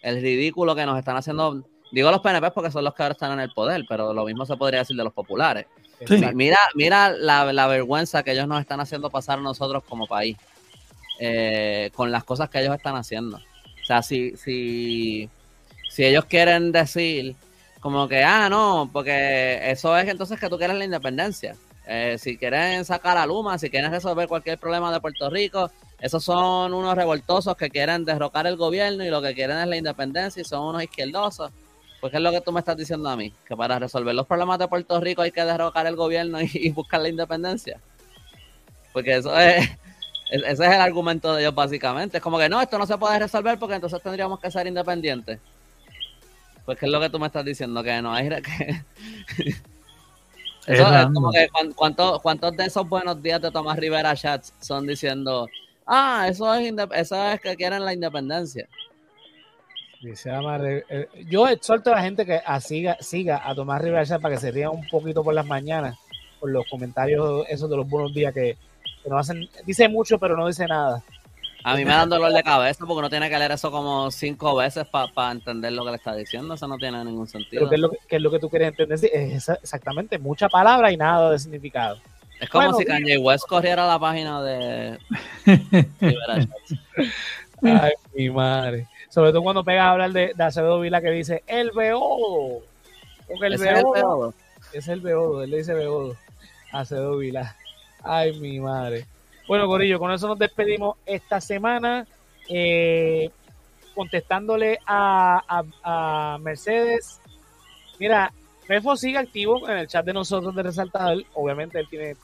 el 0.00 0.22
ridículo 0.22 0.74
que 0.74 0.86
nos 0.86 0.98
están 0.98 1.18
haciendo, 1.18 1.62
digo 1.92 2.10
los 2.10 2.22
PNP 2.22 2.52
porque 2.52 2.70
son 2.70 2.84
los 2.84 2.94
que 2.94 3.02
ahora 3.02 3.12
están 3.12 3.32
en 3.32 3.40
el 3.40 3.52
poder, 3.52 3.84
pero 3.86 4.14
lo 4.14 4.24
mismo 4.24 4.46
se 4.46 4.56
podría 4.56 4.80
decir 4.80 4.96
de 4.96 5.04
los 5.04 5.12
populares. 5.12 5.66
Sí. 6.06 6.18
Mira, 6.32 6.56
mira 6.74 7.10
la, 7.10 7.52
la 7.52 7.66
vergüenza 7.66 8.22
que 8.22 8.32
ellos 8.32 8.48
nos 8.48 8.62
están 8.62 8.80
haciendo 8.80 9.10
pasar 9.10 9.38
a 9.38 9.42
nosotros 9.42 9.84
como 9.86 10.06
país 10.06 10.38
eh, 11.20 11.90
con 11.94 12.10
las 12.10 12.24
cosas 12.24 12.48
que 12.48 12.60
ellos 12.60 12.74
están 12.74 12.96
haciendo. 12.96 13.36
O 13.36 13.84
sea, 13.86 14.02
si, 14.02 14.34
si, 14.38 15.28
si 15.90 16.06
ellos 16.06 16.24
quieren 16.24 16.72
decir 16.72 17.36
como 17.80 18.08
que, 18.08 18.24
ah, 18.24 18.48
no, 18.48 18.88
porque 18.90 19.70
eso 19.70 19.94
es 19.98 20.08
entonces 20.08 20.40
que 20.40 20.48
tú 20.48 20.56
quieres 20.56 20.78
la 20.78 20.86
independencia. 20.86 21.54
Eh, 21.86 22.16
si 22.18 22.36
quieren 22.36 22.84
sacar 22.84 23.16
a 23.16 23.26
Luma, 23.26 23.58
si 23.58 23.70
quieren 23.70 23.90
resolver 23.92 24.26
cualquier 24.28 24.58
problema 24.58 24.92
de 24.92 25.00
Puerto 25.00 25.30
Rico, 25.30 25.70
esos 26.00 26.24
son 26.24 26.74
unos 26.74 26.94
revoltosos 26.96 27.56
que 27.56 27.70
quieren 27.70 28.04
derrocar 28.04 28.46
el 28.46 28.56
gobierno 28.56 29.04
y 29.04 29.08
lo 29.08 29.22
que 29.22 29.34
quieren 29.34 29.58
es 29.58 29.66
la 29.68 29.76
independencia 29.76 30.40
y 30.42 30.44
son 30.44 30.62
unos 30.68 30.82
izquierdosos. 30.82 31.50
Pues 32.00 32.10
¿qué 32.10 32.16
es 32.18 32.22
lo 32.22 32.30
que 32.32 32.40
tú 32.40 32.52
me 32.52 32.60
estás 32.60 32.76
diciendo 32.76 33.08
a 33.08 33.16
mí? 33.16 33.32
Que 33.46 33.56
para 33.56 33.78
resolver 33.78 34.14
los 34.14 34.26
problemas 34.26 34.58
de 34.58 34.68
Puerto 34.68 35.00
Rico 35.00 35.22
hay 35.22 35.30
que 35.32 35.44
derrocar 35.44 35.86
el 35.86 35.96
gobierno 35.96 36.40
y, 36.42 36.50
y 36.52 36.70
buscar 36.70 37.00
la 37.00 37.08
independencia. 37.08 37.80
Porque 38.92 39.16
eso 39.16 39.36
es, 39.38 39.64
es- 40.30 40.42
ese 40.42 40.64
es 40.66 40.72
el 40.72 40.80
argumento 40.80 41.34
de 41.34 41.42
ellos 41.42 41.54
básicamente. 41.54 42.16
Es 42.18 42.22
como 42.22 42.38
que 42.38 42.48
no, 42.48 42.60
esto 42.60 42.78
no 42.78 42.86
se 42.86 42.98
puede 42.98 43.18
resolver 43.18 43.58
porque 43.58 43.76
entonces 43.76 44.02
tendríamos 44.02 44.40
que 44.40 44.50
ser 44.50 44.66
independientes. 44.66 45.38
Pues 46.64 46.78
¿qué 46.78 46.86
es 46.86 46.92
lo 46.92 47.00
que 47.00 47.10
tú 47.10 47.18
me 47.20 47.28
estás 47.28 47.44
diciendo? 47.44 47.82
Que 47.82 48.02
no 48.02 48.12
hay... 48.12 48.28
Que... 48.42 48.82
Es 50.66 50.80
Eso 50.80 50.96
es 50.96 51.06
como 51.06 51.30
que 51.30 51.48
¿cuántos, 51.74 52.20
cuántos 52.22 52.56
de 52.56 52.64
esos 52.64 52.88
buenos 52.88 53.22
días 53.22 53.40
de 53.40 53.50
Tomás 53.50 53.78
Rivera 53.78 54.16
Chats 54.16 54.52
son 54.60 54.86
diciendo, 54.86 55.48
ah, 55.86 56.26
eso 56.28 56.52
es, 56.54 56.72
eso 56.94 57.28
es 57.30 57.40
que 57.40 57.54
quieren 57.56 57.84
la 57.84 57.92
independencia? 57.92 58.66
Re- 60.58 60.84
eh, 60.88 61.08
yo 61.28 61.48
exhorto 61.48 61.90
a 61.92 61.96
la 61.96 62.02
gente 62.02 62.26
que 62.26 62.40
siga, 62.60 62.96
siga 63.00 63.48
a 63.48 63.54
Tomás 63.54 63.80
Rivera 63.80 64.04
Chat 64.04 64.20
para 64.20 64.34
que 64.34 64.40
se 64.40 64.50
ría 64.50 64.70
un 64.70 64.86
poquito 64.88 65.22
por 65.24 65.34
las 65.34 65.46
mañanas 65.46 65.96
por 66.38 66.50
los 66.50 66.66
comentarios 66.68 67.46
esos 67.48 67.70
de 67.70 67.76
los 67.76 67.88
buenos 67.88 68.12
días 68.12 68.34
que, 68.34 68.58
que 69.02 69.08
no 69.08 69.18
hacen, 69.18 69.48
dice 69.64 69.88
mucho 69.88 70.18
pero 70.18 70.36
no 70.36 70.46
dice 70.46 70.66
nada. 70.66 71.02
A 71.66 71.74
mí 71.74 71.84
me 71.84 71.90
dan 71.90 72.08
dolor 72.08 72.32
de 72.32 72.44
cabeza 72.44 72.86
porque 72.86 73.00
uno 73.00 73.10
tiene 73.10 73.28
que 73.28 73.36
leer 73.36 73.50
eso 73.50 73.72
como 73.72 74.08
cinco 74.12 74.54
veces 74.54 74.86
para 74.86 75.32
entender 75.32 75.72
lo 75.72 75.84
que 75.84 75.90
le 75.90 75.96
está 75.96 76.14
diciendo. 76.14 76.54
Eso 76.54 76.68
no 76.68 76.76
tiene 76.76 77.04
ningún 77.04 77.26
sentido. 77.26 77.68
¿qué 77.68 77.74
es 77.74 77.80
lo 77.80 77.90
que, 77.90 77.96
qué 78.06 78.16
es 78.16 78.22
lo 78.22 78.30
que 78.30 78.38
tú 78.38 78.48
quieres 78.48 78.68
entender? 78.68 79.00
Es 79.12 79.48
exactamente, 79.48 80.16
mucha 80.20 80.48
palabra 80.48 80.92
y 80.92 80.96
nada 80.96 81.32
de 81.32 81.40
significado. 81.40 81.98
Es 82.40 82.48
como 82.50 82.66
Bueno, 82.66 82.78
si 82.78 82.84
Kanye 82.84 83.18
West 83.18 83.48
corriera 83.48 83.84
la 83.84 83.98
página 83.98 84.40
de. 84.44 84.96
Ay, 87.62 87.92
mi 88.14 88.30
madre. 88.30 88.86
Sobre 89.08 89.32
todo 89.32 89.42
cuando 89.42 89.64
pegas 89.64 89.86
a 89.86 89.90
hablar 89.90 90.12
de, 90.12 90.34
de 90.36 90.44
Acevedo 90.44 90.78
Vila 90.78 91.00
que 91.00 91.10
dice 91.10 91.42
el 91.48 91.72
BO. 91.72 92.62
Porque 93.26 93.46
el 93.46 93.54
es 93.54 93.60
el 93.62 93.84
peor. 93.92 94.34
Ese 94.68 94.78
es 94.78 94.86
el 94.86 95.00
Beodo, 95.00 95.42
él 95.42 95.50
le 95.50 95.56
dice 95.56 95.74
Beodo. 95.74 96.14
Acedo 96.70 97.16
Vila. 97.16 97.56
Ay, 98.04 98.38
mi 98.38 98.60
madre. 98.60 99.04
Bueno, 99.46 99.66
Corillo, 99.66 99.98
con 99.98 100.10
eso 100.12 100.28
nos 100.28 100.38
despedimos 100.38 100.96
esta 101.06 101.40
semana. 101.40 102.06
Eh, 102.48 103.30
contestándole 103.94 104.78
a, 104.86 105.42
a- 105.82 106.38
Mercedes. 106.38 107.20
Mira, 107.98 108.30
Fefo 108.66 108.94
sigue 108.96 109.16
activo 109.18 109.66
en 109.68 109.78
el 109.78 109.88
chat 109.88 110.04
de 110.04 110.12
nosotros 110.12 110.54
de 110.54 110.62
Resaltador. 110.62 111.24
Obviamente 111.34 111.78
él 111.80 111.86
tiene 111.88 112.14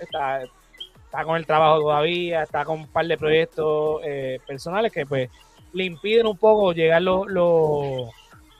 está, 0.00 0.42
está 0.42 1.24
con 1.24 1.36
el 1.36 1.46
trabajo 1.46 1.80
todavía, 1.80 2.42
está 2.42 2.64
con 2.64 2.80
un 2.80 2.86
par 2.86 3.06
de 3.06 3.16
proyectos 3.16 4.02
eh, 4.04 4.40
personales 4.46 4.92
que 4.92 5.06
pues 5.06 5.30
le 5.72 5.84
impiden 5.84 6.26
un 6.26 6.36
poco 6.36 6.72
llegar 6.74 7.00
los, 7.00 7.26
los, 7.28 8.10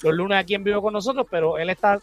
los 0.02 0.14
lunes 0.14 0.38
aquí 0.38 0.54
en 0.54 0.64
vivo 0.64 0.80
con 0.80 0.94
nosotros, 0.94 1.26
pero 1.30 1.58
él 1.58 1.68
está 1.68 2.00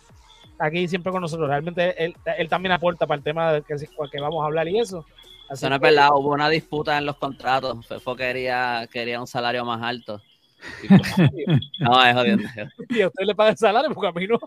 aquí 0.59 0.87
siempre 0.87 1.11
con 1.11 1.21
nosotros. 1.21 1.49
Realmente 1.49 2.03
él, 2.03 2.15
él 2.37 2.47
también 2.47 2.73
aporta 2.73 3.07
para 3.07 3.17
el 3.17 3.23
tema 3.23 3.53
del 3.53 3.63
que, 3.63 3.75
que 3.75 4.21
vamos 4.21 4.43
a 4.43 4.45
hablar 4.45 4.67
y 4.67 4.77
eso. 4.79 5.03
Así 5.49 5.65
Eso 5.65 5.69
no 5.69 5.75
es 5.75 5.81
verdad, 5.81 6.09
hubo 6.13 6.29
una 6.33 6.47
disputa 6.47 6.97
en 6.97 7.05
los 7.05 7.17
contratos. 7.17 7.85
Fefo 7.87 8.15
quería, 8.15 8.87
quería 8.91 9.19
un 9.19 9.25
salario 9.27 9.65
más 9.65 9.81
alto. 9.81 10.21
Y 10.83 10.87
pues, 10.87 11.01
no, 11.79 12.05
es 12.05 12.13
jodiendo. 12.13 12.47
y 12.89 13.01
a 13.01 13.07
usted 13.07 13.25
le 13.25 13.33
paga 13.33 13.49
el 13.51 13.57
salario 13.57 13.89
porque 13.93 14.07
a 14.09 14.11
mí 14.11 14.27
no. 14.27 14.39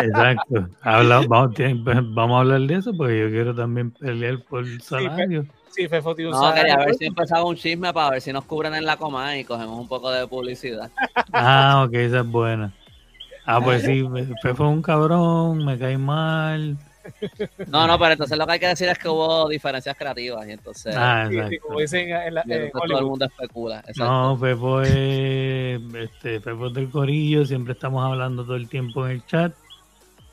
Exacto. 0.00 0.68
Habla- 0.82 1.22
vamos, 1.28 1.54
tiene- 1.54 1.80
vamos 1.82 2.36
a 2.36 2.40
hablar 2.40 2.60
de 2.60 2.74
eso 2.74 2.94
porque 2.94 3.20
yo 3.20 3.30
quiero 3.30 3.54
también 3.54 3.90
pelear 3.90 4.38
por 4.40 4.60
el 4.64 4.80
salario. 4.82 5.46
Sí, 5.70 5.88
Fefo 5.88 6.14
tiene 6.14 6.30
un 6.30 6.34
No, 6.36 6.40
salario. 6.42 6.62
quería 6.62 6.76
ver 6.86 6.94
si 6.94 7.04
empezaba 7.06 7.44
un 7.44 7.56
chisme 7.56 7.92
para 7.92 8.10
ver 8.10 8.20
si 8.20 8.32
nos 8.32 8.44
cubren 8.44 8.74
en 8.74 8.84
la 8.84 8.96
coma 8.96 9.36
y 9.38 9.44
cogemos 9.44 9.78
un 9.80 9.88
poco 9.88 10.10
de 10.10 10.26
publicidad. 10.26 10.90
Ah, 11.32 11.84
ok, 11.86 11.94
esa 11.94 12.20
es 12.20 12.26
buena. 12.26 12.72
Ah, 13.46 13.60
pues 13.62 13.82
sí, 13.82 14.04
Fefo 14.42 14.64
es 14.64 14.70
un 14.72 14.82
cabrón, 14.82 15.64
me 15.64 15.78
cae 15.78 15.98
mal. 15.98 16.76
No, 17.66 17.86
no, 17.86 17.98
pero 17.98 18.12
entonces 18.12 18.36
lo 18.38 18.46
que 18.46 18.52
hay 18.52 18.58
que 18.60 18.68
decir 18.68 18.88
es 18.88 18.98
que 18.98 19.08
hubo 19.08 19.48
diferencias 19.48 19.96
creativas 19.96 20.46
y 20.48 20.52
entonces 20.52 20.94
Ah, 20.96 21.26
Sí, 21.28 21.34
sí, 21.34 21.38
exacto. 21.40 21.66
como 21.66 21.80
dicen 21.80 22.10
en, 22.10 22.34
la, 22.34 22.42
y 22.46 22.52
en 22.52 22.62
entonces 22.62 22.88
todo 22.90 22.98
el 23.00 23.06
mundo 23.06 23.24
especula. 23.26 23.78
Exacto. 23.80 24.04
No, 24.04 24.36
Fefo 24.38 24.82
es, 24.82 25.80
este, 25.94 26.36
es 26.36 26.44
del 26.44 26.90
corillo, 26.90 27.44
siempre 27.44 27.72
estamos 27.74 28.04
hablando 28.04 28.44
todo 28.44 28.56
el 28.56 28.68
tiempo 28.68 29.04
en 29.06 29.12
el 29.12 29.26
chat, 29.26 29.54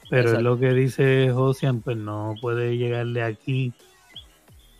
pero 0.10 0.34
es 0.34 0.42
lo 0.42 0.58
que 0.60 0.74
dice 0.74 1.32
Josian, 1.34 1.82
pues 1.82 1.98
no 1.98 2.36
puede 2.42 2.78
llegarle 2.78 3.24
aquí 3.24 3.74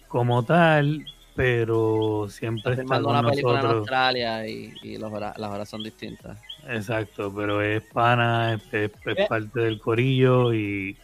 como 0.08 0.44
tal, 0.44 1.06
pero 1.36 2.28
siempre 2.30 2.74
Está 2.74 2.84
con 2.86 3.06
una 3.06 3.24
película 3.24 3.60
en 3.60 3.64
nosotros. 3.64 3.80
Australia 3.80 4.48
y, 4.48 4.74
y 4.84 4.98
los 4.98 5.12
hora- 5.12 5.34
las 5.38 5.50
horas 5.50 5.70
son 5.70 5.84
distintas. 5.84 6.38
Exacto, 6.68 7.34
pero 7.34 7.62
es 7.62 7.82
pana, 7.84 8.54
es, 8.54 8.62
es- 8.74 8.92
es 9.06 9.28
parte 9.28 9.62
del 9.62 9.80
corillo 9.80 10.54
y 10.54 10.98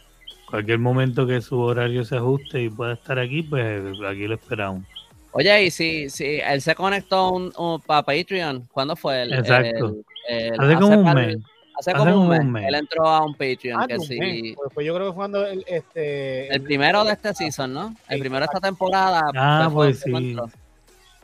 cualquier 0.48 0.78
momento 0.78 1.26
que 1.26 1.40
su 1.40 1.58
horario 1.58 2.04
se 2.04 2.16
ajuste 2.16 2.62
y 2.62 2.70
pueda 2.70 2.94
estar 2.94 3.18
aquí, 3.18 3.42
pues 3.42 3.82
aquí 4.06 4.26
lo 4.26 4.34
esperamos. 4.34 4.84
Oye, 5.32 5.64
y 5.66 5.70
si, 5.70 6.08
si 6.08 6.40
él 6.40 6.60
se 6.62 6.74
conectó 6.74 7.30
un, 7.32 7.80
para 7.86 8.02
Patreon, 8.02 8.66
¿cuándo 8.72 8.96
fue? 8.96 9.22
El, 9.22 9.34
Exacto. 9.34 9.96
el- 10.28 10.52
el- 10.54 10.60
Hace 10.60 10.74
como 10.76 10.98
un 11.00 11.14
mes. 11.14 11.36
Hace 11.78 11.90
Hace 11.92 11.98
como 12.10 12.22
un 12.22 12.28
mes. 12.28 12.40
un 12.40 12.52
mes. 12.52 12.64
Él 12.66 12.74
entró 12.74 13.06
a 13.06 13.24
un 13.24 13.32
Patreon 13.34 13.80
Ah, 13.80 13.86
que 13.86 13.94
un 13.94 14.00
sí. 14.00 14.54
Pues, 14.56 14.70
pues 14.74 14.86
yo 14.86 14.94
creo 14.94 15.06
que 15.06 15.12
fue 15.12 15.16
cuando 15.16 15.46
el, 15.46 15.64
este, 15.68 16.52
El 16.52 16.62
primero 16.62 17.04
de 17.04 17.12
este 17.12 17.34
season, 17.34 17.72
¿no? 17.72 17.94
El 18.08 18.18
primero 18.20 18.40
de 18.40 18.46
esta 18.46 18.60
temporada. 18.60 19.22
Ah, 19.36 19.68
pues 19.72 20.00
sí. 20.00 20.34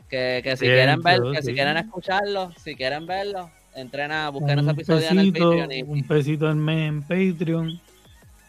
Que, 0.07 0.39
que 0.43 0.55
si 0.55 0.65
quieren 0.65 1.01
ver, 1.01 1.19
que 1.33 1.41
si 1.41 1.53
quieren 1.53 1.75
escucharlo, 1.77 2.51
si 2.63 2.75
quieren 2.75 3.05
verlo, 3.07 3.49
entren 3.75 4.11
a 4.11 4.29
busquen 4.29 4.59
ese 4.59 4.61
Un 4.61 4.69
episodio 4.69 5.09
en 5.09 5.19
el 5.19 5.31
pesito, 5.33 5.49
Patreon 5.49 5.71
y, 5.71 5.81
un 5.81 6.07
pesito 6.07 6.47
al 6.47 6.55
mes 6.55 6.87
en 6.89 7.01
Patreon. 7.01 7.81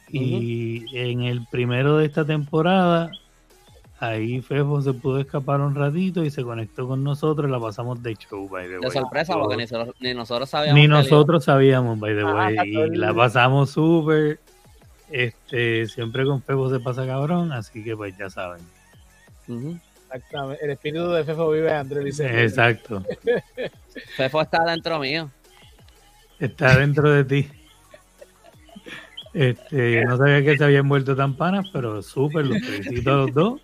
Y 0.09 0.85
en 0.97 1.23
el 1.23 1.47
primero 1.51 1.97
de 1.99 2.07
esta 2.07 2.25
temporada, 2.25 3.11
ahí 3.99 4.41
Fefo 4.41 4.81
se 4.83 4.93
pudo 4.93 5.19
escapar 5.21 5.61
un 5.61 5.75
ratito 5.75 6.25
y 6.25 6.31
se 6.31 6.43
conectó 6.45 6.87
con 6.87 7.03
nosotros. 7.03 7.51
La 7.51 7.59
pasamos 7.59 8.03
de 8.03 8.15
show, 8.15 8.49
by 8.49 8.67
the 8.67 8.73
de 8.75 8.79
way. 8.79 8.91
sorpresa, 8.91 9.35
Yo- 9.35 9.41
porque 9.41 9.57
ni, 9.57 9.67
so- 9.67 9.95
ni 10.01 10.15
nosotros 10.15 10.49
sabíamos. 10.51 10.81
Ni 10.81 10.87
nosotros 10.89 11.45
sabíamos, 11.45 11.99
by 11.99 12.15
the 12.15 12.23
Ah, 12.23 12.35
way, 12.35 12.57
y 12.93 12.97
la 12.97 13.13
pasamos 13.15 13.71
súper. 13.71 14.39
Este, 15.11 15.87
siempre 15.87 16.25
con 16.25 16.43
Febo 16.43 16.69
se 16.71 16.81
pasa 16.81 17.07
cabrón, 17.07 17.53
así 17.53 17.83
que 17.85 17.97
pues 17.97 18.17
ya 18.19 18.29
saben. 18.31 18.61
Exactamente. 20.07 20.65
El 20.65 20.71
espíritu 20.73 21.11
de 21.11 21.25
Fefo 21.25 21.51
vive 21.51 21.73
Andrés 21.73 22.05
dice. 22.05 22.43
Exacto. 22.45 23.05
Fefo 24.17 24.41
está 24.43 24.65
dentro 24.65 24.99
mío. 24.99 25.31
Está 26.39 26.77
dentro 26.77 27.11
de 27.11 27.25
ti. 27.25 27.49
Este, 29.37 30.03
no 30.07 30.17
sabía 30.17 30.43
que 30.43 30.57
se 30.57 30.65
habían 30.65 30.89
vuelto 30.89 31.15
tan 31.15 31.37
panas, 31.37 31.69
pero 31.73 32.01
súper, 32.03 32.47
los 32.47 32.59
felicito 32.59 33.11
a 33.13 33.17
los 33.17 33.35
dos. 33.35 33.61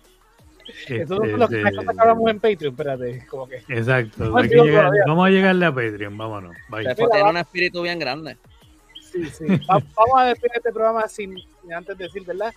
Eso 0.87 1.15
Este, 1.23 1.31
es 1.31 1.37
lo 1.39 1.47
que 1.47 1.55
de- 1.57 1.79
hablamos 1.97 2.29
en 2.29 2.39
Patreon, 2.39 2.73
espérate, 2.73 3.25
como 3.27 3.47
que. 3.47 3.57
Exacto. 3.67 4.25
No 4.25 4.35
que 4.43 4.47
llegar- 4.49 4.91
vamos 5.07 5.25
a 5.25 5.29
llegarle 5.29 5.65
a 5.65 5.71
Patreon, 5.73 6.17
vámonos. 6.17 6.55
Bye. 6.69 6.93
Tiene 6.95 7.23
un 7.29 7.37
espíritu 7.37 7.81
bien 7.81 7.97
grande. 7.99 8.37
Sí, 9.01 9.25
sí. 9.25 9.45
Va- 9.69 9.81
vamos 9.95 10.15
a 10.17 10.25
despedir 10.25 10.51
este 10.57 10.71
programa 10.71 11.07
sin, 11.07 11.35
sin 11.61 11.73
antes 11.73 11.97
decir, 11.97 12.23
¿verdad? 12.25 12.53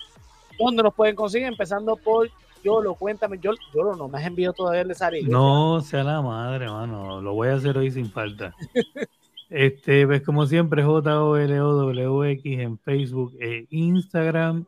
¿Dónde 0.58 0.82
nos 0.82 0.94
pueden 0.94 1.16
conseguir? 1.16 1.48
Empezando 1.48 1.96
por 1.96 2.28
Yolo, 2.62 2.94
cuéntame. 2.94 3.38
Yo, 3.40 3.52
Yolo, 3.74 3.96
no 3.96 4.08
me 4.08 4.18
has 4.18 4.26
enviado 4.26 4.52
todavía 4.54 4.82
el 4.82 4.88
de 4.88 4.94
Sari. 4.94 5.22
No 5.24 5.80
sea 5.80 6.04
la 6.04 6.20
madre, 6.22 6.68
mano. 6.68 7.20
Lo 7.22 7.32
voy 7.34 7.48
a 7.48 7.54
hacer 7.54 7.76
hoy 7.78 7.90
sin 7.90 8.10
falta. 8.10 8.54
Este, 9.48 10.06
pues 10.06 10.22
como 10.22 10.46
siempre, 10.46 10.82
JOLOWX 10.82 12.40
en 12.44 12.78
Facebook 12.78 13.34
e 13.40 13.66
Instagram. 13.70 14.64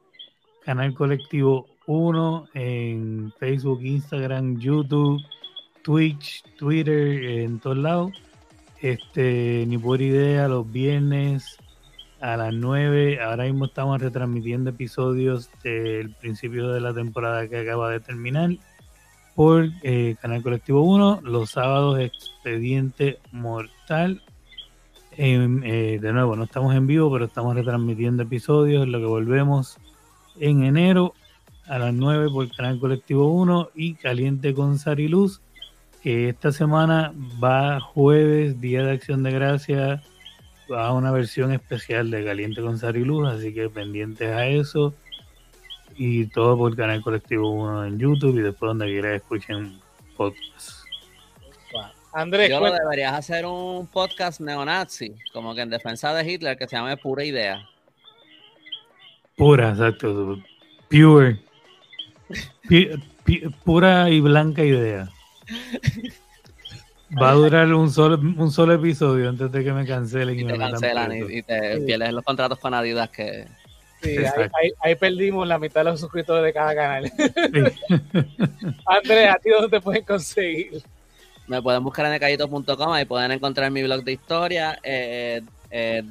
Canal 0.64 0.94
Colectivo 0.94 1.66
1 1.86 2.48
en 2.54 3.32
Facebook, 3.38 3.80
Instagram, 3.82 4.58
YouTube, 4.58 5.20
Twitch, 5.82 6.44
Twitter, 6.56 7.40
en 7.40 7.58
todos 7.58 7.78
lados. 7.78 8.12
Este, 8.82 9.64
ni 9.66 9.78
por 9.78 10.00
idea, 10.02 10.46
los 10.46 10.70
viernes 10.70 11.56
a 12.20 12.36
las 12.36 12.52
9. 12.52 13.20
Ahora 13.22 13.44
mismo 13.44 13.64
estamos 13.64 14.00
retransmitiendo 14.00 14.70
episodios 14.70 15.50
del 15.62 16.10
principio 16.10 16.68
de 16.68 16.80
la 16.80 16.92
temporada 16.92 17.48
que 17.48 17.58
acaba 17.58 17.90
de 17.90 18.00
terminar 18.00 18.50
por 19.34 19.68
eh, 19.82 20.16
Canal 20.20 20.42
Colectivo 20.42 20.82
1, 20.82 21.20
los 21.22 21.50
sábados 21.50 21.98
Expediente 22.00 23.18
Mortal. 23.32 24.20
Em, 25.20 25.64
eh, 25.64 25.98
de 26.00 26.12
nuevo, 26.12 26.36
no 26.36 26.44
estamos 26.44 26.76
en 26.76 26.86
vivo, 26.86 27.12
pero 27.12 27.24
estamos 27.24 27.56
retransmitiendo 27.56 28.22
episodios, 28.22 28.84
en 28.84 28.92
lo 28.92 29.00
que 29.00 29.06
volvemos 29.06 29.76
en 30.38 30.62
enero 30.62 31.12
a 31.66 31.80
las 31.80 31.92
9 31.92 32.28
por 32.30 32.48
Canal 32.54 32.78
Colectivo 32.78 33.26
1 33.32 33.70
y 33.74 33.94
Caliente 33.94 34.54
con 34.54 34.78
Sariluz, 34.78 35.40
que 36.04 36.28
esta 36.28 36.52
semana 36.52 37.12
va 37.42 37.80
jueves, 37.80 38.60
Día 38.60 38.84
de 38.84 38.92
Acción 38.92 39.24
de 39.24 39.32
Gracia, 39.32 40.04
va 40.72 40.92
una 40.92 41.10
versión 41.10 41.50
especial 41.50 42.12
de 42.12 42.24
Caliente 42.24 42.62
con 42.62 42.78
Sariluz, 42.78 43.26
así 43.26 43.52
que 43.52 43.68
pendientes 43.68 44.30
a 44.30 44.46
eso 44.46 44.94
y 45.96 46.26
todo 46.26 46.56
por 46.56 46.76
Canal 46.76 47.02
Colectivo 47.02 47.50
1 47.50 47.86
en 47.86 47.98
YouTube 47.98 48.38
y 48.38 48.42
después 48.42 48.68
donde 48.68 48.86
quiera 48.86 49.16
escuchen 49.16 49.80
podcast. 50.16 50.77
Andrés, 52.12 52.48
Yo 52.50 52.60
lo 52.60 52.72
deberías 52.72 53.12
hacer 53.14 53.44
un 53.46 53.86
podcast 53.86 54.40
neonazi, 54.40 55.14
como 55.32 55.54
que 55.54 55.60
en 55.62 55.70
defensa 55.70 56.12
de 56.14 56.30
Hitler, 56.30 56.56
que 56.56 56.66
se 56.66 56.76
llame 56.76 56.96
Pura 56.96 57.24
Idea. 57.24 57.68
Pura, 59.36 59.70
exacto. 59.70 60.38
Pure. 60.88 61.38
Pura 63.64 64.10
y 64.10 64.20
blanca 64.20 64.64
idea. 64.64 65.08
Va 67.20 67.30
a 67.30 67.34
durar 67.34 67.72
un 67.72 67.90
solo, 67.90 68.16
un 68.18 68.50
solo 68.50 68.74
episodio 68.74 69.28
antes 69.28 69.50
de 69.50 69.64
que 69.64 69.72
me 69.72 69.86
cancelen 69.86 70.36
y, 70.38 70.42
Y 70.42 70.44
me 70.44 70.52
te 70.54 70.58
cancelan 70.58 71.12
y, 71.12 71.38
y 71.38 71.42
te 71.42 71.80
pierdes 71.80 72.12
los 72.12 72.24
contratos 72.24 72.58
con 72.58 72.74
Adidas 72.74 73.08
que... 73.10 73.46
Sí, 74.02 74.16
ahí, 74.18 74.26
ahí- 74.62 74.72
ahí 74.80 74.94
perdimos 74.94 75.46
la 75.48 75.58
mitad 75.58 75.80
de 75.84 75.90
los 75.90 76.00
suscriptores 76.00 76.44
de 76.44 76.52
cada 76.52 76.72
canal. 76.74 77.04
Sí. 77.06 77.96
Andrés, 78.86 79.30
¿a 79.30 79.38
ti 79.38 79.50
dónde 79.50 79.68
te 79.68 79.80
pueden 79.80 80.04
conseguir? 80.04 80.82
Me 81.48 81.62
pueden 81.62 81.82
buscar 81.82 82.04
en 82.04 82.12
decayito.com, 82.12 82.92
ahí 82.92 83.06
pueden 83.06 83.32
encontrar 83.32 83.70
mi 83.70 83.82
blog 83.82 84.04
de 84.04 84.12
historia. 84.12 84.78
eh, 84.82 85.40
eh, 85.70 86.02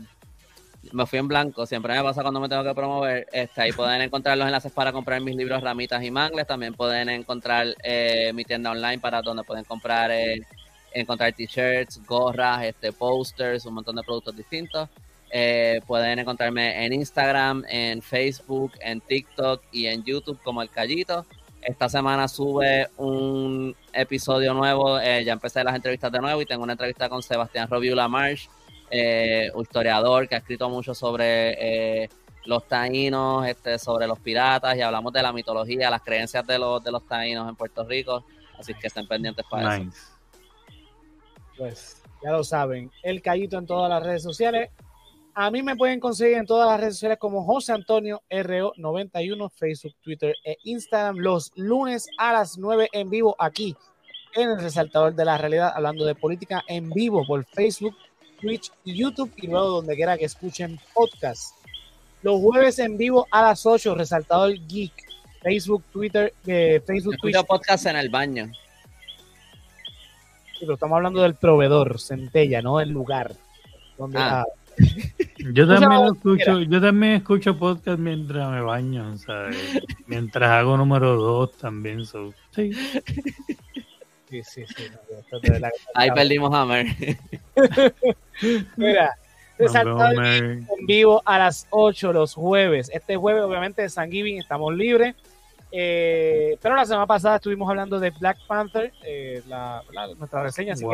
me 0.93 1.05
fui 1.05 1.19
en 1.19 1.27
blanco, 1.27 1.65
siempre 1.65 1.93
me 1.93 2.01
pasa 2.01 2.21
cuando 2.23 2.39
me 2.39 2.49
tengo 2.49 2.63
que 2.63 2.73
promover. 2.73 3.27
Este, 3.31 3.61
ahí 3.61 3.71
pueden 3.71 4.01
encontrar 4.01 4.37
los 4.37 4.47
enlaces 4.47 4.71
para 4.71 4.91
comprar 4.91 5.21
mis 5.21 5.35
libros 5.35 5.61
Ramitas 5.61 6.03
y 6.03 6.09
Mangles. 6.09 6.47
También 6.47 6.73
pueden 6.73 7.09
encontrar 7.09 7.67
eh, 7.83 8.31
mi 8.33 8.45
tienda 8.45 8.71
online 8.71 8.97
para 8.97 9.21
donde 9.21 9.43
pueden 9.43 9.63
comprar 9.63 10.11
encontrar 10.93 11.33
t-shirts, 11.33 12.03
gorras, 12.07 12.63
este, 12.63 12.91
posters, 12.91 13.65
un 13.65 13.75
montón 13.75 13.97
de 13.97 14.03
productos 14.03 14.35
distintos. 14.35 14.89
Pueden 15.85 16.19
encontrarme 16.19 16.85
en 16.85 16.93
Instagram, 16.93 17.63
en 17.69 18.01
Facebook, 18.01 18.71
en 18.79 19.01
TikTok 19.01 19.61
y 19.71 19.85
en 19.87 20.03
YouTube 20.03 20.39
como 20.41 20.63
El 20.63 20.69
Callito. 20.69 21.25
Esta 21.67 21.89
semana 21.89 22.29
sube 22.29 22.87
un 22.95 23.75
episodio 23.91 24.53
nuevo. 24.53 25.01
eh, 25.01 25.25
ya 25.25 25.33
empecé 25.33 25.65
las 25.65 25.75
entrevistas 25.75 26.09
de 26.09 26.21
nuevo 26.21 26.41
y 26.41 26.45
tengo 26.45 26.63
una 26.63 26.71
entrevista 26.71 27.09
con 27.09 27.21
Sebastián 27.21 27.67
Robiula 27.69 28.07
Marsh, 28.07 28.47
eh, 28.89 29.51
un 29.53 29.63
historiador 29.63 30.29
que 30.29 30.35
ha 30.35 30.37
escrito 30.37 30.69
mucho 30.69 30.95
sobre 30.95 32.03
eh, 32.03 32.09
los 32.45 32.65
taínos, 32.69 33.45
este, 33.45 33.77
sobre 33.79 34.07
los 34.07 34.17
piratas 34.17 34.77
y 34.77 34.81
hablamos 34.81 35.11
de 35.11 35.21
la 35.21 35.33
mitología, 35.33 35.89
las 35.89 36.03
creencias 36.03 36.47
de 36.47 36.57
los, 36.57 36.81
de 36.81 36.89
los 36.89 37.05
taínos 37.05 37.49
en 37.49 37.57
Puerto 37.57 37.83
Rico. 37.83 38.23
Así 38.57 38.73
que 38.73 38.87
estén 38.87 39.05
pendientes 39.05 39.45
para 39.49 39.75
eso. 39.75 39.91
Pues 41.57 42.01
ya 42.23 42.31
lo 42.31 42.45
saben, 42.45 42.89
el 43.03 43.21
Callito 43.21 43.57
en 43.57 43.65
todas 43.65 43.89
las 43.89 44.01
redes 44.01 44.23
sociales. 44.23 44.69
A 45.39 45.51
mí 45.51 45.61
me 45.61 45.75
pueden 45.75 45.99
conseguir 45.99 46.37
en 46.37 46.47
todas 46.47 46.67
las 46.67 46.79
redes 46.79 46.95
sociales 46.95 47.19
como 47.19 47.43
José 47.45 47.71
Antonio 47.71 48.23
RO91, 48.27 49.51
Facebook, 49.51 49.93
Twitter 50.01 50.35
e 50.43 50.57
Instagram, 50.63 51.17
los 51.17 51.51
lunes 51.55 52.07
a 52.17 52.33
las 52.33 52.57
9 52.57 52.89
en 52.91 53.07
vivo 53.11 53.35
aquí 53.37 53.75
en 54.33 54.49
el 54.49 54.59
Resaltador 54.59 55.13
de 55.13 55.25
la 55.25 55.37
Realidad, 55.37 55.73
hablando 55.75 56.05
de 56.05 56.15
política 56.15 56.63
en 56.67 56.89
vivo 56.89 57.23
por 57.27 57.45
Facebook, 57.45 57.95
Twitch 58.41 58.71
y 58.83 58.95
YouTube 58.97 59.31
y 59.37 59.45
luego 59.45 59.67
donde 59.67 59.95
quiera 59.95 60.17
que 60.17 60.25
escuchen 60.25 60.79
podcast. 60.95 61.53
Los 62.23 62.41
jueves 62.41 62.79
en 62.79 62.97
vivo 62.97 63.27
a 63.29 63.43
las 63.43 63.63
8, 63.63 63.93
Resaltador 63.93 64.53
Geek, 64.67 64.93
Facebook, 65.43 65.83
Twitter, 65.93 66.33
eh, 66.47 66.81
Facebook, 66.83 67.15
Twitch. 67.21 67.35
Escucho 67.35 67.47
podcast 67.47 67.85
en 67.85 67.95
el 67.97 68.09
baño. 68.09 68.51
Sí, 70.53 70.61
pero 70.61 70.73
estamos 70.73 70.95
hablando 70.95 71.21
del 71.21 71.35
proveedor, 71.35 71.99
Centella, 72.01 72.63
no 72.63 72.79
del 72.79 72.89
lugar. 72.89 73.35
Donde 73.99 74.17
Ah. 74.17 74.43
la- 74.43 74.45
Yo 75.53 75.67
también 75.67 75.91
lo 75.91 76.13
escucho, 76.13 76.59
yo 76.61 76.81
también 76.81 77.13
escucho 77.13 77.57
podcast 77.57 77.99
mientras 77.99 78.49
me 78.51 78.61
baño, 78.61 79.17
¿sabes? 79.17 79.57
Mientras 80.07 80.49
hago 80.49 80.77
número 80.77 81.15
dos 81.15 81.57
también, 81.57 82.05
so, 82.05 82.33
sí. 82.51 82.71
Sí, 84.29 84.41
sí, 84.43 84.65
no, 85.31 85.39
de 85.39 85.71
Ahí 85.93 86.11
perdimos 86.11 86.53
a 86.53 86.65
Mer. 86.65 86.87
Mira, 88.75 89.15
en 89.57 90.85
vivo 90.85 91.21
a 91.25 91.39
las 91.39 91.67
8 91.69 92.13
los 92.13 92.33
jueves. 92.33 92.91
Este 92.93 93.15
jueves, 93.15 93.43
obviamente, 93.43 93.81
de 93.81 93.89
San 93.89 94.11
Giving 94.11 94.39
estamos 94.39 94.75
libres. 94.75 95.15
Eh, 95.71 96.57
pero 96.61 96.75
la 96.75 96.85
semana 96.85 97.07
pasada 97.07 97.37
estuvimos 97.37 97.69
hablando 97.69 97.99
de 97.99 98.11
Black 98.11 98.37
Panther, 98.47 98.93
eh, 99.03 99.41
la, 99.47 99.83
la- 99.91 100.13
nuestra 100.15 100.43
reseña. 100.43 100.73
Así 100.73 100.83
que, 100.83 100.89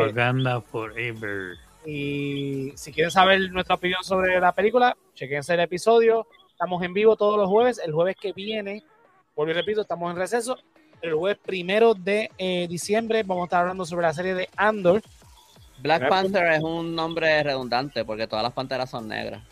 Forever. 0.62 1.58
Y 1.86 2.72
si 2.76 2.92
quieren 2.92 3.12
saber 3.12 3.52
nuestra 3.52 3.76
opinión 3.76 4.04
sobre 4.04 4.40
la 4.40 4.54
película, 4.54 4.96
chequense 5.14 5.54
el 5.54 5.62
episodio. 5.62 6.28
Estamos 6.50 6.82
en 6.84 6.94
vivo 6.94 7.16
todos 7.16 7.38
los 7.38 7.50
jueves. 7.50 7.82
El 7.84 7.94
jueves 7.94 8.16
que 8.20 8.32
viene, 8.32 8.84
vuelvo 9.36 9.52
y 9.52 9.56
repito, 9.56 9.82
estamos 9.82 10.12
en 10.12 10.18
receso. 10.18 10.58
El 11.02 11.14
jueves 11.16 11.40
primero 11.46 11.94
de 11.94 12.32
eh, 12.38 12.68
diciembre 12.70 13.24
vamos 13.24 13.44
a 13.44 13.46
estar 13.46 13.62
hablando 13.62 13.86
sobre 13.86 14.08
la 14.08 14.14
serie 14.14 14.34
de 14.34 14.50
Andor. 14.56 15.02
Black 15.82 16.08
Panther 16.08 16.54
es 16.54 16.64
un 16.64 16.96
nombre 16.96 17.44
redundante 17.44 18.06
porque 18.06 18.28
todas 18.28 18.44
las 18.44 18.54
panteras 18.54 18.90
son 18.90 19.10
negras. 19.10 19.44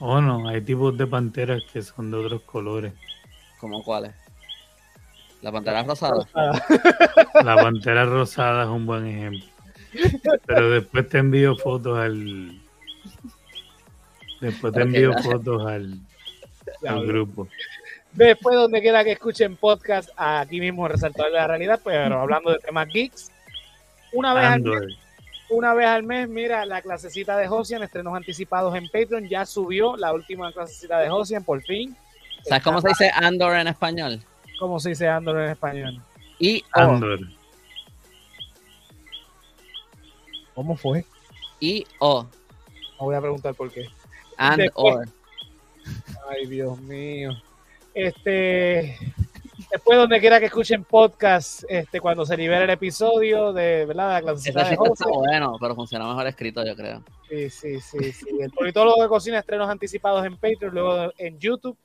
Oh 0.00 0.20
no, 0.20 0.48
hay 0.48 0.62
tipos 0.62 0.96
de 0.96 1.06
panteras 1.06 1.62
que 1.70 1.82
son 1.82 2.10
de 2.10 2.16
otros 2.16 2.42
colores. 2.42 2.94
¿Cómo 3.60 3.82
cuáles? 3.82 4.14
La 5.42 5.52
pantera 5.52 5.82
rosada. 5.82 6.26
La 7.44 7.56
pantera 7.56 8.04
rosada 8.06 8.62
es 8.62 8.68
un 8.68 8.86
buen 8.86 9.06
ejemplo. 9.06 9.57
Pero 10.46 10.70
después 10.70 11.08
te 11.08 11.18
envío 11.18 11.56
fotos 11.56 11.98
al. 11.98 12.60
Después 14.40 14.72
te 14.72 14.82
envío 14.82 15.12
fotos 15.22 15.66
al, 15.66 15.98
al 16.86 17.06
grupo. 17.06 17.48
Después, 18.12 18.56
donde 18.56 18.80
quiera 18.80 19.04
que 19.04 19.12
escuchen 19.12 19.56
podcast, 19.56 20.10
aquí 20.16 20.60
mismo 20.60 20.88
de 20.88 21.30
la 21.30 21.46
Realidad, 21.46 21.80
pero 21.84 22.20
hablando 22.20 22.50
de 22.52 22.58
temas 22.58 22.88
geeks. 22.88 23.30
Una 24.12 24.32
vez, 24.32 24.44
al 24.44 24.62
mes, 24.62 24.98
una 25.50 25.74
vez 25.74 25.86
al 25.86 26.02
mes, 26.02 26.28
mira, 26.28 26.64
la 26.64 26.80
clasecita 26.80 27.36
de 27.36 27.46
Josian, 27.46 27.82
estrenos 27.82 28.14
anticipados 28.14 28.74
en 28.74 28.88
Patreon, 28.88 29.28
ya 29.28 29.44
subió 29.44 29.96
la 29.96 30.12
última 30.12 30.50
clasecita 30.52 30.98
de 31.00 31.08
Josian, 31.08 31.44
por 31.44 31.62
fin. 31.62 31.94
¿Sabes 32.44 32.64
cómo 32.64 32.80
se 32.80 32.88
dice 32.88 33.10
Andor 33.14 33.56
en 33.56 33.68
español? 33.68 34.20
¿Cómo 34.58 34.80
se 34.80 34.90
dice 34.90 35.08
Andor 35.08 35.40
en 35.40 35.50
español? 35.50 36.00
Y 36.38 36.64
Andor. 36.72 37.20
¿Cómo 40.58 40.74
fue? 40.74 41.04
I 41.60 41.86
O. 42.00 42.24
No 42.98 43.04
voy 43.04 43.14
a 43.14 43.20
preguntar 43.20 43.54
por 43.54 43.70
qué. 43.70 43.86
And 44.36 44.60
Después. 44.60 44.96
or. 44.96 45.08
Ay, 46.28 46.46
Dios 46.46 46.80
mío. 46.80 47.30
Este. 47.94 48.98
Después, 49.70 49.98
donde 49.98 50.18
quiera 50.18 50.40
que 50.40 50.46
escuchen 50.46 50.82
podcast, 50.82 51.62
este, 51.68 52.00
cuando 52.00 52.26
se 52.26 52.36
libere 52.36 52.64
el 52.64 52.70
episodio 52.70 53.52
de, 53.52 53.86
¿verdad? 53.86 54.20
La 54.24 54.34
chiste 54.34 54.50
está 54.50 55.06
bueno, 55.06 55.56
pero 55.60 55.76
funciona 55.76 56.08
mejor 56.08 56.26
escrito, 56.26 56.66
yo 56.66 56.74
creo. 56.74 57.04
Sí, 57.28 57.48
sí, 57.50 57.80
sí, 57.80 58.10
sí. 58.10 58.26
El 58.40 58.50
politólogo 58.50 59.00
de 59.00 59.08
cocina, 59.08 59.38
estrenos 59.38 59.68
anticipados 59.68 60.26
en 60.26 60.38
Patreon, 60.38 60.74
luego 60.74 61.12
en 61.18 61.38
YouTube. 61.38 61.78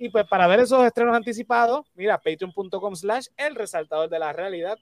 Y 0.00 0.08
pues 0.08 0.26
para 0.26 0.48
ver 0.48 0.58
esos 0.58 0.84
estrenos 0.84 1.14
anticipados, 1.14 1.86
mira, 1.94 2.18
patreon.com 2.18 2.96
slash 2.96 3.28
el 3.36 3.54
resaltador 3.54 4.08
de 4.08 4.18
la 4.18 4.32
realidad. 4.32 4.80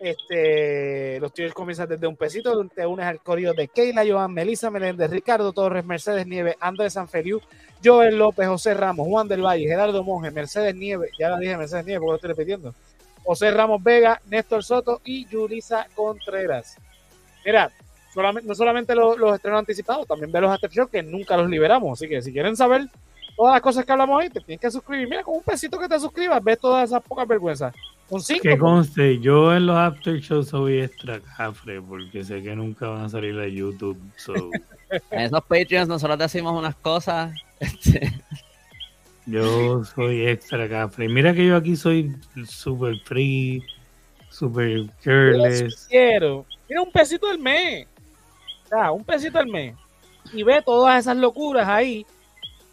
Este, 0.00 1.20
los 1.20 1.32
tiers 1.34 1.52
comienzan 1.52 1.86
desde 1.86 2.06
un 2.06 2.16
pesito, 2.16 2.66
te 2.68 2.86
unes 2.86 3.04
al 3.04 3.20
corrido 3.20 3.52
de 3.52 3.68
Keila, 3.68 4.02
Joan, 4.08 4.32
Melissa 4.32 4.70
Meléndez, 4.70 5.10
Ricardo 5.10 5.52
Torres, 5.52 5.84
Mercedes 5.84 6.26
Nieves, 6.26 6.56
Andrés 6.58 6.94
Sanfeliu, 6.94 7.38
Joel 7.84 8.16
López, 8.16 8.48
José 8.48 8.72
Ramos, 8.72 9.06
Juan 9.06 9.28
del 9.28 9.44
Valle, 9.44 9.68
Gerardo 9.68 10.02
Monge, 10.02 10.30
Mercedes 10.30 10.74
Nieves, 10.74 11.10
ya 11.18 11.28
la 11.28 11.38
dije 11.38 11.54
Mercedes 11.54 11.84
Nieves, 11.84 12.00
porque 12.00 12.10
lo 12.12 12.16
estoy 12.16 12.28
repitiendo, 12.28 12.74
José 13.24 13.50
Ramos 13.50 13.82
Vega, 13.82 14.22
Néstor 14.26 14.64
Soto 14.64 15.02
y 15.04 15.26
Yulisa 15.28 15.86
Contreras. 15.94 16.78
Mira, 17.44 17.70
no 18.42 18.54
solamente 18.54 18.94
los, 18.94 19.16
estrenos 19.34 19.58
anticipados, 19.58 20.06
también 20.06 20.32
ve 20.32 20.40
los 20.40 20.50
after 20.50 20.70
show 20.70 20.88
que 20.88 21.02
nunca 21.02 21.36
los 21.36 21.48
liberamos. 21.48 21.98
Así 21.98 22.08
que 22.08 22.22
si 22.22 22.32
quieren 22.32 22.56
saber 22.56 22.86
todas 23.36 23.52
las 23.52 23.60
cosas 23.60 23.84
que 23.84 23.92
hablamos 23.92 24.20
ahí, 24.20 24.30
te 24.30 24.40
tienes 24.40 24.60
que 24.60 24.70
suscribir. 24.70 25.08
Mira, 25.08 25.22
con 25.22 25.36
un 25.36 25.42
pesito 25.42 25.78
que 25.78 25.88
te 25.88 26.00
suscribas, 26.00 26.42
ves 26.42 26.58
todas 26.58 26.88
esas 26.88 27.02
pocas 27.02 27.28
vergüenzas. 27.28 27.74
Con 28.10 28.20
cinco, 28.20 28.42
Que 28.42 28.58
conste, 28.58 29.20
yo 29.20 29.54
en 29.54 29.66
los 29.66 29.76
after 29.76 30.18
shows 30.20 30.48
soy 30.48 30.80
extra 30.80 31.20
cafre 31.20 31.80
porque 31.80 32.24
sé 32.24 32.42
que 32.42 32.56
nunca 32.56 32.88
van 32.88 33.04
a 33.04 33.08
salir 33.08 33.38
a 33.38 33.46
YouTube. 33.46 33.98
So, 34.16 34.34
En 35.10 35.20
esos 35.20 35.44
Patreons 35.44 35.88
nosotros 35.88 36.18
decimos 36.18 36.52
unas 36.52 36.74
cosas. 36.74 37.32
yo 39.26 39.84
soy 39.84 40.26
extra 40.26 40.68
cafre. 40.68 41.08
Mira 41.08 41.32
que 41.32 41.46
yo 41.46 41.56
aquí 41.56 41.76
soy 41.76 42.16
super 42.44 42.98
free, 43.04 43.62
super 44.28 44.86
careless. 45.02 45.86
quiero. 45.88 46.44
Mira, 46.68 46.82
un 46.82 46.90
pesito 46.90 47.28
al 47.28 47.38
mes. 47.38 47.86
O 48.64 48.68
sea, 48.68 48.90
un 48.90 49.04
pesito 49.04 49.38
al 49.38 49.46
mes. 49.46 49.76
Y 50.32 50.42
ve 50.42 50.60
todas 50.62 50.98
esas 50.98 51.16
locuras 51.16 51.68
ahí. 51.68 52.04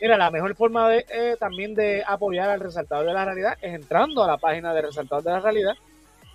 Mira, 0.00 0.16
la 0.16 0.30
mejor 0.30 0.56
forma 0.56 0.88
de, 0.88 1.04
eh, 1.10 1.36
también 1.38 1.74
de 1.74 2.02
apoyar 2.06 2.48
al 2.48 2.60
Resaltador 2.60 3.04
de 3.06 3.12
la 3.12 3.26
Realidad 3.26 3.58
es 3.60 3.74
entrando 3.74 4.24
a 4.24 4.26
la 4.26 4.38
página 4.38 4.72
de 4.72 4.80
Resaltador 4.82 5.22
de 5.22 5.30
la 5.30 5.40
Realidad, 5.40 5.74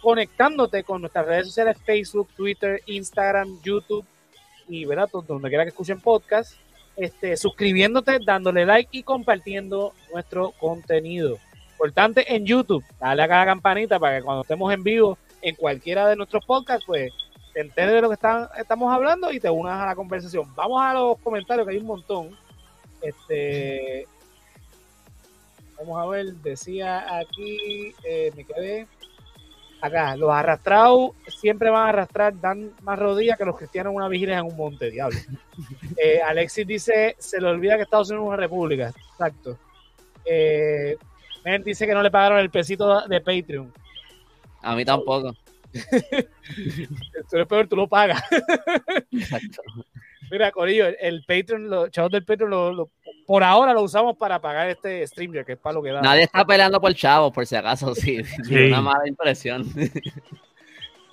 conectándote 0.02 0.84
con 0.84 1.02
nuestras 1.02 1.26
redes 1.26 1.48
sociales, 1.48 1.78
Facebook, 1.86 2.30
Twitter, 2.36 2.82
Instagram, 2.86 3.62
YouTube 3.62 4.06
y 4.68 4.86
¿verdad? 4.86 5.10
Donde 5.28 5.50
quiera 5.50 5.64
que 5.64 5.70
escuchen 5.70 6.02
podcast, 6.02 6.54
este, 6.96 7.38
suscribiéndote, 7.38 8.20
dándole 8.26 8.66
like 8.66 8.90
y 8.92 9.04
compartiendo 9.04 9.94
nuestro 10.12 10.52
contenido. 10.52 11.38
Importante 11.72 12.36
en 12.36 12.46
YouTube, 12.46 12.84
dale 13.00 13.24
a 13.24 13.28
cada 13.28 13.46
campanita 13.46 14.00
para 14.00 14.18
que 14.18 14.24
cuando 14.24 14.42
estemos 14.42 14.74
en 14.74 14.84
vivo 14.84 15.18
en 15.42 15.56
cualquiera 15.56 16.08
de 16.08 16.16
nuestros 16.16 16.44
podcasts, 16.46 16.86
pues 16.86 17.14
te 17.54 17.62
enteres 17.62 17.94
de 17.94 18.02
lo 18.02 18.10
que 18.10 18.16
están, 18.16 18.50
estamos 18.58 18.92
hablando 18.94 19.32
y 19.32 19.40
te 19.40 19.50
unas 19.50 19.82
a 19.82 19.86
la 19.86 19.96
conversación. 19.96 20.54
Vamos 20.56 20.82
a 20.82 20.94
los 20.94 21.18
comentarios, 21.20 21.68
que 21.68 21.74
hay 21.74 21.80
un 21.80 21.88
montón. 21.88 22.38
Este, 23.02 24.08
vamos 25.78 26.00
a 26.00 26.06
ver, 26.08 26.34
decía 26.36 27.18
aquí, 27.18 27.94
eh, 28.04 28.32
me 28.36 28.44
quedé 28.44 28.88
acá, 29.82 30.16
los 30.16 30.30
arrastrados 30.32 31.12
siempre 31.28 31.70
van 31.70 31.86
a 31.86 31.90
arrastrar, 31.90 32.40
dan 32.40 32.72
más 32.82 32.98
rodillas 32.98 33.38
que 33.38 33.46
los 33.46 33.58
cristianos 33.58 33.92
en 33.92 33.98
una 33.98 34.08
vigilia 34.08 34.40
en 34.40 34.46
un 34.46 34.58
monte, 34.58 34.92
diablo. 34.92 35.18
Eh, 35.98 36.22
Alexis 36.22 36.68
dice, 36.68 37.16
se 37.18 37.42
le 37.42 37.48
olvida 37.48 37.76
que 37.76 37.82
Estados 37.82 38.10
Unidos 38.12 38.26
es 38.26 38.28
una 38.28 38.38
república, 38.38 38.90
exacto. 38.90 39.58
Eh, 40.24 40.96
Men 41.44 41.64
dice 41.64 41.88
que 41.88 41.94
no 41.94 42.04
le 42.04 42.12
pagaron 42.12 42.40
el 42.40 42.52
pesito 42.52 43.08
de 43.08 43.22
Patreon. 43.22 43.74
A 44.62 44.76
mí 44.76 44.86
tampoco. 44.86 45.34
Tú 45.74 47.36
eres 47.36 47.48
peor, 47.48 47.68
tú 47.68 47.76
lo 47.76 47.88
pagas. 47.88 48.22
Exacto. 49.12 49.62
Mira, 50.30 50.52
Corillo, 50.52 50.88
el, 50.88 50.98
el 51.00 51.24
Patreon, 51.24 51.70
los 51.70 51.92
chavos 51.92 52.12
del 52.12 52.26
Patreon 52.26 52.50
lo, 52.50 52.74
lo 52.74 52.92
por 53.28 53.44
ahora 53.44 53.74
lo 53.74 53.84
usamos 53.84 54.16
para 54.18 54.40
pagar 54.40 54.70
este 54.70 55.06
streamer, 55.06 55.46
que 55.46 55.52
es 55.54 55.58
para 55.58 55.74
lo 55.74 55.84
que 55.84 55.92
da. 55.92 56.02
Nadie 56.02 56.24
está 56.24 56.46
peleando 56.46 56.80
por 56.80 56.94
chavos, 56.96 57.34
por 57.34 57.46
si 57.46 57.58
acaso, 57.58 57.94
sí. 57.94 58.24
Sí. 58.44 58.56
Una 58.56 58.82
mala 58.82 59.08
impresión. 59.08 59.66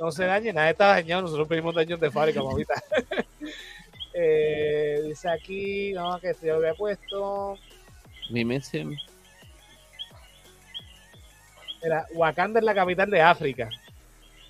No 0.01 0.11
se 0.11 0.25
dañe, 0.25 0.53
nadie 0.53 0.73
está 0.73 0.89
dañado. 0.89 1.23
Nosotros 1.23 1.47
pedimos 1.47 1.73
daños 1.73 2.01
de 2.01 2.11
fábrica, 2.11 2.43
mamita. 2.43 2.75
eh, 4.13 5.01
dice 5.07 5.31
aquí, 5.31 5.93
no, 5.93 6.19
que 6.19 6.31
esto 6.31 6.47
ya 6.47 6.55
lo 6.55 6.59
había 6.59 6.75
puesto. 6.75 7.57
We 8.29 8.45
miss 8.45 8.75
him. 8.75 8.97
Era, 11.81 12.07
Wakanda 12.13 12.59
es 12.59 12.67
la 12.67 12.75
capital 12.75 13.09
de 13.09 13.23
África. 13.23 13.71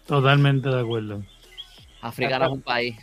Totalmente 0.06 0.70
de 0.70 0.80
acuerdo. 0.80 1.22
África 2.00 2.38
no 2.38 2.46
es 2.46 2.52
un 2.52 2.62
país. 2.62 2.96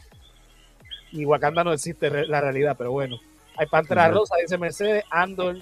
Y 1.11 1.25
Wakanda 1.25 1.63
no 1.63 1.73
existe 1.73 2.09
re- 2.09 2.27
la 2.27 2.41
realidad, 2.41 2.75
pero 2.77 2.91
bueno. 2.91 3.19
Hay 3.57 3.67
Pantera 3.67 4.07
Ujú. 4.09 4.19
Rosa, 4.19 4.35
dice 4.41 4.57
Mercedes, 4.57 5.03
Andor. 5.09 5.57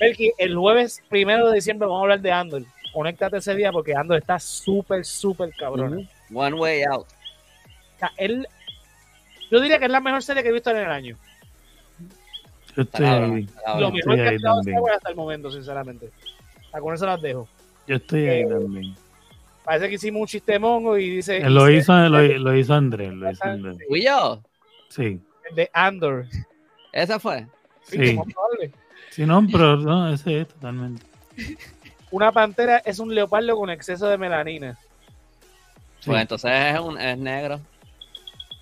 Belki, 0.00 0.32
el 0.38 0.56
jueves 0.56 1.02
primero 1.08 1.48
de 1.48 1.56
diciembre 1.56 1.86
vamos 1.86 2.00
a 2.00 2.02
hablar 2.04 2.20
de 2.20 2.32
Andor. 2.32 2.62
Conéctate 2.92 3.36
ese 3.38 3.54
día 3.54 3.70
porque 3.72 3.94
Andor 3.94 4.18
está 4.18 4.38
súper, 4.38 5.04
súper 5.04 5.50
cabrón. 5.56 6.08
One 6.32 6.56
way 6.56 6.82
out. 6.84 7.06
O 7.06 7.98
sea, 7.98 8.10
él, 8.16 8.46
yo 9.50 9.60
diría 9.60 9.78
que 9.78 9.84
es 9.86 9.90
la 9.90 10.00
mejor 10.00 10.22
serie 10.22 10.42
que 10.42 10.48
he 10.48 10.52
visto 10.52 10.70
en 10.70 10.78
el 10.78 10.90
año. 10.90 11.16
Yo 12.76 12.82
estoy 12.82 13.06
ahí. 13.06 13.48
Lo 13.78 13.90
mejor 13.92 14.16
que. 14.16 14.34
Star 14.36 14.54
Wars 14.80 14.96
hasta 14.96 15.10
el 15.10 15.16
momento, 15.16 15.50
sinceramente. 15.50 16.06
O 16.66 16.70
sea, 16.70 16.80
con 16.80 16.94
eso 16.94 17.06
las 17.06 17.20
dejo. 17.22 17.48
Yo 17.86 17.96
estoy 17.96 18.26
ahí 18.28 18.40
Eh, 18.42 18.46
también. 18.48 18.96
Parece 19.64 19.88
que 19.88 19.94
hicimos 19.94 20.20
un 20.20 20.26
chiste 20.26 20.58
mongo 20.58 20.98
y 20.98 21.08
dice. 21.10 21.38
Él 21.38 21.54
lo 21.54 21.70
hizo, 21.70 21.92
lo, 22.08 22.20
lo 22.22 22.56
hizo 22.56 22.74
Andrés. 22.74 23.12
Lo 23.14 23.30
hizo 23.30 23.44
Andrés. 23.44 23.78
¿Fui 23.88 24.04
yo? 24.04 24.42
Sí, 24.90 25.20
De 25.54 25.70
Andor. 25.72 26.26
¿Esa 26.92 27.18
fue? 27.18 27.46
Sí, 27.82 27.96
Sí. 27.98 28.18
sí, 29.10 29.26
no, 29.26 29.44
pero 29.50 29.76
no, 29.78 30.12
ese 30.12 30.42
es 30.42 30.48
totalmente. 30.48 31.04
Una 32.10 32.30
pantera 32.30 32.78
es 32.78 32.98
un 32.98 33.14
leopardo 33.14 33.56
con 33.56 33.70
exceso 33.70 34.06
de 34.08 34.18
melanina. 34.18 34.78
Sí. 36.00 36.10
Pues 36.10 36.20
entonces 36.22 36.50
es, 36.74 36.80
un, 36.80 37.00
es 37.00 37.18
negro. 37.18 37.60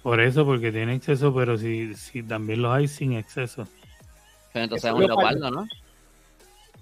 Por 0.03 0.21
eso, 0.21 0.45
porque 0.45 0.73
tiene 0.73 0.95
exceso, 0.95 1.35
pero 1.35 1.59
si, 1.59 1.95
si 1.95 2.23
también 2.23 2.63
los 2.63 2.75
hay 2.75 2.89
sin 2.89 3.13
exceso. 3.13 3.67
Pero 4.53 4.65
entonces 4.65 4.89
Es 4.89 4.95
un 4.95 5.01
leopardo. 5.07 5.31
leopardo, 5.39 5.51
¿no? 5.63 5.69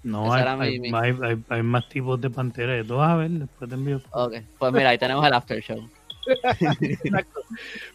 No, 0.03 0.33
hay, 0.33 0.43
hay, 0.43 0.79
mi- 0.79 0.91
hay, 0.93 1.15
hay- 1.21 1.43
hay 1.49 1.63
más 1.63 1.87
tipos 1.87 2.19
de 2.19 2.29
panteras. 2.29 2.85
Tú 2.87 2.95
vas 2.97 3.11
a 3.11 3.15
ver, 3.17 3.29
después 3.29 3.69
te 3.69 3.75
envío. 3.75 4.01
Ok. 4.11 4.35
Pues 4.57 4.73
mira, 4.73 4.89
ahí 4.89 4.97
tenemos 4.97 5.25
el 5.25 5.33
after 5.33 5.61
show. 5.61 5.87
Exacto. 6.81 7.41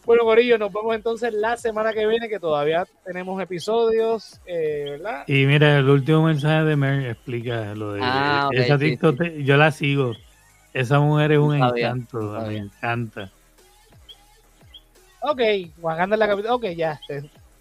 Bueno, 0.04 0.24
Corillo, 0.24 0.58
nos 0.58 0.72
vemos 0.72 0.94
entonces 0.94 1.32
la 1.32 1.56
semana 1.56 1.92
que 1.92 2.06
viene, 2.06 2.28
que 2.28 2.38
todavía 2.40 2.86
tenemos 3.04 3.40
episodios, 3.40 4.40
eh, 4.46 4.86
¿verdad? 4.90 5.24
Y 5.26 5.46
mira, 5.46 5.78
el 5.78 5.88
último 5.88 6.22
mensaje 6.22 6.64
de 6.64 6.76
Mary 6.76 7.06
explica 7.06 7.74
lo 7.74 7.92
de 7.92 8.00
Ah, 8.02 8.46
ok, 8.48 8.54
esa 8.54 8.78
sí, 8.78 8.90
TikTok, 8.90 9.22
yo 9.42 9.56
la 9.56 9.70
sigo. 9.70 10.12
Esa 10.74 11.00
mujer 11.00 11.32
es 11.32 11.38
un 11.38 11.58
sabía, 11.58 11.88
encanto, 11.88 12.18
me 12.46 12.56
encanta. 12.58 13.30
Ok, 15.20 15.40
Wakanda 15.78 16.14
es 16.16 16.20
la 16.20 16.28
capital. 16.28 16.52
Ok, 16.52 16.64
ya, 16.76 17.00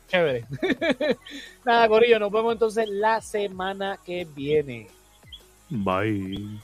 Chévere. 0.08 0.46
Nada, 1.66 1.88
Corillo, 1.88 2.20
nos 2.20 2.32
vemos 2.32 2.54
entonces 2.54 2.88
la 2.90 3.22
semana 3.22 4.00
que 4.04 4.26
viene. 4.36 4.88
Bye. 5.70 6.60